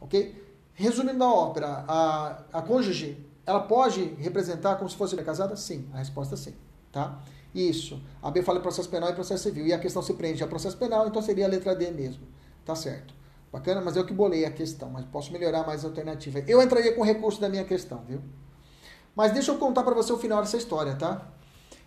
Ok? 0.00 0.42
Resumindo 0.72 1.22
a 1.22 1.34
ópera, 1.34 1.84
a, 1.86 2.44
a 2.50 2.62
cônjuge, 2.62 3.22
ela 3.44 3.60
pode 3.60 4.02
representar 4.18 4.76
como 4.76 4.88
se 4.88 4.96
fosse 4.96 5.14
casada? 5.18 5.54
Sim, 5.54 5.86
a 5.92 5.98
resposta 5.98 6.34
é 6.34 6.38
sim. 6.38 6.54
Tá? 6.90 7.20
Isso. 7.54 8.00
A 8.22 8.30
B 8.30 8.42
fala 8.42 8.60
processo 8.60 8.88
penal 8.88 9.10
e 9.10 9.14
processo 9.14 9.44
civil. 9.44 9.66
E 9.66 9.72
a 9.72 9.78
questão 9.78 10.02
se 10.02 10.14
prende 10.14 10.42
a 10.42 10.46
processo 10.46 10.76
penal, 10.76 11.06
então 11.06 11.20
seria 11.20 11.46
a 11.46 11.48
letra 11.48 11.74
D 11.74 11.90
mesmo. 11.90 12.22
Tá 12.64 12.74
certo. 12.74 13.14
Bacana, 13.52 13.80
mas 13.80 13.96
eu 13.96 14.06
que 14.06 14.12
bolei 14.12 14.44
a 14.44 14.50
questão, 14.50 14.88
mas 14.90 15.04
posso 15.06 15.32
melhorar 15.32 15.66
mais 15.66 15.84
a 15.84 15.88
alternativa. 15.88 16.38
Eu 16.46 16.62
entraria 16.62 16.94
com 16.94 17.02
recurso 17.02 17.40
da 17.40 17.48
minha 17.48 17.64
questão, 17.64 18.04
viu? 18.06 18.20
Mas 19.14 19.32
deixa 19.32 19.50
eu 19.50 19.58
contar 19.58 19.82
para 19.82 19.94
você 19.94 20.12
o 20.12 20.18
final 20.18 20.40
dessa 20.40 20.56
história, 20.56 20.94
tá? 20.94 21.28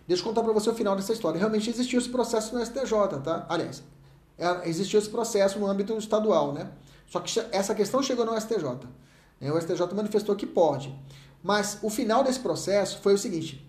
Deixa 0.06 0.22
eu 0.22 0.26
contar 0.26 0.42
para 0.42 0.52
você 0.52 0.68
o 0.68 0.74
final 0.74 0.94
dessa 0.94 1.14
história. 1.14 1.38
Realmente 1.38 1.70
existiu 1.70 1.98
esse 1.98 2.10
processo 2.10 2.54
no 2.54 2.64
STJ, 2.64 3.20
tá? 3.22 3.46
Aliás, 3.48 3.82
é, 4.36 4.68
existiu 4.68 4.98
esse 4.98 5.08
processo 5.08 5.58
no 5.58 5.66
âmbito 5.66 5.96
estadual, 5.96 6.52
né? 6.52 6.70
Só 7.06 7.20
que 7.20 7.40
essa 7.50 7.74
questão 7.74 8.02
chegou 8.02 8.26
no 8.26 8.38
STJ. 8.38 8.86
Né? 9.40 9.50
O 9.50 9.58
STJ 9.58 9.86
manifestou 9.94 10.36
que 10.36 10.46
pode. 10.46 10.94
Mas 11.42 11.78
o 11.82 11.88
final 11.88 12.22
desse 12.22 12.40
processo 12.40 12.98
foi 13.00 13.14
o 13.14 13.18
seguinte: 13.18 13.66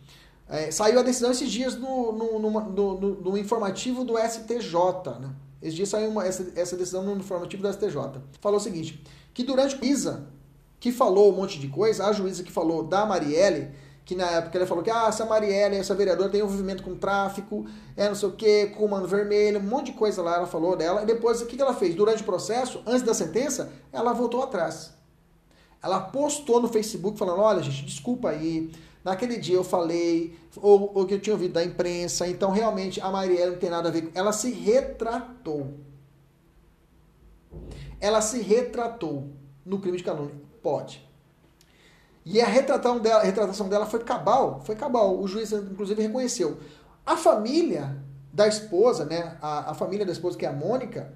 é, 0.47 0.69
saiu 0.71 0.99
a 0.99 1.03
decisão 1.03 1.31
esses 1.31 1.51
dias 1.51 1.75
no, 1.75 2.11
no, 2.11 2.39
no, 2.39 2.61
no, 2.71 3.15
no 3.21 3.37
informativo 3.37 4.03
do 4.03 4.17
STJ, 4.17 4.73
né? 5.19 5.33
Esses 5.61 5.75
dias 5.75 5.89
saiu 5.89 6.09
uma, 6.09 6.25
essa, 6.25 6.51
essa 6.55 6.77
decisão 6.77 7.03
no 7.03 7.17
informativo 7.17 7.63
do 7.63 7.73
STJ. 7.73 8.21
Falou 8.39 8.59
o 8.59 8.63
seguinte, 8.63 9.01
que 9.33 9.43
durante 9.43 9.75
a 9.75 9.77
juíza 9.79 10.27
que 10.79 10.91
falou 10.91 11.33
um 11.33 11.35
monte 11.35 11.57
de 11.57 11.67
coisa, 11.67 12.05
a 12.05 12.13
juíza 12.13 12.43
que 12.43 12.51
falou 12.51 12.83
da 12.83 13.05
Marielle, 13.05 13.71
que 14.05 14.13
na 14.13 14.29
época 14.29 14.55
ela 14.55 14.67
falou 14.67 14.83
que 14.83 14.91
ah, 14.91 15.07
essa 15.07 15.25
Marielle, 15.25 15.77
essa 15.77 15.95
vereadora 15.95 16.29
tem 16.29 16.41
envolvimento 16.41 16.83
com 16.83 16.95
tráfico, 16.95 17.65
é 17.97 18.07
não 18.07 18.13
sei 18.13 18.29
o 18.29 18.33
que, 18.33 18.67
comando 18.67 19.07
vermelho, 19.07 19.59
um 19.59 19.63
monte 19.63 19.87
de 19.87 19.93
coisa 19.93 20.21
lá 20.21 20.35
ela 20.35 20.45
falou 20.45 20.75
dela. 20.75 21.01
E 21.01 21.05
depois, 21.07 21.41
o 21.41 21.47
que 21.47 21.59
ela 21.59 21.73
fez? 21.73 21.95
Durante 21.95 22.21
o 22.21 22.25
processo, 22.25 22.83
antes 22.85 23.01
da 23.01 23.15
sentença, 23.15 23.71
ela 23.91 24.13
voltou 24.13 24.43
atrás. 24.43 24.93
Ela 25.81 25.99
postou 25.99 26.61
no 26.61 26.67
Facebook 26.67 27.17
falando, 27.17 27.41
olha 27.41 27.63
gente, 27.63 27.83
desculpa 27.83 28.29
aí, 28.29 28.71
Naquele 29.05 29.37
dia 29.37 29.55
eu 29.55 29.63
falei, 29.63 30.35
ou 30.57 30.91
o 30.99 31.05
que 31.05 31.13
eu 31.13 31.19
tinha 31.19 31.35
ouvido 31.35 31.53
da 31.53 31.63
imprensa, 31.63 32.27
então 32.27 32.49
realmente 32.49 32.99
a 32.99 33.11
Marielle 33.11 33.51
não 33.51 33.59
tem 33.59 33.69
nada 33.69 33.89
a 33.89 33.91
ver. 33.91 34.09
Ela 34.15 34.33
se 34.33 34.49
retratou. 34.49 35.75
Ela 38.01 38.19
se 38.19 38.41
retratou 38.41 39.29
no 39.63 39.79
crime 39.79 39.99
de 39.99 40.03
calúnia. 40.03 40.33
Pode. 40.59 41.07
E 42.25 42.41
a 42.41 42.47
retratação 42.47 42.97
dela, 42.97 43.21
a 43.21 43.25
retratação 43.25 43.69
dela 43.69 43.85
foi 43.85 43.99
cabal, 43.99 44.61
foi 44.65 44.75
cabal. 44.75 45.21
O 45.21 45.27
juiz, 45.27 45.51
inclusive, 45.51 46.01
reconheceu. 46.01 46.57
A 47.05 47.15
família 47.15 48.03
da 48.33 48.47
esposa, 48.47 49.05
né? 49.05 49.37
A, 49.39 49.69
a 49.69 49.73
família 49.75 50.03
da 50.03 50.11
esposa, 50.11 50.35
que 50.35 50.47
é 50.47 50.49
a 50.49 50.51
Mônica, 50.51 51.13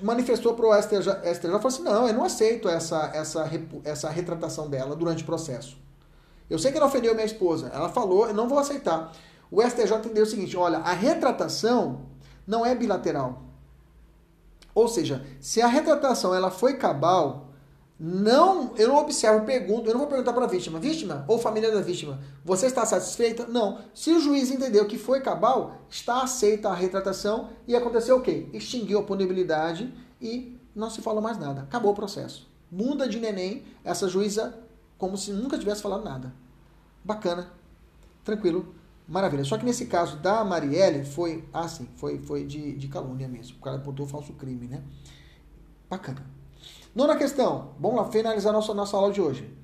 manifestou 0.00 0.54
para 0.54 0.64
o 0.64 0.80
STJ, 0.80 1.34
STJ 1.34 1.50
falou 1.50 1.66
assim: 1.66 1.82
não, 1.82 2.06
eu 2.06 2.14
não 2.14 2.24
aceito 2.24 2.68
essa, 2.68 3.10
essa, 3.12 3.50
essa 3.82 4.08
retratação 4.08 4.70
dela 4.70 4.94
durante 4.94 5.24
o 5.24 5.26
processo. 5.26 5.87
Eu 6.48 6.58
sei 6.58 6.70
que 6.70 6.78
ela 6.78 6.86
ofendeu 6.86 7.14
minha 7.14 7.26
esposa. 7.26 7.70
Ela 7.74 7.88
falou, 7.88 8.28
eu 8.28 8.34
não 8.34 8.48
vou 8.48 8.58
aceitar. 8.58 9.12
O 9.50 9.62
STJ 9.62 9.96
entendeu 9.96 10.24
o 10.24 10.26
seguinte: 10.26 10.56
olha, 10.56 10.78
a 10.78 10.92
retratação 10.92 12.02
não 12.46 12.64
é 12.64 12.74
bilateral. 12.74 13.42
Ou 14.74 14.86
seja, 14.88 15.26
se 15.40 15.60
a 15.60 15.66
retratação 15.66 16.34
ela 16.34 16.50
foi 16.50 16.76
cabal, 16.76 17.48
Não, 18.00 18.76
eu 18.76 18.86
não 18.86 18.96
observo, 18.96 19.44
pergunto, 19.44 19.88
eu 19.88 19.92
não 19.92 20.02
vou 20.02 20.08
perguntar 20.08 20.32
para 20.32 20.44
a 20.44 20.48
vítima, 20.48 20.78
vítima 20.78 21.24
ou 21.26 21.36
família 21.36 21.72
da 21.72 21.80
vítima, 21.80 22.20
você 22.44 22.66
está 22.66 22.86
satisfeita? 22.86 23.46
Não. 23.48 23.78
Se 23.92 24.12
o 24.12 24.20
juiz 24.20 24.52
entendeu 24.52 24.86
que 24.86 24.96
foi 24.96 25.20
cabal, 25.20 25.78
está 25.90 26.22
aceita 26.22 26.68
a 26.68 26.74
retratação 26.74 27.48
e 27.66 27.74
aconteceu 27.74 28.16
o 28.16 28.20
quê? 28.20 28.48
Extinguiu 28.52 29.00
a 29.00 29.02
punibilidade 29.02 29.92
e 30.22 30.56
não 30.76 30.88
se 30.88 31.02
falou 31.02 31.20
mais 31.20 31.38
nada. 31.38 31.62
Acabou 31.62 31.90
o 31.90 31.94
processo. 31.94 32.48
Muda 32.70 33.08
de 33.08 33.18
neném 33.18 33.64
essa 33.82 34.06
juíza 34.06 34.54
como 34.98 35.16
se 35.16 35.32
nunca 35.32 35.56
tivesse 35.56 35.80
falado 35.80 36.04
nada. 36.04 36.34
Bacana. 37.04 37.50
Tranquilo. 38.24 38.74
Maravilha. 39.06 39.44
Só 39.44 39.56
que 39.56 39.64
nesse 39.64 39.86
caso 39.86 40.18
da 40.18 40.44
Marielle 40.44 41.04
foi 41.04 41.48
assim, 41.52 41.88
foi, 41.96 42.18
foi 42.18 42.44
de, 42.44 42.76
de 42.76 42.88
calúnia 42.88 43.26
mesmo. 43.26 43.56
O 43.56 43.62
cara 43.62 43.76
apontou 43.76 44.06
falso 44.06 44.34
crime, 44.34 44.66
né? 44.66 44.82
Bacana. 45.88 46.26
Nona 46.94 47.16
questão. 47.16 47.70
Vamos 47.80 47.96
lá, 47.96 48.10
finalizar 48.10 48.52
nossa, 48.52 48.74
nossa 48.74 48.96
aula 48.96 49.10
de 49.10 49.20
hoje. 49.20 49.56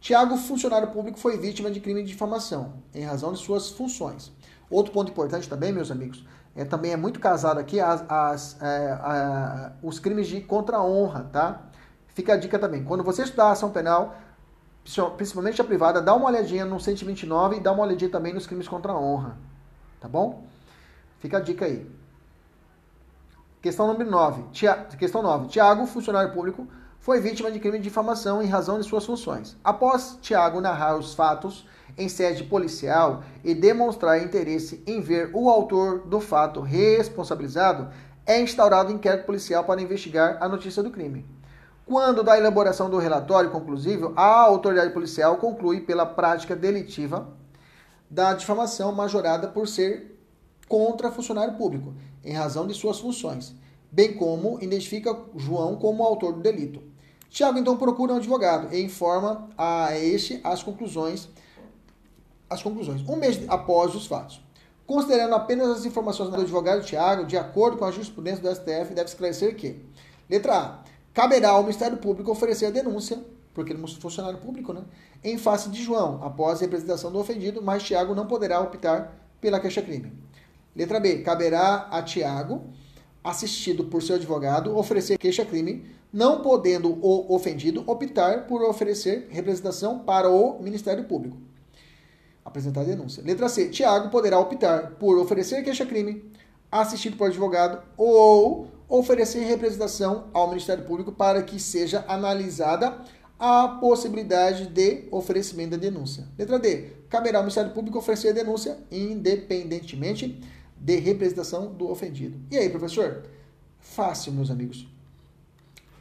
Tiago, 0.00 0.36
funcionário 0.36 0.88
público, 0.88 1.18
foi 1.18 1.36
vítima 1.36 1.70
de 1.70 1.80
crime 1.80 2.02
de 2.02 2.08
difamação, 2.08 2.74
em 2.94 3.04
razão 3.04 3.32
de 3.32 3.38
suas 3.38 3.70
funções. 3.70 4.32
Outro 4.70 4.92
ponto 4.92 5.10
importante 5.10 5.48
também, 5.48 5.72
meus 5.72 5.90
amigos, 5.90 6.24
é, 6.54 6.64
também 6.64 6.92
é 6.92 6.96
muito 6.96 7.18
casado 7.18 7.58
aqui 7.58 7.80
as, 7.80 8.04
as, 8.08 8.62
é, 8.62 8.92
a, 8.92 9.72
os 9.82 9.98
crimes 9.98 10.28
de 10.28 10.40
contra-honra, 10.40 11.24
tá? 11.24 11.66
Fica 12.08 12.34
a 12.34 12.36
dica 12.36 12.58
também. 12.58 12.84
Quando 12.84 13.04
você 13.04 13.22
estudar 13.22 13.50
ação 13.50 13.70
penal, 13.70 14.16
principalmente 15.16 15.60
a 15.60 15.64
privada, 15.64 16.00
dá 16.00 16.14
uma 16.14 16.26
olhadinha 16.26 16.64
no 16.64 16.78
129 16.78 17.56
e 17.56 17.60
dá 17.60 17.72
uma 17.72 17.82
olhadinha 17.82 18.10
também 18.10 18.32
nos 18.32 18.46
crimes 18.46 18.68
contra 18.68 18.92
a 18.92 18.98
honra. 18.98 19.36
Tá 20.00 20.08
bom? 20.08 20.44
Fica 21.18 21.38
a 21.38 21.40
dica 21.40 21.64
aí. 21.64 21.90
Questão 23.60 23.86
número 23.86 24.10
9. 24.10 24.44
Tia... 24.52 24.74
Questão 24.98 25.22
9. 25.22 25.48
Tiago, 25.48 25.86
funcionário 25.86 26.32
público, 26.32 26.68
foi 27.00 27.20
vítima 27.20 27.50
de 27.50 27.58
crime 27.58 27.78
de 27.78 27.84
difamação 27.84 28.42
em 28.42 28.46
razão 28.46 28.78
de 28.78 28.86
suas 28.86 29.04
funções. 29.04 29.56
Após 29.64 30.18
Tiago 30.20 30.60
narrar 30.60 30.96
os 30.96 31.14
fatos 31.14 31.66
em 31.96 32.08
sede 32.08 32.44
policial 32.44 33.22
e 33.42 33.54
demonstrar 33.54 34.22
interesse 34.22 34.82
em 34.86 35.00
ver 35.00 35.30
o 35.32 35.48
autor 35.48 36.00
do 36.06 36.20
fato 36.20 36.60
responsabilizado, 36.60 37.88
é 38.26 38.40
instaurado 38.40 38.92
inquérito 38.92 39.24
policial 39.24 39.64
para 39.64 39.80
investigar 39.80 40.38
a 40.40 40.48
notícia 40.48 40.82
do 40.82 40.90
crime. 40.90 41.24
Quando 41.86 42.24
da 42.24 42.36
elaboração 42.36 42.90
do 42.90 42.98
relatório 42.98 43.48
conclusivo, 43.48 44.12
a 44.16 44.40
autoridade 44.40 44.92
policial 44.92 45.36
conclui 45.36 45.80
pela 45.80 46.04
prática 46.04 46.56
delitiva 46.56 47.28
da 48.10 48.34
difamação 48.34 48.92
majorada 48.92 49.46
por 49.46 49.68
ser 49.68 50.18
contra 50.68 51.12
funcionário 51.12 51.54
público, 51.54 51.94
em 52.24 52.32
razão 52.32 52.66
de 52.66 52.74
suas 52.74 52.98
funções, 52.98 53.54
bem 53.88 54.14
como 54.14 54.60
identifica 54.60 55.16
João 55.36 55.76
como 55.76 56.02
autor 56.02 56.32
do 56.32 56.40
delito. 56.40 56.82
Tiago 57.30 57.56
então 57.56 57.76
procura 57.76 58.14
um 58.14 58.16
advogado 58.16 58.74
e 58.74 58.82
informa 58.82 59.48
a 59.56 59.96
este 59.96 60.40
as 60.42 60.64
conclusões, 60.64 61.28
as 62.50 62.64
conclusões, 62.64 63.08
um 63.08 63.14
mês 63.14 63.40
após 63.46 63.94
os 63.94 64.08
fatos. 64.08 64.44
Considerando 64.88 65.36
apenas 65.36 65.68
as 65.68 65.84
informações 65.84 66.30
do 66.30 66.40
advogado 66.40 66.84
Tiago, 66.84 67.24
de 67.24 67.36
acordo 67.36 67.76
com 67.76 67.84
a 67.84 67.92
jurisprudência 67.92 68.42
do 68.42 68.52
STF, 68.52 68.92
deve 68.92 69.04
esclarecer 69.04 69.54
que: 69.54 69.80
letra 70.28 70.56
A 70.56 70.85
caberá 71.16 71.48
ao 71.48 71.62
Ministério 71.62 71.96
Público 71.96 72.30
oferecer 72.30 72.66
a 72.66 72.70
denúncia, 72.70 73.18
porque 73.54 73.72
ele 73.72 73.82
é 73.82 73.86
funcionário 73.88 74.38
público, 74.38 74.74
né, 74.74 74.82
em 75.24 75.38
face 75.38 75.70
de 75.70 75.82
João, 75.82 76.22
após 76.22 76.58
a 76.58 76.60
representação 76.60 77.10
do 77.10 77.18
ofendido, 77.18 77.62
mas 77.62 77.82
Tiago 77.82 78.14
não 78.14 78.26
poderá 78.26 78.60
optar 78.60 79.18
pela 79.40 79.58
queixa-crime. 79.58 80.12
Letra 80.76 81.00
B. 81.00 81.22
Caberá 81.22 81.88
a 81.90 82.02
Tiago, 82.02 82.64
assistido 83.24 83.84
por 83.84 84.02
seu 84.02 84.16
advogado, 84.16 84.76
oferecer 84.76 85.16
queixa-crime, 85.16 85.86
não 86.12 86.42
podendo 86.42 86.92
o 87.02 87.34
ofendido 87.34 87.82
optar 87.86 88.46
por 88.46 88.62
oferecer 88.62 89.26
representação 89.30 90.00
para 90.00 90.28
o 90.28 90.62
Ministério 90.62 91.04
Público. 91.04 91.38
Apresentar 92.44 92.82
a 92.82 92.84
denúncia. 92.84 93.22
Letra 93.24 93.48
C. 93.48 93.70
Tiago 93.70 94.10
poderá 94.10 94.38
optar 94.38 94.90
por 94.96 95.16
oferecer 95.16 95.64
queixa-crime, 95.64 96.30
assistido 96.70 97.16
por 97.16 97.28
advogado 97.28 97.82
ou 97.96 98.75
oferecer 98.88 99.40
representação 99.40 100.28
ao 100.32 100.48
Ministério 100.48 100.84
Público 100.84 101.12
para 101.12 101.42
que 101.42 101.58
seja 101.58 102.04
analisada 102.08 103.02
a 103.38 103.68
possibilidade 103.68 104.66
de 104.66 105.08
oferecimento 105.10 105.72
da 105.72 105.76
denúncia. 105.76 106.26
Letra 106.38 106.58
D. 106.58 106.92
Caberá 107.08 107.38
ao 107.38 107.44
Ministério 107.44 107.72
Público 107.72 107.98
oferecer 107.98 108.30
a 108.30 108.32
denúncia 108.32 108.78
independentemente 108.90 110.40
de 110.76 110.96
representação 110.96 111.72
do 111.72 111.90
ofendido. 111.90 112.40
E 112.50 112.56
aí, 112.56 112.70
professor? 112.70 113.24
Fácil, 113.78 114.32
meus 114.32 114.50
amigos. 114.50 114.88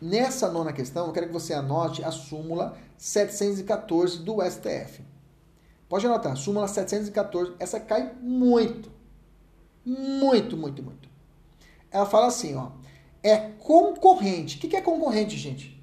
Nessa 0.01 0.49
nona 0.49 0.71
questão, 0.71 1.07
eu 1.07 1.13
quero 1.13 1.27
que 1.27 1.33
você 1.33 1.53
anote 1.53 2.03
a 2.03 2.11
súmula 2.11 2.77
714 2.97 4.19
do 4.19 4.41
STF. 4.41 5.03
Pode 5.89 6.05
anotar, 6.05 6.35
súmula 6.35 6.67
714. 6.67 7.53
Essa 7.59 7.79
cai 7.79 8.13
muito. 8.21 8.91
Muito, 9.85 10.57
muito, 10.57 10.81
muito 10.81 11.04
ela 11.95 12.05
fala 12.05 12.27
assim, 12.27 12.53
ó, 12.55 12.71
é 13.23 13.37
concorrente. 13.37 14.57
O 14.57 14.59
que 14.59 14.75
é 14.75 14.81
concorrente, 14.81 15.37
gente? 15.37 15.81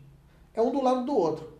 É 0.53 0.61
um 0.61 0.71
do 0.71 0.83
lado 0.83 1.07
do 1.07 1.17
outro. 1.17 1.55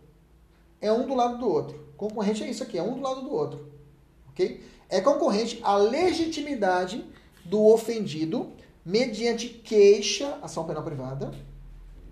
É 0.79 0.91
um 0.91 1.07
do 1.07 1.15
lado 1.15 1.39
do 1.39 1.49
outro. 1.49 1.87
Concorrente 1.97 2.43
é 2.43 2.49
isso 2.51 2.61
aqui, 2.61 2.77
é 2.77 2.83
um 2.83 2.93
do 2.93 3.01
lado 3.01 3.21
do 3.21 3.33
outro. 3.33 3.67
Ok? 4.29 4.63
É 4.87 5.01
concorrente 5.01 5.59
a 5.63 5.75
legitimidade 5.75 7.03
do 7.43 7.65
ofendido 7.65 8.51
mediante 8.85 9.49
queixa, 9.49 10.37
ação 10.43 10.65
penal 10.65 10.83
privada, 10.83 11.31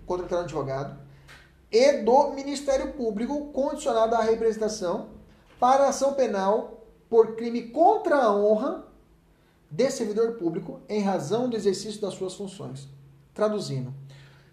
contra 0.04 0.36
o 0.36 0.40
advogado, 0.40 0.98
e 1.70 1.98
do 1.98 2.30
Ministério 2.30 2.92
Público 2.94 3.52
condicionado 3.52 4.16
à 4.16 4.20
representação 4.20 5.10
para 5.60 5.88
ação 5.88 6.14
penal 6.14 6.84
por 7.08 7.36
crime 7.36 7.68
contra 7.68 8.16
a 8.16 8.34
honra 8.34 8.91
de 9.72 9.90
servidor 9.90 10.32
público 10.32 10.80
em 10.86 11.00
razão 11.00 11.48
do 11.48 11.56
exercício 11.56 11.98
das 12.00 12.12
suas 12.12 12.34
funções. 12.34 12.88
Traduzindo, 13.32 13.94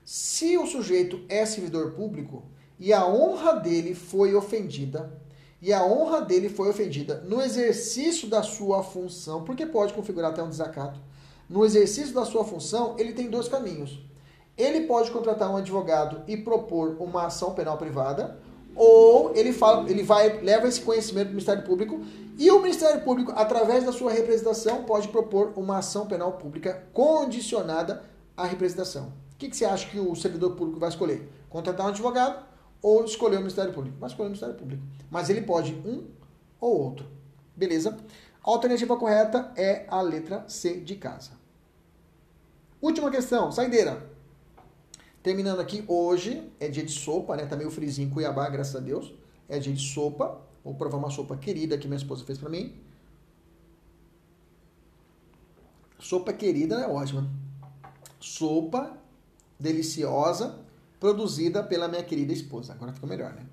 se 0.05 0.57
o 0.57 0.65
sujeito 0.65 1.19
é 1.27 1.45
servidor 1.45 1.91
público 1.91 2.43
e 2.79 2.93
a 2.93 3.05
honra 3.05 3.53
dele 3.53 3.93
foi 3.93 4.33
ofendida, 4.33 5.21
e 5.61 5.73
a 5.73 5.83
honra 5.83 6.21
dele 6.21 6.47
foi 6.47 6.69
ofendida 6.69 7.21
no 7.27 7.41
exercício 7.41 8.29
da 8.29 8.41
sua 8.41 8.81
função, 8.81 9.43
porque 9.43 9.65
pode 9.65 9.93
configurar 9.93 10.31
até 10.31 10.41
um 10.41 10.49
desacato. 10.49 11.01
No 11.49 11.65
exercício 11.65 12.13
da 12.13 12.23
sua 12.23 12.45
função, 12.45 12.95
ele 12.97 13.11
tem 13.11 13.29
dois 13.29 13.49
caminhos. 13.49 13.99
Ele 14.57 14.87
pode 14.87 15.11
contratar 15.11 15.51
um 15.51 15.57
advogado 15.57 16.23
e 16.27 16.37
propor 16.37 16.95
uma 17.01 17.25
ação 17.25 17.53
penal 17.53 17.77
privada, 17.77 18.39
ou 18.79 19.35
ele 19.35 19.51
fala, 19.51 19.89
ele 19.89 20.01
vai 20.01 20.41
leva 20.41 20.65
esse 20.65 20.79
conhecimento 20.79 21.27
do 21.27 21.31
Ministério 21.31 21.63
Público 21.63 22.01
e 22.37 22.49
o 22.49 22.61
Ministério 22.61 23.01
Público, 23.01 23.33
através 23.35 23.83
da 23.83 23.91
sua 23.91 24.09
representação, 24.09 24.85
pode 24.85 25.09
propor 25.09 25.51
uma 25.57 25.79
ação 25.79 26.07
penal 26.07 26.31
pública 26.37 26.87
condicionada 26.93 28.01
à 28.37 28.45
representação. 28.45 29.07
O 29.33 29.37
que, 29.37 29.49
que 29.49 29.57
você 29.57 29.65
acha 29.65 29.85
que 29.89 29.99
o 29.99 30.15
servidor 30.15 30.55
público 30.55 30.79
vai 30.79 30.87
escolher? 30.87 31.29
Contratar 31.49 31.87
um 31.87 31.89
advogado 31.89 32.41
ou 32.81 33.03
escolher 33.03 33.35
o 33.35 33.39
Ministério 33.39 33.73
Público? 33.73 33.97
Vai 33.99 34.09
escolher 34.09 34.27
o 34.27 34.29
Ministério 34.29 34.55
Público. 34.55 34.81
Mas 35.11 35.29
ele 35.29 35.41
pode 35.41 35.73
um 35.73 36.05
ou 36.61 36.81
outro. 36.81 37.05
Beleza? 37.53 37.97
A 38.41 38.49
alternativa 38.49 38.95
correta 38.95 39.51
é 39.57 39.85
a 39.89 39.99
letra 40.01 40.45
C 40.47 40.79
de 40.79 40.95
casa. 40.95 41.31
Última 42.81 43.11
questão, 43.11 43.51
saideira. 43.51 44.09
Terminando 45.29 45.59
aqui, 45.59 45.83
hoje 45.87 46.51
é 46.59 46.67
dia 46.69 46.83
de 46.83 46.91
sopa, 46.91 47.35
né? 47.35 47.45
Tá 47.45 47.55
meio 47.55 47.69
frizinho 47.69 48.07
em 48.07 48.09
Cuiabá, 48.09 48.49
graças 48.49 48.75
a 48.75 48.79
Deus. 48.79 49.13
É 49.47 49.59
dia 49.59 49.71
de 49.71 49.79
sopa. 49.79 50.41
Vou 50.63 50.73
provar 50.73 50.97
uma 50.97 51.11
sopa 51.11 51.37
querida 51.37 51.77
que 51.77 51.87
minha 51.87 51.99
esposa 51.99 52.25
fez 52.25 52.39
para 52.39 52.49
mim. 52.49 52.73
Sopa 55.99 56.33
querida 56.33 56.77
é 56.79 56.87
ótima. 56.87 57.29
Sopa 58.19 58.97
deliciosa, 59.59 60.57
produzida 60.99 61.61
pela 61.61 61.87
minha 61.87 62.03
querida 62.03 62.33
esposa. 62.33 62.73
Agora 62.73 62.91
ficou 62.91 63.07
melhor, 63.07 63.31
né? 63.31 63.45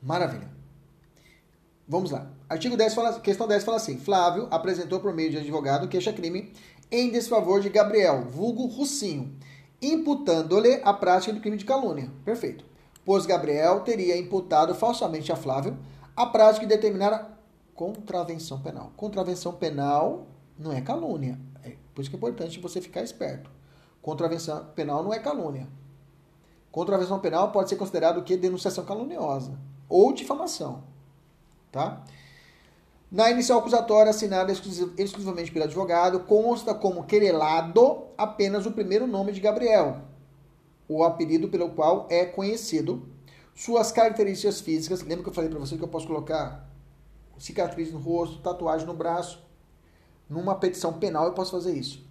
Maravilha. 0.00 0.48
Vamos 1.88 2.12
lá. 2.12 2.30
Artigo 2.48 2.76
10 2.76 2.94
fala, 2.94 3.18
questão 3.18 3.48
10 3.48 3.64
fala 3.64 3.78
assim: 3.78 3.98
Flávio 3.98 4.46
apresentou 4.52 5.00
por 5.00 5.12
meio 5.12 5.32
de 5.32 5.38
advogado 5.38 5.88
queixa-crime 5.88 6.52
em 6.92 7.10
desfavor 7.10 7.60
de 7.60 7.68
Gabriel, 7.68 8.22
vulgo 8.22 8.66
Russinho, 8.66 9.36
imputando-lhe 9.80 10.80
a 10.84 10.92
prática 10.92 11.32
do 11.32 11.40
crime 11.40 11.56
de 11.56 11.64
calúnia. 11.64 12.10
Perfeito 12.24 12.68
pois 13.08 13.24
Gabriel 13.24 13.80
teria 13.80 14.18
imputado 14.18 14.74
falsamente 14.74 15.32
a 15.32 15.36
Flávio 15.36 15.78
a 16.14 16.26
prática 16.26 16.66
de 16.66 16.74
determinar 16.74 17.40
contravenção 17.74 18.60
penal. 18.60 18.92
Contravenção 18.98 19.54
penal 19.54 20.26
não 20.58 20.72
é 20.72 20.82
calúnia. 20.82 21.40
É 21.64 21.74
por 21.94 22.02
isso 22.02 22.10
que 22.10 22.16
é 22.16 22.18
importante 22.18 22.60
você 22.60 22.82
ficar 22.82 23.00
esperto. 23.00 23.50
Contravenção 24.02 24.62
penal 24.74 25.02
não 25.02 25.10
é 25.10 25.18
calúnia. 25.18 25.66
Contravenção 26.70 27.18
penal 27.18 27.50
pode 27.50 27.70
ser 27.70 27.76
considerado 27.76 28.18
o 28.18 28.22
que? 28.22 28.36
Denunciação 28.36 28.84
caluniosa 28.84 29.58
ou 29.88 30.12
difamação. 30.12 30.84
Tá? 31.72 32.04
Na 33.10 33.30
inicial 33.30 33.60
acusatória 33.60 34.10
assinada 34.10 34.52
exclusivamente 34.52 35.50
pelo 35.50 35.64
advogado, 35.64 36.20
consta 36.20 36.74
como 36.74 37.04
querelado 37.04 38.04
apenas 38.18 38.66
o 38.66 38.72
primeiro 38.72 39.06
nome 39.06 39.32
de 39.32 39.40
Gabriel, 39.40 40.02
o 40.86 41.02
apelido 41.02 41.48
pelo 41.48 41.70
qual 41.70 42.06
é 42.10 42.26
conhecido, 42.26 43.08
suas 43.54 43.90
características 43.90 44.60
físicas. 44.60 45.00
Lembra 45.00 45.22
que 45.22 45.30
eu 45.30 45.34
falei 45.34 45.48
para 45.48 45.58
você 45.58 45.78
que 45.78 45.82
eu 45.82 45.88
posso 45.88 46.06
colocar 46.06 46.68
cicatriz 47.38 47.90
no 47.90 47.98
rosto, 47.98 48.40
tatuagem 48.40 48.86
no 48.86 48.92
braço? 48.92 49.42
Numa 50.28 50.56
petição 50.56 50.92
penal 50.92 51.24
eu 51.24 51.32
posso 51.32 51.52
fazer 51.52 51.72
isso. 51.72 52.06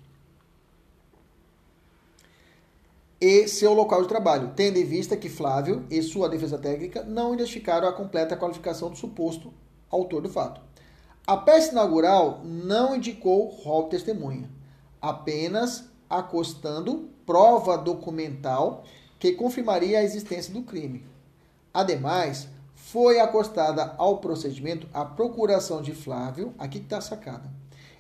E 3.22 3.48
seu 3.48 3.74
local 3.74 4.02
de 4.02 4.08
trabalho, 4.08 4.54
tendo 4.56 4.78
em 4.78 4.84
vista 4.84 5.16
que 5.16 5.30
Flávio 5.30 5.86
e 5.92 6.02
sua 6.02 6.28
defesa 6.28 6.58
técnica 6.58 7.04
não 7.04 7.36
identificaram 7.36 7.88
a 7.88 7.94
completa 7.94 8.36
qualificação 8.36 8.90
do 8.90 8.98
suposto 8.98 9.54
autor 9.90 10.22
do 10.22 10.30
fato. 10.30 10.67
A 11.28 11.36
peça 11.36 11.74
inaugural 11.74 12.40
não 12.46 12.96
indicou 12.96 13.50
rol 13.50 13.90
testemunha, 13.90 14.50
apenas 15.02 15.84
acostando 16.10 17.10
prova 17.26 17.78
documental 17.78 18.86
que 19.20 19.34
confirmaria 19.34 20.00
a 20.00 20.04
existência 20.04 20.54
do 20.54 20.62
crime. 20.62 21.06
Ademais, 21.74 22.48
foi 22.74 23.20
acostada 23.20 23.94
ao 23.98 24.20
procedimento 24.20 24.88
a 24.94 25.04
procuração 25.04 25.82
de 25.82 25.94
Flávio, 25.94 26.56
aqui 26.58 26.78
está 26.78 27.02
sacada, 27.02 27.52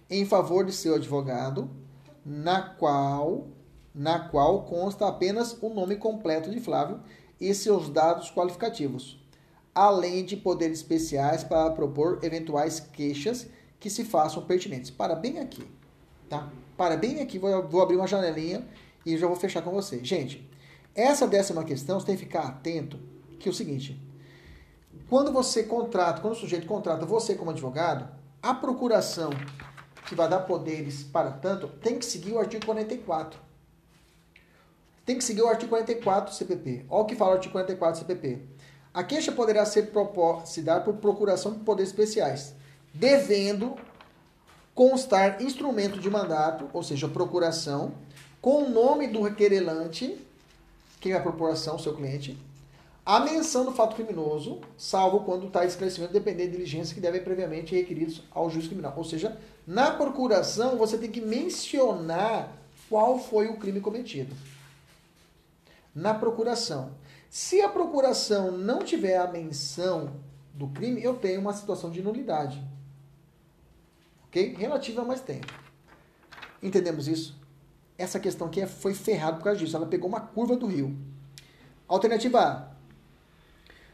em 0.09 0.25
favor 0.25 0.63
de 0.63 0.71
seu 0.71 0.95
advogado, 0.95 1.69
na 2.25 2.61
qual, 2.61 3.47
na 3.93 4.19
qual 4.19 4.63
consta 4.63 5.05
apenas 5.05 5.51
o 5.61 5.67
nome 5.67 5.97
completo 5.97 6.49
de 6.49 6.61
Flávio 6.61 7.01
e 7.41 7.53
seus 7.53 7.89
dados 7.89 8.31
qualificativos, 8.31 9.19
além 9.77 10.25
de 10.25 10.35
poderes 10.35 10.79
especiais 10.79 11.43
para 11.43 11.69
propor 11.69 12.17
eventuais 12.23 12.79
queixas 12.79 13.45
que 13.79 13.91
se 13.91 14.03
façam 14.03 14.43
pertinentes. 14.43 14.89
Para 14.89 15.13
bem 15.13 15.37
aqui, 15.37 15.67
tá? 16.27 16.49
Para 16.75 16.97
bem 16.97 17.21
aqui, 17.21 17.37
vou, 17.37 17.67
vou 17.67 17.83
abrir 17.83 17.95
uma 17.95 18.07
janelinha 18.07 18.67
e 19.05 19.15
já 19.15 19.27
vou 19.27 19.35
fechar 19.35 19.61
com 19.61 19.69
você. 19.69 20.03
Gente, 20.03 20.49
essa 20.95 21.27
décima 21.27 21.63
questão, 21.63 21.99
você 21.99 22.07
tem 22.07 22.15
que 22.15 22.23
ficar 22.23 22.47
atento, 22.47 22.99
que 23.39 23.47
é 23.47 23.51
o 23.51 23.53
seguinte. 23.53 24.01
Quando 25.07 25.31
você 25.31 25.61
contrata, 25.61 26.21
quando 26.21 26.33
o 26.33 26.37
sujeito 26.37 26.65
contrata 26.65 27.05
você 27.05 27.35
como 27.35 27.51
advogado, 27.51 28.09
a 28.41 28.55
procuração 28.55 29.29
que 30.07 30.15
vai 30.15 30.27
dar 30.27 30.39
poderes 30.39 31.03
para 31.03 31.29
tanto, 31.29 31.67
tem 31.67 31.99
que 31.99 32.05
seguir 32.05 32.31
o 32.31 32.39
artigo 32.39 32.65
44. 32.65 33.39
Tem 35.05 35.19
que 35.19 35.23
seguir 35.23 35.43
o 35.43 35.47
artigo 35.47 35.69
44 35.69 36.31
do 36.31 36.35
CPP. 36.35 36.85
Olha 36.89 37.03
o 37.03 37.05
que 37.05 37.15
fala 37.15 37.31
o 37.31 37.33
artigo 37.35 37.51
44 37.51 38.01
do 38.01 38.07
CPP. 38.07 38.56
A 38.97 39.03
queixa 39.03 39.31
poderá 39.31 39.63
ser 39.63 39.91
se 40.45 40.63
dar 40.63 40.83
por 40.83 40.95
procuração 40.95 41.53
de 41.53 41.59
poderes 41.59 41.91
especiais, 41.91 42.55
devendo 42.91 43.75
constar 44.73 45.39
instrumento 45.39 45.99
de 45.99 46.09
mandato, 46.09 46.67
ou 46.73 46.81
seja, 46.81 47.07
procuração, 47.07 47.93
com 48.41 48.63
o 48.63 48.69
nome 48.71 49.05
do 49.05 49.31
querelante, 49.35 50.17
quem 50.99 51.11
é 51.11 51.15
a 51.15 51.21
procuração, 51.21 51.77
seu 51.77 51.93
cliente, 51.93 52.35
a 53.05 53.19
menção 53.19 53.65
do 53.65 53.71
fato 53.71 53.95
criminoso, 53.95 54.61
salvo 54.79 55.19
quando 55.19 55.45
está 55.45 55.63
esclarecimento 55.63 56.11
dependendo 56.11 56.49
de 56.49 56.57
diligência 56.57 56.95
que 56.95 56.99
devem 56.99 57.23
previamente 57.23 57.75
requeridos 57.75 58.23
ao 58.31 58.49
juiz 58.49 58.65
criminal. 58.65 58.95
Ou 58.97 59.03
seja, 59.03 59.37
na 59.67 59.91
procuração 59.91 60.75
você 60.75 60.97
tem 60.97 61.11
que 61.11 61.21
mencionar 61.21 62.51
qual 62.89 63.19
foi 63.19 63.47
o 63.47 63.57
crime 63.57 63.79
cometido. 63.79 64.35
Na 65.93 66.15
procuração. 66.15 66.89
Se 67.29 67.61
a 67.61 67.69
procuração 67.69 68.51
não 68.51 68.79
tiver 68.79 69.17
a 69.17 69.27
menção 69.27 70.15
do 70.53 70.67
crime, 70.69 71.03
eu 71.03 71.15
tenho 71.15 71.41
uma 71.41 71.53
situação 71.53 71.91
de 71.91 72.01
nulidade 72.01 72.63
ok? 74.37 74.55
Relativa, 74.57 75.03
mais 75.03 75.21
tempo. 75.21 75.51
Entendemos 76.61 77.07
isso? 77.07 77.35
Essa 77.97 78.19
questão 78.19 78.47
aqui 78.47 78.61
é, 78.61 78.67
foi 78.67 78.93
ferrada 78.93 79.37
por 79.37 79.43
causa 79.43 79.59
disso. 79.59 79.75
Ela 79.75 79.87
pegou 79.87 80.07
uma 80.07 80.21
curva 80.21 80.55
do 80.55 80.67
rio. 80.67 80.95
Alternativa 81.87 82.39
A. 82.39 82.67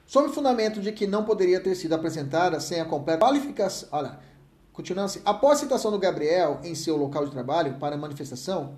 Sob 0.06 0.28
o 0.28 0.34
fundamento 0.34 0.82
de 0.82 0.92
que 0.92 1.08
não 1.08 1.24
poderia 1.24 1.62
ter 1.62 1.76
sido 1.76 1.94
apresentada 1.94 2.60
sem 2.60 2.82
a 2.82 2.86
completa 2.86 3.26
qualificação. 3.26 3.88
Olha, 3.92 4.20
continuando 4.74 5.06
assim. 5.06 5.22
Após 5.24 5.60
a 5.60 5.62
citação 5.62 5.92
do 5.92 6.00
Gabriel 6.00 6.60
em 6.64 6.76
seu 6.76 6.98
local 6.98 7.26
de 7.26 7.32
trabalho 7.32 7.76
para 7.76 7.96
a 7.96 7.98
manifestação, 7.98 8.76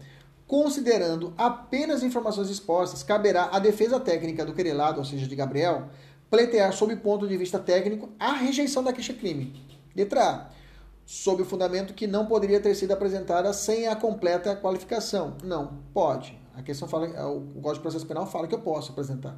considerando 0.47 1.33
apenas 1.37 2.03
informações 2.03 2.49
expostas, 2.49 3.03
caberá 3.03 3.49
à 3.51 3.59
defesa 3.59 3.99
técnica 3.99 4.45
do 4.45 4.53
querelado, 4.53 4.99
ou 4.99 5.05
seja, 5.05 5.27
de 5.27 5.35
Gabriel, 5.35 5.89
pleitear 6.29 6.71
sob 6.73 6.93
o 6.93 6.99
ponto 6.99 7.27
de 7.27 7.37
vista 7.37 7.59
técnico 7.59 8.09
a 8.19 8.33
rejeição 8.33 8.83
da 8.83 8.93
queixa-crime. 8.93 9.53
Letra 9.95 10.29
A 10.29 10.55
sob 11.05 11.43
o 11.43 11.45
fundamento 11.45 11.93
que 11.93 12.07
não 12.07 12.25
poderia 12.25 12.59
ter 12.59 12.73
sido 12.73 12.91
apresentada 12.91 13.53
sem 13.53 13.87
a 13.87 13.95
completa 13.95 14.55
qualificação. 14.55 15.37
Não, 15.43 15.79
pode. 15.93 16.37
A 16.55 16.63
questão 16.63 16.87
fala, 16.87 17.07
o 17.29 17.41
Código 17.61 17.73
de 17.73 17.79
Processo 17.81 18.07
Penal 18.07 18.25
fala 18.25 18.47
que 18.47 18.55
eu 18.55 18.59
posso 18.59 18.91
apresentar. 18.91 19.37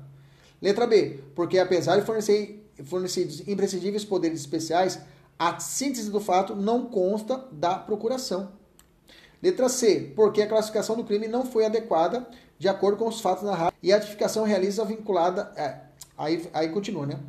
Letra 0.62 0.88
B, 0.88 1.20
porque 1.36 1.60
apesar 1.60 1.98
de 1.98 2.06
fornecer 2.06 2.64
fornecidos 2.84 3.46
imprescindíveis 3.48 4.06
poderes 4.06 4.40
especiais, 4.40 5.02
a 5.38 5.60
síntese 5.60 6.10
do 6.10 6.20
fato 6.20 6.56
não 6.56 6.86
consta 6.86 7.44
da 7.52 7.76
procuração. 7.76 8.52
Letra 9.42 9.70
C, 9.70 10.14
porque 10.16 10.42
a 10.42 10.48
classificação 10.48 10.96
do 10.96 11.04
crime 11.04 11.28
não 11.28 11.46
foi 11.46 11.66
adequada 11.66 12.28
de 12.58 12.68
acordo 12.68 12.98
com 12.98 13.08
os 13.08 13.22
fatos 13.22 13.44
narrados 13.44 13.78
e 13.84 13.94
a 13.94 14.00
tipificação 14.00 14.44
realiza 14.44 14.84
vinculada. 14.84 15.52
É, 15.56 15.78
aí, 16.18 16.50
aí 16.54 16.70
continua, 16.70 17.06
né? 17.06 17.20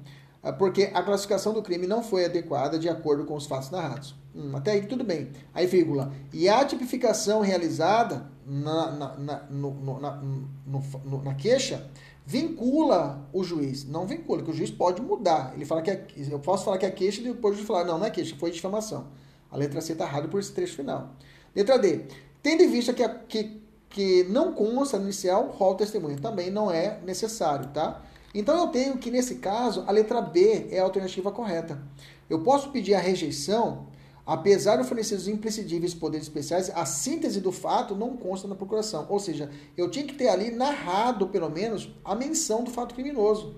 É, 0.43 0.53
porque 0.53 0.91
a 0.95 1.03
classificação 1.03 1.53
do 1.53 1.63
crime 1.63 1.87
não 1.87 2.03
foi 2.03 2.25
adequada 2.25 2.79
de 2.79 2.89
acordo 2.89 3.25
com 3.25 3.35
os 3.35 3.47
fatos 3.47 3.71
narrados. 3.71 4.15
Hum, 4.35 4.57
até 4.57 4.73
aí 4.73 4.87
tudo 4.87 5.03
bem. 5.05 5.31
Aí, 5.53 5.67
vírgula. 5.67 6.13
E 6.33 6.49
a 6.49 6.65
tipificação 6.65 7.41
realizada 7.41 8.31
na, 8.47 8.91
na, 8.93 9.17
na, 9.17 9.43
no, 9.51 10.01
na, 10.01 10.23
no, 10.65 11.23
na 11.23 11.35
queixa 11.35 11.91
vincula 12.25 13.29
o 13.33 13.43
juiz. 13.43 13.85
Não 13.85 14.07
vincula, 14.07 14.43
que 14.43 14.51
o 14.51 14.55
juiz 14.55 14.71
pode 14.71 15.03
mudar. 15.03 15.53
Ele 15.55 15.65
fala 15.65 15.83
que 15.83 15.91
é, 15.91 16.07
eu 16.31 16.39
posso 16.39 16.65
falar 16.65 16.79
que 16.79 16.87
é 16.87 16.91
queixa 16.91 17.21
e 17.21 17.25
depois 17.25 17.57
de 17.57 17.65
falar, 17.65 17.85
não, 17.85 17.99
não 17.99 18.07
é 18.07 18.11
queixa, 18.11 18.37
foi 18.39 18.51
difamação. 18.51 19.09
A 19.51 19.57
letra 19.57 19.81
C 19.81 19.93
está 19.93 20.05
errada 20.05 20.29
por 20.29 20.39
esse 20.39 20.53
trecho 20.53 20.77
final. 20.77 21.15
Letra 21.55 21.79
D. 21.79 22.03
Tendo 22.43 22.63
em 22.63 22.71
vista 22.71 22.93
que, 22.93 23.03
a, 23.03 23.09
que, 23.09 23.61
que 23.89 24.25
não 24.25 24.53
consta 24.53 24.99
no 24.99 25.05
inicial 25.05 25.49
rol 25.49 25.75
testemunha, 25.75 26.17
também 26.17 26.51
não 26.51 26.71
é 26.71 27.01
necessário, 27.05 27.69
tá? 27.69 28.03
Então 28.35 28.57
eu 28.59 28.69
tenho 28.69 28.99
que, 28.99 29.11
nesse 29.11 29.37
caso, 29.37 29.85
a 29.87 29.91
letra 29.91 30.21
B 30.21 30.69
é 30.71 30.79
a 30.79 30.83
alternativa 30.85 31.33
correta. 31.33 31.81
Eu 32.29 32.41
posso 32.41 32.71
pedir 32.71 32.95
a 32.95 33.01
rejeição 33.01 33.87
Apesar 34.29 34.77
de 34.77 34.83
oferecer 34.83 35.15
os 35.15 35.27
imprescindíveis 35.27 35.95
poderes 35.95 36.27
especiais, 36.27 36.69
a 36.75 36.85
síntese 36.85 37.41
do 37.41 37.51
fato 37.51 37.97
não 37.97 38.15
consta 38.15 38.47
na 38.47 38.55
procuração. 38.55 39.07
Ou 39.09 39.19
seja, 39.19 39.51
eu 39.75 39.91
tinha 39.91 40.05
que 40.05 40.13
ter 40.13 40.29
ali 40.29 40.51
narrado, 40.51 41.29
pelo 41.29 41.49
menos, 41.49 41.91
a 42.05 42.15
menção 42.15 42.63
do 42.63 42.71
fato 42.71 42.95
criminoso. 42.95 43.57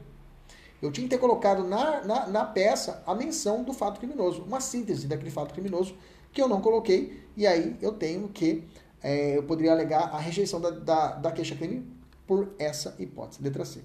Eu 0.80 0.92
tinha 0.92 1.08
que 1.08 1.10
ter 1.10 1.18
colocado 1.18 1.64
na, 1.64 2.04
na, 2.04 2.26
na 2.28 2.44
peça 2.44 3.02
a 3.04 3.16
menção 3.16 3.64
do 3.64 3.72
fato 3.72 3.98
criminoso, 3.98 4.44
uma 4.44 4.60
síntese 4.60 5.08
daquele 5.08 5.32
fato 5.32 5.52
criminoso 5.52 5.96
que 6.32 6.40
eu 6.40 6.46
não 6.46 6.60
coloquei, 6.60 7.20
e 7.36 7.46
aí 7.46 7.76
eu 7.80 7.92
tenho 7.92 8.28
que, 8.28 8.64
é, 9.02 9.36
eu 9.36 9.42
poderia 9.42 9.72
alegar 9.72 10.14
a 10.14 10.18
rejeição 10.18 10.60
da, 10.60 10.70
da, 10.70 11.12
da 11.12 11.32
queixa-crime 11.32 11.86
por 12.26 12.54
essa 12.58 12.94
hipótese, 12.98 13.42
letra 13.42 13.64
C. 13.64 13.80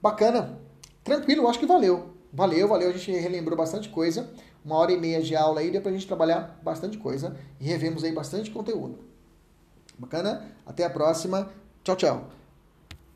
Bacana, 0.00 0.58
tranquilo, 1.02 1.48
acho 1.48 1.58
que 1.58 1.66
valeu. 1.66 2.14
Valeu, 2.32 2.66
valeu, 2.66 2.90
a 2.90 2.92
gente 2.92 3.12
relembrou 3.12 3.56
bastante 3.56 3.88
coisa 3.88 4.28
uma 4.64 4.76
hora 4.76 4.92
e 4.92 4.98
meia 4.98 5.20
de 5.20 5.36
aula 5.36 5.60
aí, 5.60 5.70
deu 5.70 5.82
pra 5.82 5.92
gente 5.92 6.06
trabalhar 6.06 6.58
bastante 6.62 6.96
coisa 6.96 7.36
e 7.60 7.64
revemos 7.64 8.02
aí 8.02 8.12
bastante 8.12 8.50
conteúdo. 8.50 8.98
Bacana? 9.98 10.50
Até 10.64 10.84
a 10.84 10.90
próxima. 10.90 11.52
Tchau, 11.84 11.96
tchau. 11.96 12.43